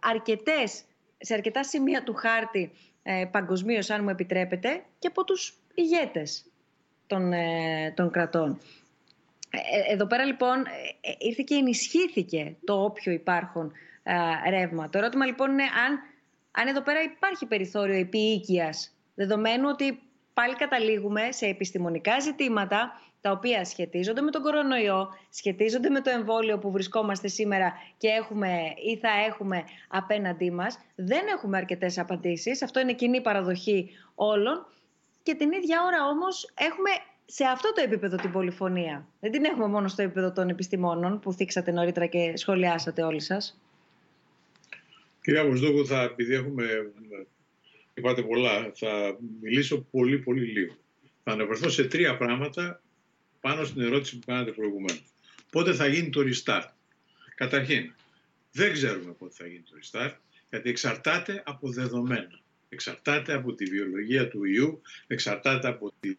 αρκετές, 0.00 0.82
σε 1.18 1.34
αρκετά 1.34 1.64
σημεία 1.64 2.02
του 2.02 2.14
χάρτη 2.14 2.70
ε, 3.02 3.24
παγκοσμίως, 3.30 3.90
αν 3.90 4.02
μου 4.02 4.08
επιτρέπετε, 4.08 4.84
και 4.98 5.06
από 5.06 5.24
τους 5.24 5.54
ηγέτες 5.74 6.44
των, 7.06 7.32
ε, 7.32 7.92
των 7.96 8.10
κρατών. 8.10 8.60
Ε, 9.50 9.92
εδώ 9.92 10.06
πέρα 10.06 10.24
λοιπόν 10.24 10.64
ήρθε 11.18 11.42
και 11.46 11.54
ενισχύθηκε 11.54 12.56
το 12.64 12.82
όποιο 12.82 13.12
υπάρχον 13.12 13.72
ρεύμα. 14.48 14.88
Το 14.90 14.98
ερώτημα 14.98 15.26
λοιπόν 15.26 15.50
είναι 15.50 15.62
αν 15.62 15.98
αν 16.50 16.66
εδώ 16.66 16.82
πέρα 16.82 17.02
υπάρχει 17.02 17.46
περιθώριο 17.46 17.98
επίοικιας, 17.98 18.96
δεδομένου 19.14 19.68
ότι 19.68 20.02
πάλι 20.38 20.54
καταλήγουμε 20.54 21.22
σε 21.30 21.46
επιστημονικά 21.46 22.20
ζητήματα 22.20 23.00
τα 23.20 23.30
οποία 23.30 23.64
σχετίζονται 23.64 24.20
με 24.20 24.30
τον 24.30 24.42
κορονοϊό, 24.42 25.08
σχετίζονται 25.30 25.88
με 25.88 26.00
το 26.00 26.10
εμβόλιο 26.10 26.58
που 26.58 26.70
βρισκόμαστε 26.70 27.28
σήμερα 27.28 27.72
και 27.96 28.08
έχουμε 28.08 28.48
ή 28.90 28.96
θα 28.96 29.08
έχουμε 29.28 29.64
απέναντί 29.88 30.50
μας. 30.50 30.78
Δεν 30.94 31.26
έχουμε 31.36 31.56
αρκετές 31.56 31.98
απαντήσεις, 31.98 32.62
αυτό 32.62 32.80
είναι 32.80 32.92
κοινή 32.92 33.20
παραδοχή 33.20 33.90
όλων 34.14 34.66
και 35.22 35.34
την 35.34 35.52
ίδια 35.52 35.82
ώρα 35.86 36.06
όμως 36.06 36.52
έχουμε 36.54 36.90
σε 37.24 37.44
αυτό 37.44 37.72
το 37.72 37.80
επίπεδο 37.80 38.16
την 38.16 38.32
πολυφωνία. 38.32 39.08
Δεν 39.20 39.30
την 39.30 39.44
έχουμε 39.44 39.66
μόνο 39.66 39.88
στο 39.88 40.02
επίπεδο 40.02 40.32
των 40.32 40.48
επιστημόνων 40.48 41.20
που 41.20 41.32
θίξατε 41.32 41.70
νωρίτερα 41.70 42.06
και 42.06 42.32
σχολιάσατε 42.36 43.02
όλοι 43.02 43.20
σας. 43.20 43.60
Κυρία 45.22 45.44
Βοσδόκου, 45.44 45.86
θα, 45.86 46.02
επειδή 46.02 46.34
έχουμε, 46.34 46.64
είπατε 47.98 48.22
πολλά, 48.22 48.72
θα 48.74 49.18
μιλήσω 49.40 49.78
πολύ 49.90 50.18
πολύ 50.18 50.44
λίγο. 50.44 50.76
Θα 51.24 51.32
αναφερθώ 51.32 51.68
σε 51.68 51.84
τρία 51.84 52.16
πράγματα 52.16 52.82
πάνω 53.40 53.64
στην 53.64 53.82
ερώτηση 53.82 54.18
που 54.18 54.26
κάνατε 54.26 54.50
προηγουμένως. 54.50 55.04
Πότε 55.50 55.72
θα 55.72 55.86
γίνει 55.86 56.10
το 56.10 56.20
restart; 56.20 56.68
Καταρχήν, 57.34 57.92
δεν 58.52 58.72
ξέρουμε 58.72 59.12
πότε 59.12 59.34
θα 59.36 59.46
γίνει 59.46 59.62
το 59.70 59.76
restart, 59.82 60.14
γιατί 60.50 60.70
εξαρτάται 60.70 61.42
από 61.46 61.70
δεδομένα. 61.70 62.40
εξαρτάται 62.68 63.34
από 63.34 63.54
τη 63.54 63.64
βιολογία 63.64 64.28
του 64.28 64.44
ιού, 64.44 64.82
εξαρτάται 65.06 65.68
από 65.68 65.92
την, 66.00 66.18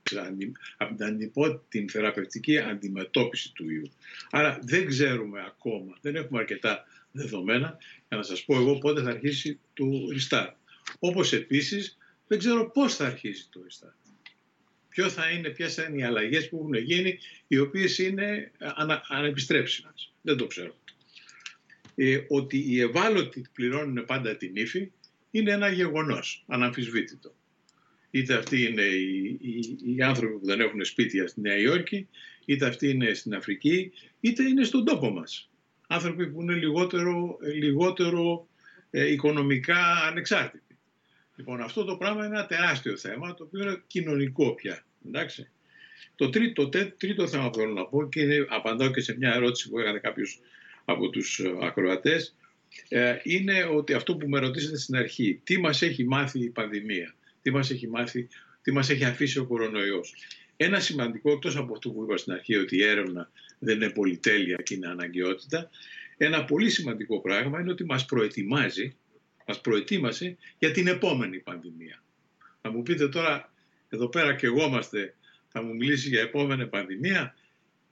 από 0.77 1.61
την 1.69 1.89
θεραπευτική 1.89 2.57
αντιμετώπιση 2.57 3.53
του 3.53 3.69
ιού. 3.69 3.91
Άρα 4.29 4.59
δεν 4.63 4.87
ξέρουμε 4.87 5.43
ακόμα, 5.47 5.97
δεν 6.01 6.15
έχουμε 6.15 6.39
αρκετά 6.39 6.85
δεδομένα 7.11 7.77
για 8.07 8.17
να 8.17 8.23
σας 8.23 8.43
πω 8.43 8.55
εγώ 8.55 8.77
πότε 8.77 9.01
θα 9.01 9.09
αρχίσει 9.09 9.59
το 9.73 9.85
restart. 10.15 10.53
Όπως 10.99 11.33
επίσης 11.33 11.97
δεν 12.27 12.37
ξέρω 12.37 12.71
πώς 12.71 12.95
θα 12.95 13.05
αρχίσει 13.05 13.49
το 13.49 13.61
restart. 13.67 13.99
Ποιο 14.89 15.09
θα 15.09 15.29
είναι, 15.29 15.49
ποιες 15.49 15.73
θα 15.73 15.83
είναι 15.83 15.97
οι 15.97 16.03
αλλαγές 16.03 16.49
που 16.49 16.57
έχουν 16.57 16.73
γίνει, 16.73 17.19
οι 17.47 17.57
οποίες 17.57 17.97
είναι 17.97 18.51
ανα, 18.57 19.01
ανεπιστρέψιμες. 19.07 20.13
Δεν 20.21 20.37
το 20.37 20.47
ξέρω. 20.47 20.75
Ε, 21.95 22.19
ότι 22.27 22.57
οι 22.67 22.81
ευάλωτοι 22.81 23.45
πληρώνουν 23.53 24.05
πάντα 24.05 24.37
την 24.37 24.55
ύφη 24.55 24.91
είναι 25.31 25.51
ένα 25.51 25.69
γεγονός, 25.69 26.43
αναμφισβήτητο. 26.47 27.33
Είτε 28.11 28.33
αυτοί 28.33 28.63
είναι 28.63 28.81
οι, 28.81 29.37
οι, 29.41 29.77
οι, 29.95 30.01
άνθρωποι 30.01 30.39
που 30.39 30.45
δεν 30.45 30.59
έχουν 30.59 30.85
σπίτια 30.85 31.27
στη 31.27 31.41
Νέα 31.41 31.57
Υόρκη, 31.57 32.07
είτε 32.45 32.65
αυτοί 32.65 32.89
είναι 32.89 33.13
στην 33.13 33.35
Αφρική, 33.35 33.91
είτε 34.19 34.43
είναι 34.43 34.63
στον 34.63 34.85
τόπο 34.85 35.09
μας. 35.09 35.49
Άνθρωποι 35.87 36.27
που 36.27 36.41
είναι 36.41 36.53
λιγότερο, 36.53 37.37
λιγότερο 37.59 38.47
ε, 38.89 39.11
οικονομικά 39.11 40.03
ανεξάρτητοι. 40.07 40.68
Λοιπόν, 41.39 41.61
αυτό 41.61 41.83
το 41.83 41.95
πράγμα 41.95 42.25
είναι 42.25 42.35
ένα 42.35 42.45
τεράστιο 42.45 42.97
θέμα, 42.97 43.33
το 43.33 43.43
οποίο 43.43 43.61
είναι 43.61 43.81
κοινωνικό 43.87 44.53
πια. 44.55 44.85
Εντάξει. 45.07 45.49
Το 46.15 46.29
τρίτο, 46.29 46.69
το 46.69 46.91
τρίτο 46.97 47.27
θέμα 47.27 47.49
που 47.49 47.57
θέλω 47.57 47.73
να 47.73 47.85
πω 47.85 48.09
και 48.09 48.21
είναι, 48.21 48.45
απαντάω 48.49 48.91
και 48.91 49.01
σε 49.01 49.17
μια 49.17 49.33
ερώτηση 49.33 49.69
που 49.69 49.79
έκανε 49.79 49.99
κάποιος 49.99 50.39
από 50.85 51.09
τους 51.09 51.39
ε, 51.39 51.57
ακροατές 51.61 52.35
ε, 52.87 53.15
είναι 53.23 53.63
ότι 53.63 53.93
αυτό 53.93 54.15
που 54.15 54.29
με 54.29 54.39
ρωτήσατε 54.39 54.77
στην 54.77 54.95
αρχή, 54.95 55.41
τι 55.43 55.59
μας 55.59 55.81
έχει 55.81 56.05
μάθει 56.05 56.39
η 56.39 56.49
πανδημία, 56.49 57.15
τι 57.41 57.51
μας 57.51 57.71
έχει 57.71 57.87
μάθει, 57.87 58.27
τι 58.61 58.71
μας 58.71 58.89
έχει 58.89 59.05
αφήσει 59.05 59.39
ο 59.39 59.45
κορονοϊός. 59.45 60.13
Ένα 60.57 60.79
σημαντικό, 60.79 61.31
εκτός 61.31 61.55
από 61.55 61.73
αυτό 61.73 61.89
που 61.89 62.03
είπα 62.03 62.17
στην 62.17 62.33
αρχή, 62.33 62.55
ότι 62.55 62.77
η 62.77 62.83
έρευνα 62.83 63.31
δεν 63.59 63.75
είναι 63.75 63.89
πολυτέλεια 63.89 64.55
και 64.55 64.73
είναι 64.73 64.87
αναγκαιότητα, 64.87 65.69
ένα 66.17 66.45
πολύ 66.45 66.69
σημαντικό 66.69 67.21
πράγμα 67.21 67.59
είναι 67.59 67.71
ότι 67.71 67.85
μας 67.85 68.05
προετοιμάζει, 68.05 68.95
μας 69.49 69.61
προετοίμασε 69.61 70.37
για 70.59 70.71
την 70.71 70.87
επόμενη 70.87 71.39
πανδημία. 71.39 72.03
Θα 72.61 72.71
μου 72.71 72.83
πείτε 72.83 73.09
τώρα, 73.09 73.51
εδώ 73.89 74.07
πέρα 74.07 74.35
και 74.35 74.45
εγώ 74.45 74.65
είμαστε, 74.65 75.15
θα 75.47 75.61
μου 75.63 75.75
μιλήσει 75.75 76.09
για 76.09 76.21
επόμενη 76.21 76.67
πανδημία. 76.67 77.35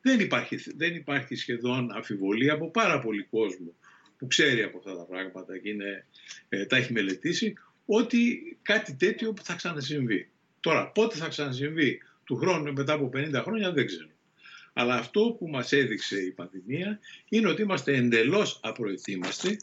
Δεν 0.02 0.20
υπάρχει, 0.20 0.56
δεν 0.76 0.96
υπάρχει 0.96 1.36
σχεδόν 1.36 1.92
αμφιβολία 1.92 2.54
από 2.54 2.72
πάρα 2.72 3.00
πολύ 3.00 3.24
κόσμο 3.24 3.76
που 4.18 4.28
ξέρει 4.28 4.64
από 4.64 4.78
αυτά 4.78 4.96
τα 4.96 5.04
πράγματα 5.04 5.58
και 5.58 5.70
είναι, 5.70 6.06
ε, 6.50 6.66
τα 6.66 6.78
έχει 6.78 6.94
μελετήσει, 6.94 7.54
ότι 7.86 8.58
κάτι 8.62 8.94
τέτοιο 8.94 9.34
θα 9.42 9.56
ξανασυμβεί. 9.56 10.30
Τώρα, 10.60 10.88
πότε 10.88 11.16
θα 11.16 11.28
ξανασυμβεί, 11.28 12.02
του 12.24 12.36
χρόνου 12.36 12.74
μετά 12.74 12.94
από 12.94 13.10
50 13.14 13.42
χρόνια 13.44 13.72
δεν 13.72 13.86
ξέρω. 13.86 14.10
Αλλά 14.74 14.96
αυτό 14.96 15.36
που 15.40 15.48
μας 15.48 15.72
έδειξε 15.72 16.22
η 16.22 16.32
πανδημία 16.32 17.00
είναι 17.30 17.50
ότι 17.50 17.62
είμαστε 17.62 17.96
εντελώς 17.96 18.60
απροετοίμαστοι 18.64 19.58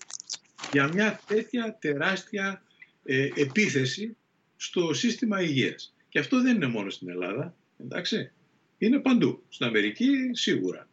για 0.73 0.89
μια 0.93 1.21
τέτοια 1.27 1.77
τεράστια 1.81 2.63
ε, 3.05 3.29
επίθεση 3.35 4.17
στο 4.57 4.95
σύστημα 4.95 5.41
υγείας. 5.43 5.95
Και 6.09 6.19
αυτό 6.19 6.43
δεν 6.43 6.55
είναι 6.57 6.67
μόνο 6.67 6.91
στην 6.91 7.09
Ελλάδα, 7.09 7.57
εντάξει. 7.81 8.33
Είναι 8.79 8.99
παντού. 8.99 9.43
Στην 9.49 9.67
Αμερική 9.67 10.31
σίγουρα. 10.33 10.89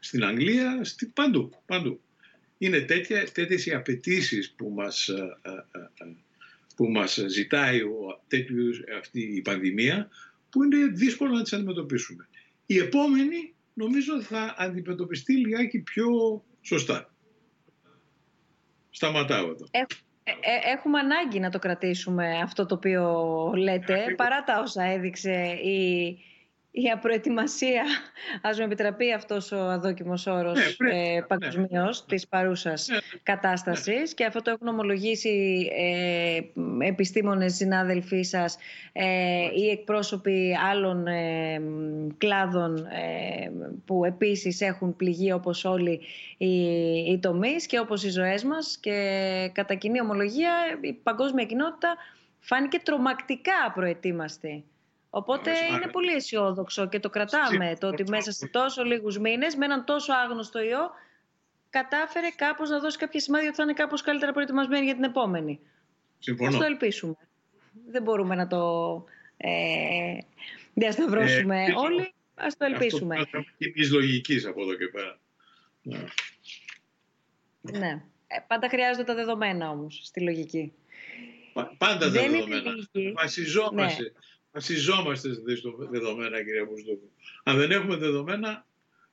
Στην 0.00 0.24
Αγγλία, 0.24 0.84
στη, 0.84 1.06
παντού, 1.06 1.52
παντού 1.66 2.00
είναι 2.58 2.80
τέτοια, 2.80 3.26
τέτοιες 3.32 3.66
οι 3.66 3.74
απαιτήσεις 3.74 4.50
που 4.50 4.72
μας, 4.76 5.08
ε, 5.08 5.38
ε, 5.42 5.50
ε, 6.04 6.16
που 6.76 6.90
μας 6.90 7.24
ζητάει 7.28 7.80
τέτοιους, 8.28 8.82
αυτή 8.98 9.20
η 9.20 9.40
πανδημία 9.40 10.08
που 10.50 10.62
είναι 10.62 10.86
δύσκολο 10.86 11.32
να 11.32 11.42
τις 11.42 11.52
αντιμετωπίσουμε. 11.52 12.28
Η 12.66 12.78
επόμενη 12.78 13.54
νομίζω 13.74 14.22
θα 14.22 14.54
αντιμετωπιστεί 14.58 15.32
λιγάκι 15.32 15.78
πιο 15.78 16.08
σωστά. 16.60 17.13
Σταματάω 18.94 19.44
εδώ. 19.44 19.66
Έχουμε 20.72 20.98
ανάγκη 20.98 21.40
να 21.40 21.50
το 21.50 21.58
κρατήσουμε 21.58 22.38
αυτό 22.42 22.66
το 22.66 22.74
οποίο 22.74 23.52
λέτε, 23.56 24.14
παρά 24.16 24.42
τα 24.42 24.60
όσα 24.60 24.82
έδειξε 24.82 25.32
η 25.62 26.18
η 26.76 26.90
απροετοιμασία, 26.90 27.84
ας 28.42 28.58
μου 28.58 28.64
επιτραπεί 28.64 29.12
αυτός 29.12 29.52
ο 29.52 29.58
αδόκιμος 29.58 30.26
όρος 30.26 30.76
ναι, 30.78 30.90
ε, 30.90 31.14
ναι. 31.14 31.22
παγκοσμίως 31.22 32.04
της 32.06 32.28
παρούσας 32.28 32.88
ναι, 32.88 32.98
κατάστασης. 33.22 34.14
Και 34.14 34.24
αυτό 34.24 34.42
το 34.42 34.50
έχουν 34.50 34.68
ομολογήσει 34.68 35.66
ε, 35.76 36.40
επιστήμονες 36.86 37.54
συνάδελφοί 37.54 38.22
σας 38.22 38.56
ε, 38.92 39.04
ή 39.54 39.68
εκπρόσωποι 39.70 40.56
άλλων 40.70 41.06
ε, 41.06 41.60
κλάδων 42.18 42.76
ε, 42.76 43.50
που 43.84 44.04
επίσης 44.04 44.60
έχουν 44.60 44.96
πληγεί 44.96 45.32
όπως 45.32 45.64
όλοι 45.64 46.00
οι, 46.36 46.52
οι 47.12 47.18
τομείς 47.22 47.66
και 47.66 47.78
όπως 47.78 48.04
οι 48.04 48.10
ζωές 48.10 48.44
μας. 48.44 48.78
Και 48.80 49.50
κατά 49.52 49.74
κοινή 49.74 50.00
ομολογία 50.00 50.52
η 50.80 50.92
παγκόσμια 50.92 51.44
κοινότητα 51.44 51.96
φάνηκε 52.40 52.78
τρομακτικά 52.78 53.54
απροετοίμαστη 53.66 54.64
Οπότε 55.16 55.50
είναι 55.70 55.88
πολύ 55.92 56.12
αισιόδοξο 56.12 56.88
και 56.88 57.00
το 57.00 57.10
κρατάμε 57.10 57.76
το 57.80 57.86
ότι 57.86 58.04
μέσα 58.08 58.32
σε 58.32 58.46
τόσο 58.46 58.84
λίγους 58.84 59.18
μήνες 59.18 59.54
με 59.54 59.64
έναν 59.64 59.84
τόσο 59.84 60.12
άγνωστο 60.12 60.62
ιό 60.62 60.90
κατάφερε 61.70 62.28
κάπως 62.36 62.70
να 62.70 62.80
δώσει 62.80 62.98
κάποια 62.98 63.20
σημάδια 63.20 63.48
ότι 63.48 63.56
θα 63.56 63.62
είναι 63.62 63.72
κάπως 63.72 64.02
καλύτερα 64.02 64.32
προετοιμασμένη 64.32 64.84
για 64.84 64.94
την 64.94 65.04
επόμενη. 65.04 65.60
Συμφωνώ. 66.18 66.50
Ας 66.50 66.56
το 66.56 66.64
ελπίσουμε. 66.64 67.16
Δεν 67.90 68.02
μπορούμε 68.02 68.34
να 68.34 68.46
το 68.46 69.04
ε, 69.36 70.18
διασταυρώσουμε 70.74 71.64
ε, 71.64 71.72
όλοι. 71.76 72.12
Ας 72.34 72.56
το 72.56 72.64
ελπίσουμε. 72.64 73.16
Αυτό 73.16 73.38
είναι 73.58 73.72
της 73.72 73.92
λογικής 73.92 74.46
από 74.46 74.62
εδώ 74.62 74.74
και 74.74 74.88
πέρα. 74.88 75.18
Ναι. 77.60 78.02
Ε, 78.26 78.38
πάντα 78.46 78.68
χρειάζονται 78.68 79.04
τα 79.04 79.14
δεδομένα 79.14 79.70
όμως 79.70 80.00
στη 80.04 80.20
λογική. 80.20 80.72
Πάντα 81.78 81.98
τα 81.98 82.10
δεδομένα. 82.10 82.72
Βασιζόμαστε. 83.14 84.02
Ναι. 84.02 84.08
Βασιζόμαστε 84.54 85.32
στα 85.32 85.42
δεδομένα, 85.90 86.44
κυρία 86.44 86.64
Μπουσδούκου. 86.64 87.10
Αν 87.42 87.56
δεν 87.56 87.70
έχουμε 87.70 87.96
δεδομένα, 87.96 88.66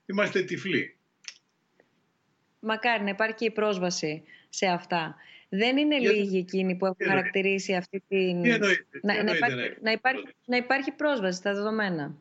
είμαστε 0.06 0.42
τυφλοί. 0.42 0.98
Μακάρι 2.60 3.04
να 3.04 3.10
υπάρχει 3.10 3.46
η 3.46 3.52
πρόσβαση 3.52 4.24
σε 4.50 4.66
αυτά. 4.66 5.16
Δεν 5.50 5.78
είναι 5.78 6.00
Για... 6.00 6.12
λίγοι 6.12 6.38
εκείνοι 6.38 6.76
που 6.76 6.86
έχουν 6.86 7.06
χαρακτηρίσει 7.06 7.76
αυτή 7.76 8.04
την... 8.08 8.42
Τι 8.42 8.50
εννοείται, 8.50 9.00
να, 9.02 9.24
να, 9.24 9.36
υπάρχει, 9.36 9.78
να, 9.82 9.92
υπάρχει, 9.92 10.24
να 10.46 10.58
υπάρχει 10.58 10.92
πρόσβαση 10.92 11.38
στα 11.38 11.54
δεδομένα. 11.54 12.16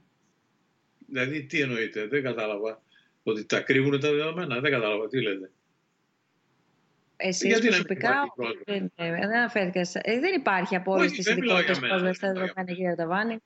Δηλαδή, 1.06 1.42
τι 1.42 1.60
εννοείται, 1.60 2.06
δεν 2.06 2.22
κατάλαβα. 2.22 2.82
Ότι 3.22 3.44
τα 3.44 3.60
κρύβουν 3.60 4.01
τα 4.01 4.10
δεδομένα, 4.10 4.60
δεν 4.60 4.70
κατάλαβα 4.70 5.09
τι 5.09 5.22
λέτε. 5.22 5.51
Εσείς 7.22 7.59
προσωπικά 7.60 8.34
δεν, 8.64 8.92
δεν 8.97 9.34
αναφέρθηκα. 9.34 9.80
Ε, 10.02 10.18
δεν 10.18 10.34
υπάρχει 10.34 10.76
από 10.76 10.92
όλε 10.92 11.06
τι 11.06 11.30
ειδικότητε 11.30 11.74
πρόσβαση 11.88 12.14
στα 12.14 12.26
δεδομένα, 12.26 12.64
κύριε 12.64 12.94
Ταβάνη. 12.94 13.36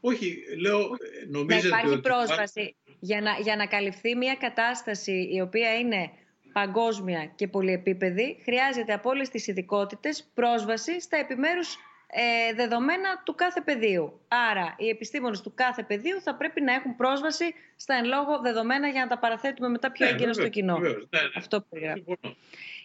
Όχι, 0.00 0.38
λέω, 0.60 0.88
νομίζετε 1.28 1.68
να 1.68 1.78
υπάρχει 1.78 2.00
πρόσβαση 2.00 2.76
για 3.00 3.20
να, 3.20 3.30
για 3.42 3.56
να 3.56 3.66
καλυφθεί 3.66 4.16
μια 4.16 4.34
κατάσταση 4.34 5.28
η 5.32 5.40
οποία 5.40 5.74
είναι 5.74 6.10
παγκόσμια 6.52 7.32
και 7.34 7.48
πολυεπίπεδη, 7.48 8.40
χρειάζεται 8.42 8.92
από 8.92 9.10
όλε 9.10 9.22
τι 9.22 9.44
ειδικότητες 9.46 10.30
πρόσβαση 10.34 11.00
στα 11.00 11.16
επιμέρους 11.16 11.76
ε, 12.12 12.54
δεδομένα 12.54 13.22
του 13.24 13.34
κάθε 13.34 13.60
πεδίου. 13.60 14.20
Άρα, 14.28 14.74
οι 14.78 14.88
επιστήμονες 14.88 15.40
του 15.40 15.52
κάθε 15.54 15.82
πεδίου 15.82 16.20
θα 16.20 16.34
πρέπει 16.34 16.60
να 16.60 16.72
έχουν 16.72 16.96
πρόσβαση 16.96 17.54
στα 17.76 17.94
εν 17.94 18.04
λόγω 18.04 18.40
δεδομένα 18.40 18.88
για 18.88 19.02
να 19.02 19.08
τα 19.08 19.18
παραθέτουμε 19.18 19.68
μετά 19.68 19.92
πιο 19.92 20.06
ναι, 20.06 20.12
έγκαιρα 20.12 20.32
στο 20.32 20.48
κοινό. 20.48 20.78
Ναι, 20.78 20.88
ναι. 20.88 21.20
Αυτό 21.34 21.66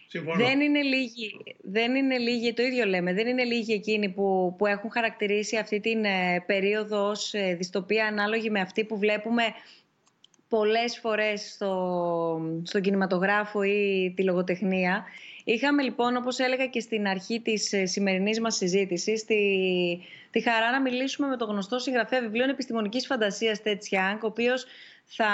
Συμφωνώ. 0.08 0.46
Δεν 0.46 0.62
είναι, 0.62 0.82
λίγοι, 0.82 1.56
δεν 1.62 1.96
είναι 1.96 2.18
λίγοι, 2.18 2.54
το 2.54 2.64
ίδιο 2.64 2.86
λέμε, 2.86 3.14
δεν 3.14 3.28
είναι 3.28 3.44
λίγοι 3.44 3.74
εκείνοι 3.74 4.10
που, 4.10 4.56
που 4.58 4.66
έχουν 4.66 4.92
χαρακτηρίσει 4.92 5.58
αυτή 5.58 5.80
την 5.80 6.06
ε, 6.06 6.44
περίοδο 6.46 7.10
ως 7.10 7.34
ε, 7.34 7.54
δυστοπία 7.54 8.06
ανάλογη 8.06 8.50
με 8.50 8.60
αυτή 8.60 8.84
που 8.84 8.98
βλέπουμε 8.98 9.44
πολλές 10.50 11.00
φορές 11.00 11.52
στο, 11.54 12.42
στον 12.64 12.82
κινηματογράφο 12.82 13.64
ή 13.64 14.14
τη 14.16 14.24
λογοτεχνία. 14.24 15.06
Είχαμε 15.48 15.84
λοιπόν, 15.84 16.16
όπως 16.16 16.40
έλεγα 16.40 16.68
και 16.68 16.80
στην 16.80 17.08
αρχή 17.08 17.42
της 17.42 17.74
ε, 17.74 17.86
σημερινής 17.86 18.40
μας 18.40 18.56
συζήτησης, 18.56 19.26
τη, 19.26 19.36
τη 20.32 20.42
χαρά 20.42 20.72
να 20.72 20.82
μιλήσουμε 20.82 21.28
με 21.28 21.38
τον 21.38 21.50
γνωστό 21.50 21.80
συγγραφέα 21.80 22.22
βιβλίων 22.22 22.50
επιστημονικής 22.50 23.06
φαντασίας 23.06 23.62
Ted 23.66 23.70
Chiang, 23.70 24.20
ο 24.22 24.28
οποίος 24.28 24.66
θα, 25.06 25.26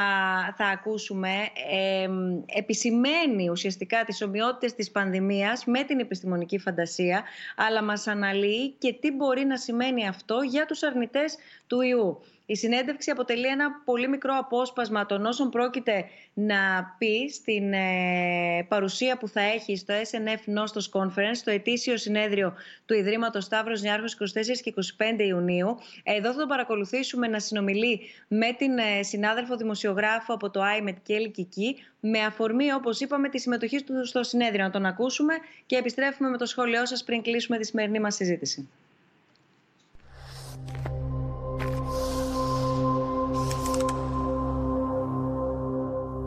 θα 0.57 0.65
ακούσουμε 0.65 1.29
ε, 1.71 2.07
επισημαίνει 2.45 3.49
ουσιαστικά 3.49 4.03
τις 4.03 4.21
ομοιότητες 4.21 4.73
της 4.73 4.91
πανδημίας 4.91 5.65
με 5.65 5.83
την 5.83 5.99
επιστημονική 5.99 6.57
φαντασία, 6.57 7.23
αλλά 7.55 7.83
μας 7.83 8.07
αναλύει 8.07 8.75
και 8.77 8.93
τι 8.93 9.11
μπορεί 9.11 9.45
να 9.45 9.57
σημαίνει 9.57 10.07
αυτό 10.07 10.41
για 10.41 10.65
τους 10.65 10.83
αρνητές 10.83 11.37
του 11.67 11.81
ιού. 11.81 12.21
Η 12.51 12.55
συνέντευξη 12.55 13.11
αποτελεί 13.11 13.47
ένα 13.47 13.81
πολύ 13.85 14.07
μικρό 14.07 14.33
απόσπασμα 14.37 15.05
των 15.05 15.25
όσων 15.25 15.49
πρόκειται 15.49 16.05
να 16.33 16.57
πει 16.97 17.29
στην 17.29 17.73
ε, 17.73 18.65
παρουσία 18.67 19.17
που 19.17 19.27
θα 19.27 19.41
έχει 19.41 19.75
στο 19.75 19.93
SNF 19.93 20.59
Nostos 20.59 20.99
Conference, 20.99 21.37
το 21.43 21.51
ετήσιο 21.51 21.97
συνέδριο 21.97 22.53
του 22.85 22.93
Ιδρύματος 22.93 23.43
Σταύρος 23.43 23.81
Νιάρχος 23.81 24.17
24 24.19 24.25
και 24.63 24.73
25 25.17 25.19
Ιουνίου. 25.19 25.77
Εδώ 26.03 26.31
θα 26.31 26.39
τον 26.39 26.47
παρακολουθήσουμε 26.47 27.27
να 27.27 27.39
συνομιλεί 27.39 27.99
με 28.27 28.53
την 28.53 28.77
ε, 28.77 29.03
συνάδελφο 29.03 29.55
δημοσιογράφο 29.55 30.33
από 30.33 30.49
το 30.49 30.61
IMET 30.79 30.95
Κέλλη 31.03 31.29
Κική, 31.29 31.75
με 31.99 32.19
αφορμή, 32.19 32.73
όπως 32.73 32.99
είπαμε, 32.99 33.29
τη 33.29 33.39
συμμετοχή 33.39 33.83
του 33.83 34.05
στο 34.05 34.23
συνέδριο. 34.23 34.63
Να 34.63 34.71
τον 34.71 34.85
ακούσουμε 34.85 35.33
και 35.65 35.75
επιστρέφουμε 35.75 36.29
με 36.29 36.37
το 36.37 36.45
σχόλιο 36.45 36.85
σας 36.85 37.03
πριν 37.03 37.21
κλείσουμε 37.21 37.57
τη 37.57 37.65
σημερινή 37.65 37.99
μας 37.99 38.15
συζήτηση. 38.15 38.69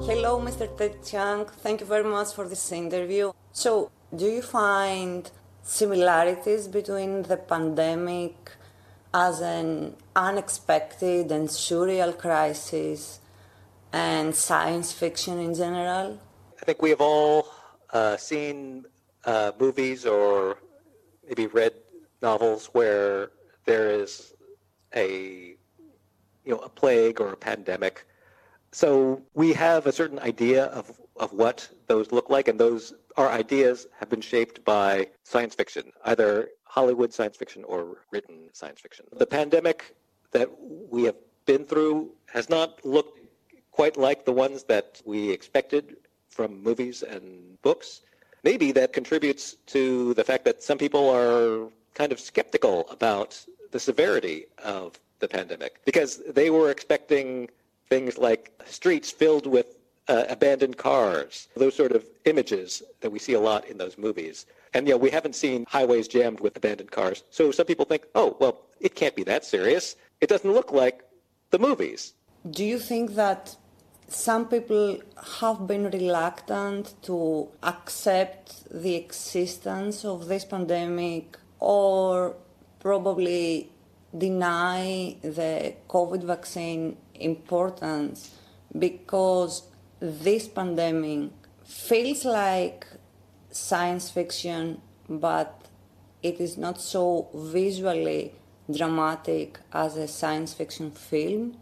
Hello, 0.07 0.39
Mr. 0.39 0.69
Ted 0.77 1.03
Chiang. 1.03 1.47
Thank 1.47 1.81
you 1.81 1.87
very 1.87 2.05
much 2.05 2.35
for 2.35 2.47
this 2.47 2.71
interview. 2.73 3.33
So, 3.53 3.91
do 4.15 4.27
you 4.27 4.43
find 4.43 5.31
similarities 5.63 6.69
between 6.69 7.23
the 7.23 7.39
pandemic 7.39 8.51
as 9.15 9.41
an 9.41 9.97
unexpected 10.15 11.33
and 11.33 11.49
surreal 11.49 12.19
crisis 12.19 13.21
and 13.95 14.37
science 14.37 14.93
fiction 14.93 15.39
in 15.39 15.55
general? 15.55 16.21
I 16.61 16.65
think 16.67 16.83
we 16.83 16.91
have 16.91 17.01
all 17.01 17.49
uh, 17.91 18.19
seen 18.19 18.85
uh, 19.25 19.53
movies 19.59 20.05
or 20.05 20.59
maybe 21.27 21.47
read 21.47 21.73
novels 22.21 22.67
where 22.75 23.31
there 23.65 23.91
is 23.91 24.35
a 24.95 25.57
you 26.45 26.53
know 26.53 26.59
a 26.59 26.69
plague 26.69 27.23
or 27.23 27.33
a 27.33 27.37
pandemic 27.37 28.05
so 28.75 29.23
we 29.35 29.53
have 29.53 29.87
a 29.87 29.93
certain 29.93 30.19
idea 30.19 30.65
of, 30.67 31.01
of 31.17 31.33
what 31.33 31.69
those 31.87 32.11
look 32.11 32.29
like, 32.29 32.49
and 32.49 32.59
those 32.59 32.93
our 33.17 33.31
ideas 33.31 33.87
have 33.99 34.11
been 34.11 34.21
shaped 34.21 34.65
by 34.65 35.07
science 35.23 35.55
fiction, 35.55 35.93
either 36.07 36.49
Hollywood 36.65 37.13
science 37.13 37.37
fiction 37.37 37.63
or 37.65 37.99
written 38.11 38.49
science 38.53 38.81
fiction. 38.81 39.07
The 39.13 39.27
pandemic 39.27 39.95
that 40.33 40.49
we 40.91 41.05
have 41.05 41.15
been 41.47 41.65
through 41.65 42.11
has 42.27 42.51
not 42.51 42.85
looked 42.85 43.21
quite 43.71 43.97
like 43.97 44.25
the 44.25 44.33
ones 44.33 44.65
that 44.65 45.01
we 45.05 45.31
expected 45.31 45.97
from 46.29 46.61
movies 46.61 47.05
and 47.05 47.61
books. 47.63 48.01
Maybe 48.43 48.73
that 48.73 48.93
contributes 48.93 49.57
to 49.67 50.15
the 50.15 50.25
fact 50.25 50.45
that 50.47 50.65
some 50.65 50.79
people 50.79 51.09
are 51.09 51.69
kind 51.95 52.11
of 52.11 52.19
skeptical 52.19 52.89
about 52.91 53.41
the 53.71 53.79
severity 53.79 54.47
of 54.65 54.99
the 55.21 55.29
pandemic 55.29 55.81
because 55.85 56.23
they 56.29 56.51
were 56.51 56.71
expecting 56.71 57.49
things 57.89 58.19
like 58.19 58.51
streets 58.67 59.11
filled 59.11 59.47
with 59.47 59.67
uh, 60.09 60.25
abandoned 60.29 60.77
cars, 60.77 61.49
those 61.57 61.75
sort 61.75 61.93
of 61.93 62.05
images 62.25 62.83
that 63.01 63.11
we 63.11 63.19
see 63.19 63.35
a 63.35 63.41
lot 63.41 63.67
in 63.67 63.79
those 63.79 63.97
movies. 63.97 64.47
And, 64.75 64.87
you 64.87 64.95
know, 64.95 64.99
we 64.99 65.11
haven't 65.11 65.37
seen 65.37 65.65
highways 65.69 66.09
jammed 66.09 66.41
with 66.41 66.57
abandoned 66.57 66.91
cars. 66.91 67.23
So 67.31 67.51
some 67.51 67.67
people 67.67 67.85
think, 67.85 68.07
oh, 68.15 68.37
well, 68.41 68.63
it 68.81 68.95
can't 68.95 69.15
be 69.15 69.23
that 69.25 69.45
serious. 69.45 69.97
It 70.21 70.29
doesn't 70.29 70.53
look 70.53 70.73
like 70.73 71.05
the 71.51 71.59
movies. 71.59 72.15
Do 72.51 72.65
you 72.65 72.79
think 72.79 73.15
that 73.15 73.57
some 74.09 74.47
people 74.49 74.99
have 75.41 75.67
been 75.67 75.91
reluctant 75.91 76.95
to 77.03 77.49
accept 77.63 78.65
the 78.71 78.95
existence 78.97 80.05
of 80.05 80.27
this 80.27 80.45
pandemic 80.45 81.39
or 81.61 82.37
probably 82.81 83.71
deny 84.17 85.17
the 85.23 85.75
COVID 85.89 86.23
vaccine 86.25 86.97
importance 87.15 88.35
because 88.79 89.63
this 90.01 90.49
pandemic 90.49 91.31
feels 91.65 92.25
like 92.25 92.87
science 93.51 94.11
fiction, 94.11 94.81
but 95.09 95.69
it 96.23 96.41
is 96.41 96.57
not 96.57 96.81
so 96.81 97.29
visually 97.35 98.33
dramatic 98.71 99.59
as 99.73 99.97
a 99.97 100.09
science 100.09 100.55
fiction 100.55 100.91
film. 100.91 101.57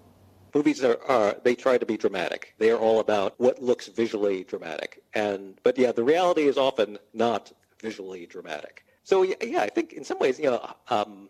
Movies 0.55 0.85
are, 0.85 0.99
are 1.09 1.37
they 1.43 1.55
try 1.55 1.79
to 1.79 1.87
be 1.87 1.97
dramatic. 1.97 2.55
They 2.59 2.71
are 2.71 2.79
all 2.79 3.01
about 3.01 3.35
what 3.39 3.63
looks 3.63 3.89
visually 3.89 4.45
dramatic. 4.45 5.03
And 5.15 5.59
but 5.63 5.79
yeah, 5.79 5.93
the 5.93 6.05
reality 6.05 6.43
is 6.43 6.59
often 6.59 6.99
not 7.15 7.53
visually 7.81 8.27
dramatic. 8.27 8.85
So 9.05 9.23
yeah, 9.23 9.63
I 9.63 9.69
think 9.69 9.95
in 9.95 10.05
some 10.05 10.19
ways, 10.19 10.39
you 10.39 10.51
know, 10.51 10.75
um, 10.89 11.29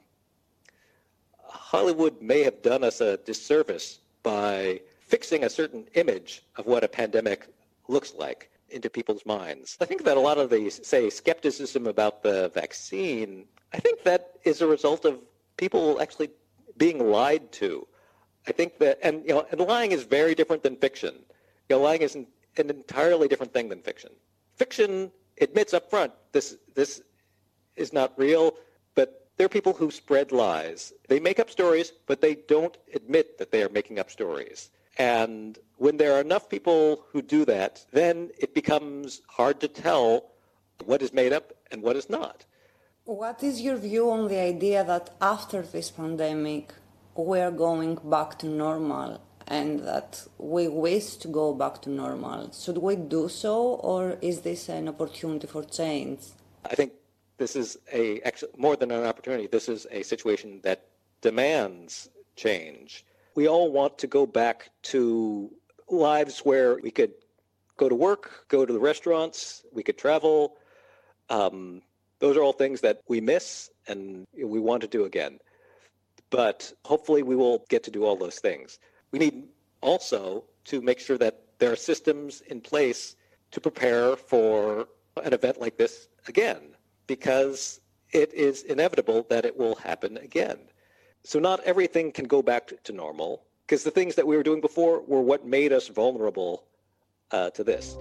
Hollywood 1.44 2.20
may 2.20 2.42
have 2.42 2.62
done 2.62 2.84
us 2.84 3.00
a 3.00 3.16
disservice 3.18 4.00
by 4.22 4.80
fixing 5.00 5.44
a 5.44 5.50
certain 5.50 5.86
image 5.94 6.42
of 6.56 6.66
what 6.66 6.84
a 6.84 6.88
pandemic 6.88 7.48
looks 7.88 8.14
like 8.14 8.50
into 8.70 8.88
people's 8.88 9.26
minds. 9.26 9.76
I 9.80 9.84
think 9.84 10.04
that 10.04 10.16
a 10.16 10.20
lot 10.20 10.38
of 10.38 10.50
the, 10.50 10.70
say, 10.70 11.10
skepticism 11.10 11.86
about 11.86 12.22
the 12.22 12.50
vaccine, 12.54 13.44
I 13.72 13.78
think 13.78 14.02
that 14.04 14.32
is 14.44 14.62
a 14.62 14.66
result 14.66 15.04
of 15.04 15.18
people 15.56 16.00
actually 16.00 16.30
being 16.76 17.10
lied 17.10 17.52
to. 17.52 17.86
I 18.46 18.52
think 18.52 18.78
that, 18.78 18.98
and 19.02 19.22
you 19.26 19.34
know, 19.34 19.46
and 19.50 19.60
lying 19.60 19.92
is 19.92 20.02
very 20.04 20.34
different 20.34 20.62
than 20.62 20.76
fiction. 20.76 21.14
You 21.68 21.76
know, 21.76 21.82
lying 21.82 22.02
is 22.02 22.14
an, 22.14 22.26
an 22.56 22.70
entirely 22.70 23.28
different 23.28 23.52
thing 23.52 23.68
than 23.68 23.80
fiction. 23.82 24.10
Fiction 24.56 25.12
admits 25.40 25.74
up 25.74 25.88
front 25.90 26.12
this 26.32 26.56
this 26.74 27.02
is 27.76 27.92
not 27.92 28.12
real, 28.18 28.54
are 29.40 29.48
people 29.48 29.72
who 29.72 29.90
spread 29.90 30.32
lies. 30.32 30.92
They 31.08 31.20
make 31.20 31.40
up 31.40 31.50
stories, 31.50 31.92
but 32.06 32.20
they 32.20 32.34
don't 32.34 32.76
admit 32.94 33.38
that 33.38 33.50
they 33.50 33.62
are 33.62 33.68
making 33.68 33.98
up 33.98 34.10
stories. 34.10 34.70
And 34.98 35.58
when 35.76 35.96
there 35.96 36.14
are 36.14 36.20
enough 36.20 36.48
people 36.48 37.04
who 37.10 37.22
do 37.22 37.44
that, 37.46 37.84
then 37.92 38.30
it 38.38 38.54
becomes 38.54 39.22
hard 39.28 39.60
to 39.60 39.68
tell 39.68 40.32
what 40.84 41.02
is 41.02 41.12
made 41.12 41.32
up 41.32 41.52
and 41.70 41.82
what 41.82 41.96
is 41.96 42.10
not. 42.10 42.44
What 43.04 43.42
is 43.42 43.60
your 43.60 43.76
view 43.76 44.10
on 44.10 44.28
the 44.28 44.38
idea 44.38 44.84
that 44.84 45.10
after 45.20 45.62
this 45.62 45.90
pandemic, 45.90 46.72
we 47.16 47.40
are 47.40 47.50
going 47.50 47.98
back 48.04 48.38
to 48.40 48.46
normal 48.46 49.20
and 49.48 49.80
that 49.80 50.24
we 50.38 50.68
wish 50.68 51.16
to 51.16 51.28
go 51.28 51.52
back 51.52 51.82
to 51.82 51.90
normal? 51.90 52.52
Should 52.52 52.78
we 52.78 52.96
do 52.96 53.28
so, 53.28 53.74
or 53.90 54.18
is 54.22 54.42
this 54.42 54.68
an 54.68 54.88
opportunity 54.88 55.46
for 55.46 55.64
change? 55.64 56.20
I 56.64 56.74
think 56.76 56.92
this 57.38 57.56
is 57.56 57.78
a 57.92 58.20
more 58.56 58.76
than 58.76 58.90
an 58.90 59.04
opportunity. 59.04 59.46
This 59.46 59.68
is 59.68 59.86
a 59.90 60.02
situation 60.02 60.60
that 60.62 60.86
demands 61.20 62.08
change. 62.36 63.04
We 63.34 63.48
all 63.48 63.72
want 63.72 63.98
to 63.98 64.06
go 64.06 64.26
back 64.26 64.70
to 64.92 65.50
lives 65.88 66.40
where 66.40 66.76
we 66.76 66.90
could 66.90 67.12
go 67.76 67.88
to 67.88 67.94
work, 67.94 68.46
go 68.48 68.66
to 68.66 68.72
the 68.72 68.78
restaurants, 68.78 69.64
we 69.72 69.82
could 69.82 69.98
travel. 69.98 70.56
Um, 71.30 71.82
those 72.18 72.36
are 72.36 72.42
all 72.42 72.52
things 72.52 72.80
that 72.82 73.00
we 73.08 73.20
miss 73.20 73.70
and 73.88 74.26
we 74.36 74.60
want 74.60 74.82
to 74.82 74.88
do 74.88 75.04
again. 75.04 75.38
But 76.30 76.72
hopefully, 76.84 77.22
we 77.22 77.36
will 77.36 77.64
get 77.68 77.82
to 77.84 77.90
do 77.90 78.04
all 78.04 78.16
those 78.16 78.38
things. 78.38 78.78
We 79.10 79.18
need 79.18 79.48
also 79.82 80.44
to 80.66 80.80
make 80.80 80.98
sure 80.98 81.18
that 81.18 81.42
there 81.58 81.72
are 81.72 81.76
systems 81.76 82.40
in 82.42 82.60
place 82.60 83.16
to 83.50 83.60
prepare 83.60 84.16
for 84.16 84.88
an 85.22 85.34
event 85.34 85.60
like 85.60 85.76
this 85.76 86.08
again 86.26 86.74
because 87.06 87.80
it 88.12 88.32
is 88.34 88.62
inevitable 88.64 89.26
that 89.30 89.44
it 89.44 89.56
will 89.56 89.74
happen 89.74 90.18
again. 90.18 90.58
So 91.24 91.38
not 91.38 91.60
everything 91.64 92.12
can 92.12 92.26
go 92.26 92.42
back 92.42 92.72
to 92.84 92.92
normal 92.92 93.42
because 93.66 93.84
the 93.84 93.90
things 93.90 94.14
that 94.16 94.26
we 94.26 94.36
were 94.36 94.42
doing 94.42 94.60
before 94.60 95.02
were 95.02 95.22
what 95.22 95.46
made 95.46 95.72
us 95.72 95.88
vulnerable 95.88 96.64
uh, 97.30 97.50
to 97.50 97.64
this. 97.64 97.96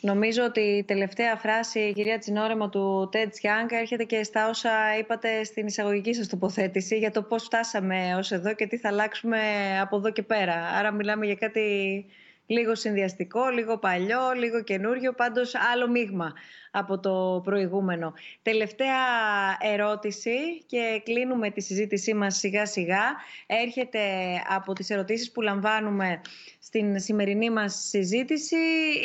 Νομίζω 0.00 0.44
ότι 0.44 0.60
η 0.60 0.84
τελευταία 0.84 1.36
φράση, 1.36 1.80
η 1.80 1.92
κυρία 1.92 2.18
Τσινόρεμα 2.18 2.68
του 2.68 3.08
Τέντ 3.10 3.32
Young, 3.42 3.70
έρχεται 3.70 4.04
και 4.04 4.22
στα 4.22 4.48
όσα 4.48 4.98
είπατε 4.98 5.44
στην 5.44 5.66
εισαγωγική 5.66 6.14
σας 6.14 6.28
τοποθέτηση 6.28 6.98
για 6.98 7.10
το 7.10 7.22
πώς 7.22 7.42
φτάσαμε 7.42 8.14
ως 8.14 8.32
εδώ 8.32 8.54
και 8.54 8.66
τι 8.66 8.76
θα 8.76 8.88
αλλάξουμε 8.88 9.38
από 9.80 9.96
εδώ 9.96 10.10
και 10.10 10.22
πέρα. 10.22 10.54
Άρα 10.54 10.90
μιλάμε 10.92 11.26
για 11.26 11.34
κάτι 11.34 11.60
λίγο 12.48 12.74
συνδυαστικό, 12.74 13.48
λίγο 13.48 13.78
παλιό, 13.78 14.32
λίγο 14.36 14.62
καινούριο, 14.62 15.12
πάντως 15.12 15.54
άλλο 15.72 15.88
μείγμα 15.88 16.32
από 16.70 16.98
το 16.98 17.40
προηγούμενο. 17.44 18.12
Τελευταία 18.42 18.96
ερώτηση 19.60 20.64
και 20.66 21.02
κλείνουμε 21.04 21.50
τη 21.50 21.60
συζήτησή 21.60 22.14
μας 22.14 22.36
σιγά 22.36 22.66
σιγά. 22.66 23.16
Έρχεται 23.46 24.00
από 24.48 24.72
τις 24.72 24.90
ερωτήσεις 24.90 25.32
που 25.32 25.40
λαμβάνουμε 25.40 26.20
στην 26.58 27.00
σημερινή 27.00 27.50
μας 27.50 27.86
συζήτηση. 27.88 28.56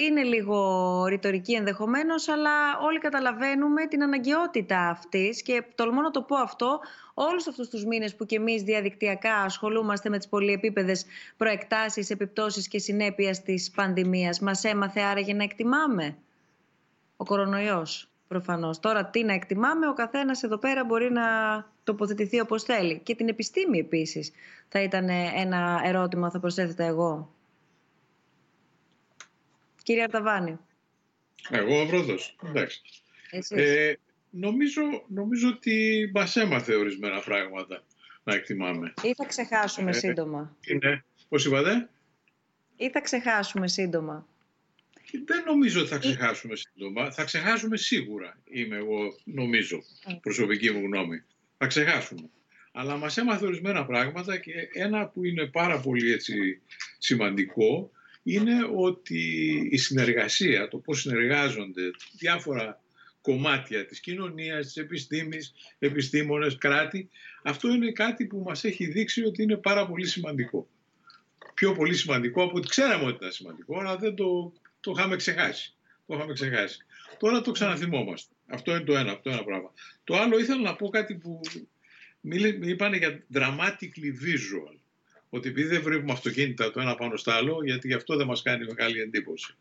Είναι 0.07 0.23
λίγο 0.23 1.05
ρητορική 1.05 1.53
ενδεχομένως, 1.53 2.27
αλλά 2.27 2.77
όλοι 2.81 2.99
καταλαβαίνουμε 2.99 3.85
την 3.85 4.03
αναγκαιότητα 4.03 4.89
αυτής 4.89 5.41
και 5.41 5.63
τολμώ 5.75 6.01
να 6.01 6.11
το 6.11 6.21
πω 6.21 6.35
αυτό 6.35 6.79
όλους 7.13 7.47
αυτούς 7.47 7.69
τους 7.69 7.85
μήνες 7.85 8.15
που 8.15 8.25
και 8.25 8.35
εμείς 8.35 8.61
διαδικτυακά 8.63 9.35
ασχολούμαστε 9.35 10.09
με 10.09 10.17
τις 10.17 10.27
πολυεπίπεδες 10.27 11.05
προεκτάσεις, 11.37 12.09
επιπτώσεις 12.09 12.67
και 12.67 12.79
συνέπειες 12.79 13.41
της 13.41 13.71
πανδημίας. 13.71 14.39
Μας 14.39 14.63
έμαθε 14.63 15.01
άραγε 15.01 15.33
να 15.33 15.43
εκτιμάμε; 15.43 16.17
Ο 17.17 17.25
κορονοϊός 17.25 18.07
προφανώς. 18.27 18.79
Τώρα 18.79 19.05
τι 19.05 19.23
να 19.23 19.33
εκτιμάμε, 19.33 19.87
ο 19.87 19.93
καθένας 19.93 20.43
εδώ 20.43 20.57
πέρα 20.57 20.83
μπορεί 20.83 21.11
να 21.11 21.23
τοποθετηθεί 21.83 22.39
όπως 22.39 22.63
θέλει. 22.63 22.99
Και 22.99 23.15
την 23.15 23.27
επιστήμη 23.27 23.77
επίσης 23.77 24.31
θα 24.67 24.81
ήταν 24.81 25.09
ένα 25.35 25.81
ερώτημα, 25.83 26.29
θα 26.29 26.39
προσέθετα 26.39 26.83
εγώ. 26.83 27.33
Κύριε 29.83 30.03
Αρταβάνη. 30.03 30.59
Εγώ 31.49 31.81
ο 31.81 31.85
Βρόδος. 31.85 32.35
Εντάξει. 32.45 32.81
Ε, 33.49 33.93
νομίζω, 34.33 34.81
νομίζω 35.07 35.49
ότι 35.49 36.09
μας 36.13 36.35
έμαθε 36.35 36.75
ορισμένα 36.75 37.19
πράγματα 37.19 37.83
να 38.23 38.33
εκτιμάμε. 38.33 38.93
Ή 39.01 39.13
θα 39.13 39.25
ξεχάσουμε 39.25 39.89
ε, 39.89 39.93
σύντομα. 39.93 40.57
Είναι. 40.67 41.05
Πώς 41.29 41.45
είπατε; 41.45 41.89
Ή 42.75 42.89
θα 42.89 43.01
ξεχάσουμε 43.01 43.67
σύντομα. 43.67 44.27
Δεν 45.25 45.43
νομίζω 45.45 45.79
ότι 45.79 45.89
θα 45.89 45.97
ξεχάσουμε 45.97 46.55
σύντομα. 46.55 47.11
Θα 47.11 47.23
ξεχάσουμε 47.23 47.77
σίγουρα, 47.77 48.37
είμαι 48.49 48.75
εγώ, 48.75 49.17
νομίζω, 49.23 49.83
προσωπική 50.21 50.71
μου 50.71 50.81
γνώμη. 50.85 51.23
Θα 51.57 51.67
ξεχάσουμε. 51.67 52.29
Αλλά 52.71 52.97
μας 52.97 53.17
έμαθε 53.17 53.45
ορισμένα 53.45 53.85
πράγματα 53.85 54.37
και 54.37 54.51
ένα 54.73 55.07
που 55.07 55.25
είναι 55.25 55.45
πάρα 55.45 55.79
πολύ 55.79 56.11
έτσι, 56.11 56.61
σημαντικό 56.97 57.91
είναι 58.23 58.55
ότι 58.75 59.51
η 59.71 59.77
συνεργασία, 59.77 60.67
το 60.67 60.77
πώς 60.77 61.01
συνεργάζονται 61.01 61.81
διάφορα 62.17 62.82
κομμάτια 63.23 63.85
της 63.85 63.99
κοινωνίας, 63.99 64.65
της 64.65 64.77
επιστήμης, 64.77 65.53
επιστήμονες, 65.79 66.57
κράτη, 66.57 67.09
αυτό 67.43 67.69
είναι 67.69 67.91
κάτι 67.91 68.25
που 68.25 68.43
μας 68.45 68.63
έχει 68.63 68.85
δείξει 68.85 69.23
ότι 69.23 69.43
είναι 69.43 69.57
πάρα 69.57 69.87
πολύ 69.87 70.07
σημαντικό. 70.07 70.67
Πιο 71.53 71.73
πολύ 71.73 71.95
σημαντικό 71.95 72.43
από 72.43 72.57
ότι 72.57 72.67
ξέραμε 72.67 73.03
ότι 73.03 73.15
ήταν 73.15 73.31
σημαντικό, 73.31 73.79
αλλά 73.79 73.97
δεν 73.97 74.15
το 74.15 74.53
το 74.83 74.91
είχαμε 74.97 75.15
ξεχάσει. 75.15 75.73
Το 76.07 76.15
είχαμε 76.15 76.33
ξεχάσει. 76.33 76.77
Τώρα 77.19 77.41
το 77.41 77.51
ξαναθυμόμαστε. 77.51 78.33
Αυτό 78.47 78.71
είναι 78.71 78.83
το 78.83 78.95
ένα, 78.97 79.19
το 79.19 79.29
ένα 79.29 79.43
πράγμα. 79.43 79.73
Το 80.03 80.15
άλλο 80.15 80.39
ήθελα 80.39 80.61
να 80.61 80.75
πω 80.75 80.89
κάτι 80.89 81.15
που 81.15 81.39
μου 82.21 82.35
είπαν 82.61 82.93
για 82.93 83.23
dramatically 83.33 84.11
visual. 84.25 84.75
Ότι 85.29 85.49
επειδή 85.49 85.67
δεν 85.67 85.81
βρίσκουμε 85.81 86.11
αυτοκίνητα 86.11 86.71
το 86.71 86.79
ένα 86.79 86.95
πάνω 86.95 87.17
στο 87.17 87.31
άλλο, 87.31 87.63
γιατί 87.63 87.87
γι' 87.87 87.93
αυτό 87.93 88.15
δεν 88.15 88.27
μας 88.27 88.41
κάνει 88.41 88.65
μεγάλη 88.65 89.01
εντύπωση. 89.01 89.55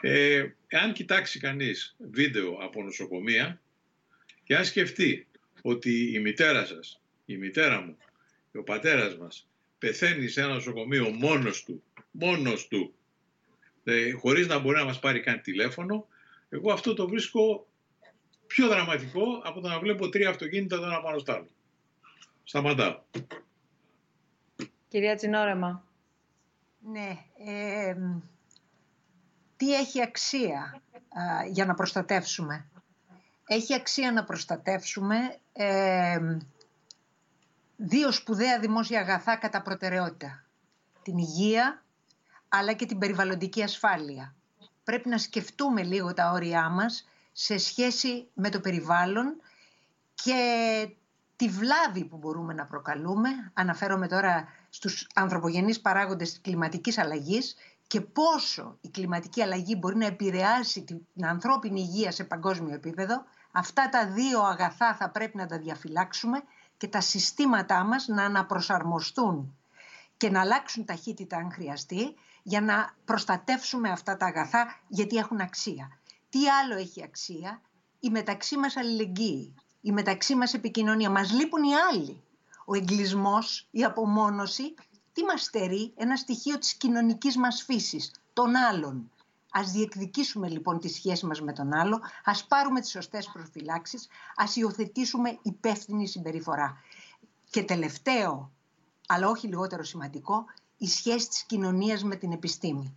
Ε, 0.00 0.46
εάν 0.66 0.92
κοιτάξει 0.92 1.38
κανείς 1.38 1.96
βίντεο 2.10 2.58
από 2.60 2.82
νοσοκομεία 2.82 3.60
και 4.44 4.56
αν 4.56 4.64
σκεφτεί 4.64 5.26
ότι 5.62 6.12
η 6.12 6.18
μητέρα 6.18 6.64
σας, 6.64 7.00
η 7.24 7.36
μητέρα 7.36 7.80
μου 7.80 7.96
και 8.52 8.58
ο 8.58 8.62
πατέρας 8.62 9.16
μας 9.16 9.48
πεθαίνει 9.78 10.28
σε 10.28 10.40
ένα 10.40 10.52
νοσοκομείο 10.52 11.10
μόνος 11.10 11.64
του, 11.64 11.82
μόνος 12.10 12.68
του, 12.68 12.94
ε, 13.84 14.10
χωρίς 14.10 14.46
να 14.46 14.58
μπορεί 14.58 14.76
να 14.76 14.84
μας 14.84 14.98
πάρει 14.98 15.20
καν 15.20 15.40
τηλέφωνο, 15.40 16.06
εγώ 16.48 16.72
αυτό 16.72 16.94
το 16.94 17.08
βρίσκω 17.08 17.66
πιο 18.46 18.68
δραματικό 18.68 19.40
από 19.44 19.60
το 19.60 19.68
να 19.68 19.78
βλέπω 19.78 20.08
τρία 20.08 20.28
αυτοκίνητα 20.28 20.78
το 20.78 20.84
ένα 20.84 21.00
πάνω 21.00 21.18
στο 21.18 21.32
άλλο. 21.32 21.48
Σταματάω. 22.44 23.00
Κυρία 24.88 25.14
Τσινόρεμα. 25.14 25.84
Ναι. 26.92 27.18
Τι 29.56 29.74
έχει 29.74 30.02
αξία 30.02 30.82
για 31.50 31.66
να 31.66 31.74
προστατεύσουμε; 31.74 32.66
Έχει 33.46 33.74
αξία 33.74 34.12
να 34.12 34.24
προστατεύσουμε 34.24 35.16
δύο 37.76 38.12
σπουδαία 38.12 38.58
δημόσια 38.58 39.00
αγαθά 39.00 39.36
κατά 39.36 39.62
προτεραιότητα. 39.62 40.44
Την 41.02 41.18
υγεία 41.18 41.84
αλλά 42.48 42.72
και 42.72 42.86
την 42.86 42.98
περιβαλλοντική 42.98 43.62
ασφάλεια. 43.62 44.34
Πρέπει 44.84 45.08
να 45.08 45.18
σκεφτούμε 45.18 45.82
λίγο 45.82 46.14
τα 46.14 46.30
όρια 46.30 46.68
μας 46.68 47.08
σε 47.32 47.58
σχέση 47.58 48.28
με 48.34 48.50
το 48.50 48.60
περιβάλλον 48.60 49.40
και 50.14 50.88
τη 51.36 51.48
βλάβη 51.48 52.04
που 52.04 52.16
μπορούμε 52.16 52.54
να 52.54 52.64
προκαλούμε. 52.64 53.28
Αναφέρομαι 53.54 54.08
τώρα 54.08 54.48
στους 54.70 55.08
ανθρωπογενείς 55.14 55.80
παράγοντες 55.80 56.30
της 56.30 56.40
κλιματικής 56.40 56.98
αλλαγής 56.98 57.56
και 57.86 58.00
πόσο 58.00 58.78
η 58.80 58.88
κλιματική 58.88 59.42
αλλαγή 59.42 59.76
μπορεί 59.78 59.96
να 59.96 60.06
επηρεάσει 60.06 60.84
την 60.84 61.26
ανθρώπινη 61.26 61.80
υγεία 61.80 62.12
σε 62.12 62.24
παγκόσμιο 62.24 62.74
επίπεδο. 62.74 63.24
Αυτά 63.52 63.88
τα 63.88 64.06
δύο 64.06 64.40
αγαθά 64.40 64.94
θα 64.94 65.10
πρέπει 65.10 65.36
να 65.36 65.46
τα 65.46 65.58
διαφυλάξουμε 65.58 66.42
και 66.76 66.88
τα 66.88 67.00
συστήματά 67.00 67.84
μας 67.84 68.06
να 68.06 68.24
αναπροσαρμοστούν 68.24 69.56
και 70.16 70.30
να 70.30 70.40
αλλάξουν 70.40 70.84
ταχύτητα 70.84 71.36
αν 71.36 71.52
χρειαστεί 71.52 72.14
για 72.42 72.60
να 72.60 72.94
προστατεύσουμε 73.04 73.90
αυτά 73.90 74.16
τα 74.16 74.26
αγαθά 74.26 74.80
γιατί 74.88 75.16
έχουν 75.16 75.40
αξία. 75.40 75.98
Τι 76.28 76.48
άλλο 76.48 76.76
έχει 76.76 77.02
αξία, 77.02 77.60
η 78.00 78.10
μεταξύ 78.10 78.56
μας 78.56 78.76
αλληλεγγύη, 78.76 79.54
η 79.80 79.92
μεταξύ 79.92 80.34
μας 80.34 80.54
επικοινωνία. 80.54 81.10
Μας 81.10 81.32
λείπουν 81.32 81.62
οι 81.62 81.74
άλλοι. 81.74 82.22
Ο 82.64 82.74
εγκλισμός, 82.74 83.68
η 83.70 83.84
απομόνωση, 83.84 84.74
τι 85.16 85.24
μας 85.24 85.42
στερεί, 85.42 85.92
ένα 85.96 86.16
στοιχείο 86.16 86.58
της 86.58 86.74
κοινωνικής 86.74 87.36
μας 87.36 87.62
φύσης, 87.62 88.10
των 88.32 88.56
άλλων. 88.56 89.10
Ας 89.50 89.70
διεκδικήσουμε 89.70 90.48
λοιπόν 90.48 90.80
τη 90.80 90.88
σχέση 90.88 91.26
μας 91.26 91.40
με 91.40 91.52
τον 91.52 91.72
άλλο, 91.72 92.00
ας 92.24 92.44
πάρουμε 92.44 92.80
τις 92.80 92.90
σωστές 92.90 93.30
προφυλάξεις, 93.32 94.08
ας 94.36 94.56
υιοθετήσουμε 94.56 95.38
υπεύθυνη 95.42 96.08
συμπεριφορά. 96.08 96.76
Και 97.50 97.62
τελευταίο, 97.62 98.52
αλλά 99.06 99.28
όχι 99.28 99.46
λιγότερο 99.46 99.82
σημαντικό, 99.82 100.44
η 100.76 100.86
σχέση 100.86 101.28
της 101.28 101.42
κοινωνίας 101.42 102.02
με 102.02 102.16
την 102.16 102.32
επιστήμη. 102.32 102.96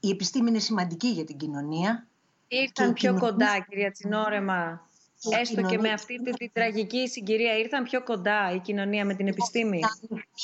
Η 0.00 0.10
επιστήμη 0.10 0.48
είναι 0.48 0.58
σημαντική 0.58 1.08
για 1.08 1.24
την 1.24 1.36
κοινωνία. 1.36 2.06
Ήρθαν 2.48 2.92
πιο 2.92 3.12
κοινωνία... 3.12 3.30
κοντά, 3.30 3.60
κυρία 3.68 3.90
Τσινόρεμα. 3.90 4.88
Έστω 5.30 5.54
κοινωνία... 5.54 5.76
και 5.76 5.82
με 5.82 5.92
αυτή 5.92 6.22
τη, 6.22 6.30
τη, 6.30 6.48
τραγική 6.48 7.08
συγκυρία, 7.08 7.58
ήρθαν 7.58 7.84
πιο 7.84 8.02
κοντά 8.02 8.52
η 8.54 8.58
κοινωνία 8.58 9.04
με 9.04 9.14
την 9.14 9.26
επιστήμη. 9.26 9.80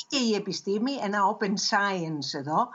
Και 0.07 0.17
η 0.17 0.35
επιστήμη, 0.35 0.91
ένα 1.03 1.19
open 1.37 1.53
science 1.69 2.39
εδώ. 2.39 2.69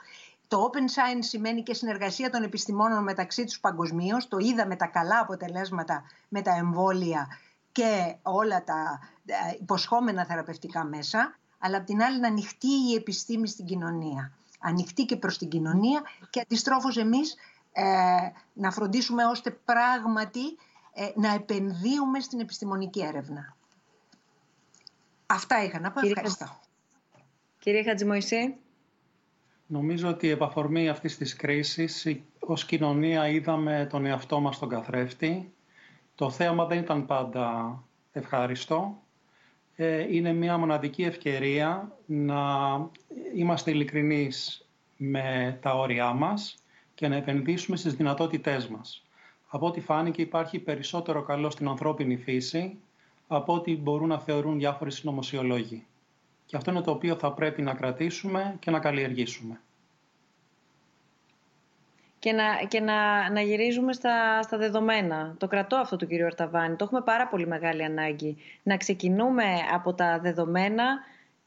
Το 0.48 0.70
open 0.72 0.78
science 0.78 1.24
σημαίνει 1.24 1.62
και 1.62 1.74
συνεργασία 1.74 2.30
των 2.30 2.43
επιστημόνων 2.43 3.02
μεταξύ 3.02 3.44
τους 3.44 3.60
παγκοσμίως. 3.60 4.28
Το 4.28 4.36
είδαμε 4.39 4.76
τα 4.76 4.86
καλά 4.86 5.18
αποτελέσματα 5.18 6.02
με 6.28 6.43
τα 6.43 6.56
εμβόλια 6.56 7.28
και 7.72 8.16
όλα 8.22 8.64
τα 8.64 9.01
ε, 9.26 9.35
υποσχόμενα 9.60 10.24
θεραπευτικά 10.24 10.85
μέσα 10.85 11.39
αλλά 11.59 11.76
απ' 11.76 11.85
την 11.85 12.02
άλλη 12.02 12.20
να 12.20 12.28
ανοιχτεί 12.28 12.68
η 12.90 12.94
επιστήμη 12.94 13.48
στην 13.48 13.64
κοινωνία. 13.64 14.32
Ανοιχτή 14.60 15.05
και 15.05 15.16
προς 15.16 15.39
την 15.39 15.48
κοινωνία 15.48 16.02
και 16.30 16.40
αντιστρόφως 16.40 16.97
εμείς 16.97 17.36
ε, 17.72 17.85
να 18.52 18.70
φροντίσουμε 18.70 19.24
ώστε 19.24 19.51
πράγματι 19.51 20.47
ε, 20.47 20.55
να 21.14 21.34
επενδύουμε 21.34 22.20
στην 22.20 22.40
επιστημονική 22.40 23.00
έρευνα. 23.02 23.56
Αυτά 25.26 25.64
είχα 25.64 25.80
να 25.80 25.90
πω. 25.92 26.06
Ευχαριστώ. 26.06 26.46
Κύριε 27.58 27.82
Χατζημοϊσή. 27.82 28.56
Νομίζω 29.66 30.08
ότι 30.08 30.26
η 30.26 30.30
επαφορμή 30.30 30.88
αυτής 30.88 31.16
της 31.16 31.36
κρίσης 31.36 32.06
ως 32.38 32.64
κοινωνία 32.64 33.28
είδαμε 33.28 33.86
τον 33.90 34.06
εαυτό 34.06 34.40
μας 34.40 34.56
στον 34.56 34.68
καθρέφτη. 34.68 35.52
Το 36.14 36.30
θέαμα 36.30 36.66
δεν 36.66 36.78
ήταν 36.78 37.06
πάντα 37.06 37.78
ευχάριστο. 38.12 39.02
Ε, 39.76 40.14
είναι 40.14 40.32
μια 40.32 40.58
μοναδική 40.58 41.02
ευκαιρία 41.02 41.96
να 42.06 42.40
είμαστε 43.34 43.70
ειλικρινείς 43.70 44.68
με 44.96 45.58
τα 45.62 45.74
όρια 45.74 46.12
μας 46.12 46.56
και 46.94 47.08
να 47.08 47.16
επενδύσουμε 47.16 47.76
στις 47.76 47.94
δυνατότητές 47.94 48.68
μας. 48.68 49.07
Από 49.48 49.66
ό,τι 49.66 49.80
φάνηκε 49.80 50.22
υπάρχει 50.22 50.58
περισσότερο 50.58 51.22
καλό 51.22 51.50
στην 51.50 51.68
ανθρώπινη 51.68 52.16
φύση 52.16 52.78
από 53.26 53.54
ό,τι 53.54 53.76
μπορούν 53.76 54.08
να 54.08 54.18
θεωρούν 54.18 54.58
διάφοροι 54.58 54.92
συνωμοσιολόγοι. 54.92 55.86
Και 56.46 56.56
αυτό 56.56 56.70
είναι 56.70 56.80
το 56.80 56.90
οποίο 56.90 57.14
θα 57.16 57.32
πρέπει 57.32 57.62
να 57.62 57.74
κρατήσουμε 57.74 58.56
και 58.58 58.70
να 58.70 58.78
καλλιεργήσουμε 58.78 59.60
και 62.18 62.32
να, 62.32 62.44
και 62.68 62.80
να, 62.80 63.30
να 63.30 63.40
γυρίζουμε 63.40 63.92
στα, 63.92 64.42
στα 64.42 64.56
δεδομένα. 64.58 65.34
Το 65.38 65.46
κρατώ 65.46 65.76
αυτό 65.76 65.96
του 65.96 66.06
κύριο 66.06 66.26
Αρταβάνη. 66.26 66.76
Το 66.76 66.84
έχουμε 66.84 67.00
πάρα 67.00 67.28
πολύ 67.28 67.46
μεγάλη 67.46 67.84
ανάγκη. 67.84 68.36
Να 68.62 68.76
ξεκινούμε 68.76 69.44
από 69.72 69.94
τα 69.94 70.18
δεδομένα, 70.18 70.84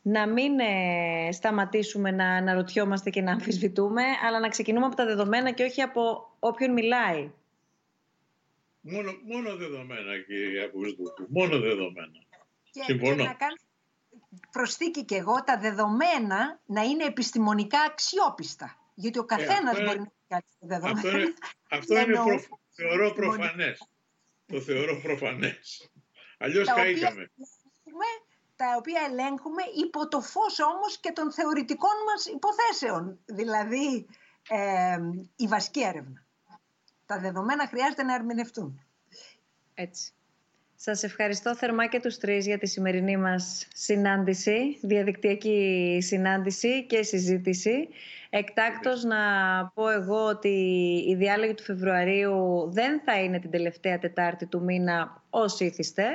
να 0.02 0.28
μην 0.28 0.60
ε, 0.60 1.32
σταματήσουμε 1.32 2.12
να 2.12 2.26
αναρωτιόμαστε 2.26 3.10
και 3.10 3.22
να 3.22 3.32
αμφισβητούμε, 3.32 4.04
αλλά 4.28 4.40
να 4.40 4.48
ξεκινούμε 4.48 4.86
από 4.86 4.96
τα 4.96 5.06
δεδομένα 5.06 5.52
και 5.52 5.64
όχι 5.64 5.82
από 5.82 6.30
όποιον 6.40 6.72
μιλάει. 6.72 7.32
Μόνο, 8.82 9.12
μόνο 9.24 9.56
δεδομένα, 9.56 10.20
κύριε 10.28 10.64
Αποστολού. 10.64 11.28
Μόνο 11.30 11.60
δεδομένα. 11.60 12.20
Και, 12.72 12.82
Συμφωνώ. 12.84 13.16
και 13.16 13.24
να 13.24 13.34
κάνω 13.34 13.56
προσθήκη 14.52 15.06
και 15.06 15.16
εγώ 15.16 15.44
τα 15.44 15.58
δεδομένα 15.60 16.62
να 16.66 16.82
είναι 16.82 17.04
επιστημονικά 17.06 17.80
αξιόπιστα. 17.82 18.76
Γιατί 18.96 19.20
ο 19.20 19.26
καθένας 19.26 19.72
αυτό 19.74 19.84
μπορεί 19.86 19.96
είναι- 19.98 20.12
να 20.28 20.38
κάνει 20.38 20.44
τα 20.60 20.68
δεδομένα. 20.68 21.00
Αυτό 21.00 21.18
είναι, 21.20 21.34
αυτό 21.78 21.94
είναι 21.94 22.02
Εννοώ. 22.04 22.26
προ, 22.26 22.40
θεωρώ 22.70 23.06
Επιστημονικά. 23.06 23.38
προφανές. 23.42 23.88
Το 24.46 24.62
θεωρώ 24.62 25.00
προφανές. 25.02 25.90
Αλλιώς 26.38 26.68
Τα 26.68 26.74
οποία- 26.74 26.84
καήκαμε. 26.86 27.10
ελέγχουμε, 27.22 28.06
τα 28.56 28.76
οποία 28.78 29.02
ελέγχουμε 29.10 29.64
υπό 29.86 30.08
το 30.08 30.22
φως 30.22 30.60
όμως 30.60 31.00
και 31.00 31.12
των 31.12 31.32
θεωρητικών 31.32 31.96
μας 32.12 32.26
υποθέσεων. 32.26 33.20
Δηλαδή 33.26 34.08
ε, 34.50 34.98
η 35.36 35.48
βασική 35.48 35.82
έρευνα. 35.82 36.26
Τα 37.12 37.20
δεδομένα 37.20 37.68
χρειάζεται 37.68 38.04
να 38.04 38.14
ερμηνευτούν. 38.14 38.86
Έτσι. 39.74 40.14
Σας 40.76 41.04
ευχαριστώ 41.04 41.56
θερμά 41.56 41.88
και 41.88 42.00
τους 42.00 42.18
τρεις 42.18 42.46
για 42.46 42.58
τη 42.58 42.68
σημερινή 42.68 43.18
μας 43.18 43.68
συνάντηση, 43.74 44.78
διαδικτυακή 44.82 45.98
συνάντηση 46.02 46.86
και 46.86 47.04
συζήτηση. 47.04 47.88
Εκτάκτος 48.30 49.04
να 49.04 49.18
πω 49.74 49.90
εγώ 49.90 50.26
ότι 50.26 50.50
η 51.08 51.16
διάλογη 51.16 51.54
του 51.54 51.64
Φεβρουαρίου 51.64 52.70
δεν 52.72 53.02
θα 53.06 53.22
είναι 53.22 53.40
την 53.40 53.52
τελευταία 53.52 54.00
Τετάρτη 54.00 54.46
του 54.46 54.64
μήνα 54.64 55.21
ως 55.34 55.60
ήθιστε, 55.60 56.06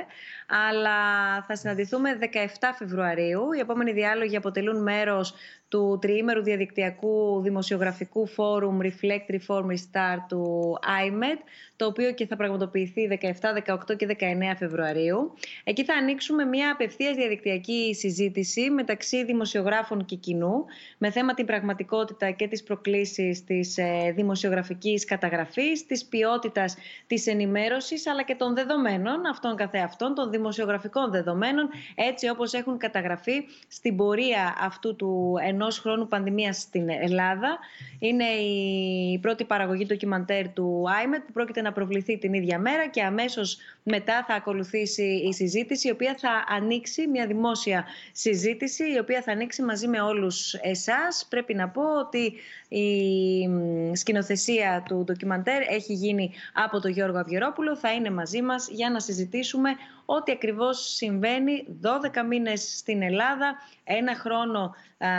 αλλά 0.69 0.99
θα 1.47 1.55
συναντηθούμε 1.55 2.17
17 2.21 2.73
Φεβρουαρίου. 2.77 3.53
Οι 3.53 3.59
επόμενοι 3.59 3.91
διάλογοι 3.91 4.35
αποτελούν 4.35 4.81
μέρος 4.81 5.33
του 5.69 5.97
τριήμερου 6.01 6.43
διαδικτυακού 6.43 7.41
δημοσιογραφικού 7.41 8.27
φόρουμ 8.27 8.77
Reflect 8.81 9.35
Reform 9.35 9.65
Restart 9.65 10.23
του 10.27 10.77
IMED, 10.83 11.39
το 11.75 11.85
οποίο 11.85 12.13
και 12.13 12.25
θα 12.25 12.35
πραγματοποιηθεί 12.35 13.07
17, 13.21 13.73
18 13.73 13.97
και 13.97 14.07
19 14.19 14.23
Φεβρουαρίου. 14.57 15.33
Εκεί 15.63 15.83
θα 15.83 15.93
ανοίξουμε 15.93 16.45
μια 16.45 16.71
απευθείας 16.71 17.15
διαδικτυακή 17.15 17.95
συζήτηση 17.95 18.69
μεταξύ 18.69 19.25
δημοσιογράφων 19.25 20.05
και 20.05 20.15
κοινού 20.15 20.65
με 20.97 21.11
θέμα 21.11 21.33
την 21.33 21.45
πραγματικότητα 21.45 22.31
και 22.31 22.47
τις 22.47 22.63
προκλήσεις 22.63 23.43
της 23.43 23.77
ε, 23.77 24.11
δημοσιογραφικής 24.15 25.05
καταγραφής, 25.05 25.85
της 25.85 26.05
ποιότητας 26.05 26.75
της 27.07 27.27
ενημέρωσης 27.27 28.07
αλλά 28.07 28.23
και 28.23 28.35
των 28.35 28.55
δεδομένων 28.55 29.06
αυτών 29.29 29.55
καθεαυτών, 29.55 30.13
των 30.15 30.31
δημοσιογραφικών 30.31 31.11
δεδομένων 31.11 31.69
έτσι 31.95 32.29
όπως 32.29 32.53
έχουν 32.53 32.77
καταγραφεί 32.77 33.45
στην 33.67 33.95
πορεία 33.95 34.55
αυτού 34.59 34.95
του 34.95 35.35
ενός 35.41 35.79
χρόνου 35.79 36.07
πανδημίας 36.07 36.57
στην 36.57 36.89
Ελλάδα. 36.89 37.59
Είναι 37.99 38.25
η 38.25 39.19
πρώτη 39.21 39.43
παραγωγή 39.43 39.85
ντοκιμαντέρ 39.85 40.49
του 40.53 40.83
IMED 40.87 41.21
που 41.25 41.31
πρόκειται 41.31 41.61
να 41.61 41.71
προβληθεί 41.71 42.17
την 42.17 42.33
ίδια 42.33 42.59
μέρα 42.59 42.87
και 42.87 43.03
αμέσως 43.03 43.57
μετά 43.83 44.23
θα 44.27 44.33
ακολουθήσει 44.33 45.03
η 45.03 45.33
συζήτηση 45.33 45.87
η 45.87 45.91
οποία 45.91 46.15
θα 46.17 46.43
ανοίξει 46.47 47.07
μια 47.07 47.27
δημόσια 47.27 47.85
συζήτηση 48.11 48.93
η 48.93 48.97
οποία 48.99 49.21
θα 49.21 49.31
ανοίξει 49.31 49.61
μαζί 49.63 49.87
με 49.87 50.01
όλους 50.01 50.53
εσάς. 50.53 51.25
Πρέπει 51.29 51.53
να 51.53 51.69
πω 51.69 51.99
ότι 51.99 52.33
η 52.69 53.47
μ, 53.47 53.93
σκηνοθεσία 53.93 54.83
του 54.87 55.03
ντοκιμαντέρ 55.03 55.61
έχει 55.61 55.93
γίνει 55.93 56.31
από 56.53 56.79
τον 56.79 56.91
Γιώργο 56.91 57.17
Αυγερόπουλο. 57.17 57.75
Θα 57.75 57.93
είναι 57.93 58.09
μαζί 58.09 58.41
μας 58.41 58.67
για 58.71 58.91
να 58.97 59.03
συζητήσουμε 59.03 59.69
ό,τι 60.05 60.31
ακριβώς 60.31 60.93
συμβαίνει 60.93 61.65
12 61.81 62.25
μήνες 62.27 62.77
στην 62.77 63.01
Ελλάδα, 63.01 63.55
ένα 63.83 64.15
χρόνο 64.15 64.75
α, 64.97 65.09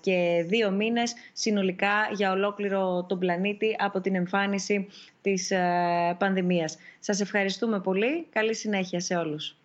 και 0.00 0.44
δύο 0.46 0.70
μήνες 0.70 1.14
συνολικά 1.32 2.08
για 2.14 2.32
ολόκληρο 2.32 3.04
τον 3.08 3.18
πλανήτη 3.18 3.76
από 3.78 4.00
την 4.00 4.14
εμφάνιση 4.14 4.88
της 5.20 5.52
α, 5.52 6.16
πανδημίας. 6.18 6.78
Σας 6.98 7.20
ευχαριστούμε 7.20 7.80
πολύ. 7.80 8.26
Καλή 8.30 8.54
συνέχεια 8.54 9.00
σε 9.00 9.16
όλους. 9.16 9.56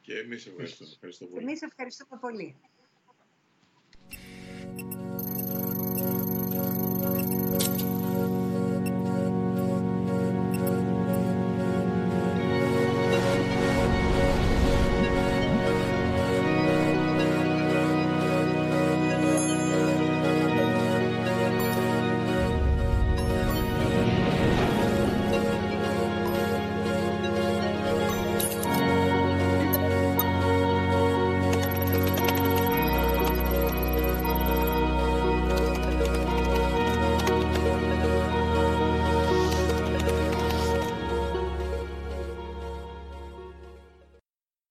Και 0.00 0.12
εμείς 0.18 0.46
ευχαριστούμε. 0.46 0.90
Ευχαριστώ 0.94 1.26
πολύ. 1.26 1.42
Εμείς 1.42 1.62
ευχαριστούμε 1.62 2.20
πολύ. 2.20 2.56